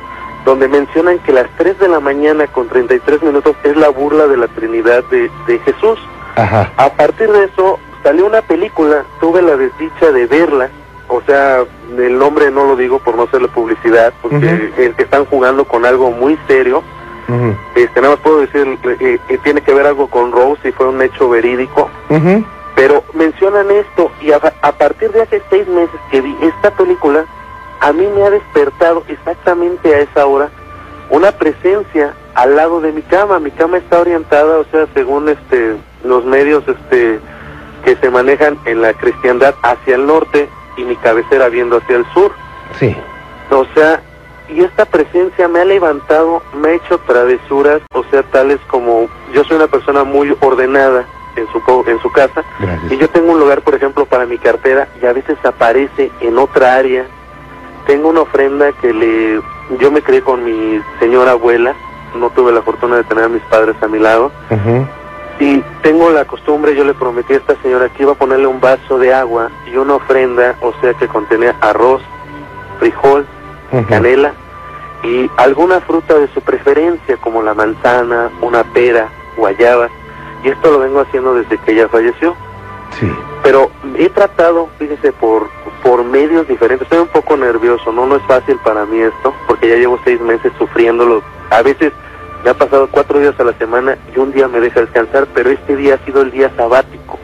donde 0.45 0.67
mencionan 0.67 1.19
que 1.19 1.31
las 1.31 1.47
3 1.57 1.79
de 1.79 1.87
la 1.87 1.99
mañana 1.99 2.47
con 2.47 2.67
33 2.67 3.23
minutos 3.23 3.55
es 3.63 3.77
la 3.77 3.89
burla 3.89 4.27
de 4.27 4.37
la 4.37 4.47
Trinidad 4.47 5.03
de, 5.05 5.29
de 5.47 5.59
Jesús. 5.59 5.99
A 6.35 6.89
partir 6.97 7.31
de 7.31 7.45
eso 7.45 7.79
salió 8.01 8.25
una 8.25 8.41
película, 8.41 9.05
tuve 9.19 9.41
la 9.41 9.55
desdicha 9.55 10.11
de 10.11 10.25
verla, 10.25 10.69
o 11.07 11.21
sea, 11.21 11.63
el 11.97 12.17
nombre 12.17 12.49
no 12.49 12.65
lo 12.65 12.75
digo 12.75 12.99
por 12.99 13.15
no 13.15 13.23
hacerle 13.23 13.47
publicidad, 13.49 14.13
porque 14.21 14.71
eh, 14.77 14.93
están 14.97 15.25
jugando 15.25 15.65
con 15.65 15.85
algo 15.85 16.11
muy 16.11 16.37
serio. 16.47 16.83
Este, 17.75 18.01
nada 18.01 18.15
más 18.15 18.23
puedo 18.23 18.39
decir, 18.41 18.77
eh, 18.99 19.17
eh, 19.29 19.37
tiene 19.43 19.61
que 19.61 19.73
ver 19.73 19.87
algo 19.87 20.07
con 20.07 20.31
Rose 20.31 20.69
y 20.69 20.71
fue 20.71 20.87
un 20.87 21.01
hecho 21.01 21.29
verídico. 21.29 21.89
Pero 22.75 23.03
mencionan 23.13 23.69
esto 23.71 24.11
y 24.21 24.31
a, 24.31 24.41
a 24.61 24.71
partir 24.71 25.11
de 25.11 25.21
hace 25.21 25.41
seis 25.49 25.67
meses 25.67 25.99
que 26.11 26.21
vi 26.21 26.35
esta 26.41 26.71
película, 26.71 27.25
a 27.83 27.91
mí 27.91 28.07
me 28.15 28.23
ha 28.23 28.29
despertado 28.29 29.03
exactamente 29.09 29.93
a 29.93 29.99
esa 29.99 30.25
hora 30.25 30.49
una 31.09 31.33
presencia 31.33 32.13
al 32.33 32.55
lado 32.55 32.79
de 32.79 32.93
mi 32.93 33.01
cama. 33.01 33.39
Mi 33.39 33.51
cama 33.51 33.77
está 33.77 33.99
orientada, 33.99 34.57
o 34.57 34.65
sea, 34.71 34.87
según 34.93 35.27
este 35.27 35.75
los 36.05 36.23
medios 36.23 36.63
este 36.65 37.19
que 37.83 37.95
se 37.97 38.09
manejan 38.09 38.57
en 38.65 38.81
la 38.81 38.93
cristiandad 38.93 39.53
hacia 39.61 39.95
el 39.95 40.05
norte 40.05 40.47
y 40.77 40.83
mi 40.85 40.95
cabecera 40.95 41.49
viendo 41.49 41.77
hacia 41.77 41.97
el 41.97 42.05
sur. 42.13 42.31
Sí. 42.79 42.95
O 43.51 43.65
sea, 43.75 44.01
y 44.47 44.61
esta 44.61 44.85
presencia 44.85 45.49
me 45.49 45.59
ha 45.59 45.65
levantado, 45.65 46.41
me 46.55 46.69
ha 46.69 46.73
hecho 46.75 46.99
travesuras, 46.99 47.81
o 47.93 48.05
sea, 48.05 48.23
tales 48.23 48.59
como 48.67 49.09
yo 49.33 49.43
soy 49.43 49.57
una 49.57 49.67
persona 49.67 50.05
muy 50.05 50.35
ordenada 50.39 51.05
en 51.35 51.47
su 51.51 51.83
en 51.87 51.99
su 51.99 52.11
casa 52.11 52.43
y 52.89 52.95
yo 52.95 53.09
tengo 53.09 53.33
un 53.33 53.39
lugar, 53.39 53.61
por 53.61 53.75
ejemplo, 53.75 54.05
para 54.05 54.25
mi 54.25 54.37
cartera 54.37 54.87
y 55.01 55.05
a 55.05 55.11
veces 55.11 55.37
aparece 55.43 56.11
en 56.21 56.37
otra 56.37 56.75
área. 56.75 57.05
Tengo 57.85 58.09
una 58.09 58.21
ofrenda 58.21 58.71
que 58.73 58.93
le 58.93 59.41
yo 59.79 59.91
me 59.91 60.01
crié 60.01 60.21
con 60.21 60.43
mi 60.43 60.81
señora 60.99 61.31
abuela 61.31 61.75
no 62.15 62.29
tuve 62.29 62.51
la 62.51 62.61
fortuna 62.61 62.97
de 62.97 63.03
tener 63.03 63.25
a 63.25 63.29
mis 63.29 63.41
padres 63.43 63.75
a 63.81 63.87
mi 63.87 63.99
lado. 63.99 64.31
Y 65.39 65.61
tengo 65.81 66.11
la 66.11 66.25
costumbre, 66.25 66.75
yo 66.75 66.83
le 66.83 66.93
prometí 66.93 67.33
a 67.33 67.37
esta 67.37 67.55
señora 67.61 67.89
que 67.89 68.03
iba 68.03 68.11
a 68.11 68.15
ponerle 68.15 68.47
un 68.47 68.61
vaso 68.61 68.99
de 68.99 69.13
agua 69.13 69.49
y 69.65 69.75
una 69.75 69.95
ofrenda, 69.95 70.55
o 70.61 70.73
sea 70.79 70.93
que 70.93 71.07
contenía 71.07 71.55
arroz, 71.59 72.01
frijol, 72.79 73.25
canela 73.89 74.33
y 75.03 75.29
alguna 75.37 75.81
fruta 75.81 76.13
de 76.17 76.27
su 76.33 76.41
preferencia, 76.41 77.17
como 77.17 77.41
la 77.41 77.53
manzana, 77.53 78.29
una 78.41 78.63
pera, 78.63 79.09
guayaba. 79.35 79.89
Y 80.43 80.49
esto 80.49 80.71
lo 80.71 80.79
vengo 80.79 81.01
haciendo 81.01 81.33
desde 81.33 81.57
que 81.57 81.71
ella 81.71 81.89
falleció. 81.89 82.35
Sí. 82.99 83.11
Pero 83.41 83.71
he 83.97 84.09
tratado, 84.09 84.69
fíjese, 84.77 85.11
por, 85.13 85.49
por 85.83 86.03
medios 86.03 86.47
diferentes. 86.47 86.85
Estoy 86.85 87.01
un 87.01 87.09
poco 87.09 87.35
nervioso, 87.35 87.91
¿no? 87.91 88.05
No 88.05 88.15
es 88.15 88.23
fácil 88.23 88.57
para 88.63 88.85
mí 88.85 88.99
esto, 88.99 89.33
porque 89.47 89.69
ya 89.69 89.75
llevo 89.75 89.99
seis 90.03 90.19
meses 90.21 90.51
sufriéndolo. 90.57 91.21
A 91.49 91.61
veces 91.61 91.91
me 92.43 92.49
ha 92.49 92.53
pasado 92.53 92.87
cuatro 92.89 93.19
días 93.19 93.37
a 93.39 93.43
la 93.43 93.53
semana 93.53 93.97
y 94.15 94.19
un 94.19 94.31
día 94.31 94.47
me 94.47 94.59
deja 94.59 94.81
descansar, 94.81 95.27
pero 95.33 95.49
este 95.49 95.75
día 95.75 95.95
ha 95.95 96.05
sido 96.05 96.21
el 96.21 96.31
día 96.31 96.51
sabático. 96.55 97.19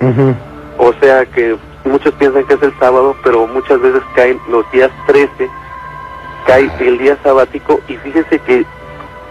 Ujú. 0.00 0.34
O 0.78 0.92
sea 0.94 1.24
que 1.26 1.56
muchos 1.84 2.12
piensan 2.14 2.44
que 2.44 2.54
es 2.54 2.62
el 2.62 2.76
sábado, 2.78 3.16
pero 3.22 3.46
muchas 3.46 3.80
veces 3.80 4.02
caen 4.14 4.40
los 4.48 4.70
días 4.72 4.90
13, 5.06 5.50
cae 6.46 6.70
el 6.80 6.98
día 6.98 7.16
sabático 7.22 7.80
y 7.88 7.96
fíjese 7.96 8.38
que 8.40 8.66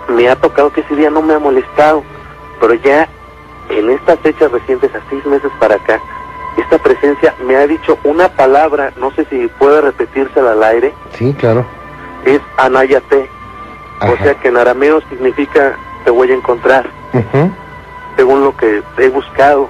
me 0.10 0.30
ha 0.30 0.35
tocado 0.35 0.72
que 0.72 0.81
ese 0.81 0.95
día 0.95 1.10
no 1.10 1.22
me 1.22 1.34
ha 1.34 1.39
molestado, 1.39 2.03
pero 2.60 2.73
ya 2.76 3.07
en 3.69 3.89
estas 3.89 4.19
fechas 4.19 4.51
recientes, 4.51 4.93
a 4.95 5.01
seis 5.10 5.26
meses 5.26 5.51
para 5.60 5.76
acá, 5.76 6.01
esta 6.60 6.77
presencia 6.77 7.34
me 7.45 7.56
ha 7.56 7.65
dicho 7.68 7.98
una 8.03 8.30
palabra, 8.30 8.91
no 8.98 9.11
sé 9.11 9.26
si 9.30 9.48
puede 9.60 9.81
repetírsela 9.81 10.52
al 10.52 10.64
aire, 10.64 10.94
Sí, 11.14 11.34
claro. 11.38 11.65
es 12.26 12.40
Anayate, 12.57 13.30
o 14.02 14.15
sea 14.23 14.36
que 14.36 14.48
en 14.49 14.57
arameo 14.57 15.02
significa 15.10 15.76
te 16.06 16.11
voy 16.11 16.31
a 16.31 16.36
encontrar 16.36 16.90
según 18.15 18.41
lo 18.44 18.56
que 18.56 18.81
he 18.98 19.10
buscado, 19.10 19.69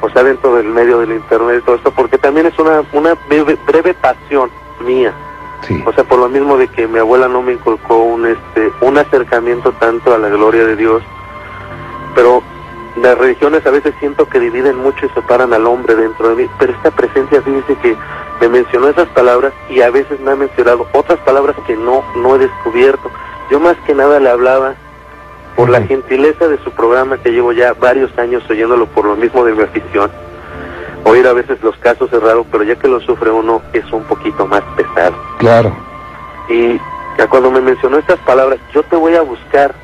o 0.00 0.08
sea, 0.10 0.22
dentro 0.22 0.54
del 0.56 0.66
medio 0.66 0.98
del 1.00 1.12
internet 1.12 1.60
y 1.60 1.64
todo 1.64 1.76
esto, 1.76 1.90
porque 1.90 2.18
también 2.18 2.46
es 2.46 2.58
una, 2.58 2.82
una 2.92 3.14
breve, 3.28 3.56
breve 3.66 3.94
pasión 3.94 4.50
mía, 4.80 5.12
Sí. 5.62 5.82
o 5.86 5.92
sea, 5.94 6.04
por 6.04 6.18
lo 6.18 6.28
mismo 6.28 6.56
de 6.58 6.68
que 6.68 6.86
mi 6.86 6.98
abuela 6.98 7.26
no 7.26 7.40
me 7.42 7.54
inculcó 7.54 7.96
un, 7.96 8.26
este, 8.26 8.70
un 8.82 8.98
acercamiento 8.98 9.72
tanto 9.72 10.14
a 10.14 10.18
la 10.18 10.28
gloria 10.28 10.64
de 10.66 10.76
Dios, 10.76 11.02
pero 12.14 12.42
las 12.96 13.18
religiones 13.18 13.66
a 13.66 13.70
veces 13.70 13.94
siento 13.98 14.28
que 14.28 14.38
dividen 14.38 14.76
mucho 14.76 15.06
y 15.06 15.08
separan 15.10 15.52
al 15.52 15.66
hombre 15.66 15.96
dentro 15.96 16.28
de 16.28 16.44
mí, 16.44 16.50
pero 16.58 16.72
esta 16.72 16.90
presencia 16.90 17.42
fíjese 17.42 17.76
que 17.82 17.96
me 18.40 18.48
mencionó 18.48 18.88
esas 18.88 19.08
palabras 19.08 19.52
y 19.68 19.80
a 19.80 19.90
veces 19.90 20.20
me 20.20 20.30
ha 20.30 20.36
mencionado 20.36 20.86
otras 20.92 21.18
palabras 21.20 21.56
que 21.66 21.76
no, 21.76 22.04
no 22.16 22.36
he 22.36 22.38
descubierto. 22.38 23.10
Yo 23.50 23.58
más 23.58 23.76
que 23.86 23.94
nada 23.94 24.20
le 24.20 24.30
hablaba 24.30 24.74
por 25.56 25.70
la 25.70 25.82
gentileza 25.82 26.48
de 26.48 26.58
su 26.58 26.70
programa 26.70 27.18
que 27.18 27.30
llevo 27.30 27.52
ya 27.52 27.74
varios 27.74 28.16
años 28.18 28.42
oyéndolo 28.48 28.86
por 28.86 29.04
lo 29.06 29.16
mismo 29.16 29.44
de 29.44 29.54
mi 29.54 29.62
afición. 29.62 30.10
Oír 31.04 31.26
a 31.26 31.32
veces 31.32 31.62
los 31.62 31.76
casos 31.78 32.12
es 32.12 32.22
raro, 32.22 32.46
pero 32.50 32.64
ya 32.64 32.76
que 32.76 32.88
lo 32.88 33.00
sufre 33.00 33.30
uno 33.30 33.60
es 33.72 33.84
un 33.92 34.04
poquito 34.04 34.46
más 34.46 34.62
pesado. 34.76 35.14
Claro. 35.38 35.76
Y 36.48 36.78
ya 37.18 37.26
cuando 37.28 37.50
me 37.50 37.60
mencionó 37.60 37.98
estas 37.98 38.18
palabras, 38.20 38.58
yo 38.72 38.82
te 38.84 38.96
voy 38.96 39.14
a 39.14 39.22
buscar 39.22 39.74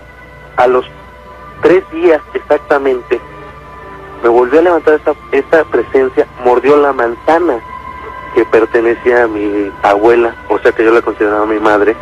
a 0.56 0.66
los 0.66 0.86
tres 1.62 1.88
días 1.90 2.20
exactamente, 2.34 3.20
me 4.22 4.28
volvió 4.28 4.60
a 4.60 4.62
levantar 4.62 4.94
esta, 4.94 5.14
esta 5.32 5.64
presencia, 5.64 6.26
mordió 6.44 6.76
la 6.76 6.92
manzana 6.92 7.60
que 8.34 8.44
pertenecía 8.44 9.24
a 9.24 9.28
mi 9.28 9.72
abuela, 9.82 10.34
o 10.48 10.58
sea 10.58 10.72
que 10.72 10.84
yo 10.84 10.92
la 10.92 11.02
consideraba 11.02 11.46
mi 11.46 11.58
madre, 11.58 11.96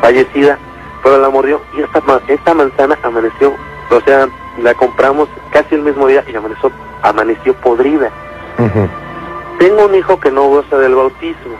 fallecida, 0.00 0.58
pero 1.02 1.18
la 1.18 1.30
mordió 1.30 1.60
y 1.76 1.82
esta, 1.82 2.02
esta 2.28 2.54
manzana 2.54 2.98
amaneció, 3.02 3.54
o 3.90 4.00
sea, 4.00 4.28
la 4.62 4.74
compramos 4.74 5.28
casi 5.50 5.74
el 5.74 5.82
mismo 5.82 6.06
día 6.06 6.24
y 6.26 6.34
amaneció, 6.34 6.70
amaneció 7.02 7.54
podrida. 7.54 8.10
Tengo 9.58 9.86
un 9.86 9.94
hijo 9.94 10.20
que 10.20 10.30
no 10.30 10.44
goza 10.48 10.78
del 10.78 10.94
bautismo, 10.94 11.54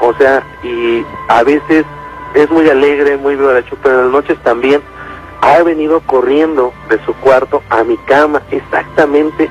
o 0.00 0.12
sea, 0.14 0.42
y 0.62 1.04
a 1.28 1.42
veces 1.42 1.84
es 2.34 2.50
muy 2.50 2.68
alegre, 2.68 3.16
muy 3.16 3.36
vivacho, 3.36 3.76
pero 3.82 3.94
en 3.96 4.04
las 4.04 4.12
noches 4.12 4.38
también 4.42 4.82
ha 5.40 5.62
venido 5.62 6.00
corriendo 6.00 6.72
de 6.88 6.98
su 7.04 7.14
cuarto 7.16 7.62
a 7.70 7.84
mi 7.84 7.96
cama 7.98 8.42
exactamente 8.50 9.50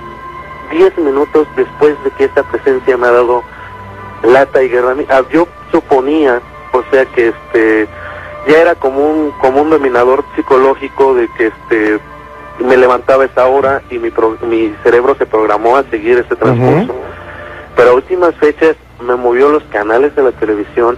10 0.71 0.97
minutos 0.99 1.47
después 1.55 1.95
de 2.03 2.11
que 2.11 2.25
esta 2.25 2.43
presencia 2.43 2.97
me 2.97 3.07
ha 3.07 3.11
dado 3.11 3.43
lata 4.23 4.63
y 4.63 4.69
guerra. 4.69 4.95
Ah, 5.09 5.21
Yo 5.31 5.47
suponía, 5.71 6.41
o 6.71 6.81
sea, 6.91 7.05
que 7.05 7.29
este 7.29 7.87
ya 8.47 8.57
era 8.59 8.75
como 8.75 8.99
un 8.99 9.31
como 9.39 9.61
un 9.61 9.69
dominador 9.69 10.23
psicológico 10.35 11.13
de 11.15 11.27
que 11.37 11.47
este 11.47 11.99
me 12.59 12.77
levantaba 12.77 13.23
a 13.23 13.25
esa 13.27 13.47
hora 13.47 13.81
y 13.89 13.97
mi, 13.99 14.09
pro- 14.11 14.37
mi 14.47 14.73
cerebro 14.83 15.15
se 15.15 15.25
programó 15.25 15.77
a 15.77 15.83
seguir 15.85 16.17
ese 16.19 16.35
transcurso. 16.35 16.95
Pero 17.75 17.89
a 17.91 17.93
últimas 17.93 18.35
fechas 18.35 18.75
me 19.01 19.15
movió 19.15 19.49
los 19.49 19.63
canales 19.65 20.15
de 20.15 20.23
la 20.23 20.31
televisión. 20.33 20.97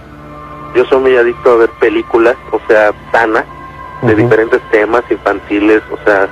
Yo 0.74 0.84
soy 0.84 0.98
muy 1.00 1.16
adicto 1.16 1.52
a 1.52 1.56
ver 1.56 1.70
películas, 1.80 2.36
o 2.52 2.60
sea, 2.68 2.92
sana, 3.10 3.44
de 4.02 4.14
diferentes 4.14 4.60
temas 4.70 5.02
infantiles, 5.10 5.82
o 5.90 5.98
sea, 6.04 6.28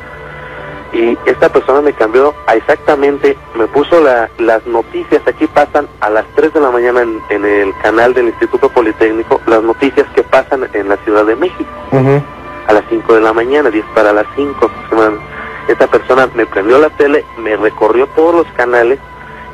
y 0.93 1.19
esta 1.27 1.49
persona 1.49 1.81
me 1.81 1.93
cambió 1.93 2.35
a 2.47 2.55
exactamente, 2.55 3.37
me 3.57 3.67
puso 3.67 4.01
la- 4.01 4.29
las 4.39 4.65
noticias, 4.67 5.21
aquí 5.27 5.47
pasan 5.49 5.89
a 6.01 6.09
las 6.11 6.25
3 6.37 6.53
de 6.55 6.61
la 6.61 6.71
mañana 6.71 7.03
en, 7.03 7.21
en 7.31 7.45
el 7.45 7.75
canal 7.83 8.15
del 8.15 8.27
Instituto 8.29 8.69
Politécnico, 8.69 9.41
las 9.47 9.63
noticias 9.63 10.07
que 10.15 10.23
pasan 10.23 10.69
en 10.73 10.89
la 10.89 10.97
Ciudad 10.99 11.25
de 11.25 11.35
México 11.37 11.69
a 12.69 12.73
las 12.73 12.85
5 12.89 13.15
de 13.15 13.21
la 13.23 13.33
mañana, 13.33 13.71
10 13.71 13.85
para 13.95 14.13
las 14.13 14.27
5. 14.37 14.71
Esta 15.69 15.87
persona 15.87 16.29
me 16.35 16.45
prendió 16.47 16.79
la 16.79 16.91
tele, 16.91 17.25
me 17.39 17.57
recorrió 17.57 18.07
todos 18.09 18.35
los 18.35 18.47
canales 18.55 18.99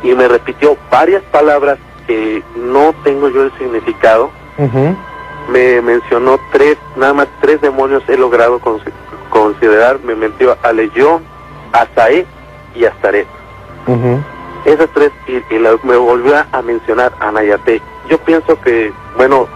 y 0.02 0.12
me 0.14 0.26
repitió 0.28 0.76
varias 0.90 1.22
palabras 1.30 1.78
que 2.06 2.42
no 2.56 2.92
tengo 3.04 3.28
yo 3.28 3.44
el 3.44 3.52
significado. 3.58 4.30
Ujú. 4.58 4.96
Me 5.50 5.80
mencionó 5.82 6.38
tres, 6.52 6.76
nada 6.96 7.12
más 7.12 7.28
tres 7.40 7.60
demonios 7.60 8.02
he 8.08 8.16
logrado 8.16 8.60
consi- 8.60 8.92
considerar. 9.30 9.98
Me 10.00 10.14
mentió 10.14 10.56
Aleyó, 10.62 11.20
Azaé 11.72 12.26
y 12.74 12.84
Astaret. 12.84 13.26
Ujú. 13.86 14.20
Esas 14.64 14.88
tres, 14.94 15.10
y, 15.26 15.54
y 15.54 15.58
la- 15.58 15.78
me 15.82 15.96
volvió 15.96 16.36
a, 16.36 16.46
a 16.52 16.62
mencionar 16.62 17.12
a 17.18 17.32
Nayate. 17.32 17.80
Yo 18.08 18.18
pienso 18.18 18.60
que, 18.60 18.92
bueno, 19.16 19.48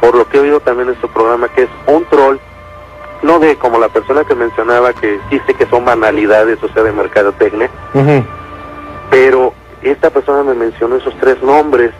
por 0.00 0.14
lo 0.14 0.28
que 0.28 0.36
he 0.36 0.40
oído 0.40 0.60
también 0.60 0.88
en 0.88 1.00
su 1.00 1.08
programa, 1.08 1.48
que 1.48 1.62
es 1.64 1.68
un 1.86 2.04
troll, 2.06 2.36
no 3.22 3.38
de 3.38 3.56
como 3.56 3.78
la 3.78 3.88
persona 3.88 4.24
que 4.24 4.34
mencionaba, 4.34 4.92
que 4.92 5.18
sí 5.30 5.40
sé 5.46 5.54
que 5.54 5.66
son 5.66 5.84
banalidades, 5.84 6.62
o 6.62 6.68
sea, 6.68 6.82
de 6.82 6.92
mercadotecnia, 6.92 7.70
Ujú. 7.94 8.22
pero 9.10 9.54
esta 9.82 10.10
persona 10.10 10.42
me 10.42 10.54
mencionó 10.54 10.96
esos 10.96 11.14
tres 11.20 11.42
nombres 11.42 11.90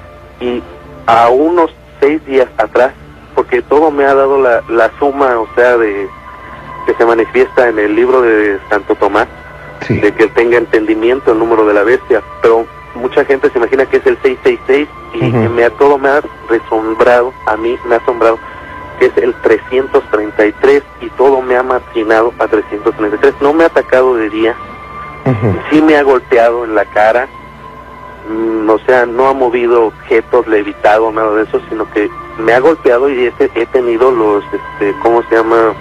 y 0.41 0.63
a 1.07 1.29
unos 1.31 1.75
seis 2.01 2.25
días 2.27 2.49
atrás, 2.59 2.93
porque 3.35 3.63
todo 3.63 3.91
me 3.91 4.05
ha 4.05 4.15
dado 4.15 4.41
la, 4.41 4.63
la 4.69 4.91
suma, 4.99 5.39
o 5.39 5.49
sea, 5.55 5.77
de 5.77 6.09
que 6.87 6.95
se 6.95 7.05
manifiesta 7.07 7.69
en 7.69 7.79
el 7.79 7.95
libro 7.95 8.23
de 8.23 8.59
Santo 8.71 8.95
Tomás, 8.95 9.27
Sí. 9.87 9.99
de 9.99 10.15
que 10.15 10.29
tenga 10.29 10.57
entendimiento 10.57 11.33
el 11.33 11.39
número 11.39 11.67
de 11.67 11.75
la 11.75 11.83
bestia, 11.83 12.23
pero 12.41 12.65
mucha 12.95 13.23
gente 13.27 13.51
se 13.51 13.59
imagina 13.59 13.85
que 13.85 13.99
es 13.99 14.07
el 14.07 14.17
666 14.23 14.89
y 15.15 15.19
que 15.33 15.49
me 15.51 15.65
ha, 15.65 15.71
todo 15.71 15.99
me 15.99 16.09
ha 16.09 16.23
resombrado, 16.49 17.35
a 17.47 17.57
mí 17.59 17.77
me 17.87 17.97
ha 17.97 17.99
asombrado 17.99 18.39
que 18.99 19.07
es 19.07 19.17
el 19.19 19.35
333 19.43 20.83
y 21.03 21.09
todo 21.11 21.43
me 21.43 21.57
ha 21.57 21.63
marginado 21.63 22.33
a 22.39 22.47
333. 22.47 23.35
No 23.43 23.53
me 23.53 23.65
ha 23.65 23.67
atacado 23.67 24.15
de 24.17 24.31
día, 24.31 24.55
sí 25.71 25.83
me 25.83 25.97
ha 25.97 26.03
golpeado 26.03 26.65
en 26.65 26.75
la 26.75 26.85
cara, 26.87 27.29
mm, 28.29 28.69
o 28.71 28.79
sea, 28.87 29.07
no 29.07 29.29
ha 29.29 29.33
movido 29.33 29.87
objetos, 29.87 30.47
levitado, 30.47 31.11
nada 31.13 31.33
de 31.35 31.43
eso, 31.45 31.61
sino 31.69 31.89
que 31.91 32.09
me 32.39 32.53
ha 32.53 32.61
golpeado 32.61 33.09
y 33.09 33.27
este- 33.27 33.51
he 33.55 33.67
tenido 33.67 34.11
los, 34.11 34.43
este, 34.45 34.95
¿cómo 35.03 35.23
se 35.25 35.37
llama? 35.37 35.75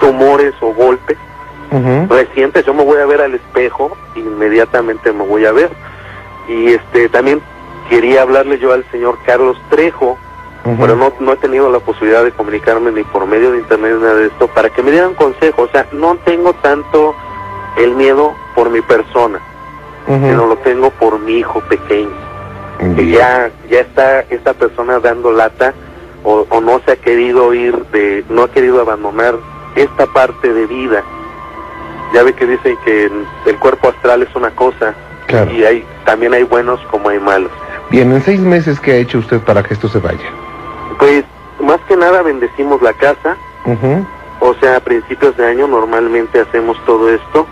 Tumores 0.00 0.54
o 0.60 0.72
golpes 0.72 1.18
recientes. 2.08 2.64
Yo 2.66 2.74
me 2.74 2.82
voy 2.84 2.98
a 2.98 3.06
ver 3.06 3.20
al 3.20 3.34
espejo, 3.34 3.96
inmediatamente 4.16 5.12
me 5.12 5.24
voy 5.24 5.44
a 5.46 5.52
ver. 5.52 5.70
Y 6.48 6.68
este 6.72 7.08
también 7.10 7.40
quería 7.88 8.22
hablarle 8.22 8.58
yo 8.58 8.72
al 8.72 8.84
señor 8.90 9.18
Carlos 9.24 9.56
Trejo, 9.70 10.18
pero 10.78 10.96
no, 10.96 11.12
no 11.20 11.32
he 11.32 11.36
tenido 11.36 11.70
la 11.70 11.78
posibilidad 11.78 12.24
de 12.24 12.32
comunicarme 12.32 12.90
ni 12.92 13.02
por 13.04 13.26
medio 13.26 13.52
de 13.52 13.58
internet 13.58 13.94
ni 13.96 14.02
nada 14.02 14.14
de 14.16 14.26
esto, 14.26 14.46
para 14.48 14.68
que 14.70 14.82
me 14.82 14.90
dieran 14.90 15.14
consejo. 15.14 15.62
O 15.62 15.68
sea, 15.68 15.86
no 15.92 16.16
tengo 16.24 16.52
tanto 16.54 17.14
el 17.76 17.94
miedo 17.94 18.34
por 18.54 18.68
mi 18.70 18.80
persona, 18.82 19.40
Sino 20.06 20.46
lo 20.46 20.56
tengo 20.58 20.90
por 20.90 21.18
mi 21.20 21.34
hijo 21.38 21.60
pequeño. 21.68 22.10
Que 22.96 23.06
ya, 23.10 23.50
ya 23.68 23.80
está 23.80 24.20
esta 24.30 24.54
persona 24.54 24.98
dando 24.98 25.30
lata 25.32 25.74
o, 26.24 26.46
o 26.48 26.60
no 26.60 26.80
se 26.84 26.92
ha 26.92 26.96
querido 26.96 27.52
ir 27.54 27.76
de, 27.92 28.24
no 28.30 28.42
ha 28.44 28.50
querido 28.50 28.80
abandonar 28.80 29.34
esta 29.76 30.06
parte 30.06 30.52
de 30.52 30.66
vida. 30.66 31.02
Ya 32.14 32.22
ve 32.24 32.32
que 32.32 32.46
dicen 32.46 32.76
que 32.84 33.04
el- 33.46 33.58
cuerpo 33.58 33.88
astral 33.88 34.22
es 34.22 34.34
una 34.34 34.50
cosa 34.50 34.94
Claro. 35.26 35.50
y 35.52 35.62
hay 35.64 35.84
también 36.04 36.32
hay 36.34 36.42
buenos 36.42 36.80
como 36.90 37.08
hay 37.10 37.20
malos. 37.20 37.52
Bien, 37.90 38.10
en 38.12 38.22
seis 38.22 38.40
meses, 38.40 38.80
¿qué 38.80 38.92
ha 38.92 38.96
hecho 38.96 39.18
usted 39.18 39.40
para 39.40 39.62
que 39.62 39.74
esto 39.74 39.88
se 39.88 39.98
vaya? 40.00 40.18
Pues 40.98 41.24
más 41.60 41.78
que 41.86 41.96
nada 41.96 42.22
bendecimos 42.22 42.80
la 42.82 42.92
casa, 42.94 43.36
o 44.40 44.54
sea, 44.54 44.76
a 44.76 44.80
principios 44.80 45.36
de 45.36 45.46
año 45.46 45.68
normalmente 45.68 46.40
hacemos 46.40 46.76
todo 46.86 47.10
esto. 47.10 47.46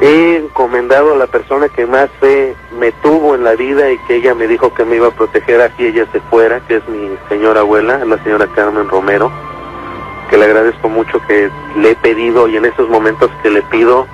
He 0.00 0.36
encomendado 0.36 1.14
a 1.14 1.16
la 1.16 1.26
persona 1.26 1.68
que 1.68 1.84
más 1.84 2.08
fe 2.20 2.54
me 2.78 2.92
tuvo 2.92 3.34
en 3.34 3.42
la 3.42 3.56
vida 3.56 3.90
y 3.90 3.98
que 4.06 4.16
ella 4.16 4.32
me 4.32 4.46
dijo 4.46 4.72
que 4.72 4.84
me 4.84 4.96
iba 4.96 5.08
a 5.08 5.10
proteger 5.10 5.60
aquí 5.60 5.86
ella 5.86 6.06
se 6.12 6.20
fuera, 6.20 6.60
que 6.60 6.76
es 6.76 6.88
mi 6.88 7.16
señora 7.28 7.60
abuela, 7.60 8.04
la 8.04 8.22
señora 8.22 8.46
Carmen 8.54 8.88
Romero, 8.88 9.32
que 10.30 10.38
le 10.38 10.44
agradezco 10.44 10.88
mucho 10.88 11.20
que 11.26 11.50
le 11.76 11.90
he 11.90 11.96
pedido 11.96 12.46
y 12.46 12.56
en 12.56 12.66
esos 12.66 12.88
momentos 12.88 13.28
que 13.42 13.50
le 13.50 13.62
pido 13.62 14.06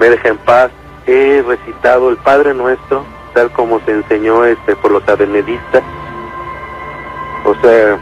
me 0.00 0.10
deja 0.10 0.28
en 0.28 0.38
paz. 0.38 0.72
He 1.06 1.42
recitado 1.46 2.10
el 2.10 2.16
Padre 2.16 2.54
Nuestro, 2.54 3.04
tal 3.32 3.50
como 3.52 3.80
se 3.80 3.92
enseñó 3.92 4.44
este 4.44 4.74
por 4.74 4.90
los 4.90 5.06
advenedistas. 5.08 5.84
O 7.44 7.54
sea, 7.62 7.98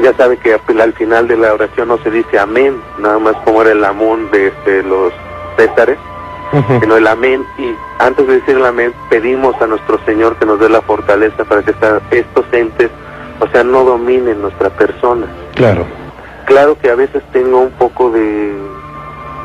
ya 0.00 0.12
sabe 0.14 0.36
que 0.36 0.52
al 0.54 0.92
final 0.92 1.26
de 1.26 1.36
la 1.36 1.54
oración 1.54 1.88
no 1.88 1.98
se 1.98 2.10
dice 2.10 2.38
amén, 2.38 2.80
nada 2.98 3.18
más 3.18 3.36
como 3.44 3.62
era 3.62 3.72
el 3.72 3.84
amón 3.84 4.30
de 4.30 4.48
este, 4.48 4.82
los 4.84 5.12
césares, 5.56 5.98
sino 6.80 6.96
el 6.96 7.06
amén. 7.06 7.44
Y 7.58 7.74
antes 7.98 8.26
de 8.26 8.34
decir 8.40 8.56
el 8.56 8.64
amén, 8.66 8.92
pedimos 9.10 9.60
a 9.60 9.66
nuestro 9.66 9.98
Señor 10.04 10.36
que 10.36 10.46
nos 10.46 10.58
dé 10.60 10.68
la 10.68 10.80
fortaleza 10.82 11.44
para 11.44 11.62
que 11.62 11.70
esta- 11.72 12.00
estos 12.10 12.44
entes, 12.52 12.90
o 13.40 13.46
sea, 13.48 13.62
no 13.64 13.84
dominen 13.84 14.40
nuestra 14.42 14.70
persona. 14.70 15.26
Claro. 15.54 15.84
Claro 16.46 16.76
que 16.80 16.90
a 16.90 16.94
veces 16.94 17.22
tengo 17.32 17.58
un 17.60 17.72
poco 17.72 18.10
de, 18.10 18.52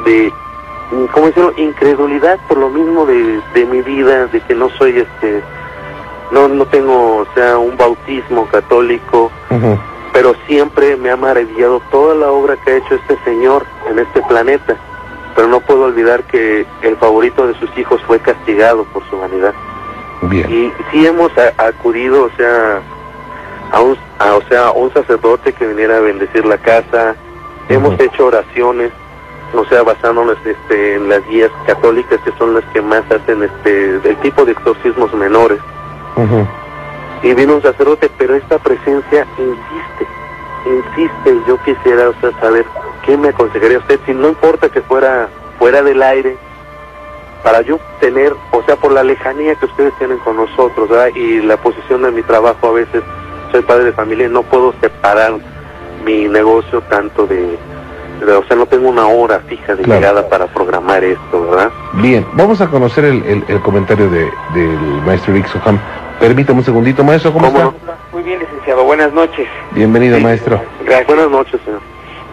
de 0.05 0.31
¿cómo 1.13 1.27
decirlo? 1.27 1.53
Incredulidad 1.57 2.37
por 2.47 2.57
lo 2.57 2.69
mismo 2.69 3.05
de, 3.05 3.41
de 3.53 3.65
mi 3.65 3.81
vida, 3.81 4.27
de 4.27 4.39
que 4.41 4.53
no 4.53 4.69
soy 4.77 4.99
este, 4.99 5.41
no, 6.31 6.47
no 6.47 6.65
tengo, 6.67 7.17
o 7.17 7.27
sea, 7.33 7.57
un 7.57 7.75
bautismo 7.75 8.45
católico, 8.51 9.31
pero 10.13 10.35
siempre 10.47 10.95
me 10.97 11.09
ha 11.09 11.15
maravillado 11.17 11.81
toda 11.89 12.13
la 12.15 12.29
obra 12.29 12.55
que 12.63 12.71
ha 12.71 12.75
hecho 12.77 12.95
este 12.95 13.17
señor 13.25 13.65
en 13.89 13.97
este 13.99 14.21
planeta. 14.23 14.75
Pero 15.35 15.47
no 15.47 15.59
puedo 15.61 15.83
olvidar 15.83 16.23
que 16.23 16.65
el 16.81 16.97
favorito 16.97 17.47
de 17.47 17.53
sus 17.59 17.75
hijos 17.77 18.01
fue 18.05 18.19
castigado 18.19 18.83
por 18.85 19.07
su 19.09 19.17
vanidad. 19.17 19.53
Bien. 20.23 20.51
Y 20.51 20.73
sí 20.91 21.05
hemos 21.05 21.31
acudido, 21.57 22.25
o 22.25 22.29
sea, 22.37 22.81
a 23.71 23.81
un, 23.81 23.97
a, 24.19 24.35
o 24.35 24.41
sea, 24.43 24.67
a 24.67 24.71
un 24.71 24.93
sacerdote 24.93 25.53
que 25.53 25.67
viniera 25.67 25.97
a 25.97 26.01
bendecir 26.01 26.45
la 26.45 26.57
casa. 26.57 27.15
Hemos 27.69 27.97
hecho 27.99 28.25
oraciones, 28.25 28.91
o 29.53 29.63
sea, 29.65 29.83
basándonos 29.83 30.37
este, 30.45 30.95
en 30.95 31.07
las 31.09 31.25
guías 31.27 31.51
católicas 31.65 32.19
que 32.23 32.31
son 32.37 32.53
las 32.53 32.65
que 32.65 32.81
más 32.81 33.03
hacen 33.09 33.43
este, 33.43 33.95
el 34.03 34.17
tipo 34.17 34.43
de 34.45 34.51
exorcismos 34.51 35.13
menores. 35.13 35.59
Y 37.23 37.33
vino 37.33 37.55
un 37.55 37.61
sacerdote, 37.61 38.09
pero 38.17 38.35
esta 38.35 38.57
presencia 38.57 39.25
insiste, 39.37 40.07
insiste. 40.65 41.37
Yo 41.47 41.57
quisiera 41.63 42.11
sea, 42.21 42.31
saber 42.39 42.65
qué 43.05 43.17
me 43.17 43.29
aconsejaría 43.29 43.79
usted, 43.79 43.99
si 44.05 44.13
no 44.13 44.29
importa 44.29 44.69
que 44.69 44.81
fuera 44.81 45.27
fuera 45.59 45.81
del 45.83 46.01
aire, 46.01 46.37
para 47.43 47.61
yo 47.61 47.79
tener, 47.99 48.33
o 48.51 48.61
sea, 48.63 48.75
por 48.75 48.91
la 48.91 49.03
lejanía 49.03 49.55
que 49.55 49.65
ustedes 49.65 49.93
tienen 49.97 50.17
con 50.19 50.37
nosotros, 50.37 50.89
¿verdad? 50.89 51.09
Y 51.15 51.41
la 51.41 51.57
posición 51.57 52.03
de 52.03 52.11
mi 52.11 52.21
trabajo, 52.23 52.67
a 52.67 52.71
veces 52.71 53.01
soy 53.51 53.61
padre 53.63 53.85
de 53.85 53.91
familia 53.93 54.27
y 54.27 54.29
no 54.29 54.43
puedo 54.43 54.73
separar 54.81 55.33
mi 56.05 56.27
negocio 56.27 56.81
tanto 56.89 57.25
de, 57.27 57.57
de- 58.25 58.33
o 58.33 58.43
sea, 58.47 58.55
no 58.57 58.65
tengo 58.65 58.89
una 58.89 59.07
hora 59.07 59.39
fija 59.47 59.75
de 59.75 59.83
Claro. 59.83 59.99
llegada 59.99 60.29
para 60.29 60.47
programar 60.47 61.03
esto, 61.03 61.45
¿verdad? 61.49 61.71
Bien, 61.93 62.25
vamos 62.33 62.61
a 62.61 62.67
conocer 62.67 63.05
el, 63.05 63.23
el- 63.23 63.43
el 63.47 63.59
comentario 63.61 64.09
de, 64.09 64.31
del 64.53 64.77
maestro 65.05 65.33
Eric 65.33 65.47
Soham. 65.47 65.79
Permítame 66.21 66.59
un 66.59 66.65
segundito, 66.65 67.03
maestro, 67.03 67.33
¿cómo, 67.33 67.47
está? 67.47 67.73
Muy 68.11 68.21
bien, 68.21 68.37
licenciado. 68.37 68.83
Buenas 68.83 69.11
noches. 69.11 69.47
Bienvenido, 69.71 70.19
maestro. 70.19 70.61
Gracias. 70.85 71.07
Buenas 71.07 71.31
noches, 71.31 71.59
señor. 71.65 71.81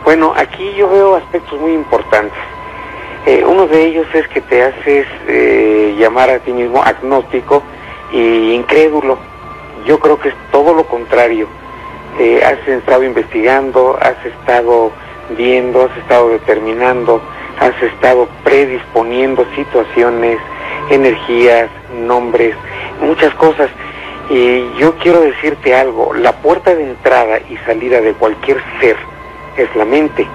Bueno, 0.05 0.35
aquí 0.37 0.75
yo 0.77 0.91
veo 0.91 1.17
aspectos 1.17 1.59
muy 1.59 1.73
importantes. 1.73 2.39
Eh, 3.25 3.43
uno 3.49 3.67
de 3.67 3.87
ellos 3.87 4.07
es 4.13 4.29
que 4.29 4.43
te 4.43 4.63
haces 4.63 5.07
eh, 5.27 5.97
llamar 5.99 6.29
a 6.29 6.39
ti 6.39 6.53
mismo 6.53 6.83
agnóstico 6.83 7.63
y 8.13 8.53
incrédulo. 8.53 9.19
Yo 9.87 9.99
creo 9.99 10.21
que 10.21 10.29
es 10.29 10.35
todo 10.53 10.75
lo 10.75 10.85
contrario. 10.85 11.49
Eh, 12.19 12.43
has 12.45 12.69
estado 12.69 13.03
investigando, 13.05 13.99
has 14.03 14.23
estado 14.23 14.93
viendo, 15.35 15.87
has 15.87 15.97
estado 15.97 16.29
determinando, 16.29 17.23
has 17.59 17.83
estado 17.83 18.29
predisponiendo 18.45 19.47
situaciones, 19.57 20.37
energías, 20.91 21.71
nombres, 22.07 22.55
muchas 23.01 23.35
cosas. 23.35 23.71
Y 24.31 24.71
yo 24.79 24.95
quiero 24.97 25.21
decirte 25.21 25.75
algo, 25.75 26.13
la 26.15 26.33
puerta 26.33 26.75
de 26.75 26.91
entrada 26.91 27.39
y 27.49 27.57
salida 27.65 28.01
de 28.01 28.13
cualquier 28.13 28.59
ser 28.81 28.97
es 29.57 29.75
la 29.75 29.85
mente. 29.85 30.27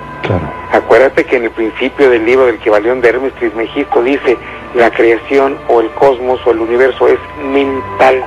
Acuérdate 0.72 1.26
que 1.26 1.38
en 1.38 1.44
el 1.44 1.52
principio 1.52 2.10
del 2.10 2.26
libro 2.26 2.46
del 2.46 2.58
Kibalión 2.58 3.02
de 3.02 3.10
Hermes 3.10 3.34
Trismegisto 3.34 4.02
dice, 4.02 4.38
la 4.74 4.90
creación 4.90 5.58
o 5.68 5.82
el 5.82 5.90
cosmos 5.92 6.40
o 6.46 6.52
el 6.52 6.60
universo 6.60 7.08
es 7.08 7.20
mental. 7.44 8.24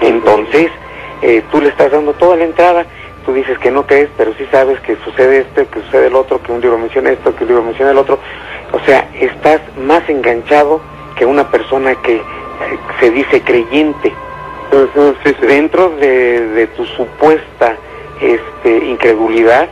Entonces, 0.00 0.70
eh, 1.22 1.42
tú 1.50 1.60
le 1.60 1.68
estás 1.68 1.92
dando 1.92 2.14
toda 2.14 2.36
la 2.36 2.44
entrada, 2.44 2.86
tú 3.24 3.32
dices 3.32 3.58
que 3.58 3.70
no 3.70 3.86
crees, 3.86 4.08
pero 4.16 4.32
sí 4.34 4.46
sabes 4.50 4.80
que 4.80 4.96
sucede 5.04 5.40
esto, 5.40 5.68
que 5.70 5.80
sucede 5.82 6.06
el 6.08 6.16
otro, 6.16 6.42
que 6.42 6.50
un 6.50 6.60
libro 6.60 6.78
menciona 6.78 7.10
esto, 7.10 7.34
que 7.34 7.44
un 7.44 7.48
libro 7.48 7.62
menciona 7.62 7.92
el 7.92 7.98
otro. 7.98 8.18
O 8.72 8.80
sea, 8.80 9.08
estás 9.14 9.60
más 9.76 10.08
enganchado 10.08 10.80
que 11.16 11.26
una 11.26 11.48
persona 11.50 11.94
que 11.96 12.22
se 13.00 13.10
dice 13.10 13.42
creyente. 13.42 14.12
Dentro 15.40 15.90
de, 15.90 16.46
de 16.48 16.66
tu 16.68 16.84
supuesta 16.84 17.76
este, 18.20 18.86
incredulidad, 18.86 19.68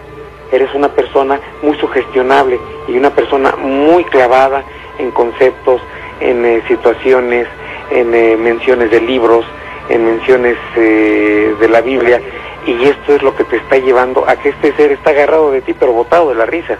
eres 0.53 0.73
una 0.75 0.89
persona 0.89 1.41
muy 1.63 1.77
sugestionable 1.79 2.59
y 2.89 2.97
una 2.97 3.11
persona 3.11 3.55
muy 3.57 4.05
clavada 4.05 4.63
en 4.99 5.11
conceptos, 5.11 5.81
en 6.21 6.45
eh, 6.45 6.63
situaciones, 6.69 7.47
en 7.91 8.15
eh, 8.15 8.37
menciones 8.37 8.91
de 8.91 9.01
libros, 9.01 9.45
en 9.89 10.05
menciones 10.05 10.57
eh, 10.77 11.55
de 11.59 11.69
la 11.69 11.81
Biblia. 11.81 12.21
Y 12.67 12.85
esto 12.85 13.15
es 13.15 13.23
lo 13.23 13.35
que 13.37 13.45
te 13.45 13.57
está 13.57 13.79
llevando 13.79 14.29
a 14.29 14.37
que 14.37 14.51
este 14.51 14.73
ser 14.75 14.93
está 14.93 15.11
agarrado 15.11 15.53
de 15.53 15.61
ti, 15.61 15.75
pero 15.79 15.93
botado 15.93 16.31
de 16.31 16.35
la 16.37 16.47
risa. 16.47 16.79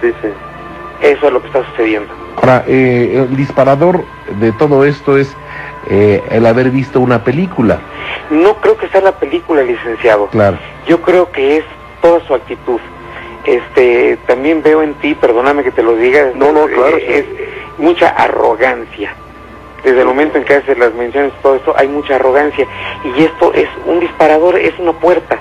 sí, 0.00 0.12
sí. 0.22 0.28
Eso 1.02 1.26
es 1.26 1.32
lo 1.32 1.40
que 1.40 1.48
está 1.48 1.64
sucediendo. 1.70 2.23
Ahora, 2.36 2.64
eh, 2.66 3.26
el 3.28 3.36
disparador 3.36 4.04
de 4.40 4.52
todo 4.52 4.84
esto 4.84 5.16
es 5.16 5.34
eh, 5.88 6.22
el 6.30 6.46
haber 6.46 6.70
visto 6.70 7.00
una 7.00 7.24
película. 7.24 7.80
No 8.30 8.56
creo 8.56 8.76
que 8.76 8.88
sea 8.88 9.00
la 9.00 9.12
película, 9.12 9.62
licenciado. 9.62 10.26
Claro. 10.28 10.58
Yo 10.86 11.00
creo 11.02 11.30
que 11.30 11.58
es 11.58 11.64
toda 12.00 12.20
su 12.26 12.34
actitud. 12.34 12.80
Este, 13.44 14.16
también 14.26 14.62
veo 14.62 14.82
en 14.82 14.94
ti, 14.94 15.14
perdóname 15.14 15.62
que 15.64 15.70
te 15.70 15.82
lo 15.82 15.96
diga, 15.96 16.30
no, 16.34 16.52
no, 16.52 16.66
claro, 16.66 16.96
es 16.96 17.26
mucha 17.76 18.08
arrogancia. 18.08 19.14
Desde 19.84 20.00
el 20.00 20.06
momento 20.06 20.38
en 20.38 20.44
que 20.44 20.54
haces 20.54 20.78
las 20.78 20.94
menciones, 20.94 21.32
todo 21.42 21.56
esto, 21.56 21.74
hay 21.76 21.88
mucha 21.88 22.16
arrogancia. 22.16 22.66
Y 23.04 23.24
esto 23.24 23.52
es 23.52 23.68
un 23.84 24.00
disparador, 24.00 24.58
es 24.58 24.78
una 24.78 24.92
puerta. 24.92 25.38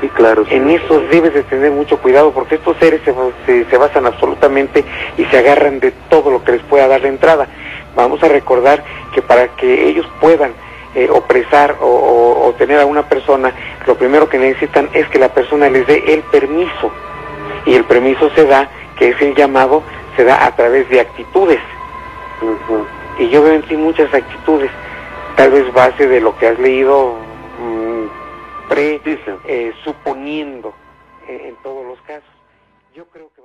Sí, 0.00 0.08
claro. 0.10 0.44
En 0.48 0.70
eso 0.70 1.00
debes 1.10 1.34
de 1.34 1.42
tener 1.44 1.70
mucho 1.72 1.98
cuidado 1.98 2.32
porque 2.32 2.54
estos 2.56 2.76
seres 2.78 3.00
se, 3.04 3.14
se- 3.46 3.64
se 3.68 3.76
basan 3.76 4.06
absolutamente 4.06 4.84
y 5.18 5.24
se 5.26 5.38
agarran 5.38 5.80
de 5.80 5.90
todo 6.08 6.30
lo 6.30 6.42
que 6.44 6.52
les 6.52 6.62
pueda 6.62 6.88
dar 6.88 7.00
la 7.02 7.08
entrada. 7.08 7.46
Vamos 7.94 8.22
a 8.22 8.28
recordar 8.28 8.82
que 9.14 9.20
para 9.22 9.48
que 9.56 9.88
ellos 9.88 10.06
puedan 10.20 10.52
eh, 10.94 11.08
opresar 11.10 11.76
o, 11.80 11.86
o- 11.86 12.46
o 12.48 12.52
tener 12.54 12.80
a 12.80 12.86
una 12.86 13.08
persona, 13.08 13.52
lo 13.86 13.94
primero 13.96 14.28
que 14.28 14.38
necesitan 14.38 14.88
es 14.92 15.06
que 15.08 15.18
la 15.18 15.28
persona 15.28 15.68
les 15.68 15.86
dé 15.86 16.02
el 16.14 16.22
permiso. 16.24 16.90
Y 17.66 17.74
el 17.74 17.84
permiso 17.84 18.30
se 18.34 18.46
da, 18.46 18.68
que 18.98 19.10
es 19.10 19.20
el 19.20 19.34
llamado, 19.34 19.82
se 20.16 20.24
da 20.24 20.46
a 20.46 20.56
través 20.56 20.88
de 20.88 21.00
actitudes. 21.00 21.60
Y 23.18 23.28
yo 23.28 23.42
veo 23.42 23.54
en 23.54 23.62
ti 23.62 23.76
muchas 23.76 24.12
actitudes, 24.14 24.70
tal 25.36 25.50
vez 25.50 25.70
base 25.74 26.06
de 26.08 26.20
lo 26.20 26.36
que 26.38 26.46
has 26.48 26.58
leído, 26.58 27.16
mm, 27.60 27.89
pre, 28.70 29.00
eh, 29.04 29.72
suponiendo 29.84 30.72
eh, 31.26 31.48
en 31.48 31.56
todos 31.62 31.84
los 31.84 32.00
casos. 32.02 32.30
Yo 32.94 33.04
creo 33.06 33.30
que 33.34 33.39